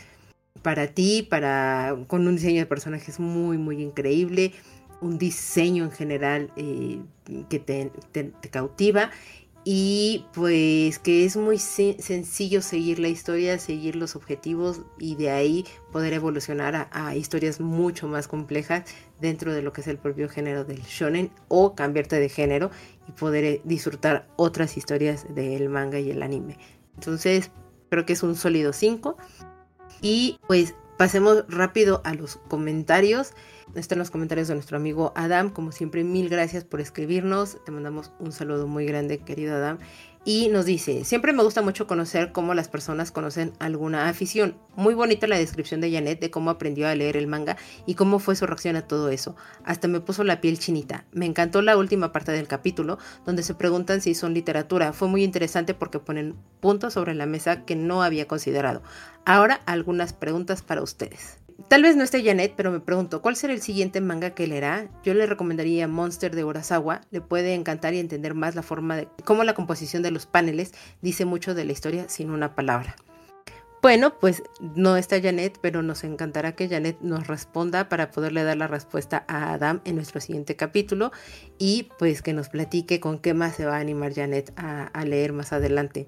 Para 0.61 0.87
ti, 0.87 1.25
para 1.29 1.95
con 2.07 2.27
un 2.27 2.35
diseño 2.35 2.59
de 2.59 2.65
personajes 2.65 3.19
muy 3.19 3.57
muy 3.57 3.81
increíble, 3.81 4.53
un 5.01 5.17
diseño 5.17 5.83
en 5.85 5.91
general 5.91 6.51
eh, 6.55 6.99
que 7.49 7.59
te, 7.59 7.91
cautiva. 8.49 9.11
Y 9.69 10.25
pues 10.33 10.97
que 10.97 11.25
es 11.25 11.35
muy 11.35 11.57
sencillo 11.57 12.61
seguir 12.61 12.99
la 12.99 13.09
historia, 13.09 13.59
seguir 13.59 13.97
los 13.97 14.15
objetivos 14.15 14.79
y 14.97 15.15
de 15.15 15.29
ahí 15.29 15.65
poder 15.91 16.13
evolucionar 16.13 16.87
a, 16.89 17.15
historias 17.17 17.59
mucho 17.59 18.07
más 18.07 18.29
complejas 18.29 18.85
dentro 19.19 19.51
de 19.51 19.61
lo 19.61 19.73
que 19.73 19.81
es 19.81 19.87
el 19.87 19.97
propio 19.97 20.29
género 20.29 20.63
del 20.63 20.79
shonen 20.83 21.31
o 21.49 21.75
cambiarte 21.75 22.17
de 22.17 22.29
género 22.29 22.71
y 23.07 23.11
poder 23.11 23.43
eh, 23.43 23.61
disfrutar 23.63 24.27
otras 24.35 24.77
historias 24.77 25.25
del 25.33 25.69
manga 25.69 25.99
y 25.99 26.11
el 26.11 26.23
anime. 26.23 26.57
Entonces 26.95 27.51
creo 27.89 28.05
que 28.05 28.13
es 28.13 28.23
un 28.23 28.35
sólido 28.35 28.73
5 28.73 29.17
y 30.01 30.39
pues 30.47 30.75
pasemos 30.97 31.45
rápido 31.47 32.01
a 32.03 32.13
los 32.13 32.37
comentarios. 32.47 33.33
Están 33.75 33.99
los 33.99 34.11
comentarios 34.11 34.47
de 34.47 34.55
nuestro 34.55 34.77
amigo 34.77 35.11
Adam. 35.15 35.49
Como 35.49 35.71
siempre, 35.71 36.03
mil 36.03 36.29
gracias 36.29 36.63
por 36.63 36.81
escribirnos. 36.81 37.63
Te 37.65 37.71
mandamos 37.71 38.11
un 38.19 38.31
saludo 38.31 38.67
muy 38.67 38.85
grande, 38.85 39.19
querido 39.19 39.55
Adam. 39.55 39.79
Y 40.29 40.49
nos 40.49 40.65
dice, 40.65 41.05
siempre 41.05 41.31
me 41.31 41.41
gusta 41.41 41.61
mucho 41.61 41.87
conocer 41.87 42.33
cómo 42.33 42.53
las 42.53 42.67
personas 42.67 43.13
conocen 43.13 43.53
alguna 43.59 44.09
afición. 44.09 44.57
Muy 44.75 44.93
bonita 44.93 45.25
la 45.25 45.37
descripción 45.37 45.79
de 45.79 45.89
Janet 45.89 46.19
de 46.19 46.29
cómo 46.29 46.49
aprendió 46.49 46.89
a 46.89 46.95
leer 46.95 47.15
el 47.15 47.27
manga 47.27 47.55
y 47.85 47.95
cómo 47.95 48.19
fue 48.19 48.35
su 48.35 48.45
reacción 48.45 48.75
a 48.75 48.85
todo 48.85 49.07
eso. 49.07 49.37
Hasta 49.63 49.87
me 49.87 50.01
puso 50.01 50.25
la 50.25 50.41
piel 50.41 50.59
chinita. 50.59 51.05
Me 51.13 51.25
encantó 51.25 51.61
la 51.61 51.77
última 51.77 52.11
parte 52.11 52.33
del 52.33 52.49
capítulo 52.49 52.97
donde 53.25 53.41
se 53.41 53.55
preguntan 53.55 54.01
si 54.01 54.15
son 54.15 54.33
literatura. 54.33 54.91
Fue 54.91 55.07
muy 55.07 55.23
interesante 55.23 55.73
porque 55.73 55.99
ponen 55.99 56.35
puntos 56.59 56.91
sobre 56.91 57.15
la 57.15 57.25
mesa 57.25 57.63
que 57.63 57.77
no 57.77 58.03
había 58.03 58.27
considerado. 58.27 58.81
Ahora 59.23 59.61
algunas 59.65 60.11
preguntas 60.11 60.61
para 60.61 60.83
ustedes. 60.83 61.37
Tal 61.69 61.81
vez 61.81 61.95
no 61.95 62.03
esté 62.03 62.23
Janet, 62.23 62.53
pero 62.55 62.71
me 62.71 62.79
pregunto, 62.79 63.21
¿cuál 63.21 63.35
será 63.35 63.51
el 63.51 63.61
siguiente 63.61 63.99
manga 63.99 64.29
que 64.29 64.47
leerá? 64.47 64.89
Yo 65.03 65.13
le 65.13 65.25
recomendaría 65.25 65.87
Monster 65.87 66.35
de 66.35 66.43
Urasawa. 66.43 67.01
Le 67.09 67.19
puede 67.19 67.55
encantar 67.55 67.93
y 67.93 67.99
entender 67.99 68.35
más 68.35 68.55
la 68.55 68.61
forma 68.61 68.95
de 68.95 69.07
cómo 69.25 69.43
la 69.43 69.55
composición 69.55 70.03
de 70.03 70.11
los 70.11 70.27
paneles 70.27 70.73
dice 71.01 71.25
mucho 71.25 71.55
de 71.55 71.65
la 71.65 71.71
historia 71.71 72.07
sin 72.09 72.29
una 72.29 72.55
palabra. 72.55 72.95
Bueno, 73.81 74.17
pues 74.19 74.43
no 74.59 74.97
está 74.97 75.21
Janet, 75.21 75.59
pero 75.61 75.83
nos 75.83 76.03
encantará 76.03 76.53
que 76.53 76.67
Janet 76.67 76.97
nos 77.01 77.27
responda 77.27 77.89
para 77.89 78.09
poderle 78.09 78.43
dar 78.43 78.57
la 78.57 78.67
respuesta 78.67 79.23
a 79.27 79.53
Adam 79.53 79.81
en 79.85 79.95
nuestro 79.95 80.19
siguiente 80.19 80.55
capítulo 80.55 81.11
y 81.59 81.89
pues 81.99 82.21
que 82.21 82.33
nos 82.33 82.49
platique 82.49 82.99
con 82.99 83.19
qué 83.19 83.33
más 83.33 83.55
se 83.55 83.65
va 83.65 83.77
a 83.77 83.79
animar 83.79 84.13
Janet 84.13 84.51
a, 84.57 85.05
leer 85.05 85.31
más 85.31 85.53
adelante. 85.53 86.07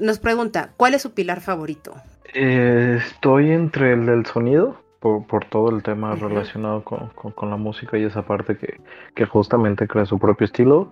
Nos 0.00 0.18
pregunta, 0.18 0.72
¿cuál 0.76 0.94
es 0.94 1.02
su 1.02 1.12
pilar 1.12 1.40
favorito? 1.40 1.94
Eh, 2.32 2.98
estoy 2.98 3.50
entre 3.50 3.92
el 3.92 4.06
del 4.06 4.24
sonido, 4.26 4.78
por, 5.00 5.44
todo 5.44 5.68
el 5.70 5.82
tema 5.82 6.14
relacionado 6.14 6.82
con, 6.82 7.50
la 7.50 7.56
música 7.56 7.98
y 7.98 8.04
esa 8.04 8.22
parte 8.22 8.56
que, 8.56 8.80
que, 9.14 9.26
justamente 9.26 9.86
crea 9.86 10.06
su 10.06 10.18
propio 10.18 10.46
estilo. 10.46 10.90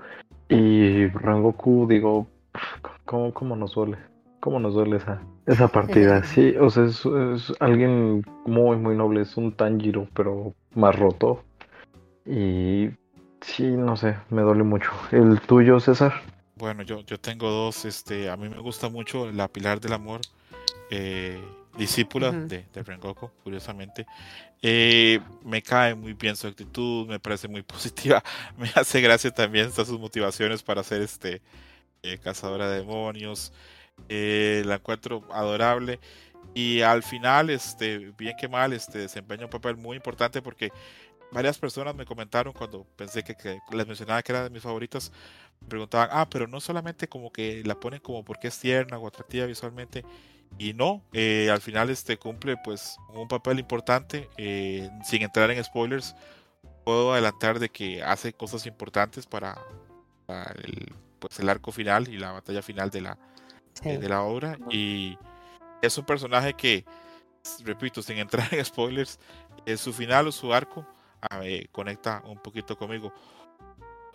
Y 0.49 1.07
Rangoku, 1.09 1.87
digo, 1.89 2.27
¿cómo, 3.07 3.33
cómo 3.33 3.57
nos 3.57 3.75
duele? 3.75 3.97
¿Cómo 4.41 4.61
nos 4.61 4.75
duele 4.75 4.97
esa, 4.97 5.23
esa 5.47 5.69
partida? 5.69 6.25
Sí, 6.25 6.55
o 6.61 6.69
sea, 6.69 6.85
es, 6.85 7.07
es 7.07 7.53
alguien 7.61 8.25
muy, 8.45 8.77
muy 8.77 8.97
noble, 8.97 9.23
es 9.23 9.37
un 9.37 9.53
Tanjiro, 9.53 10.09
pero 10.15 10.53
más 10.75 10.99
roto. 10.99 11.43
Y 12.27 12.91
sí, 13.41 13.69
no 13.69 13.97
sé, 13.97 14.17
me 14.29 14.43
duele 14.43 14.65
mucho. 14.65 14.91
¿El 15.11 15.41
tuyo, 15.41 15.81
César? 15.81 16.13
Bueno, 16.57 16.83
yo, 16.83 17.01
yo 17.01 17.19
tengo 17.19 17.51
dos, 17.51 17.87
este, 17.87 18.29
a 18.29 18.37
mí 18.37 18.49
me 18.49 18.59
gusta 18.59 18.91
mucho 18.91 19.31
la 19.33 19.49
Pilar 19.49 19.81
del 19.81 19.95
Amor 19.95 20.21
eh, 20.91 21.41
discípula 21.77 22.31
de, 22.31 22.67
de 22.73 22.83
Rengoku, 22.83 23.31
curiosamente. 23.43 24.07
Eh, 24.61 25.21
me 25.45 25.63
cae 25.63 25.95
muy 25.95 26.13
bien 26.13 26.37
su 26.37 26.47
actitud, 26.47 27.07
me 27.07 27.19
parece 27.19 27.49
muy 27.49 27.63
positiva. 27.63 28.23
Me 28.57 28.71
hace 28.75 29.01
gracia 29.01 29.31
también 29.31 29.73
sus 29.73 29.99
motivaciones 29.99 30.63
para 30.63 30.83
ser 30.83 31.03
este 31.03 31.43
eh, 32.03 32.19
cazadora 32.19 32.71
de 32.71 32.79
demonios. 32.79 33.53
la 34.09 34.75
encuentro 34.75 35.25
adorable. 35.33 35.99
Y 36.55 36.83
al 36.83 37.03
final, 37.03 37.51
este, 37.51 38.13
bien 38.19 38.37
que 38.39 38.49
mal, 38.49 38.73
este, 38.73 38.99
desempeña 38.99 39.45
un 39.45 39.51
papel 39.51 39.77
muy 39.77 39.97
importante 39.97 40.43
porque 40.43 40.71
varias 41.33 41.59
personas 41.59 41.95
me 41.95 42.05
comentaron 42.05 42.53
cuando 42.53 42.85
pensé 42.97 43.23
que, 43.23 43.35
que, 43.35 43.59
les 43.73 43.87
mencionaba 43.87 44.23
que 44.23 44.33
era 44.33 44.45
de 44.45 44.51
mis 44.51 44.63
favoritos, 44.63 45.11
me 45.61 45.69
preguntaban, 45.69 46.11
ah, 46.13 46.29
pero 46.29 46.47
no 46.47 46.61
solamente 46.61 47.09
como 47.09 47.33
que 47.33 47.63
la 47.65 47.75
ponen 47.75 48.01
como 48.01 48.25
porque 48.25 48.49
es 48.49 48.59
tierna 48.59 48.99
o 48.99 49.09
atractiva 49.09 49.47
visualmente, 49.47 50.05
y 50.59 50.75
no, 50.75 51.03
eh, 51.13 51.51
al 51.51 51.61
final 51.61 51.91
este 51.91 52.17
cumple 52.19 52.57
pues 52.57 52.97
un 53.15 53.29
papel 53.29 53.59
importante, 53.59 54.29
eh, 54.37 54.91
sin 55.05 55.23
entrar 55.23 55.51
en 55.51 55.63
spoilers, 55.63 56.15
puedo 56.85 57.13
adelantar 57.13 57.59
de 57.59 57.69
que 57.69 58.03
hace 58.03 58.33
cosas 58.33 58.67
importantes 58.67 59.27
para, 59.27 59.59
el, 60.63 60.93
pues, 61.19 61.39
el 61.41 61.49
arco 61.49 61.73
final 61.73 62.09
y 62.09 62.19
la 62.19 62.33
batalla 62.33 62.63
final 62.63 62.91
de 62.91 63.01
la, 63.01 63.19
eh, 63.85 63.99
de 63.99 64.09
la 64.09 64.23
obra 64.23 64.59
y 64.71 65.19
es 65.81 65.99
un 65.99 66.05
personaje 66.05 66.55
que, 66.55 66.85
repito, 67.65 68.03
sin 68.03 68.19
entrar 68.19 68.53
en 68.53 68.65
spoilers, 68.65 69.19
su 69.77 69.93
final 69.93 70.29
o 70.29 70.33
su 70.33 70.53
arco 70.53 70.87
conecta 71.71 72.23
un 72.27 72.39
poquito 72.39 72.77
conmigo. 72.77 73.13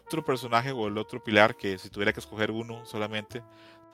Otro 0.05 0.23
personaje 0.23 0.71
o 0.71 0.87
el 0.87 0.97
otro 0.97 1.21
pilar 1.21 1.57
que 1.57 1.77
si 1.77 1.89
tuviera 1.89 2.13
que 2.13 2.21
escoger 2.21 2.51
uno 2.51 2.85
solamente 2.85 3.43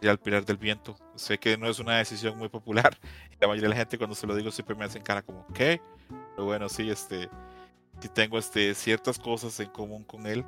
al 0.02 0.20
Pilar 0.20 0.46
del 0.46 0.58
Viento. 0.58 0.98
Sé 1.16 1.38
que 1.38 1.58
no 1.58 1.70
es 1.70 1.80
una 1.80 1.98
decisión 1.98 2.38
muy 2.38 2.50
popular. 2.50 2.98
La 3.40 3.48
mayoría 3.48 3.70
de 3.70 3.76
la 3.76 3.80
gente 3.80 3.98
cuando 3.98 4.16
se 4.16 4.28
lo 4.28 4.36
digo 4.36 4.52
siempre 4.52 4.76
me 4.76 4.86
hacen 4.86 5.02
cara 5.02 5.22
como, 5.22 5.46
¿qué? 5.54 5.82
Pero 6.10 6.46
bueno, 6.46 6.70
sí, 6.70 6.90
este, 6.90 7.30
sí 8.00 8.10
tengo 8.10 8.38
este, 8.38 8.74
ciertas 8.74 9.20
cosas 9.20 9.60
en 9.60 9.70
común 9.70 10.04
con 10.04 10.26
él. 10.28 10.46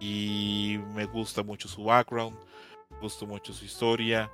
Y 0.00 0.78
me 0.94 1.06
gusta 1.06 1.42
mucho 1.42 1.68
su 1.68 1.84
background, 1.84 2.36
me 2.90 2.98
gusta 3.00 3.24
mucho 3.24 3.52
su 3.52 3.64
historia. 3.64 4.30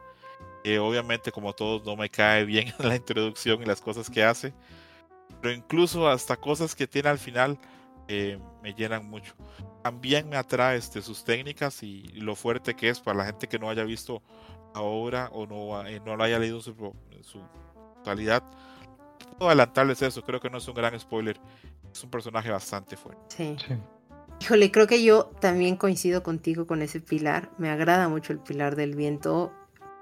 Eh, 0.64 0.78
obviamente, 0.78 1.30
como 1.30 1.52
todos, 1.52 1.84
no 1.84 1.96
me 1.96 2.08
cae 2.08 2.44
bien 2.44 2.72
la 2.78 2.96
introducción 2.96 3.62
y 3.62 3.66
las 3.66 3.80
cosas 3.80 4.10
que 4.10 4.24
hace. 4.24 4.52
Pero 5.40 5.54
incluso 5.54 6.08
hasta 6.08 6.36
cosas 6.36 6.74
que 6.74 6.86
tiene 6.86 7.08
al 7.08 7.18
final 7.18 7.58
eh, 8.08 8.38
me 8.62 8.74
llenan 8.74 9.08
mucho. 9.08 9.34
También 9.82 10.28
me 10.28 10.36
atrae 10.36 10.76
este, 10.76 11.02
sus 11.02 11.24
técnicas 11.24 11.82
y 11.82 12.02
lo 12.14 12.34
fuerte 12.34 12.74
que 12.74 12.88
es 12.88 13.00
para 13.00 13.18
la 13.18 13.24
gente 13.26 13.48
que 13.48 13.58
no 13.58 13.68
haya 13.68 13.84
visto 13.84 14.22
ahora 14.74 15.28
o 15.32 15.46
no, 15.46 15.86
eh, 15.86 16.00
no 16.04 16.16
lo 16.16 16.24
haya 16.24 16.38
leído 16.38 16.56
en 16.56 16.62
su, 16.62 16.94
su 17.22 17.40
totalidad. 17.96 18.42
Puedo 19.38 19.48
adelantarles 19.48 20.02
eso, 20.02 20.22
creo 20.22 20.40
que 20.40 20.50
no 20.50 20.58
es 20.58 20.68
un 20.68 20.74
gran 20.74 20.98
spoiler. 20.98 21.40
Es 21.92 22.02
un 22.02 22.10
personaje 22.10 22.50
bastante 22.50 22.96
fuerte. 22.96 23.22
Sí. 23.28 23.56
Híjole, 24.40 24.70
creo 24.70 24.86
que 24.86 25.02
yo 25.02 25.26
también 25.40 25.76
coincido 25.76 26.22
contigo 26.22 26.66
con 26.66 26.82
ese 26.82 27.00
pilar. 27.00 27.50
Me 27.56 27.70
agrada 27.70 28.08
mucho 28.08 28.32
el 28.32 28.40
pilar 28.40 28.74
del 28.74 28.94
viento 28.96 29.52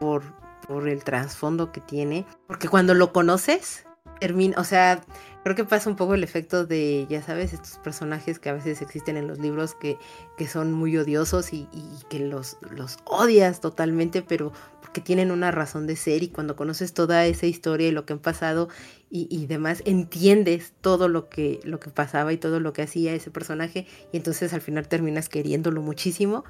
por, 0.00 0.22
por 0.66 0.88
el 0.88 1.04
trasfondo 1.04 1.70
que 1.70 1.80
tiene. 1.80 2.24
Porque 2.46 2.68
cuando 2.68 2.94
lo 2.94 3.12
conoces, 3.12 3.86
termina, 4.23 4.55
o 4.57 4.62
sea, 4.62 5.03
creo 5.43 5.57
que 5.57 5.65
pasa 5.65 5.90
un 5.90 5.97
poco 5.97 6.15
el 6.15 6.23
efecto 6.23 6.65
de, 6.65 7.09
ya 7.11 7.23
sabes, 7.23 7.53
estos 7.53 7.78
personajes 7.78 8.39
que 8.39 8.51
a 8.51 8.53
veces 8.53 8.81
existen 8.81 9.16
en 9.16 9.27
los 9.27 9.40
libros 9.40 9.74
que, 9.74 9.99
que 10.36 10.47
son 10.47 10.73
muy 10.73 10.97
odiosos 10.97 11.53
y, 11.53 11.66
que 12.09 12.20
los, 12.20 12.57
los 12.70 12.99
odias 13.05 13.61
totalmente, 13.61 14.23
pero 14.23 14.53
porque 14.81 15.01
tienen 15.01 15.32
una 15.32 15.51
razón 15.51 15.89
de 15.89 15.97
ser 15.97 16.23
y 16.23 16.28
cuando 16.28 16.55
conoces 16.55 16.94
toda 16.94 17.27
esa 17.27 17.47
historia 17.47 17.89
y 17.89 17.90
lo 17.90 18.07
que 18.07 18.12
han 18.12 18.20
pasado 18.20 18.69
y, 19.11 19.47
demás, 19.47 19.82
entiendes 19.86 20.73
todo 20.81 21.09
lo 21.09 21.28
que, 21.28 21.59
lo 21.65 21.81
que 21.81 21.90
pasaba 21.90 22.32
y 22.32 22.36
todo 22.36 22.61
lo 22.61 22.73
que 22.73 22.82
hacía 22.82 23.12
ese 23.12 23.32
personaje 23.32 23.89
y 24.12 24.16
entonces 24.16 24.55
al 24.55 24.61
final 24.61 24.86
terminas 24.86 25.28
queriéndolo 25.28 25.82
muchísimo. 25.82 26.44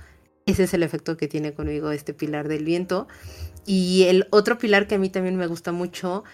Ese 0.44 0.64
es 0.64 0.74
el 0.74 0.82
efecto 0.82 1.16
que 1.16 1.26
tiene 1.26 1.54
conmigo 1.54 1.90
este 1.90 2.14
pilar 2.14 2.48
del 2.48 2.64
viento. 2.64 3.08
Y 3.64 4.04
el 4.04 4.26
otro 4.30 4.58
pilar 4.58 4.86
que 4.86 4.96
a 4.96 4.98
mí 4.98 5.08
también 5.08 5.36
me 5.36 5.46
gusta 5.46 5.72
mucho 5.72 6.24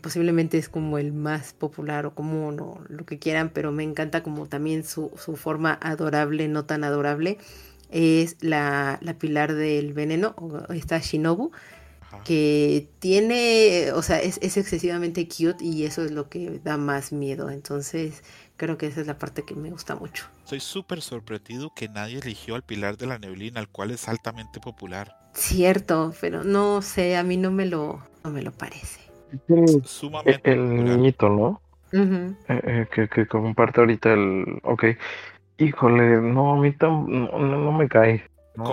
posiblemente 0.00 0.58
es 0.58 0.68
como 0.68 0.98
el 0.98 1.12
más 1.12 1.52
popular 1.52 2.06
o 2.06 2.14
común 2.14 2.60
o 2.60 2.80
lo 2.88 3.04
que 3.04 3.18
quieran, 3.18 3.50
pero 3.50 3.72
me 3.72 3.82
encanta 3.82 4.22
como 4.22 4.46
también 4.46 4.84
su, 4.84 5.10
forma 5.10 5.78
adorable, 5.82 6.48
no 6.48 6.64
tan 6.64 6.84
adorable, 6.84 7.38
es 7.90 8.36
la, 8.40 8.98
pilar 9.18 9.54
del 9.54 9.92
veneno, 9.92 10.34
o 10.38 10.72
esta 10.72 10.98
Shinobu, 10.98 11.50
que 12.24 12.88
tiene, 12.98 13.90
o 13.94 14.02
sea, 14.02 14.20
es, 14.20 14.38
es, 14.42 14.56
excesivamente 14.56 15.26
cute 15.26 15.64
y 15.64 15.84
eso 15.84 16.04
es 16.04 16.10
lo 16.10 16.28
que 16.28 16.60
da 16.62 16.76
más 16.76 17.12
miedo. 17.12 17.50
Entonces, 17.50 18.22
creo 18.56 18.78
que 18.78 18.86
esa 18.86 19.00
es 19.00 19.06
la 19.06 19.18
parte 19.18 19.44
que 19.44 19.54
me 19.54 19.70
gusta 19.70 19.94
mucho. 19.94 20.26
Estoy 20.44 20.60
súper 20.60 21.00
sorprendido 21.00 21.72
que 21.74 21.88
nadie 21.88 22.18
eligió 22.18 22.54
al 22.54 22.62
Pilar 22.62 22.96
de 22.96 23.06
la 23.06 23.18
Neblina, 23.18 23.60
el 23.60 23.68
cual 23.68 23.90
es 23.90 24.08
altamente 24.08 24.60
popular. 24.60 25.16
Cierto, 25.34 26.14
pero 26.20 26.44
no 26.44 26.82
sé, 26.82 27.16
a 27.16 27.22
mí 27.22 27.36
no 27.36 27.50
me 27.50 27.66
lo, 27.66 28.06
no 28.22 28.30
me 28.30 28.42
lo 28.42 28.52
parece. 28.52 29.11
El, 29.48 29.84
Sumamente 29.84 30.52
el 30.52 30.84
niñito, 30.84 31.28
¿no? 31.28 31.60
eh, 31.92 32.34
eh, 32.48 32.86
que, 32.92 33.08
que, 33.08 33.26
comparte 33.26 33.80
ahorita 33.80 34.12
el... 34.12 34.60
Ok. 34.62 34.84
Híjole, 35.58 36.20
no, 36.20 36.54
a 36.54 36.56
mí 36.56 36.72
tam, 36.72 37.06
no, 37.08 37.38
no, 37.38 37.72
me 37.72 37.88
cae. 37.88 38.24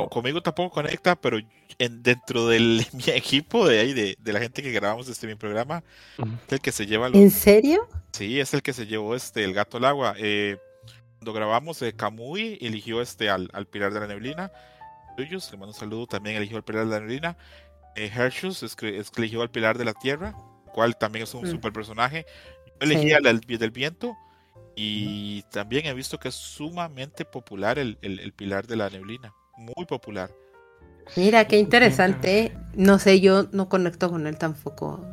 conmigo 0.10 0.41
tampoco 0.41 0.76
conecta, 0.76 1.15
pero 1.15 1.38
en, 1.77 2.02
dentro 2.02 2.48
de 2.48 2.60
mi 2.94 3.03
equipo 3.14 3.68
de 3.68 3.80
ahí, 3.80 3.94
de, 3.94 4.15
de, 4.19 4.34
la 4.34 4.40
gente 4.40 4.61
que 4.61 4.72
grabamos 4.72 5.07
este 5.10 5.27
mi 5.27 5.36
programa, 5.36 5.84
es 6.48 6.53
el 6.53 6.61
que 6.61 6.72
se 6.72 6.86
lleva... 6.86 7.07
¿En 7.07 7.30
serio? 7.30 7.88
Sí, 8.11 8.40
es 8.40 8.53
el 8.53 8.61
que 8.61 8.73
se 8.73 8.88
llevó 8.88 9.15
este 9.15 9.44
el 9.44 9.53
gato 9.53 9.77
al 9.77 9.86
agua. 9.86 10.15
Eh, 10.18 10.57
cuando 11.19 11.34
grabamos, 11.34 11.81
eh, 11.81 11.94
Kamui 11.94 12.57
eligió 12.61 13.02
este 13.02 13.30
al, 13.30 13.49
al 13.53 13.65
Pilar 13.65 13.94
de 13.94 13.99
la 13.99 14.07
Neblina. 14.07 14.52
Ellos, 15.18 15.52
le 15.52 15.57
mando 15.57 15.73
un 15.73 15.80
saludo, 15.80 16.07
también 16.07 16.38
eligió 16.38 16.56
al 16.56 16.64
Pilar 16.64 16.86
de 16.86 16.91
la 16.91 16.99
Neblina. 17.02 17.38
Eh, 17.95 18.10
Hershus 18.15 18.64
es 18.64 18.77
es 18.81 19.11
eligió 19.18 19.41
al 19.41 19.49
Pilar 19.49 19.77
de 19.77 19.84
la 19.84 19.94
Tierra, 19.94 20.34
cual 20.69 20.97
también 20.97 21.23
es 21.23 21.33
un 21.33 21.43
mm. 21.43 21.51
super 21.51 21.73
personaje. 21.73 22.25
Yo 22.65 22.73
elegí 22.81 23.11
al 23.11 23.23
del 23.23 23.71
Viento 23.71 24.15
y 24.75 25.43
también 25.51 25.85
he 25.85 25.93
visto 25.93 26.19
que 26.19 26.29
es 26.29 26.35
sumamente 26.35 27.25
popular 27.25 27.79
el, 27.79 27.97
el, 28.01 28.19
el 28.19 28.33
Pilar 28.33 28.67
de 28.67 28.77
la 28.77 28.89
Neblina. 28.89 29.33
Muy 29.57 29.85
popular. 29.85 30.31
Mira, 31.15 31.45
qué 31.45 31.57
interesante. 31.57 32.53
No 32.75 32.99
sé, 32.99 33.19
yo 33.19 33.47
no 33.51 33.67
conecto 33.69 34.09
con 34.09 34.27
él 34.27 34.37
tampoco. 34.37 35.05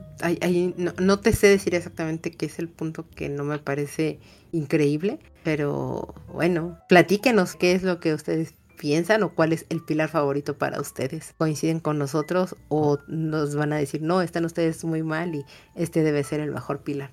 no, 0.76 0.92
no, 0.98 1.18
te 1.20 1.32
sé 1.32 1.48
decir 1.48 1.74
exactamente 1.74 2.30
qué 2.30 2.46
es 2.46 2.58
el 2.58 2.68
punto 2.68 3.08
que 3.10 3.28
no 3.28 3.44
me 3.44 3.58
parece 3.58 4.20
increíble, 4.52 5.18
pero 5.42 6.14
bueno, 6.32 6.78
platíquenos 6.88 7.56
qué 7.56 7.72
es 7.72 7.82
lo 7.82 8.00
que 8.00 8.14
ustedes 8.14 8.54
piensan 8.76 9.22
o 9.22 9.34
cuál 9.34 9.52
es 9.52 9.66
el 9.68 9.82
pilar 9.82 10.08
favorito 10.08 10.56
para 10.58 10.80
ustedes. 10.80 11.34
¿Coinciden 11.38 11.80
con 11.80 11.98
nosotros 11.98 12.56
o 12.68 12.98
nos 13.08 13.56
van 13.56 13.72
a 13.72 13.76
decir, 13.76 14.02
no, 14.02 14.22
están 14.22 14.44
ustedes 14.44 14.84
muy 14.84 15.02
mal 15.02 15.34
y 15.34 15.44
este 15.74 16.02
debe 16.02 16.22
ser 16.24 16.40
el 16.40 16.52
mejor 16.52 16.82
pilar? 16.82 17.12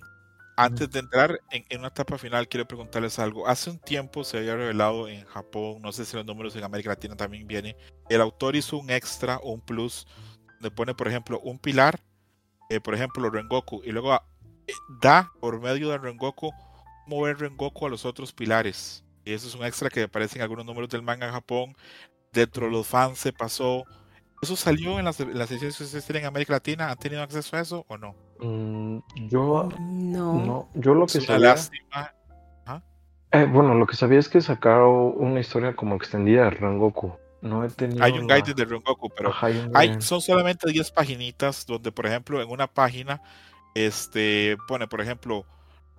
Antes 0.55 0.91
de 0.91 0.99
entrar 0.99 1.39
en, 1.49 1.79
una 1.79 1.87
etapa 1.87 2.17
final, 2.19 2.47
quiero 2.47 2.67
preguntarles 2.67 3.17
algo. 3.17 3.47
Hace 3.47 3.71
un 3.71 3.79
tiempo 3.79 4.23
se 4.23 4.37
había 4.37 4.55
revelado 4.55 5.07
en 5.07 5.25
Japón, 5.25 5.81
no 5.81 5.91
sé 5.91 6.05
si 6.05 6.15
los 6.15 6.25
números 6.25 6.55
en 6.55 6.63
América 6.63 6.89
Latina 6.89 7.15
también 7.15 7.47
viene, 7.47 7.75
el 8.09 8.21
autor 8.21 8.55
hizo 8.55 8.77
un 8.77 8.91
extra 8.91 9.37
o 9.37 9.51
un 9.51 9.61
plus 9.61 10.05
donde 10.59 10.69
pone, 10.69 10.93
por 10.93 11.07
ejemplo, 11.07 11.39
un 11.39 11.57
pilar, 11.57 12.01
eh, 12.69 12.79
por 12.79 12.93
ejemplo, 12.93 13.29
Rengoku, 13.31 13.81
y 13.83 13.91
luego 13.91 14.13
eh, 14.13 14.73
da 15.01 15.31
por 15.39 15.59
medio 15.59 15.89
de 15.89 15.97
Rengoku 15.97 16.51
mover 17.07 17.39
Rengoku 17.39 17.87
a 17.87 17.89
los 17.89 18.05
otros 18.05 18.31
pilares. 18.31 19.03
Y 19.25 19.33
eso 19.33 19.47
es 19.47 19.55
un 19.55 19.65
extra 19.65 19.89
que 19.89 20.03
aparece 20.03 20.37
en 20.37 20.43
algunos 20.43 20.65
números 20.65 20.89
del 20.89 21.01
manga 21.01 21.27
en 21.27 21.33
Japón. 21.33 21.75
Dentro 22.31 22.65
de 22.65 22.71
los 22.71 22.87
fans 22.87 23.19
se 23.19 23.31
pasó 23.31 23.85
¿Eso 24.43 24.57
salió 24.57 24.99
en 24.99 25.05
las, 25.05 25.17
en 25.21 25.37
las 25.37 25.49
ediciones 25.51 25.77
que 25.77 25.85
ustedes 25.85 26.05
tienen 26.05 26.23
en 26.23 26.27
América 26.27 26.51
Latina? 26.51 26.89
¿Han 26.89 26.97
tenido 26.97 27.23
acceso 27.23 27.55
a 27.55 27.61
eso 27.61 27.85
o 27.87 27.97
no? 27.97 28.13
Mm, 28.39 28.97
yo 29.29 29.69
no. 29.79 30.33
no. 30.33 30.69
Yo 30.73 30.93
lo 30.93 31.05
que 31.05 31.19
es 31.19 31.29
una 31.29 31.39
lástima. 31.39 32.13
Eh, 33.31 33.45
bueno, 33.45 33.73
lo 33.73 33.87
que 33.87 33.95
sabía 33.95 34.19
es 34.19 34.27
que 34.27 34.41
sacaron 34.41 35.13
una 35.15 35.39
historia 35.39 35.77
como 35.77 35.95
extendida 35.95 36.43
de 36.43 36.49
Rengoku. 36.49 37.15
No 37.41 37.63
he 37.63 37.69
tenido. 37.69 38.03
Hay 38.03 38.19
un 38.19 38.27
guide 38.27 38.53
de 38.53 38.65
Rengoku, 38.65 39.09
pero 39.15 39.33
hay, 39.41 40.01
son 40.01 40.19
solamente 40.19 40.69
10 40.69 40.91
paginitas 40.91 41.65
donde, 41.65 41.93
por 41.93 42.05
ejemplo, 42.05 42.41
en 42.41 42.49
una 42.49 42.67
página 42.67 43.21
este 43.75 44.57
pone, 44.67 44.89
por 44.89 44.99
ejemplo, 44.99 45.45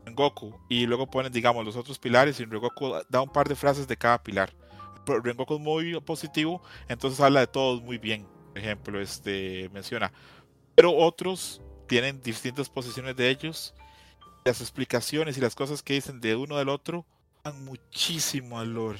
Rengoku 0.04 0.54
y 0.68 0.86
luego 0.86 1.06
ponen, 1.06 1.32
digamos, 1.32 1.64
los 1.64 1.76
otros 1.76 1.98
pilares 1.98 2.38
y 2.40 2.44
Rengoku 2.44 2.94
da 3.08 3.22
un 3.22 3.30
par 3.30 3.48
de 3.48 3.56
frases 3.56 3.88
de 3.88 3.96
cada 3.96 4.22
pilar. 4.22 4.52
Pero 5.04 5.20
Rengoku 5.20 5.54
es 5.54 5.60
muy 5.60 6.00
positivo, 6.00 6.62
entonces 6.88 7.20
habla 7.20 7.40
de 7.40 7.46
todos 7.46 7.82
muy 7.82 7.98
bien 7.98 8.26
ejemplo, 8.54 9.00
este 9.00 9.68
menciona. 9.72 10.12
Pero 10.74 10.94
otros 10.94 11.60
tienen 11.86 12.22
distintas 12.22 12.68
posiciones 12.68 13.16
de 13.16 13.30
ellos. 13.30 13.74
Las 14.44 14.60
explicaciones 14.60 15.38
y 15.38 15.40
las 15.40 15.54
cosas 15.54 15.82
que 15.82 15.94
dicen 15.94 16.20
de 16.20 16.36
uno 16.36 16.58
del 16.58 16.68
otro 16.68 17.06
dan 17.42 17.64
muchísimo 17.64 18.56
valor. 18.56 18.96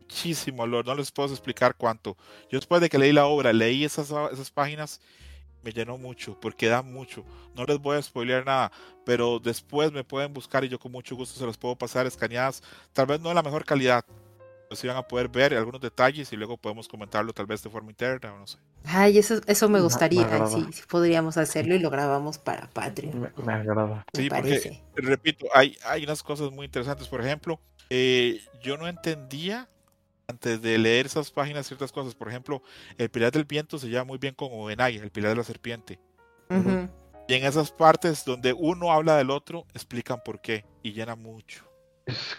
Muchísimo 0.00 0.58
valor. 0.58 0.86
No 0.86 0.94
les 0.94 1.10
puedo 1.10 1.30
explicar 1.30 1.74
cuánto. 1.76 2.16
Yo 2.50 2.58
después 2.58 2.80
de 2.80 2.88
que 2.88 2.98
leí 2.98 3.12
la 3.12 3.26
obra, 3.26 3.52
leí 3.52 3.84
esas, 3.84 4.10
esas 4.32 4.50
páginas, 4.50 5.00
me 5.66 5.72
llenó 5.72 5.98
mucho, 5.98 6.38
porque 6.40 6.68
da 6.68 6.80
mucho. 6.80 7.24
No 7.56 7.64
les 7.64 7.78
voy 7.78 7.96
a 7.96 8.02
spoilear 8.02 8.46
nada, 8.46 8.70
pero 9.04 9.40
después 9.40 9.90
me 9.90 10.04
pueden 10.04 10.32
buscar 10.32 10.64
y 10.64 10.68
yo 10.68 10.78
con 10.78 10.92
mucho 10.92 11.16
gusto 11.16 11.36
se 11.36 11.44
los 11.44 11.58
puedo 11.58 11.74
pasar 11.74 12.06
escaneadas. 12.06 12.62
Tal 12.92 13.06
vez 13.06 13.20
no 13.20 13.30
en 13.30 13.34
la 13.34 13.42
mejor 13.42 13.64
calidad, 13.64 14.04
pues 14.68 14.84
iban 14.84 14.96
a 14.96 15.02
poder 15.02 15.28
ver 15.28 15.54
algunos 15.54 15.80
detalles 15.80 16.32
y 16.32 16.36
luego 16.36 16.56
podemos 16.56 16.86
comentarlo 16.86 17.32
tal 17.32 17.46
vez 17.46 17.64
de 17.64 17.70
forma 17.70 17.90
interna 17.90 18.32
o 18.32 18.38
no 18.38 18.46
sé. 18.46 18.58
Ay, 18.84 19.18
eso, 19.18 19.40
eso 19.48 19.68
me 19.68 19.80
gustaría, 19.80 20.46
sí, 20.46 20.64
podríamos 20.88 21.36
hacerlo 21.36 21.74
y 21.74 21.80
lo 21.80 21.90
grabamos 21.90 22.38
para 22.38 22.68
Patreon. 22.68 23.32
Me, 23.44 23.52
agrada. 23.52 24.06
Sí, 24.14 24.30
porque, 24.30 24.80
repito, 24.94 25.46
hay, 25.52 25.76
hay 25.84 26.04
unas 26.04 26.22
cosas 26.22 26.52
muy 26.52 26.66
interesantes. 26.66 27.08
Por 27.08 27.20
ejemplo, 27.20 27.58
eh, 27.90 28.40
yo 28.62 28.76
no 28.76 28.86
entendía 28.86 29.68
antes 30.28 30.60
de 30.60 30.78
leer 30.78 31.06
esas 31.06 31.30
páginas 31.30 31.66
ciertas 31.66 31.92
cosas. 31.92 32.14
Por 32.14 32.28
ejemplo, 32.28 32.62
el 32.98 33.08
Pilar 33.10 33.32
del 33.32 33.44
Viento 33.44 33.78
se 33.78 33.88
llama 33.88 34.04
muy 34.04 34.18
bien 34.18 34.34
como 34.34 34.64
Obenai, 34.64 34.96
el 34.96 35.10
Pilar 35.10 35.30
de 35.30 35.36
la 35.36 35.44
Serpiente. 35.44 35.98
Y 37.28 37.34
en 37.34 37.44
esas 37.44 37.72
partes 37.72 38.24
donde 38.24 38.52
uno 38.52 38.92
habla 38.92 39.16
del 39.16 39.30
otro, 39.30 39.66
explican 39.74 40.20
por 40.24 40.40
qué 40.40 40.64
y 40.82 40.92
llena 40.92 41.16
mucho 41.16 41.66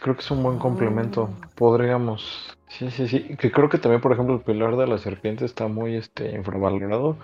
creo 0.01 0.15
que 0.15 0.21
es 0.21 0.31
un 0.31 0.43
buen 0.43 0.57
complemento. 0.57 1.29
Ah. 1.41 1.49
Podríamos. 1.55 2.57
Sí, 2.69 2.89
sí, 2.91 3.07
sí. 3.07 3.35
Que 3.37 3.51
creo 3.51 3.69
que 3.69 3.77
también, 3.77 4.01
por 4.01 4.11
ejemplo, 4.11 4.35
el 4.35 4.41
pilar 4.41 4.77
de 4.77 4.87
la 4.87 4.97
serpiente 4.97 5.45
está 5.45 5.67
muy 5.67 5.95
este 5.95 6.31
infravalorado. 6.31 7.17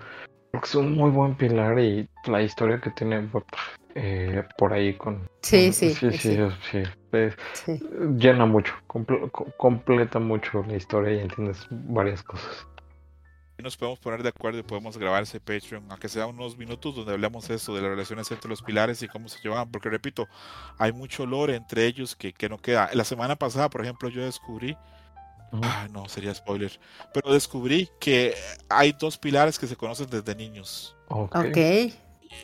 Creo 0.54 0.62
que 0.62 0.68
es 0.68 0.74
un 0.76 0.94
muy 0.94 1.10
buen 1.10 1.34
pilar 1.34 1.80
y 1.80 2.08
la 2.26 2.40
historia 2.40 2.80
que 2.80 2.90
tiene 2.90 3.28
eh, 3.96 4.44
por 4.56 4.72
ahí 4.72 4.94
con. 4.94 5.28
Sí, 5.42 5.72
sí. 5.72 5.90
Sí, 5.90 6.12
sí, 6.12 6.38
sí. 7.54 7.80
Llena 8.16 8.46
mucho, 8.46 8.72
completa 9.56 10.20
mucho 10.20 10.64
la 10.68 10.76
historia 10.76 11.14
y 11.14 11.18
entiendes 11.22 11.66
varias 11.70 12.22
cosas 12.22 12.68
nos 13.64 13.76
podemos 13.76 13.98
poner 13.98 14.22
de 14.22 14.28
acuerdo 14.28 14.58
y 14.58 14.62
podemos 14.62 14.98
grabar 14.98 15.22
ese 15.22 15.40
Patreon, 15.40 15.86
aunque 15.88 16.08
sea 16.08 16.26
unos 16.26 16.56
minutos 16.56 16.94
donde 16.94 17.12
hablamos 17.12 17.48
eso 17.48 17.74
de 17.74 17.80
las 17.80 17.90
relaciones 17.90 18.30
entre 18.30 18.50
los 18.50 18.62
pilares 18.62 19.02
y 19.02 19.08
cómo 19.08 19.28
se 19.28 19.40
llevan, 19.42 19.70
porque 19.70 19.88
repito, 19.88 20.28
hay 20.78 20.92
mucho 20.92 21.24
lore 21.24 21.56
entre 21.56 21.86
ellos 21.86 22.14
que, 22.14 22.32
que 22.32 22.48
no 22.48 22.58
queda. 22.58 22.90
La 22.92 23.04
semana 23.04 23.36
pasada, 23.36 23.70
por 23.70 23.80
ejemplo, 23.80 24.10
yo 24.10 24.22
descubrí, 24.22 24.76
ah, 25.62 25.88
no, 25.92 26.08
sería 26.08 26.34
spoiler, 26.34 26.78
pero 27.12 27.32
descubrí 27.32 27.88
que 28.00 28.34
hay 28.68 28.92
dos 28.92 29.18
pilares 29.18 29.58
que 29.58 29.66
se 29.66 29.76
conocen 29.76 30.08
desde 30.10 30.34
niños. 30.34 30.96
Ok. 31.08 31.58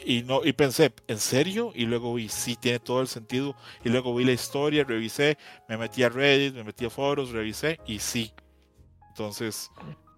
Y, 0.05 0.23
no, 0.23 0.45
y 0.45 0.53
pensé, 0.53 0.95
¿en 1.09 1.19
serio? 1.19 1.73
Y 1.74 1.85
luego 1.87 2.15
vi, 2.15 2.28
sí, 2.28 2.57
tiene 2.57 2.78
todo 2.78 3.01
el 3.01 3.09
sentido. 3.09 3.57
Y 3.85 3.89
luego 3.89 4.15
vi 4.15 4.24
la 4.24 4.32
historia, 4.32 4.85
revisé, 4.85 5.37
me 5.69 5.77
metí 5.77 6.03
a 6.03 6.09
Reddit, 6.09 6.55
me 6.55 6.65
metí 6.65 6.85
a 6.85 6.91
foros, 6.91 7.31
revisé, 7.31 7.81
y 7.87 7.99
sí. 7.99 8.32
Entonces, 9.09 9.70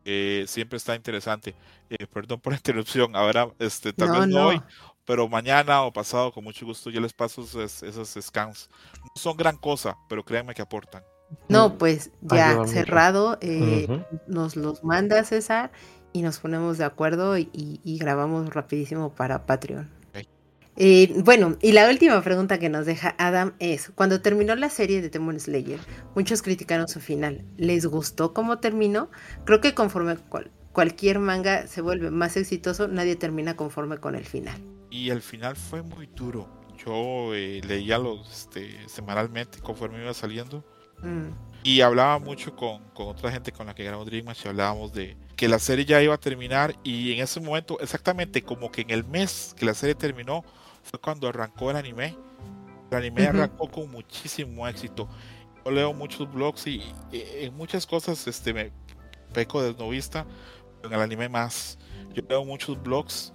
eh, 0.04 0.44
siempre 0.46 0.76
está 0.76 0.94
interesante. 0.94 1.54
Eh, 1.90 2.06
perdón 2.06 2.40
por 2.40 2.52
la 2.52 2.58
interrupción, 2.58 3.14
ahora 3.16 3.48
este, 3.58 3.92
tal 3.92 4.12
vez 4.12 4.28
no, 4.28 4.48
hoy, 4.48 4.62
pero 5.04 5.28
mañana 5.28 5.82
o 5.82 5.92
pasado 5.92 6.32
con 6.32 6.44
mucho 6.44 6.64
gusto 6.64 6.90
yo 6.90 7.00
les 7.00 7.12
paso 7.12 7.42
esos, 7.42 8.18
scans. 8.20 8.68
No 9.00 9.10
son 9.14 9.36
gran 9.36 9.56
cosa, 9.56 9.96
pero 10.08 10.24
créanme 10.24 10.54
que 10.54 10.62
aportan. 10.62 11.02
No, 11.48 11.78
pues 11.78 12.10
ya 12.22 12.64
cerrado, 12.66 13.38
eh, 13.40 13.86
nos 14.26 14.56
los 14.56 14.84
manda 14.84 15.22
César 15.24 15.70
y 16.12 16.22
nos 16.22 16.38
ponemos 16.38 16.78
de 16.78 16.84
acuerdo 16.84 17.36
y 17.38 17.98
grabamos 17.98 18.52
rapidísimo 18.54 19.14
para 19.14 19.46
Patreon. 19.46 20.02
Eh, 20.76 21.12
bueno, 21.22 21.56
y 21.60 21.72
la 21.72 21.88
última 21.88 22.22
pregunta 22.22 22.58
que 22.58 22.70
nos 22.70 22.86
deja 22.86 23.14
Adam 23.18 23.52
es, 23.58 23.90
cuando 23.94 24.22
terminó 24.22 24.56
la 24.56 24.70
serie 24.70 25.02
de 25.02 25.10
Demon 25.10 25.38
Slayer, 25.38 25.78
muchos 26.14 26.40
criticaron 26.40 26.88
su 26.88 27.00
final. 27.00 27.44
¿Les 27.58 27.84
gustó 27.86 28.32
cómo 28.32 28.58
terminó? 28.58 29.10
Creo 29.44 29.60
que 29.60 29.74
conforme 29.74 30.16
cualquier 30.72 31.18
manga 31.18 31.66
se 31.66 31.82
vuelve 31.82 32.10
más 32.10 32.36
exitoso, 32.36 32.88
nadie 32.88 33.16
termina 33.16 33.54
conforme 33.54 33.98
con 33.98 34.14
el 34.14 34.24
final. 34.24 34.58
Y 34.90 35.10
el 35.10 35.20
final 35.20 35.56
fue 35.56 35.82
muy 35.82 36.06
duro. 36.06 36.48
Yo 36.84 37.34
eh, 37.34 37.60
leía 37.66 37.98
los 37.98 38.30
este, 38.30 38.88
semanalmente 38.88 39.60
conforme 39.60 40.02
iba 40.02 40.14
saliendo. 40.14 40.64
Mm. 41.02 41.30
Y 41.64 41.80
hablaba 41.80 42.18
mucho 42.18 42.56
con, 42.56 42.82
con, 42.90 43.08
otra 43.08 43.30
gente 43.30 43.52
con 43.52 43.66
la 43.66 43.74
que 43.74 43.84
grabamos 43.84 44.06
Dream 44.06 44.26
y 44.44 44.48
hablábamos 44.48 44.92
de 44.92 45.16
que 45.36 45.48
la 45.48 45.58
serie 45.58 45.84
ya 45.84 46.02
iba 46.02 46.14
a 46.14 46.18
terminar 46.18 46.74
y 46.82 47.12
en 47.12 47.22
ese 47.22 47.40
momento, 47.40 47.78
exactamente 47.80 48.42
como 48.42 48.70
que 48.70 48.82
en 48.82 48.90
el 48.90 49.04
mes 49.04 49.54
que 49.56 49.64
la 49.64 49.74
serie 49.74 49.94
terminó, 49.94 50.44
fue 50.82 51.00
cuando 51.00 51.28
arrancó 51.28 51.70
el 51.70 51.76
anime. 51.76 52.16
El 52.90 52.96
anime 52.98 53.26
arrancó 53.26 53.70
con 53.70 53.90
muchísimo 53.90 54.66
éxito. 54.68 55.08
Yo 55.64 55.70
leo 55.70 55.92
muchos 55.92 56.32
blogs 56.32 56.66
y, 56.66 56.82
en 57.12 57.56
muchas 57.56 57.86
cosas 57.86 58.26
este, 58.26 58.52
me 58.52 58.72
peco 59.32 59.62
de 59.62 59.74
novista, 59.74 60.26
en 60.84 60.92
el 60.92 61.00
anime 61.00 61.28
más. 61.28 61.78
yo 62.12 62.22
leo 62.28 62.44
muchos 62.44 62.80
blogs 62.82 63.32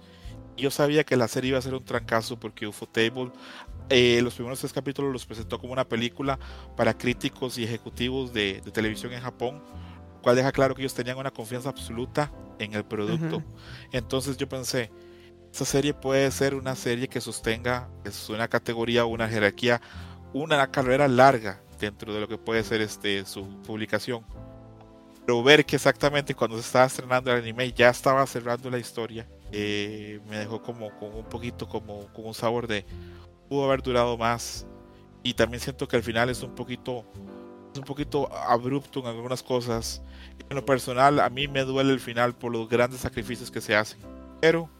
y 0.56 0.62
yo 0.62 0.70
sabía 0.70 1.04
que 1.04 1.16
la 1.16 1.28
serie 1.28 1.50
iba 1.50 1.58
a 1.58 1.62
ser 1.62 1.74
un 1.74 1.84
trancazo 1.84 2.38
porque 2.38 2.66
Ufotable 2.66 3.30
eh, 3.90 4.20
los 4.22 4.34
primeros 4.34 4.60
tres 4.60 4.72
capítulos 4.72 5.12
los 5.12 5.26
presentó 5.26 5.58
como 5.58 5.72
una 5.72 5.88
película 5.88 6.38
para 6.76 6.96
críticos 6.96 7.58
y 7.58 7.64
ejecutivos 7.64 8.32
de, 8.32 8.62
televisión 8.72 9.12
en 9.12 9.20
Japón, 9.20 9.62
cual 10.22 10.36
deja 10.36 10.52
claro 10.52 10.74
que 10.74 10.82
ellos 10.82 10.94
tenían 10.94 11.16
una 11.16 11.30
confianza 11.30 11.68
absoluta 11.68 12.32
en 12.58 12.74
el 12.74 12.84
producto. 12.84 13.42
Entonces 13.92 14.36
yo 14.36 14.48
pensé, 14.48 14.90
esta 15.50 15.64
serie 15.64 15.94
puede 15.94 16.30
ser 16.30 16.54
una 16.54 16.74
serie 16.74 17.08
que 17.08 17.20
sostenga 17.20 17.88
es 18.04 18.28
una 18.28 18.48
categoría, 18.48 19.04
una 19.06 19.28
jerarquía, 19.28 19.80
una 20.32 20.70
carrera 20.70 21.08
larga 21.08 21.62
dentro 21.80 22.12
de 22.12 22.20
lo 22.20 22.28
que 22.28 22.36
puede 22.36 22.62
ser 22.64 22.80
este, 22.80 23.24
su 23.24 23.62
publicación. 23.62 24.24
Pero 25.24 25.42
ver 25.42 25.64
que 25.64 25.76
exactamente 25.76 26.34
cuando 26.34 26.56
se 26.56 26.62
estaba 26.62 26.86
estrenando 26.86 27.30
el 27.30 27.42
anime 27.42 27.72
ya 27.72 27.90
estaba 27.90 28.26
cerrando 28.26 28.70
la 28.70 28.78
historia, 28.78 29.26
eh, 29.52 30.20
me 30.28 30.38
dejó 30.38 30.62
como 30.62 30.90
con 30.98 31.14
un 31.14 31.24
poquito 31.24 31.68
como 31.68 32.06
con 32.12 32.26
un 32.26 32.34
sabor 32.34 32.66
de 32.66 32.84
pudo 33.48 33.64
haber 33.64 33.82
durado 33.82 34.16
más. 34.16 34.66
Y 35.22 35.34
también 35.34 35.60
siento 35.60 35.88
que 35.88 35.96
al 35.96 36.02
final 36.02 36.30
es 36.30 36.42
un 36.42 36.54
poquito, 36.54 37.04
es 37.72 37.78
un 37.78 37.84
poquito 37.84 38.32
abrupto 38.32 39.00
en 39.00 39.06
algunas 39.06 39.42
cosas. 39.42 40.02
En 40.48 40.56
lo 40.56 40.64
personal, 40.64 41.20
a 41.20 41.28
mí 41.28 41.48
me 41.48 41.64
duele 41.64 41.92
el 41.92 42.00
final 42.00 42.34
por 42.34 42.52
los 42.52 42.68
grandes 42.68 43.00
sacrificios 43.00 43.50
que 43.50 43.60
se 43.60 43.74
hacen. 43.74 43.98
Pero 44.40 44.70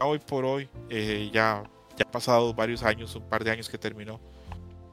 hoy 0.00 0.18
por 0.18 0.44
hoy, 0.44 0.68
eh, 0.88 1.30
ya, 1.32 1.64
ya 1.96 2.04
ha 2.06 2.10
pasado 2.10 2.54
varios 2.54 2.82
años, 2.82 3.14
un 3.16 3.28
par 3.28 3.44
de 3.44 3.50
años 3.50 3.68
que 3.68 3.78
terminó. 3.78 4.20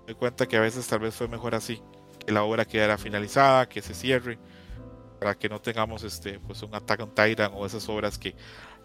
Me 0.02 0.08
doy 0.08 0.16
cuenta 0.16 0.48
que 0.48 0.58
a 0.58 0.62
veces 0.62 0.88
tal 0.88 1.00
vez 1.00 1.16
fue 1.16 1.28
mejor 1.28 1.56
así, 1.56 1.82
que 2.26 2.32
la 2.32 2.44
obra 2.44 2.66
quedara 2.66 2.98
finalizada, 2.98 3.70
que 3.70 3.82
se 3.82 3.94
cierre, 3.94 4.38
para 5.20 5.36
que 5.36 5.48
no 5.48 5.62
tengamos 5.62 6.04
este, 6.04 6.40
pues 6.40 6.62
un 6.64 6.76
Attack 6.76 7.02
on 7.02 7.16
Titan 7.16 7.52
o 7.54 7.66
esas 7.66 7.88
obras 7.88 8.18
que 8.18 8.36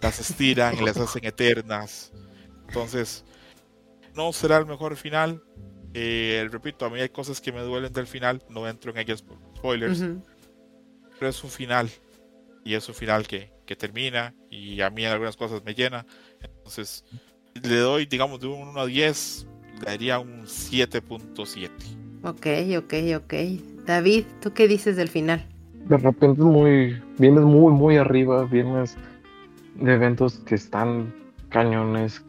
las 0.00 0.20
estiran 0.20 0.76
y 0.78 0.84
las 0.84 0.96
hacen 0.96 1.24
eternas. 1.24 2.12
Entonces, 2.68 3.24
no 4.18 4.32
será 4.32 4.58
el 4.58 4.66
mejor 4.66 4.96
final. 4.96 5.40
Eh, 5.94 6.46
repito, 6.50 6.84
a 6.84 6.90
mí 6.90 6.98
hay 7.00 7.08
cosas 7.08 7.40
que 7.40 7.52
me 7.52 7.60
duelen 7.60 7.92
del 7.92 8.08
final, 8.08 8.42
no 8.50 8.68
entro 8.68 8.90
en 8.90 8.98
ellas 8.98 9.22
por 9.22 9.38
spoilers, 9.56 10.04
pero 11.18 11.30
es 11.30 11.44
un 11.44 11.50
final 11.50 11.88
y 12.64 12.74
es 12.74 12.88
un 12.88 12.94
final 12.94 13.26
que, 13.26 13.50
que, 13.64 13.76
termina 13.76 14.34
y 14.50 14.80
a 14.80 14.90
mí 14.90 15.04
en 15.04 15.12
algunas 15.12 15.36
cosas 15.36 15.64
me 15.64 15.72
llena. 15.72 16.04
Entonces, 16.42 17.04
le 17.62 17.76
doy, 17.76 18.06
digamos, 18.06 18.40
de 18.40 18.48
un 18.48 18.68
1 18.68 18.80
a 18.80 18.86
10, 18.86 19.46
le 19.78 19.84
daría 19.86 20.18
un 20.18 20.42
7.7. 20.42 21.70
Ok, 22.24 22.46
ok, 22.76 23.22
ok. 23.22 23.34
David, 23.86 24.24
¿tú 24.42 24.52
qué 24.52 24.66
dices 24.66 24.96
del 24.96 25.08
final? 25.08 25.46
De 25.88 25.96
repente 25.96 26.42
muy, 26.42 27.00
vienes 27.18 27.44
muy, 27.44 27.72
muy 27.72 27.96
arriba, 27.96 28.44
vienes 28.44 28.96
de 29.76 29.94
eventos 29.94 30.40
que 30.40 30.56
están 30.56 31.14
cañones, 31.48 32.22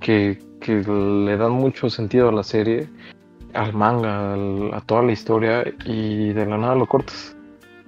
que, 0.00 0.38
que 0.60 0.76
le 0.76 1.36
dan 1.36 1.52
mucho 1.52 1.88
sentido 1.90 2.28
a 2.28 2.32
la 2.32 2.42
serie, 2.42 2.88
al 3.54 3.72
manga, 3.74 4.34
a 4.76 4.80
toda 4.82 5.02
la 5.02 5.12
historia 5.12 5.64
y 5.84 6.32
de 6.32 6.46
la 6.46 6.58
nada 6.58 6.74
lo 6.74 6.86
cortas. 6.86 7.36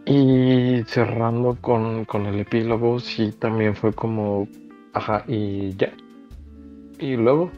Y 0.04 0.82
cerrando 0.86 1.56
con, 1.60 2.04
con 2.04 2.26
el 2.26 2.40
epílogo, 2.40 2.98
sí 2.98 3.32
también 3.32 3.76
fue 3.76 3.92
como, 3.92 4.48
ajá, 4.92 5.24
y 5.28 5.76
ya. 5.76 5.92
Y 6.98 7.16
luego, 7.16 7.50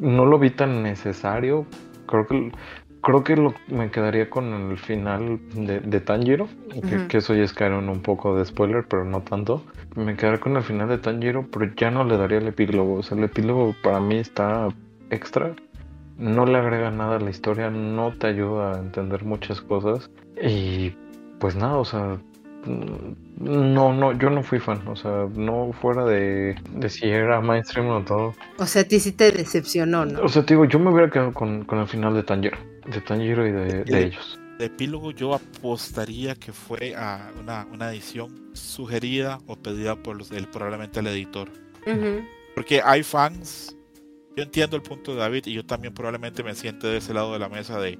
no 0.00 0.24
lo 0.24 0.38
vi 0.38 0.50
tan 0.50 0.82
necesario. 0.82 1.66
Creo 2.06 2.26
que 2.26 2.52
creo 3.04 3.22
que 3.22 3.36
lo, 3.36 3.54
me 3.68 3.90
quedaría 3.90 4.28
con 4.28 4.52
el 4.70 4.78
final 4.78 5.38
de, 5.54 5.78
de 5.80 6.00
Tanjiro, 6.00 6.48
que, 7.08 7.18
eso 7.18 7.34
ya 7.34 7.44
es 7.44 7.52
caer 7.52 7.72
en 7.72 7.88
un 7.88 8.02
poco 8.02 8.36
de 8.36 8.44
spoiler, 8.44 8.84
pero 8.88 9.04
no 9.04 9.20
tanto. 9.20 9.62
Me 9.94 10.16
quedaría 10.16 10.40
con 10.40 10.56
el 10.56 10.62
final 10.62 10.88
de 10.88 10.98
Tanjiro, 10.98 11.46
pero 11.52 11.72
ya 11.76 11.90
no 11.90 12.02
le 12.04 12.16
daría 12.16 12.38
el 12.38 12.48
epílogo. 12.48 12.94
O 12.94 13.02
sea, 13.02 13.16
el 13.16 13.24
epílogo 13.24 13.76
para 13.82 14.00
mí 14.00 14.16
está 14.16 14.68
extra. 15.10 15.54
No 16.18 16.46
le 16.46 16.58
agrega 16.58 16.90
nada 16.90 17.16
a 17.16 17.20
la 17.20 17.30
historia, 17.30 17.70
no 17.70 18.12
te 18.12 18.26
ayuda 18.28 18.72
a 18.72 18.78
entender 18.78 19.24
muchas 19.24 19.60
cosas. 19.60 20.10
Y 20.42 20.94
pues 21.38 21.54
nada, 21.54 21.76
o 21.76 21.84
sea, 21.84 22.18
no, 22.66 23.92
no, 23.92 24.12
yo 24.12 24.30
no 24.30 24.42
fui 24.42 24.58
fan, 24.58 24.86
o 24.88 24.96
sea, 24.96 25.26
no 25.34 25.72
fuera 25.72 26.04
de, 26.04 26.54
de 26.70 26.88
si 26.88 27.06
era 27.06 27.40
mainstream 27.40 27.88
o 27.88 28.02
todo. 28.02 28.34
O 28.58 28.66
sea, 28.66 28.82
a 28.82 28.84
ti 28.84 29.00
sí 29.00 29.12
te 29.12 29.30
decepcionó, 29.32 30.06
¿no? 30.06 30.22
O 30.22 30.28
sea, 30.28 30.44
te 30.44 30.54
digo, 30.54 30.64
yo 30.64 30.78
me 30.78 30.90
hubiera 30.90 31.10
quedado 31.10 31.32
con, 31.32 31.64
con 31.64 31.78
el 31.80 31.86
final 31.86 32.14
de 32.14 32.22
Tanjiro, 32.22 32.56
de 32.86 33.00
Tanjiro 33.00 33.46
y 33.46 33.52
de, 33.52 34.06
ellos. 34.06 34.38
De 34.58 34.66
epílogo 34.66 35.10
yo 35.10 35.34
apostaría 35.34 36.34
que 36.34 36.52
fue 36.52 36.94
a 36.96 37.30
una, 37.40 37.66
una 37.72 37.90
edición 37.90 38.50
sugerida 38.54 39.40
o 39.46 39.56
pedida 39.56 39.96
por 39.96 40.16
los, 40.16 40.30
el, 40.30 40.48
probablemente 40.48 41.00
el 41.00 41.06
editor. 41.08 41.50
Porque 42.54 42.80
hay 42.82 43.02
fans, 43.02 43.76
yo 44.36 44.42
entiendo 44.42 44.76
el 44.76 44.82
punto 44.82 45.12
de 45.12 45.20
David 45.20 45.46
y 45.46 45.52
yo 45.52 45.66
también 45.66 45.92
probablemente 45.92 46.42
me 46.42 46.54
siente 46.54 46.86
de 46.86 46.98
ese 46.98 47.12
lado 47.12 47.32
de 47.32 47.38
la 47.38 47.48
mesa 47.48 47.78
de, 47.78 47.98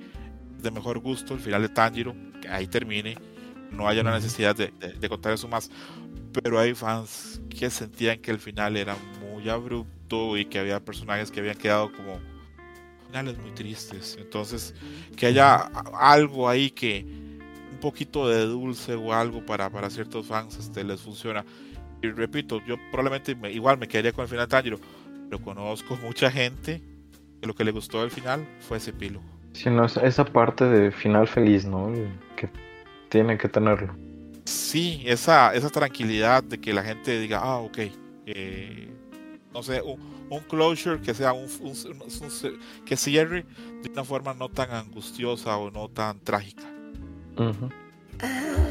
de 0.62 0.70
mejor 0.70 1.01
gusto 1.01 1.35
el 1.35 1.40
final 1.40 1.62
de 1.62 1.69
Tanjiro, 1.69 2.15
que 2.40 2.48
ahí 2.48 2.66
termine 2.66 3.16
no 3.74 3.89
haya 3.89 4.01
una 4.01 4.12
necesidad 4.15 4.56
de, 4.56 5.09
contar 5.09 5.32
eso 5.32 5.48
más. 5.48 5.70
Pero 6.32 6.59
hay 6.59 6.74
fans 6.74 7.40
que 7.51 7.70
sentían 7.70 8.20
que 8.20 8.31
el 8.31 8.39
final 8.39 8.77
era 8.77 8.97
muy 9.20 9.48
abrupto 9.48 10.36
y 10.36 10.47
que 10.47 10.59
había 10.59 10.85
personajes 10.85 11.31
que 11.31 11.40
habían 11.40 11.56
quedado 11.56 11.93
como 11.93 12.19
finales 13.15 13.39
muy 13.39 13.53
tristes. 13.53 14.16
Entonces, 14.20 14.74
que 15.16 15.27
haya 15.27 15.70
algo 16.01 16.49
ahí 16.49 16.70
que 16.70 17.07
un 17.73 17.78
poquito 17.81 18.28
de 18.28 18.45
dulce 18.45 18.95
o 18.95 19.12
algo 19.12 19.45
para, 19.47 19.70
para 19.70 19.89
ciertos 19.89 20.27
fans 20.27 20.59
este, 20.59 20.82
les 20.82 21.01
funciona. 21.01 21.45
Y 22.03 22.09
repito, 22.09 22.61
yo 22.66 22.77
probablemente 22.91 23.36
igual 23.53 23.78
me 23.78 23.86
quedaría 23.86 24.12
con 24.12 24.23
el 24.23 24.28
final 24.28 24.49
Tanjiro, 24.49 24.81
pero 25.31 25.41
conozco 25.41 25.97
mucha 26.03 26.28
gente 26.28 26.82
que 27.41 27.47
lo 27.47 27.55
que 27.55 27.62
le 27.62 27.70
gustó 27.70 28.01
del 28.01 28.11
final 28.11 28.45
fue 28.61 28.78
ese 28.78 28.91
epílogo. 28.91 29.24
Sí, 29.53 29.70
no, 29.70 29.85
esa 29.85 30.24
parte 30.24 30.65
de 30.65 30.91
final 30.91 31.28
feliz, 31.28 31.65
¿no? 31.65 31.93
Que 32.35 32.49
tiene 33.11 33.39
que 33.39 33.49
tenerlo. 33.49 33.95
Sí, 34.45 35.05
esa, 35.07 35.55
esa 35.55 35.70
tranquilidad 35.70 36.43
de 36.43 36.61
que 36.61 36.73
la 36.73 36.82
gente 36.82 37.20
diga, 37.20 37.39
ah, 37.41 37.59
ok, 37.59 37.78
eh, 38.27 38.89
no 39.53 39.62
sé, 39.62 39.81
un, 39.81 40.14
closure 40.48 41.01
que 41.01 41.14
sea 41.14 41.32
un, 41.32 41.46
que 42.84 42.96
cierre 42.96 43.46
de 43.82 43.90
una 43.90 44.05
forma 44.05 44.34
no 44.34 44.48
tan 44.48 44.70
angustiosa 44.70 45.56
o 45.56 45.70
no 45.70 45.88
tan 45.88 46.20
trágica. 46.20 46.64
Ah, 47.36 48.68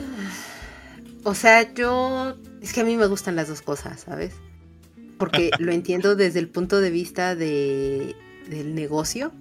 o 1.23 1.33
sea, 1.33 1.73
yo 1.73 2.35
es 2.61 2.73
que 2.73 2.81
a 2.81 2.85
mí 2.85 2.97
me 2.97 3.07
gustan 3.07 3.35
las 3.35 3.47
dos 3.47 3.61
cosas, 3.61 4.01
¿sabes? 4.01 4.33
Porque 5.17 5.51
lo 5.59 5.71
entiendo 5.71 6.15
desde 6.15 6.39
el 6.39 6.49
punto 6.49 6.79
de 6.79 6.89
vista 6.89 7.35
de, 7.35 8.15
del 8.49 8.75
negocio. 8.75 9.31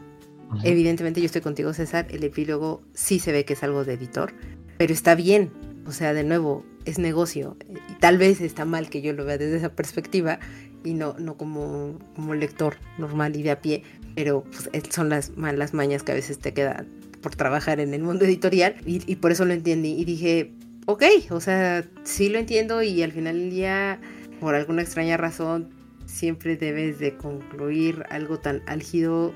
Evidentemente 0.64 1.20
yo 1.20 1.26
estoy 1.26 1.40
contigo, 1.40 1.72
César. 1.72 2.06
El 2.10 2.24
epílogo 2.24 2.82
sí 2.93 3.18
se 3.18 3.32
ve 3.32 3.47
que 3.47 3.55
es 3.55 3.62
algo 3.62 3.86
de 3.86 3.94
editor 3.94 4.34
pero 4.82 4.94
está 4.94 5.14
bien. 5.14 5.52
O 5.86 5.93
sea, 5.93 6.12
de 6.12 6.24
nuevo, 6.24 6.64
es 6.84 6.98
negocio. 6.98 7.56
Y 7.89 7.94
tal 8.01 8.18
vez 8.18 8.40
está 8.40 8.64
mal 8.64 8.90
que 8.90 9.01
yo 9.01 9.12
lo 9.12 9.24
vea 9.24 9.39
desde 9.39 9.59
esa 9.59 9.68
perspectiva 9.76 10.40
y 10.84 10.94
no, 10.94 11.14
no 11.18 11.36
como, 11.36 11.98
como 12.14 12.34
lector 12.34 12.76
normal 12.98 13.36
y 13.36 13.42
de 13.42 13.50
a 13.50 13.60
pie, 13.60 13.82
pero 14.14 14.44
pues, 14.44 14.70
son 14.90 15.09
las 15.09 15.36
malas 15.36 15.74
mañas 15.74 16.02
que 16.02 16.12
a 16.12 16.14
veces 16.14 16.38
te 16.38 16.52
quedan 16.52 16.88
por 17.20 17.36
trabajar 17.36 17.80
en 17.80 17.94
el 17.94 18.02
mundo 18.02 18.24
editorial 18.24 18.76
y, 18.84 19.02
y, 19.10 19.16
por 19.16 19.30
eso 19.30 19.44
lo 19.44 19.52
entendí 19.52 19.92
y 19.92 20.04
dije, 20.04 20.52
ok, 20.86 21.04
o 21.30 21.40
sea, 21.40 21.84
sí 22.02 22.28
lo 22.28 22.38
entiendo 22.38 22.82
y 22.82 23.02
al 23.02 23.12
final 23.12 23.38
del 23.38 23.50
día, 23.50 24.00
por 24.40 24.54
alguna 24.54 24.82
extraña 24.82 25.16
razón, 25.16 25.70
siempre 26.06 26.56
debes 26.56 26.98
de 26.98 27.16
concluir 27.16 28.04
algo 28.10 28.38
tan 28.38 28.62
álgido 28.66 29.32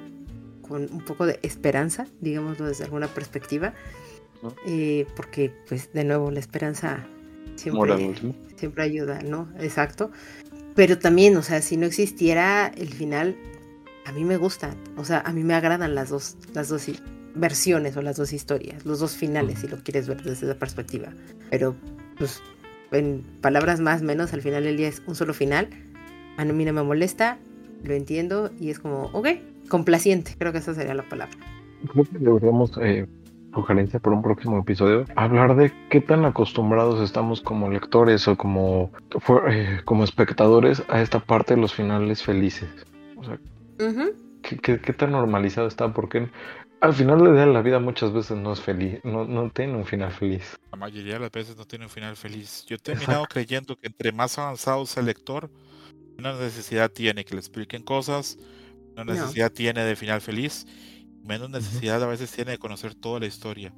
con 0.63 0.93
un 0.93 1.05
poco 1.05 1.27
de 1.27 1.39
esperanza, 1.43 2.07
digámoslo 2.21 2.67
desde 2.67 2.85
alguna 2.85 3.09
perspectiva. 3.09 3.75
Eh, 4.67 5.07
porque, 5.17 5.53
pues, 5.69 5.93
de 5.93 6.05
nuevo, 6.05 6.31
la 6.31 6.41
esperanza 6.41 7.07
siempre, 7.57 8.15
siempre 8.57 8.83
ayuda, 8.85 9.21
¿no? 9.23 9.49
Exacto. 9.59 10.11
Pero 10.77 10.99
también, 10.99 11.37
o 11.37 11.43
sea, 11.43 11.63
si 11.63 11.77
no 11.77 11.87
existiera 11.87 12.71
el 12.77 12.93
final, 12.93 13.35
a 14.05 14.13
mí 14.13 14.25
me 14.25 14.37
gusta, 14.37 14.77
o 14.97 15.05
sea, 15.05 15.21
a 15.21 15.33
mí 15.33 15.43
me 15.43 15.55
agradan 15.55 15.95
las 15.95 16.11
dos, 16.11 16.37
las 16.53 16.69
dos 16.69 16.87
versiones 17.35 17.97
o 17.97 18.03
las 18.03 18.17
dos 18.17 18.33
historias, 18.33 18.85
los 18.85 19.01
dos 19.01 19.17
finales, 19.17 19.61
si 19.61 19.69
lo 19.69 19.79
quieres 19.79 20.07
ver 20.07 20.23
desde 20.23 20.47
esa 20.47 20.59
perspectiva. 20.59 21.09
Pero, 21.51 21.75
pues, 22.19 22.43
en 22.93 23.23
palabras 23.41 23.81
más 23.81 24.03
menos, 24.03 24.35
al 24.35 24.43
final 24.43 24.67
el 24.67 24.77
día 24.77 24.89
es 24.89 25.03
un 25.07 25.15
solo 25.15 25.33
final. 25.33 25.69
A 26.37 26.45
mí 26.45 26.65
no 26.65 26.73
me 26.75 26.83
molesta, 26.83 27.39
lo 27.83 27.95
entiendo 27.95 28.51
y 28.61 28.69
es 28.69 28.79
como, 28.79 29.07
ok, 29.15 29.29
complaciente, 29.69 30.35
creo 30.39 30.53
que 30.53 30.59
esa 30.59 30.75
sería 30.75 30.95
la 30.95 31.09
palabra. 31.09 31.37
Creo 31.91 32.05
que 32.05 32.19
deberíamos 32.19 32.73
eh, 32.83 33.07
sugerencia 33.57 33.99
para 33.99 34.15
un 34.15 34.23
próximo 34.23 34.59
episodio, 34.59 35.07
hablar 35.17 35.57
de 35.57 35.73
qué 35.89 36.03
tan 36.03 36.27
acostumbrados 36.27 37.01
estamos 37.01 37.41
como 37.41 37.71
lectores 37.71 38.29
o 38.29 38.37
como, 38.37 38.93
eh, 39.51 39.81
como 39.85 40.05
espectadores 40.05 40.83
a 40.89 41.01
esta 41.01 41.21
parte 41.21 41.55
de 41.55 41.61
los 41.63 41.75
finales 41.75 42.23
felices. 42.23 42.69
O 43.17 43.25
sea, 43.25 43.39
¿qué, 44.43 44.93
tan 44.93 45.13
normalizado 45.13 45.67
está? 45.67 45.93
Porque 45.93 46.29
Al 46.83 46.93
final 46.93 47.25
de 47.35 47.47
la 47.47 47.63
vida 47.63 47.79
muchas 47.81 48.13
veces 48.13 48.37
no 48.37 48.53
es 48.53 48.61
feliz, 48.61 49.01
no, 49.03 49.25
no 49.25 49.49
tiene 49.49 49.75
un 49.75 49.87
final 49.87 50.13
feliz. 50.13 50.59
La 50.71 50.77
mayoría 50.77 51.15
de 51.15 51.21
las 51.21 51.33
veces 51.33 51.57
no 51.57 51.65
tiene 51.65 51.87
un 51.87 51.91
final 51.91 52.15
feliz. 52.15 52.67
Yo 52.67 52.77
he 52.77 52.79
terminado 52.79 53.25
creyendo 53.25 53.75
que 53.77 53.87
entre 53.87 54.13
más 54.13 54.39
avanzado 54.39 54.85
sea 54.85 55.01
el 55.01 55.07
lector, 55.07 55.51
menos 56.19 56.39
necesidad 56.39 56.91
tiene 56.91 57.25
que 57.25 57.35
le 57.35 57.41
expliquen 57.41 57.83
cosas, 57.83 58.37
menos 58.95 59.17
necesidad 59.17 59.51
tiene 59.51 59.83
de 59.83 59.97
final 59.97 60.21
feliz, 60.21 60.67
menos 61.27 61.51
necesidad 61.51 62.03
a 62.03 62.07
veces 62.07 62.31
tiene 62.31 62.53
de 62.53 62.59
conocer 62.59 62.95
toda 62.95 63.21
la 63.21 63.27
historia. 63.27 63.73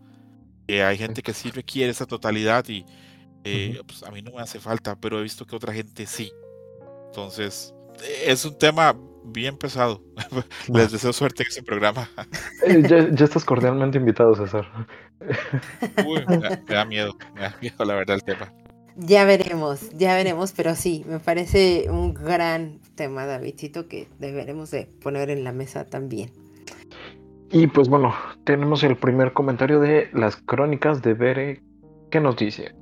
Que 0.67 0.83
hay 0.83 0.99
gente 0.99 1.23
que 1.23 1.33
sí 1.33 1.51
requiere 1.51 1.91
esa 1.91 2.07
totalidad 2.07 2.69
y 2.69 2.85
eh, 3.45 3.81
pues 3.87 4.03
a 4.03 4.11
mí 4.11 4.23
no 4.23 4.33
me 4.33 4.43
hace 4.43 4.61
falta, 4.61 4.97
pero 4.97 5.19
he 5.19 5.23
visto 5.23 5.47
que 5.47 5.57
otra 5.57 5.73
gente 5.73 6.07
sí. 6.07 6.31
Entonces, 7.07 7.75
es 8.25 8.45
un 8.45 8.57
tema 8.59 8.97
bien 9.25 9.57
pesado. 9.57 10.03
Les 10.73 10.93
deseo 10.93 11.13
suerte 11.13 11.43
en 11.43 11.49
ese 11.49 11.63
programa. 11.63 12.09
Eh, 12.67 12.83
ya, 12.87 13.25
estás 13.25 13.45
cordialmente 13.45 13.99
invitado, 13.99 14.35
César. 14.35 14.67
Uy, 16.07 16.25
me, 16.27 16.39
da, 16.67 16.85
miedo, 16.85 17.17
me 17.35 17.43
da 17.43 17.57
miedo 17.61 17.85
la 17.85 17.95
verdad 17.95 18.17
el 18.17 18.25
tema. 18.25 18.53
Ya 18.97 19.25
veremos, 19.25 19.91
ya 19.91 20.15
veremos, 20.15 20.53
pero 20.53 20.75
sí, 20.75 21.05
me 21.07 21.21
parece 21.21 21.87
un 21.89 22.15
gran 22.15 22.81
tema, 22.97 23.27
Davidcito, 23.27 23.87
que 23.87 24.09
deberemos 24.19 24.73
de 24.73 24.87
poner 24.87 25.31
en 25.31 25.45
la 25.45 25.53
mesa 25.53 25.87
también. 25.87 26.33
Y 27.51 27.67
pues 27.67 27.89
bueno, 27.89 28.15
tenemos 28.45 28.83
el 28.83 28.97
primer 28.97 29.33
comentario 29.33 29.81
de 29.81 30.11
las 30.13 30.37
crónicas 30.37 31.01
de 31.01 31.15
Bere, 31.15 31.63
que 32.11 32.21
nos 32.21 32.37
dice, 32.37 32.75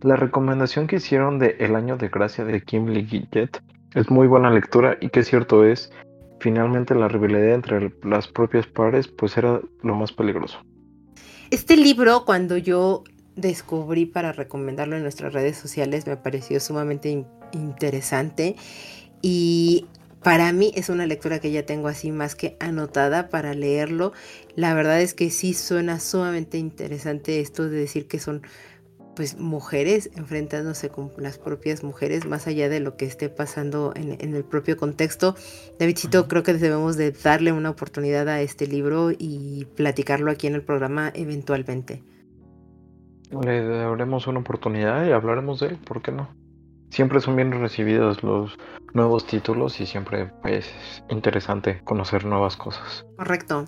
la 0.00 0.16
recomendación 0.16 0.86
que 0.86 0.96
hicieron 0.96 1.38
de 1.38 1.56
El 1.58 1.74
año 1.74 1.96
de 1.96 2.08
gracia 2.08 2.44
de 2.44 2.62
Kimberly 2.62 3.04
Gillet 3.06 3.62
es 3.94 4.10
muy 4.10 4.26
buena 4.26 4.50
lectura 4.50 4.96
y 5.00 5.08
que 5.08 5.24
cierto 5.24 5.64
es, 5.64 5.90
finalmente 6.40 6.94
la 6.94 7.08
rivalidad 7.08 7.54
entre 7.54 7.92
las 8.02 8.28
propias 8.28 8.66
pares 8.66 9.08
pues 9.08 9.36
era 9.36 9.60
lo 9.82 9.94
más 9.94 10.12
peligroso. 10.12 10.58
Este 11.50 11.76
libro 11.76 12.24
cuando 12.24 12.56
yo 12.56 13.04
descubrí 13.36 14.06
para 14.06 14.32
recomendarlo 14.32 14.96
en 14.96 15.02
nuestras 15.02 15.32
redes 15.32 15.56
sociales 15.56 16.06
me 16.06 16.16
pareció 16.16 16.60
sumamente 16.60 17.26
interesante 17.52 18.56
y 19.20 19.86
para 20.22 20.52
mí 20.52 20.72
es 20.74 20.88
una 20.88 21.06
lectura 21.06 21.40
que 21.40 21.50
ya 21.50 21.64
tengo 21.64 21.88
así 21.88 22.12
más 22.12 22.34
que 22.34 22.56
anotada 22.60 23.28
para 23.28 23.54
leerlo. 23.54 24.12
La 24.54 24.74
verdad 24.74 25.00
es 25.00 25.14
que 25.14 25.30
sí 25.30 25.54
suena 25.54 25.98
sumamente 25.98 26.58
interesante 26.58 27.40
esto 27.40 27.68
de 27.68 27.76
decir 27.76 28.06
que 28.06 28.18
son 28.18 28.42
pues 29.14 29.38
mujeres 29.38 30.10
enfrentándose 30.16 30.88
con 30.88 31.12
las 31.18 31.38
propias 31.38 31.82
mujeres 31.84 32.24
más 32.24 32.46
allá 32.46 32.68
de 32.68 32.80
lo 32.80 32.96
que 32.96 33.04
esté 33.04 33.28
pasando 33.28 33.92
en, 33.94 34.34
el 34.34 34.44
propio 34.44 34.76
contexto. 34.76 35.34
Davidcito, 35.78 36.28
creo 36.28 36.42
que 36.42 36.54
debemos 36.54 36.96
de 36.96 37.10
darle 37.10 37.52
una 37.52 37.70
oportunidad 37.70 38.28
a 38.28 38.40
este 38.40 38.66
libro 38.66 39.10
y 39.10 39.66
platicarlo 39.76 40.30
aquí 40.30 40.46
en 40.46 40.54
el 40.54 40.62
programa 40.62 41.10
eventualmente. 41.14 42.02
Le 43.44 43.66
daremos 43.66 44.26
una 44.26 44.40
oportunidad 44.40 45.06
y 45.06 45.12
hablaremos 45.12 45.60
de 45.60 45.68
él, 45.68 45.78
¿por 45.78 46.02
qué 46.02 46.12
no? 46.12 46.28
Siempre 46.90 47.20
son 47.20 47.36
bien 47.36 47.50
recibidos 47.52 48.22
los 48.22 48.58
nuevos 48.94 49.26
títulos 49.26 49.80
y 49.80 49.86
siempre 49.86 50.30
es 50.44 50.66
interesante 51.08 51.80
conocer 51.84 52.24
nuevas 52.24 52.56
cosas. 52.56 53.04
Correcto. 53.16 53.66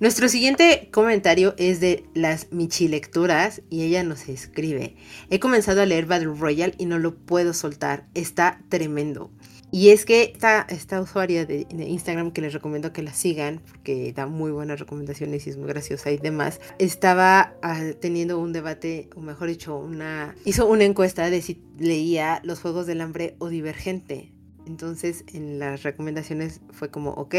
Nuestro 0.00 0.28
siguiente 0.28 0.88
comentario 0.90 1.54
es 1.58 1.78
de 1.78 2.04
las 2.14 2.50
Michi 2.50 2.88
Lecturas 2.88 3.62
y 3.70 3.82
ella 3.82 4.02
nos 4.02 4.28
escribe. 4.28 4.96
He 5.30 5.38
comenzado 5.38 5.80
a 5.80 5.86
leer 5.86 6.06
Battle 6.06 6.34
Royale 6.34 6.74
y 6.76 6.86
no 6.86 6.98
lo 6.98 7.14
puedo 7.14 7.54
soltar. 7.54 8.06
Está 8.14 8.60
tremendo. 8.68 9.30
Y 9.70 9.88
es 9.88 10.04
que 10.04 10.32
esta, 10.34 10.66
esta 10.68 11.00
usuaria 11.00 11.46
de, 11.46 11.66
Instagram 11.70 12.32
que 12.32 12.42
les 12.42 12.52
recomiendo 12.52 12.92
que 12.92 13.02
la 13.02 13.14
sigan, 13.14 13.62
porque 13.66 14.12
da 14.12 14.26
muy 14.26 14.50
buenas 14.50 14.78
recomendaciones 14.78 15.46
y 15.46 15.50
es 15.50 15.56
muy 15.56 15.66
graciosa 15.66 16.10
y 16.10 16.18
demás, 16.18 16.60
estaba 16.78 17.54
ah, 17.62 17.80
teniendo 17.98 18.38
un 18.38 18.52
debate, 18.52 19.08
o 19.16 19.20
mejor 19.20 19.48
dicho, 19.48 19.78
una 19.78 20.34
hizo 20.44 20.66
una 20.66 20.84
encuesta 20.84 21.30
de 21.30 21.40
si 21.40 21.62
leía 21.78 22.42
Los 22.44 22.60
Juegos 22.60 22.86
del 22.86 23.00
Hambre 23.00 23.34
o 23.38 23.48
Divergente. 23.48 24.32
Entonces 24.66 25.24
en 25.32 25.58
las 25.58 25.82
recomendaciones 25.82 26.60
fue 26.70 26.90
como, 26.90 27.10
ok, 27.10 27.34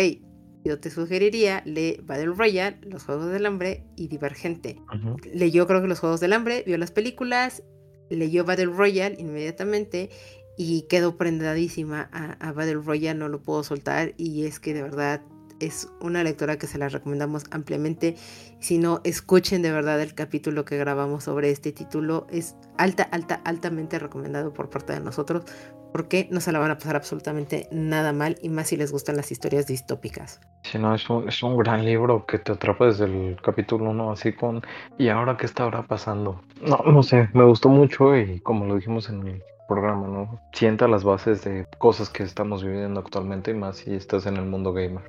yo 0.66 0.80
te 0.80 0.90
sugeriría 0.90 1.62
lee 1.66 2.00
Battle 2.04 2.34
Royale, 2.36 2.78
Los 2.84 3.04
Juegos 3.04 3.32
del 3.32 3.46
Hambre 3.46 3.84
y 3.96 4.08
Divergente. 4.08 4.80
Leyó 5.34 5.68
creo 5.68 5.82
que 5.82 5.88
Los 5.88 6.00
Juegos 6.00 6.20
del 6.20 6.34
Hambre, 6.34 6.64
vio 6.66 6.78
las 6.78 6.92
películas, 6.92 7.64
leyó 8.10 8.46
Battle 8.46 8.68
Royale 8.68 9.16
inmediatamente 9.20 10.10
y 10.58 10.84
quedó 10.84 11.18
prendadísima 11.18 12.10
a, 12.14 12.34
a, 12.34 12.52
Battle 12.54 12.76
Royale, 12.76 13.20
no 13.20 13.28
lo 13.28 13.42
puedo 13.42 13.64
soltar 13.64 14.14
y 14.18 14.46
es 14.46 14.60
que 14.60 14.74
de 14.74 14.84
verdad 14.84 15.22
es 15.60 15.90
una 16.00 16.24
lectura 16.24 16.58
que 16.58 16.68
se 16.68 16.78
la 16.78 16.90
recomendamos 16.90 17.46
ampliamente. 17.52 18.16
Si 18.60 18.78
no, 18.78 19.02
escuchen 19.04 19.62
de 19.62 19.72
verdad 19.72 20.02
el 20.02 20.14
capítulo 20.14 20.66
que 20.66 20.78
grabamos 20.78 21.24
sobre 21.24 21.52
este 21.52 21.72
título. 21.72 22.28
Es 22.30 22.56
alta, 22.78 23.04
alta, 23.04 23.36
altamente 23.46 24.00
recomendado 24.00 24.54
por 24.54 24.70
parte 24.70 24.94
de 24.94 25.00
nosotros 25.00 25.46
porque 25.94 26.28
no 26.32 26.42
se 26.42 26.52
la 26.52 26.60
van 26.60 26.72
a 26.72 26.78
pasar 26.78 26.98
absolutamente 26.98 27.68
nada 27.72 28.12
mal 28.12 28.38
y 28.42 28.50
más 28.50 28.68
si 28.68 28.76
les 28.76 28.92
gustan 28.92 29.16
las 29.16 29.32
historias 29.32 29.68
distópicas. 29.68 30.42
Sí, 30.64 30.80
no, 30.80 30.94
es 30.94 31.10
un, 31.10 31.30
es 31.30 31.42
un 31.44 31.58
gran 31.58 31.86
libro 31.86 32.26
que 32.26 32.40
te 32.40 32.52
atrapa 32.52 32.88
desde 32.88 33.06
el 33.06 33.38
capítulo 33.42 33.92
1 33.92 34.12
así 34.12 34.34
con 34.34 34.62
¿y 34.98 35.10
ahora 35.10 35.38
qué 35.38 35.46
está 35.46 35.64
ahora 35.64 35.84
pasando? 35.84 36.42
No, 36.62 36.84
no 36.92 37.04
sé, 37.04 37.30
me 37.34 37.46
gustó 37.46 37.70
mucho 37.70 38.18
y 38.18 38.40
como 38.42 38.66
lo 38.66 38.76
dijimos 38.76 39.10
en 39.10 39.28
el 39.28 39.44
programa, 39.68 40.08
¿no? 40.08 40.40
Sienta 40.52 40.88
las 40.88 41.04
bases 41.04 41.44
de 41.44 41.66
cosas 41.78 42.10
que 42.10 42.24
estamos 42.24 42.64
viviendo 42.64 43.00
actualmente 43.00 43.52
y 43.52 43.54
más 43.54 43.78
si 43.78 43.94
estás 43.94 44.26
en 44.26 44.38
el 44.38 44.46
mundo 44.46 44.74
gamer. 44.74 45.04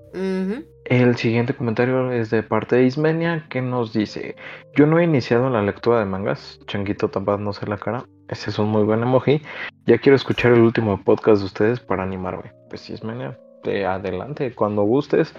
El 0.85 1.17
siguiente 1.17 1.55
comentario 1.55 2.13
es 2.13 2.31
de 2.31 2.43
parte 2.43 2.77
de 2.77 2.85
Ismenia 2.85 3.47
que 3.49 3.63
nos 3.63 3.93
dice, 3.93 4.37
yo 4.77 4.87
no 4.87 4.99
he 4.99 5.05
iniciado 5.05 5.51
la 5.51 5.63
lectura 5.63 5.99
de 5.99 6.05
mangas, 6.05 6.61
changuito 6.67 7.09
tapándose 7.09 7.67
la 7.67 7.79
cara, 7.79 8.05
ese 8.29 8.51
es 8.51 8.59
un 8.59 8.69
muy 8.69 8.85
buen 8.85 9.03
emoji, 9.03 9.43
ya 9.87 9.99
quiero 9.99 10.17
escuchar 10.17 10.53
el 10.53 10.61
último 10.61 11.03
podcast 11.03 11.41
de 11.41 11.47
ustedes 11.47 11.81
para 11.81 12.03
animarme. 12.03 12.53
Pues 12.69 12.89
Ismenia, 12.91 13.39
de 13.63 13.87
adelante, 13.87 14.55
cuando 14.55 14.83
gustes, 14.83 15.35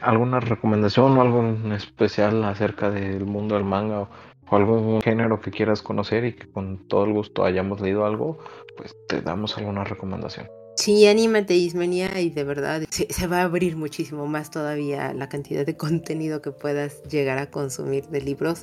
alguna 0.00 0.40
recomendación 0.40 1.16
o 1.16 1.20
algo 1.20 1.40
en 1.40 1.72
especial 1.72 2.44
acerca 2.44 2.90
del 2.90 3.24
mundo 3.24 3.54
del 3.54 3.64
manga 3.64 4.08
o 4.48 4.56
algún 4.56 5.00
género 5.00 5.40
que 5.40 5.50
quieras 5.50 5.82
conocer 5.82 6.24
y 6.24 6.34
que 6.34 6.50
con 6.50 6.86
todo 6.88 7.04
el 7.04 7.12
gusto 7.12 7.44
hayamos 7.44 7.80
leído 7.80 8.04
algo, 8.04 8.38
pues 8.76 8.94
te 9.08 9.20
damos 9.20 9.56
alguna 9.56 9.84
recomendación. 9.84 10.48
Sí, 10.76 11.06
anímate 11.06 11.54
Ismenia 11.54 12.20
y 12.20 12.30
de 12.30 12.42
verdad 12.42 12.82
se, 12.90 13.26
va 13.28 13.42
a 13.42 13.44
abrir 13.44 13.76
muchísimo 13.76 14.26
más 14.26 14.50
todavía 14.50 15.14
la 15.14 15.28
cantidad 15.28 15.64
de 15.64 15.76
contenido 15.76 16.42
que 16.42 16.50
puedas 16.50 17.02
llegar 17.04 17.38
a 17.38 17.50
consumir 17.50 18.06
de 18.08 18.20
libros 18.20 18.62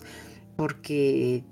porque 0.57 1.45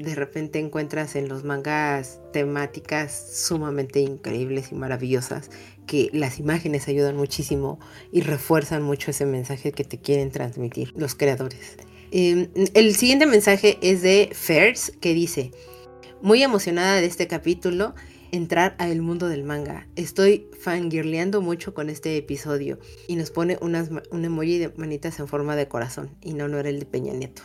de 0.00 0.14
repente 0.14 0.58
encuentras 0.58 1.14
en 1.14 1.28
los 1.28 1.44
mangas 1.44 2.20
temáticas 2.32 3.32
sumamente 3.34 4.00
increíbles 4.00 4.72
y 4.72 4.74
maravillosas 4.74 5.50
que 5.86 6.08
las 6.12 6.38
imágenes 6.38 6.88
ayudan 6.88 7.16
muchísimo 7.16 7.78
y 8.10 8.22
refuerzan 8.22 8.82
mucho 8.82 9.10
ese 9.10 9.26
mensaje 9.26 9.72
que 9.72 9.84
te 9.84 9.98
quieren 9.98 10.30
transmitir 10.30 10.92
los 10.96 11.14
creadores. 11.14 11.76
Em, 12.12 12.48
el 12.74 12.94
siguiente 12.94 13.26
mensaje 13.26 13.78
es 13.82 14.02
de 14.02 14.30
Fairs 14.32 14.92
que 15.00 15.14
dice, 15.14 15.52
muy 16.22 16.42
emocionada 16.42 16.96
de 16.96 17.06
este 17.06 17.26
capítulo, 17.26 17.94
entrar 18.32 18.76
al 18.78 19.02
mundo 19.02 19.28
del 19.28 19.44
manga. 19.44 19.86
Estoy 19.96 20.46
fangirleando 20.60 21.40
mucho 21.40 21.74
con 21.74 21.90
este 21.90 22.16
episodio 22.16 22.78
y 23.06 23.16
nos 23.16 23.30
pone 23.30 23.58
unas, 23.60 23.90
un 24.10 24.24
emoji 24.24 24.58
de 24.58 24.72
manitas 24.76 25.18
en 25.20 25.28
forma 25.28 25.56
de 25.56 25.68
corazón 25.68 26.10
y 26.20 26.34
no, 26.34 26.48
no 26.48 26.58
era 26.58 26.68
el 26.68 26.78
de 26.78 26.86
Peña 26.86 27.12
Nieto. 27.12 27.42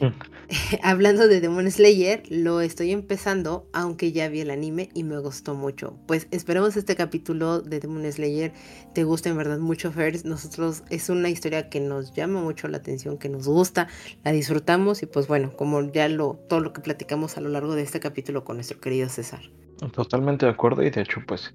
Hablando 0.82 1.28
de 1.28 1.40
Demon 1.40 1.70
Slayer, 1.70 2.22
lo 2.30 2.60
estoy 2.60 2.92
empezando, 2.92 3.68
aunque 3.72 4.12
ya 4.12 4.28
vi 4.28 4.40
el 4.40 4.50
anime 4.50 4.88
y 4.94 5.04
me 5.04 5.18
gustó 5.18 5.54
mucho. 5.54 5.98
Pues 6.06 6.26
esperemos 6.30 6.76
este 6.76 6.96
capítulo 6.96 7.60
de 7.60 7.80
Demon 7.80 8.10
Slayer 8.10 8.52
te 8.94 9.04
guste 9.04 9.28
en 9.28 9.36
verdad 9.36 9.58
mucho, 9.58 9.92
First. 9.92 10.24
Nosotros 10.24 10.84
es 10.90 11.08
una 11.08 11.28
historia 11.28 11.68
que 11.68 11.80
nos 11.80 12.14
llama 12.14 12.40
mucho 12.40 12.68
la 12.68 12.78
atención, 12.78 13.18
que 13.18 13.28
nos 13.28 13.46
gusta, 13.46 13.88
la 14.24 14.32
disfrutamos 14.32 15.02
y 15.02 15.06
pues 15.06 15.26
bueno, 15.26 15.54
como 15.56 15.92
ya 15.92 16.08
lo 16.08 16.38
todo 16.48 16.60
lo 16.60 16.72
que 16.72 16.80
platicamos 16.80 17.36
a 17.36 17.40
lo 17.40 17.48
largo 17.48 17.74
de 17.74 17.82
este 17.82 18.00
capítulo 18.00 18.44
con 18.44 18.56
nuestro 18.56 18.80
querido 18.80 19.08
César. 19.08 19.42
Totalmente 19.92 20.46
de 20.46 20.52
acuerdo 20.52 20.82
y 20.82 20.90
de 20.90 21.02
hecho 21.02 21.22
pues 21.26 21.52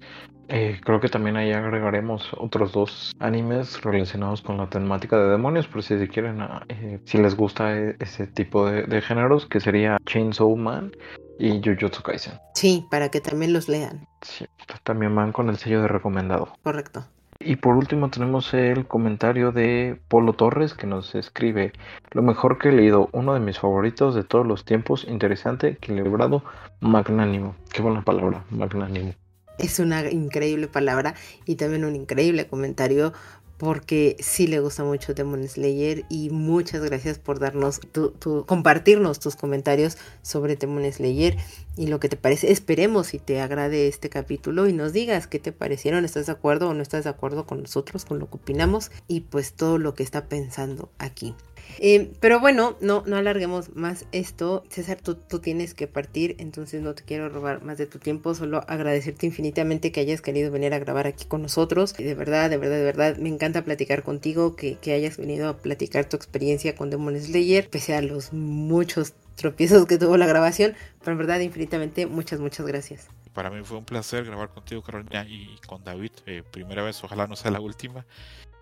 eh, 0.48 0.78
creo 0.84 1.00
que 1.00 1.08
también 1.08 1.36
ahí 1.36 1.52
agregaremos 1.52 2.30
otros 2.36 2.72
dos 2.72 3.12
animes 3.18 3.80
relacionados 3.82 4.42
con 4.42 4.58
la 4.58 4.68
temática 4.68 5.16
de 5.18 5.30
demonios 5.30 5.66
por 5.66 5.82
si 5.82 5.96
quieren, 6.08 6.40
ah, 6.42 6.64
eh, 6.68 7.00
si 7.04 7.18
les 7.18 7.34
gusta 7.34 7.76
e, 7.76 7.96
ese 7.98 8.26
tipo 8.26 8.66
de, 8.66 9.00
géneros 9.00 9.46
que 9.46 9.60
sería 9.60 9.98
Chainsaw 10.04 10.54
Man 10.56 10.92
y 11.38 11.60
Jujutsu 11.62 12.02
Kaisen. 12.02 12.34
Sí, 12.54 12.86
para 12.90 13.08
que 13.08 13.20
también 13.20 13.52
los 13.52 13.68
lean. 13.68 14.06
Sí, 14.22 14.46
también 14.84 15.14
van 15.14 15.32
con 15.32 15.48
el 15.48 15.56
sello 15.56 15.82
de 15.82 15.88
recomendado. 15.88 16.52
Correcto. 16.62 17.04
Y 17.40 17.56
por 17.56 17.76
último 17.76 18.10
tenemos 18.10 18.54
el 18.54 18.86
comentario 18.86 19.52
de 19.52 20.00
Polo 20.08 20.32
Torres 20.32 20.74
que 20.74 20.86
nos 20.86 21.14
escribe 21.14 21.72
lo 22.12 22.22
mejor 22.22 22.58
que 22.58 22.68
he 22.68 22.72
leído, 22.72 23.08
uno 23.12 23.34
de 23.34 23.40
mis 23.40 23.58
favoritos 23.58 24.14
de 24.14 24.24
todos 24.24 24.46
los 24.46 24.64
tiempos, 24.64 25.04
interesante, 25.08 25.68
equilibrado, 25.68 26.42
magnánimo. 26.80 27.54
Qué 27.72 27.82
buena 27.82 28.02
palabra, 28.02 28.44
magnánimo. 28.50 29.14
Es 29.58 29.78
una 29.78 30.10
increíble 30.10 30.66
palabra 30.66 31.14
y 31.44 31.56
también 31.56 31.84
un 31.84 31.94
increíble 31.94 32.48
comentario 32.48 33.12
porque 33.58 34.16
sí 34.20 34.46
le 34.46 34.60
gusta 34.60 34.84
mucho 34.84 35.14
Demon 35.14 35.46
Slayer 35.46 36.04
y 36.08 36.30
muchas 36.30 36.82
gracias 36.82 37.18
por 37.18 37.38
darnos 37.38 37.80
tu, 37.92 38.44
compartirnos 38.46 39.20
tus 39.20 39.36
comentarios 39.36 39.96
sobre 40.22 40.56
Demon 40.56 40.90
Slayer 40.90 41.36
y 41.76 41.86
lo 41.86 42.00
que 42.00 42.08
te 42.08 42.16
parece. 42.16 42.50
Esperemos 42.52 43.08
si 43.08 43.18
te 43.18 43.40
agrade 43.40 43.88
este 43.88 44.08
capítulo 44.08 44.66
y 44.66 44.72
nos 44.72 44.92
digas 44.92 45.26
qué 45.26 45.38
te 45.38 45.52
parecieron, 45.52 46.04
estás 46.04 46.26
de 46.26 46.32
acuerdo 46.32 46.68
o 46.68 46.74
no 46.74 46.82
estás 46.82 47.04
de 47.04 47.10
acuerdo 47.10 47.46
con 47.46 47.62
nosotros, 47.62 48.04
con 48.04 48.18
lo 48.18 48.28
que 48.28 48.36
opinamos 48.36 48.90
y 49.08 49.20
pues 49.20 49.52
todo 49.52 49.78
lo 49.78 49.94
que 49.94 50.02
está 50.02 50.26
pensando 50.26 50.90
aquí. 50.98 51.34
Eh, 51.78 52.12
pero 52.20 52.40
bueno, 52.40 52.76
no, 52.80 53.02
no 53.06 53.16
alarguemos 53.16 53.74
más 53.74 54.06
esto. 54.12 54.64
César, 54.68 54.98
tú, 55.02 55.16
tú, 55.16 55.38
tienes 55.38 55.74
que 55.74 55.86
partir, 55.86 56.36
entonces 56.38 56.82
no 56.82 56.94
te 56.94 57.02
quiero 57.02 57.28
robar 57.28 57.62
más 57.62 57.78
de 57.78 57.86
tu 57.86 57.98
tiempo, 57.98 58.34
solo 58.34 58.64
agradecerte 58.68 59.26
infinitamente 59.26 59.92
que 59.92 60.00
hayas 60.00 60.20
querido 60.20 60.50
venir 60.50 60.72
a 60.74 60.78
grabar 60.78 61.06
aquí 61.06 61.24
con 61.24 61.42
nosotros. 61.42 61.94
De 61.94 62.14
verdad, 62.14 62.50
de 62.50 62.56
verdad, 62.56 62.76
de 62.76 62.84
verdad, 62.84 63.16
me 63.16 63.28
encanta 63.28 63.64
platicar 63.64 64.02
contigo, 64.02 64.56
que, 64.56 64.76
que 64.76 64.92
hayas 64.92 65.16
venido 65.16 65.48
a 65.48 65.58
platicar 65.58 66.08
tu 66.08 66.16
experiencia 66.16 66.74
con 66.74 66.90
Demon 66.90 67.18
Slayer, 67.18 67.68
pese 67.68 67.94
a 67.94 68.02
los 68.02 68.32
muchos 68.32 69.14
tropiezos 69.36 69.86
que 69.86 69.98
tuvo 69.98 70.16
la 70.16 70.26
grabación, 70.26 70.74
pero 71.00 71.12
en 71.12 71.18
verdad, 71.18 71.40
infinitamente, 71.40 72.06
muchas, 72.06 72.40
muchas 72.40 72.66
gracias. 72.66 73.08
Para 73.32 73.50
mí 73.50 73.64
fue 73.64 73.78
un 73.78 73.84
placer 73.84 74.24
grabar 74.24 74.50
contigo, 74.50 74.80
Carolina, 74.82 75.26
y 75.28 75.58
con 75.66 75.82
David. 75.82 76.12
Eh, 76.26 76.44
primera 76.48 76.84
vez, 76.84 77.02
ojalá 77.02 77.26
no 77.26 77.34
sea 77.34 77.50
la 77.50 77.60
última 77.60 78.06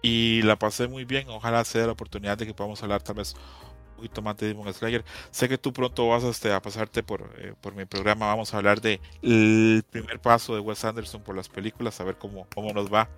y 0.03 0.43
la 0.43 0.59
pasé 0.59 0.89
muy 0.89 1.05
bien. 1.05 1.29
Ojalá 1.31 1.65
sea 1.65 1.87
la 1.87 1.93
oportunidad 1.93 2.37
de 2.37 2.47
que 2.47 2.55
podamos 2.55 2.83
hablar 2.83 3.03
tal 3.03 3.17
vez 3.17 3.35
un 3.35 3.97
poquito 3.97 4.21
más 4.21 4.37
de 4.37 4.49
Demon 4.49 4.73
Slayer. 4.75 5.05
Sé 5.31 5.49
que 5.49 5.57
tú 5.57 5.73
pronto 5.73 6.09
vas 6.09 6.25
este, 6.25 6.53
a 6.53 6.61
pasarte 6.61 7.03
por, 7.03 7.33
eh, 7.39 7.55
por 7.61 7.75
mi 7.75 7.85
programa. 7.85 8.27
Vamos 8.27 8.53
a 8.53 8.57
hablar 8.57 8.81
de 8.81 9.01
el 9.23 9.85
primer 9.89 10.21
paso 10.21 10.55
de 10.55 10.61
Wes 10.61 10.85
Anderson 10.85 11.23
por 11.23 11.37
las 11.37 11.49
películas, 11.49 12.01
a 12.01 12.05
ver 12.05 12.17
cómo, 12.17 12.47
cómo 12.53 12.73
nos 12.73 12.93
va. 12.93 13.09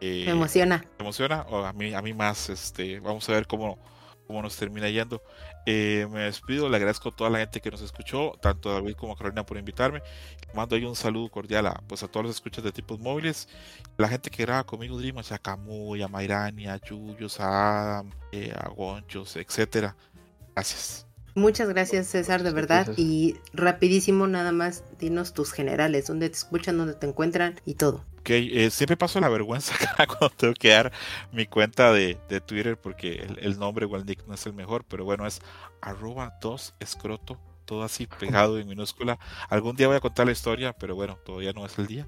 Eh, 0.00 0.22
me 0.24 0.32
emociona. 0.32 0.78
¿Me 0.98 1.04
emociona? 1.04 1.42
O 1.50 1.64
a 1.64 1.72
mí, 1.72 1.92
a 1.92 2.00
mí 2.00 2.14
más. 2.14 2.48
Este, 2.48 3.00
vamos 3.00 3.28
a 3.28 3.32
ver 3.32 3.46
cómo, 3.46 3.78
cómo 4.26 4.40
nos 4.40 4.56
termina 4.56 4.88
yendo. 4.88 5.22
Eh, 5.66 6.06
me 6.10 6.20
despido, 6.20 6.68
le 6.68 6.76
agradezco 6.76 7.10
a 7.10 7.12
toda 7.16 7.30
la 7.30 7.38
gente 7.38 7.60
que 7.60 7.70
nos 7.70 7.82
escuchó, 7.82 8.32
tanto 8.40 8.70
a 8.70 8.74
David 8.74 8.94
como 8.94 9.12
a 9.12 9.16
Carolina 9.16 9.44
por 9.44 9.58
invitarme. 9.58 10.02
mando 10.54 10.74
ahí 10.74 10.84
un 10.84 10.96
saludo 10.96 11.28
cordial 11.30 11.66
a, 11.66 11.82
pues 11.86 12.02
a 12.02 12.08
todos 12.08 12.26
los 12.26 12.34
escuchas 12.36 12.64
de 12.64 12.72
tipos 12.72 12.98
móviles, 12.98 13.48
la 13.98 14.08
gente 14.08 14.30
que 14.30 14.44
graba 14.44 14.64
conmigo 14.64 14.98
Dream, 14.98 15.18
a 15.18 15.38
Camuy, 15.38 16.02
a 16.02 16.08
Mairani, 16.08 16.66
a 16.66 16.76
Yuyos, 16.78 17.40
a 17.40 17.98
Adam, 17.98 18.10
eh, 18.32 18.52
a 18.56 18.68
Gonchos, 18.68 19.36
etcétera. 19.36 19.96
Gracias. 20.54 21.06
Muchas 21.34 21.68
gracias 21.68 22.08
César, 22.08 22.42
de 22.42 22.50
verdad. 22.50 22.88
Y 22.96 23.36
rapidísimo 23.52 24.26
nada 24.26 24.52
más, 24.52 24.84
dinos 24.98 25.32
tus 25.32 25.52
generales, 25.52 26.06
dónde 26.06 26.28
te 26.28 26.36
escuchan, 26.36 26.76
dónde 26.76 26.94
te 26.94 27.06
encuentran 27.06 27.60
y 27.64 27.74
todo. 27.74 28.04
Eh, 28.24 28.70
siempre 28.70 28.96
paso 28.96 29.20
la 29.20 29.28
vergüenza 29.28 29.74
cuando 30.06 30.30
tengo 30.30 30.54
que 30.54 30.68
dar 30.68 30.92
mi 31.32 31.46
cuenta 31.46 31.92
de, 31.92 32.16
Twitter 32.46 32.76
porque 32.78 33.26
el, 33.40 33.58
nombre 33.58 33.86
o 33.86 33.96
el 33.96 34.04
nick 34.06 34.26
no 34.26 34.34
es 34.34 34.46
el 34.46 34.52
mejor, 34.52 34.84
pero 34.84 35.04
bueno, 35.04 35.26
es 35.26 35.40
arroba 35.80 36.34
2 36.40 36.74
escroto, 36.80 37.38
todo 37.64 37.82
así 37.82 38.06
pegado 38.06 38.58
en 38.58 38.68
minúscula. 38.68 39.18
Algún 39.48 39.76
día 39.76 39.88
voy 39.88 39.96
a 39.96 40.00
contar 40.00 40.26
la 40.26 40.32
historia, 40.32 40.72
pero 40.72 40.94
bueno, 40.94 41.18
todavía 41.24 41.52
no 41.52 41.66
es 41.66 41.78
el 41.78 41.86
día 41.86 42.06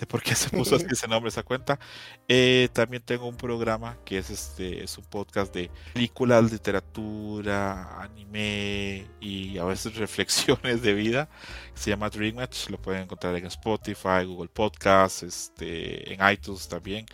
de 0.00 0.06
por 0.06 0.22
qué 0.22 0.34
se 0.34 0.48
puso 0.56 0.76
así 0.76 0.86
ese 0.90 1.06
nombre, 1.06 1.28
esa 1.28 1.42
cuenta. 1.42 1.78
Eh, 2.26 2.70
también 2.72 3.02
tengo 3.02 3.28
un 3.28 3.36
programa 3.36 3.98
que 4.04 4.18
es 4.18 4.30
este 4.30 4.82
es 4.82 4.96
un 4.96 5.04
podcast 5.04 5.54
de 5.54 5.70
películas, 5.92 6.50
literatura, 6.50 8.00
anime 8.02 9.06
y 9.20 9.58
a 9.58 9.64
veces 9.64 9.94
reflexiones 9.96 10.80
de 10.82 10.94
vida. 10.94 11.28
Se 11.74 11.90
llama 11.90 12.08
Dream 12.08 12.36
Match, 12.36 12.70
lo 12.70 12.80
pueden 12.80 13.02
encontrar 13.02 13.36
en 13.36 13.46
Spotify, 13.46 14.24
Google 14.24 14.48
Podcasts, 14.48 15.22
este, 15.22 16.12
en 16.12 16.28
iTunes 16.32 16.66
también. 16.66 17.04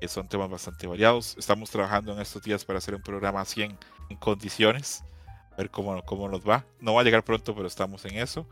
Eh, 0.00 0.08
son 0.08 0.28
temas 0.28 0.48
bastante 0.48 0.86
variados. 0.86 1.36
Estamos 1.36 1.68
trabajando 1.70 2.12
en 2.12 2.20
estos 2.20 2.42
días 2.42 2.64
para 2.64 2.78
hacer 2.78 2.94
un 2.94 3.02
programa 3.02 3.40
así 3.40 3.62
en, 3.62 3.76
en 4.08 4.16
condiciones. 4.16 5.02
A 5.52 5.56
ver 5.56 5.70
cómo, 5.70 6.00
cómo 6.04 6.28
nos 6.28 6.48
va. 6.48 6.64
No 6.78 6.94
va 6.94 7.00
a 7.00 7.04
llegar 7.04 7.24
pronto, 7.24 7.54
pero 7.56 7.66
estamos 7.66 8.04
en 8.04 8.18
eso. 8.18 8.46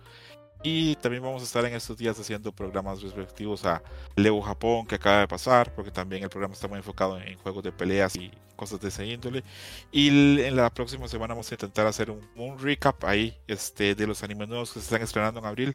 Y 0.62 0.96
también 0.96 1.22
vamos 1.22 1.42
a 1.42 1.44
estar 1.44 1.64
en 1.64 1.74
estos 1.74 1.96
días 1.96 2.18
haciendo 2.18 2.50
programas 2.52 3.00
respectivos 3.00 3.64
a 3.64 3.82
Lego 4.16 4.40
Japón 4.42 4.86
que 4.86 4.96
acaba 4.96 5.20
de 5.20 5.28
pasar, 5.28 5.72
porque 5.74 5.90
también 5.90 6.24
el 6.24 6.30
programa 6.30 6.54
está 6.54 6.66
muy 6.66 6.78
enfocado 6.78 7.18
en 7.20 7.38
juegos 7.38 7.62
de 7.62 7.70
peleas 7.70 8.16
y 8.16 8.32
cosas 8.56 8.80
de 8.80 8.88
esa 8.88 9.04
índole. 9.04 9.44
Y 9.92 10.40
en 10.40 10.56
la 10.56 10.68
próxima 10.70 11.06
semana 11.06 11.34
vamos 11.34 11.50
a 11.50 11.54
intentar 11.54 11.86
hacer 11.86 12.10
un, 12.10 12.20
un 12.36 12.58
recap 12.58 13.04
ahí 13.04 13.36
este, 13.46 13.94
de 13.94 14.06
los 14.06 14.22
animes 14.24 14.48
nuevos 14.48 14.72
que 14.72 14.80
se 14.80 14.86
están 14.86 15.02
estrenando 15.02 15.38
en 15.38 15.46
abril. 15.46 15.74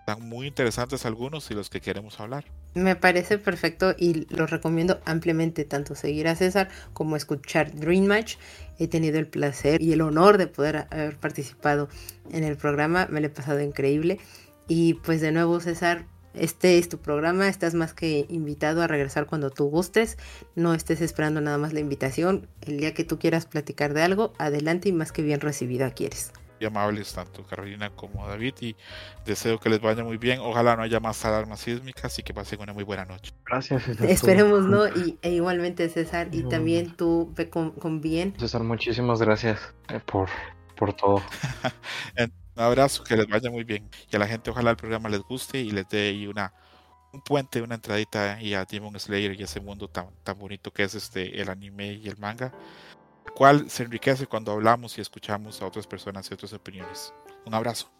Están 0.00 0.28
muy 0.28 0.46
interesantes 0.46 1.06
algunos 1.06 1.50
y 1.50 1.54
los 1.54 1.70
que 1.70 1.80
queremos 1.80 2.20
hablar. 2.20 2.44
Me 2.74 2.96
parece 2.96 3.38
perfecto 3.38 3.94
y 3.98 4.26
lo 4.34 4.46
recomiendo 4.46 5.00
ampliamente 5.04 5.64
tanto 5.64 5.94
seguir 5.94 6.28
a 6.28 6.36
César 6.36 6.68
como 6.92 7.16
escuchar 7.16 7.74
Dream 7.74 8.04
Match. 8.04 8.36
He 8.80 8.88
tenido 8.88 9.20
el 9.20 9.28
placer 9.28 9.80
y 9.80 9.92
el 9.92 10.00
honor 10.00 10.38
de 10.38 10.48
poder 10.48 10.88
haber 10.90 11.16
participado 11.16 11.88
en 12.32 12.42
el 12.42 12.56
programa, 12.56 13.06
me 13.10 13.20
lo 13.20 13.28
he 13.28 13.30
pasado 13.30 13.60
increíble. 13.60 14.18
Y 14.66 14.94
pues 14.94 15.20
de 15.20 15.30
nuevo 15.30 15.60
César, 15.60 16.06
este 16.34 16.78
es 16.78 16.88
tu 16.88 16.98
programa, 16.98 17.48
estás 17.48 17.74
más 17.74 17.92
que 17.92 18.26
invitado 18.28 18.82
a 18.82 18.86
regresar 18.86 19.26
cuando 19.26 19.50
tú 19.50 19.66
gustes, 19.66 20.16
no 20.56 20.74
estés 20.74 21.00
esperando 21.00 21.40
nada 21.40 21.58
más 21.58 21.72
la 21.72 21.80
invitación, 21.80 22.48
el 22.62 22.78
día 22.78 22.94
que 22.94 23.04
tú 23.04 23.18
quieras 23.18 23.46
platicar 23.46 23.94
de 23.94 24.02
algo, 24.02 24.32
adelante 24.38 24.88
y 24.88 24.92
más 24.92 25.12
que 25.12 25.22
bien 25.22 25.40
recibida 25.40 25.90
quieres 25.90 26.32
amables 26.66 27.12
tanto 27.12 27.44
Carolina 27.44 27.90
como 27.90 28.26
David 28.26 28.54
y 28.60 28.76
deseo 29.24 29.58
que 29.58 29.68
les 29.70 29.80
vaya 29.80 30.04
muy 30.04 30.16
bien. 30.16 30.40
Ojalá 30.40 30.76
no 30.76 30.82
haya 30.82 31.00
más 31.00 31.24
alarmas 31.24 31.60
sísmicas 31.60 32.18
y 32.18 32.22
que 32.22 32.34
pasen 32.34 32.60
una 32.60 32.72
muy 32.72 32.84
buena 32.84 33.04
noche. 33.04 33.32
Gracias. 33.46 33.82
César, 33.84 34.10
Esperemos, 34.10 34.64
¿no? 34.64 34.86
Y, 34.88 35.18
e 35.22 35.30
igualmente 35.30 35.88
César 35.88 36.28
y 36.32 36.42
también 36.44 36.96
tú 36.96 37.32
ve 37.36 37.48
con, 37.48 38.00
bien. 38.00 38.34
César, 38.38 38.62
muchísimas 38.62 39.20
gracias 39.20 39.74
eh, 39.88 40.00
por, 40.04 40.28
por 40.76 40.92
todo. 40.94 41.22
un 42.56 42.62
abrazo, 42.62 43.04
que 43.04 43.16
les 43.16 43.26
vaya 43.26 43.50
muy 43.50 43.64
bien. 43.64 43.88
Y 44.10 44.16
a 44.16 44.18
la 44.18 44.26
gente 44.26 44.50
ojalá 44.50 44.70
el 44.70 44.76
programa 44.76 45.08
les 45.08 45.20
guste 45.20 45.60
y 45.60 45.70
les 45.70 45.88
dé 45.88 46.28
una 46.28 46.52
un 47.12 47.22
puente, 47.22 47.60
una 47.60 47.74
entradita 47.74 48.40
y 48.40 48.54
a 48.54 48.64
Demon 48.64 48.98
Slayer 48.98 49.38
y 49.38 49.42
ese 49.42 49.60
mundo 49.60 49.88
tan, 49.88 50.06
tan 50.22 50.38
bonito 50.38 50.72
que 50.72 50.84
es 50.84 50.94
este 50.94 51.40
el 51.40 51.48
anime 51.48 51.94
y 51.94 52.08
el 52.08 52.16
manga 52.18 52.52
cual 53.34 53.70
se 53.70 53.84
enriquece 53.84 54.26
cuando 54.26 54.52
hablamos 54.52 54.98
y 54.98 55.00
escuchamos 55.00 55.60
a 55.62 55.66
otras 55.66 55.86
personas 55.86 56.30
y 56.30 56.34
otras 56.34 56.52
opiniones. 56.52 57.12
Un 57.44 57.54
abrazo. 57.54 57.90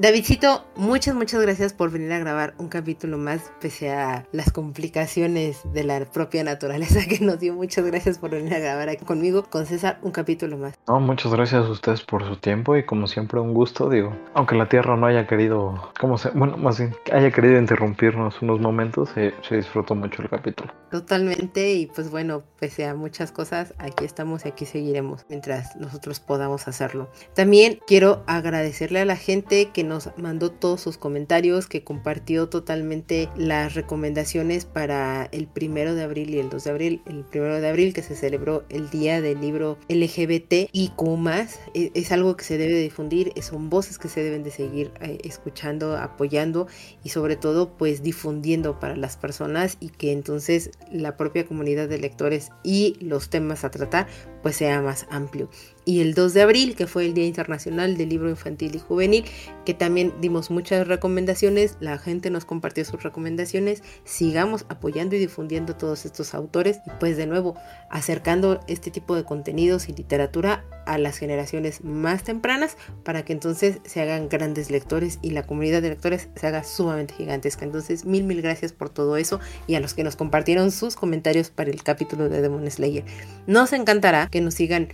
Davidcito, 0.00 0.64
muchas, 0.76 1.16
muchas 1.16 1.42
gracias 1.42 1.72
por 1.72 1.90
venir 1.90 2.12
a 2.12 2.20
grabar 2.20 2.54
un 2.58 2.68
capítulo 2.68 3.18
más, 3.18 3.50
pese 3.60 3.90
a 3.90 4.24
las 4.30 4.52
complicaciones 4.52 5.62
de 5.72 5.82
la 5.82 6.04
propia 6.04 6.44
naturaleza 6.44 7.00
que 7.08 7.18
nos 7.18 7.40
dio. 7.40 7.52
Muchas 7.54 7.84
gracias 7.84 8.16
por 8.16 8.30
venir 8.30 8.54
a 8.54 8.60
grabar 8.60 8.90
aquí 8.90 9.04
conmigo, 9.04 9.42
con 9.50 9.66
César, 9.66 9.98
un 10.02 10.12
capítulo 10.12 10.56
más. 10.56 10.78
No, 10.86 11.00
muchas 11.00 11.32
gracias 11.32 11.66
a 11.66 11.70
ustedes 11.70 12.02
por 12.02 12.24
su 12.24 12.36
tiempo 12.36 12.76
y 12.76 12.86
como 12.86 13.08
siempre 13.08 13.40
un 13.40 13.52
gusto, 13.52 13.90
digo, 13.90 14.16
aunque 14.34 14.54
la 14.54 14.68
Tierra 14.68 14.96
no 14.96 15.04
haya 15.04 15.26
querido, 15.26 15.90
como 15.98 16.16
se, 16.16 16.30
bueno, 16.30 16.56
más 16.56 16.78
bien, 16.78 16.94
haya 17.10 17.32
querido 17.32 17.58
interrumpirnos 17.58 18.40
unos 18.40 18.60
momentos, 18.60 19.08
se, 19.08 19.34
se 19.42 19.56
disfrutó 19.56 19.96
mucho 19.96 20.22
el 20.22 20.28
capítulo. 20.28 20.72
Totalmente 20.92 21.72
y 21.72 21.86
pues 21.86 22.08
bueno, 22.08 22.44
pese 22.60 22.86
a 22.86 22.94
muchas 22.94 23.32
cosas, 23.32 23.74
aquí 23.78 24.04
estamos 24.04 24.44
y 24.44 24.48
aquí 24.50 24.64
seguiremos 24.64 25.26
mientras 25.28 25.74
nosotros 25.74 26.20
podamos 26.20 26.68
hacerlo. 26.68 27.10
También 27.34 27.80
quiero 27.84 28.22
agradecerle 28.28 29.00
a 29.00 29.04
la 29.04 29.16
gente 29.16 29.70
que 29.70 29.87
nos 29.88 30.10
mandó 30.16 30.50
todos 30.50 30.80
sus 30.80 30.98
comentarios, 30.98 31.66
que 31.66 31.82
compartió 31.82 32.48
totalmente 32.48 33.28
las 33.36 33.74
recomendaciones 33.74 34.64
para 34.64 35.28
el 35.32 35.46
primero 35.46 35.94
de 35.94 36.02
abril 36.02 36.30
y 36.30 36.38
el 36.38 36.50
2 36.50 36.64
de 36.64 36.70
abril. 36.70 37.02
El 37.06 37.24
primero 37.24 37.60
de 37.60 37.68
abril 37.68 37.92
que 37.94 38.02
se 38.02 38.14
celebró 38.14 38.64
el 38.68 38.90
día 38.90 39.20
del 39.20 39.40
libro 39.40 39.78
LGBT 39.88 40.68
y 40.72 40.92
más 41.18 41.60
e, 41.74 41.90
es, 41.94 42.12
algo 42.12 42.36
que 42.36 42.44
se 42.44 42.58
debe 42.58 42.80
difundir, 42.80 43.32
son 43.42 43.70
voces 43.70 43.98
que 43.98 44.08
se 44.08 44.22
deben 44.22 44.42
de 44.42 44.50
seguir 44.50 44.90
eh, 45.00 45.18
escuchando, 45.24 45.96
apoyando 45.96 46.66
y 47.02 47.10
sobre 47.10 47.36
todo 47.36 47.76
pues 47.76 48.02
difundiendo 48.02 48.78
para 48.78 48.96
las 48.96 49.16
personas 49.16 49.76
y 49.80 49.88
que 49.88 50.12
entonces 50.12 50.70
la 50.90 51.16
propia 51.16 51.46
comunidad 51.46 51.88
de 51.88 51.98
lectores 51.98 52.50
y 52.62 52.96
los 53.00 53.30
temas 53.30 53.64
a 53.64 53.70
tratar 53.70 54.06
pues 54.48 54.56
sea 54.56 54.80
más 54.80 55.06
amplio 55.10 55.50
y 55.88 56.02
el 56.02 56.12
2 56.12 56.34
de 56.34 56.42
abril, 56.42 56.76
que 56.76 56.86
fue 56.86 57.06
el 57.06 57.14
Día 57.14 57.24
Internacional 57.24 57.96
del 57.96 58.10
Libro 58.10 58.28
Infantil 58.28 58.76
y 58.76 58.78
Juvenil, 58.78 59.24
que 59.64 59.72
también 59.72 60.12
dimos 60.20 60.50
muchas 60.50 60.86
recomendaciones, 60.86 61.78
la 61.80 61.96
gente 61.96 62.28
nos 62.28 62.44
compartió 62.44 62.84
sus 62.84 63.02
recomendaciones, 63.02 63.82
sigamos 64.04 64.66
apoyando 64.68 65.16
y 65.16 65.18
difundiendo 65.18 65.76
todos 65.76 66.04
estos 66.04 66.34
autores 66.34 66.80
y 66.86 66.90
pues 67.00 67.16
de 67.16 67.26
nuevo 67.26 67.54
acercando 67.90 68.60
este 68.66 68.90
tipo 68.90 69.16
de 69.16 69.24
contenidos 69.24 69.88
y 69.88 69.94
literatura 69.94 70.62
a 70.84 70.98
las 70.98 71.16
generaciones 71.16 71.82
más 71.82 72.22
tempranas 72.22 72.76
para 73.02 73.24
que 73.24 73.32
entonces 73.32 73.78
se 73.86 74.02
hagan 74.02 74.28
grandes 74.28 74.70
lectores 74.70 75.18
y 75.22 75.30
la 75.30 75.44
comunidad 75.44 75.80
de 75.80 75.88
lectores 75.88 76.28
se 76.34 76.46
haga 76.46 76.64
sumamente 76.64 77.14
gigantesca. 77.14 77.64
Entonces 77.64 78.04
mil 78.04 78.24
mil 78.24 78.42
gracias 78.42 78.72
por 78.72 78.90
todo 78.90 79.16
eso 79.16 79.40
y 79.66 79.74
a 79.74 79.80
los 79.80 79.94
que 79.94 80.04
nos 80.04 80.16
compartieron 80.16 80.70
sus 80.70 80.96
comentarios 80.96 81.48
para 81.48 81.70
el 81.70 81.82
capítulo 81.82 82.28
de 82.28 82.42
Demon 82.42 82.70
Slayer. 82.70 83.04
Nos 83.46 83.72
encantará 83.72 84.28
que 84.30 84.37
nos 84.40 84.54
sigan 84.54 84.88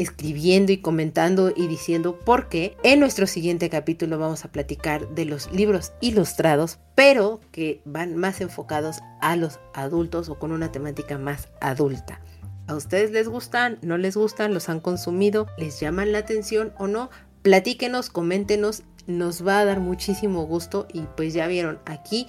escribiendo 0.00 0.72
y 0.72 0.78
comentando 0.78 1.52
y 1.54 1.66
diciendo 1.66 2.18
por 2.18 2.48
qué. 2.48 2.76
En 2.82 3.00
nuestro 3.00 3.26
siguiente 3.26 3.68
capítulo 3.68 4.18
vamos 4.18 4.44
a 4.44 4.52
platicar 4.52 5.08
de 5.10 5.26
los 5.26 5.52
libros 5.52 5.92
ilustrados, 6.00 6.78
pero 6.94 7.40
que 7.52 7.82
van 7.84 8.16
más 8.16 8.40
enfocados 8.40 9.00
a 9.20 9.36
los 9.36 9.60
adultos 9.74 10.28
o 10.28 10.38
con 10.38 10.52
una 10.52 10.72
temática 10.72 11.18
más 11.18 11.48
adulta. 11.60 12.20
¿A 12.66 12.74
ustedes 12.76 13.10
les 13.10 13.28
gustan? 13.28 13.78
¿No 13.82 13.98
les 13.98 14.16
gustan? 14.16 14.54
¿Los 14.54 14.68
han 14.68 14.80
consumido? 14.80 15.48
¿Les 15.58 15.80
llaman 15.80 16.12
la 16.12 16.18
atención 16.18 16.72
o 16.78 16.86
no? 16.86 17.10
Platíquenos, 17.42 18.10
coméntenos, 18.10 18.84
nos 19.06 19.46
va 19.46 19.60
a 19.60 19.64
dar 19.64 19.80
muchísimo 19.80 20.44
gusto 20.46 20.86
y 20.92 21.02
pues 21.16 21.34
ya 21.34 21.46
vieron 21.46 21.78
aquí 21.84 22.26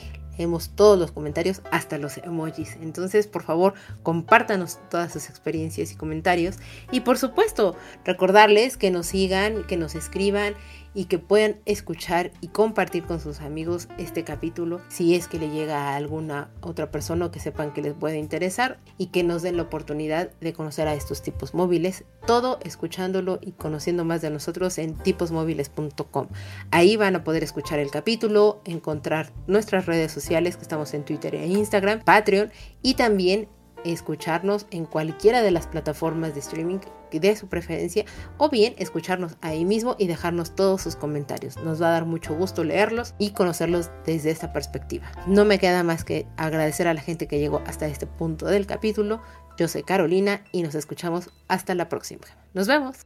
Todos 0.76 0.98
los 0.98 1.12
comentarios, 1.12 1.62
hasta 1.72 1.98
los 1.98 2.18
emojis. 2.18 2.78
Entonces, 2.82 3.28
por 3.28 3.44
favor, 3.44 3.74
compártanos 4.04 4.80
todas 4.90 5.14
sus 5.14 5.30
experiencias 5.30 5.92
y 5.92 5.96
comentarios. 5.96 6.58
Y 6.92 7.02
por 7.02 7.18
supuesto, 7.18 7.76
recordarles 8.06 8.78
que 8.78 8.92
nos 8.92 9.08
sigan, 9.08 9.64
que 9.64 9.78
nos 9.78 9.96
escriban 9.96 10.56
y 10.94 11.06
que 11.06 11.20
puedan 11.20 11.58
escuchar 11.66 12.32
y 12.42 12.48
compartir 12.48 13.04
con 13.04 13.20
sus 13.20 13.42
amigos 13.42 13.88
este 13.98 14.24
capítulo 14.24 14.82
si 14.90 15.16
es 15.16 15.28
que 15.28 15.40
le 15.40 15.50
llega 15.50 15.90
a 15.90 15.96
alguna 15.96 16.52
otra 16.62 16.92
persona 16.92 17.26
o 17.26 17.32
que 17.32 17.40
sepan 17.40 17.74
que 17.74 17.82
les 17.82 17.94
puede 17.94 18.18
interesar 18.18 18.80
y 18.98 19.08
que 19.08 19.24
nos 19.24 19.42
den 19.42 19.58
la 19.58 19.64
oportunidad 19.64 20.32
de 20.42 20.54
conocer 20.54 20.88
a 20.88 20.94
estos 20.94 21.22
tipos 21.22 21.54
móviles, 21.54 22.04
todo 22.26 22.60
escuchándolo 22.64 23.40
y 23.42 23.54
conociendo 23.54 24.06
más 24.06 24.22
de 24.22 24.30
nosotros 24.30 24.78
en 24.78 24.96
tiposmóviles.com. 24.96 26.28
Ahí 26.72 26.98
van 26.98 27.16
a 27.16 27.24
poder 27.24 27.44
escuchar 27.44 27.80
el 27.80 27.92
capítulo, 27.92 28.62
encontrar 28.66 29.32
nuestras 29.48 29.86
redes 29.86 30.12
sociales 30.12 30.56
que 30.58 30.64
estamos 30.64 30.94
en 30.94 31.06
Twitter 31.06 31.36
e 31.36 31.48
Instagram, 31.48 32.02
Patreon 32.04 32.52
y 32.82 32.96
también 32.96 33.48
escucharnos 33.84 34.68
en 34.72 34.86
cualquiera 34.86 35.42
de 35.42 35.52
las 35.52 35.68
plataformas 35.68 36.34
de 36.34 36.40
streaming 36.40 36.80
de 37.20 37.36
su 37.36 37.48
preferencia 37.48 38.06
o 38.38 38.50
bien 38.50 38.74
escucharnos 38.78 39.38
ahí 39.42 39.66
mismo 39.66 39.96
y 40.00 40.08
dejarnos 40.08 40.56
todos 40.56 40.82
sus 40.82 40.96
comentarios. 40.96 41.58
Nos 41.58 41.82
va 41.82 41.88
a 41.88 41.92
dar 41.92 42.06
mucho 42.06 42.36
gusto 42.36 42.64
leerlos 42.64 43.14
y 43.18 43.32
conocerlos 43.32 43.92
desde 44.06 44.32
esta 44.32 44.54
perspectiva. 44.54 45.12
No 45.28 45.46
me 45.46 45.60
queda 45.60 45.84
más 45.84 46.04
que 46.04 46.28
agradecer 46.38 46.88
a 46.88 46.94
la 46.94 47.02
gente 47.02 47.28
que 47.28 47.40
llegó 47.40 47.62
hasta 47.66 47.88
este 47.88 48.08
punto 48.08 48.46
del 48.46 48.66
capítulo. 48.66 49.22
Yo 49.58 49.68
soy 49.68 49.84
Carolina 49.84 50.42
y 50.52 50.64
nos 50.64 50.76
escuchamos 50.76 51.30
hasta 51.48 51.76
la 51.76 51.90
próxima. 51.90 52.26
Nos 52.54 52.68
vemos. 52.68 53.06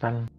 ¿Y 0.00 0.35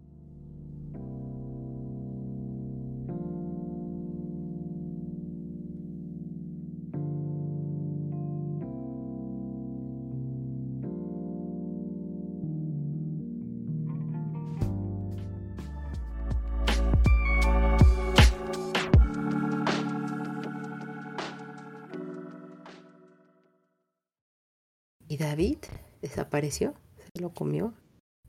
David 25.28 25.58
desapareció? 26.00 26.74
¿Se 27.12 27.20
lo 27.20 27.30
comió? 27.30 27.74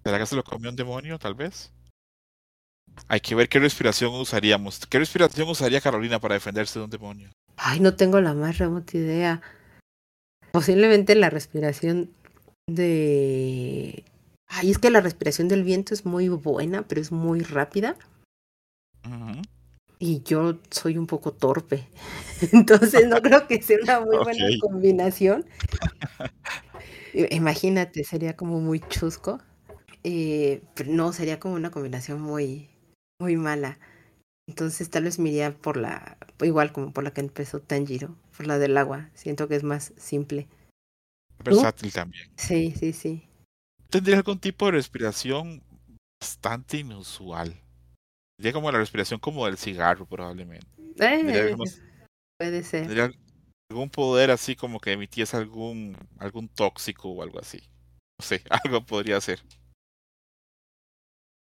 ¿Será 0.04 0.20
que 0.20 0.26
se 0.26 0.36
lo 0.36 0.44
comió 0.44 0.70
un 0.70 0.76
demonio, 0.76 1.18
tal 1.18 1.34
vez? 1.34 1.72
Hay 3.08 3.22
que 3.22 3.36
ver 3.36 3.48
qué 3.48 3.60
respiración 3.60 4.14
usaríamos. 4.16 4.86
¿Qué 4.86 5.00
respiración 5.00 5.48
usaría 5.48 5.80
Carolina 5.80 6.20
para 6.20 6.36
defenderse 6.36 6.78
de 6.78 6.86
un 6.86 6.92
demonio? 6.92 7.30
Ay, 7.56 7.80
no 7.80 7.96
tengo 7.96 8.20
la 8.20 8.34
más 8.34 8.58
remota 8.58 8.98
idea. 8.98 9.42
Posiblemente 10.52 11.16
la 11.16 11.30
respiración 11.30 12.12
de... 12.68 14.04
Ay, 14.48 14.72
es 14.72 14.78
que 14.78 14.90
la 14.90 15.00
respiración 15.00 15.48
del 15.48 15.64
viento 15.64 15.94
es 15.94 16.06
muy 16.06 16.28
buena, 16.28 16.82
pero 16.82 17.00
es 17.00 17.14
muy 17.14 17.42
rápida. 17.42 17.96
Ujú. 19.06 19.42
Y 20.00 20.22
yo 20.24 20.60
soy 20.70 20.98
un 20.98 21.08
poco 21.08 21.32
torpe. 21.32 21.88
Entonces 22.52 23.08
no 23.08 23.22
creo 23.22 23.48
que 23.48 23.62
sea 23.62 23.78
una 23.84 24.02
muy 24.02 24.18
buena 24.18 24.48
combinación. 24.60 25.46
Imagínate, 27.14 28.04
sería 28.04 28.36
como 28.36 28.60
muy 28.60 28.80
chusco. 28.80 29.40
Eh, 30.04 30.62
pero 30.76 30.92
no, 30.92 31.12
sería 31.14 31.40
como 31.40 31.56
una 31.56 31.72
combinación 31.72 32.22
muy, 32.22 32.70
muy 33.20 33.36
mala. 33.36 33.80
Entonces 34.48 34.90
tal 34.90 35.04
vez 35.04 35.20
me 35.20 35.30
iría 35.30 35.56
por 35.56 35.78
la, 35.78 36.18
igual 36.42 36.72
como 36.72 36.92
por 36.92 37.04
la 37.04 37.12
que 37.12 37.22
empezó 37.22 37.60
Tanjiro, 37.60 38.16
por 38.36 38.48
la 38.48 38.58
del 38.58 38.78
agua. 38.78 39.10
Siento 39.14 39.48
que 39.48 39.56
es 39.56 39.64
más 39.64 39.94
simple. 39.98 40.48
Versátil 41.44 41.92
también. 41.94 42.30
Sí, 42.36 42.74
sí, 42.78 42.94
sí. 42.94 43.24
Tendría 43.90 44.18
algún 44.18 44.40
tipo 44.40 44.66
de 44.66 44.74
respiración 44.74 45.62
bastante 46.22 46.78
inusual. 46.78 47.56
Sería 48.38 48.54
como 48.54 48.72
la 48.72 48.80
respiración 48.80 49.20
como 49.20 49.46
del 49.46 49.58
cigarro, 49.58 50.06
probablemente. 50.06 50.68
Eh, 51.00 51.56
puede 52.38 52.64
ser. 52.64 52.88
tendría 52.88 53.12
algún 53.70 53.90
poder 53.90 54.32
así 54.32 54.56
como 54.56 54.80
que 54.80 54.94
emitiese 54.94 55.38
algún, 55.38 55.96
algún 56.18 56.50
tóxico 56.50 57.10
o 57.10 57.24
algo 57.24 57.40
así. 57.40 57.60
No 58.20 58.26
sé, 58.26 58.44
algo 58.50 58.86
podría 58.86 59.22
ser. 59.22 59.42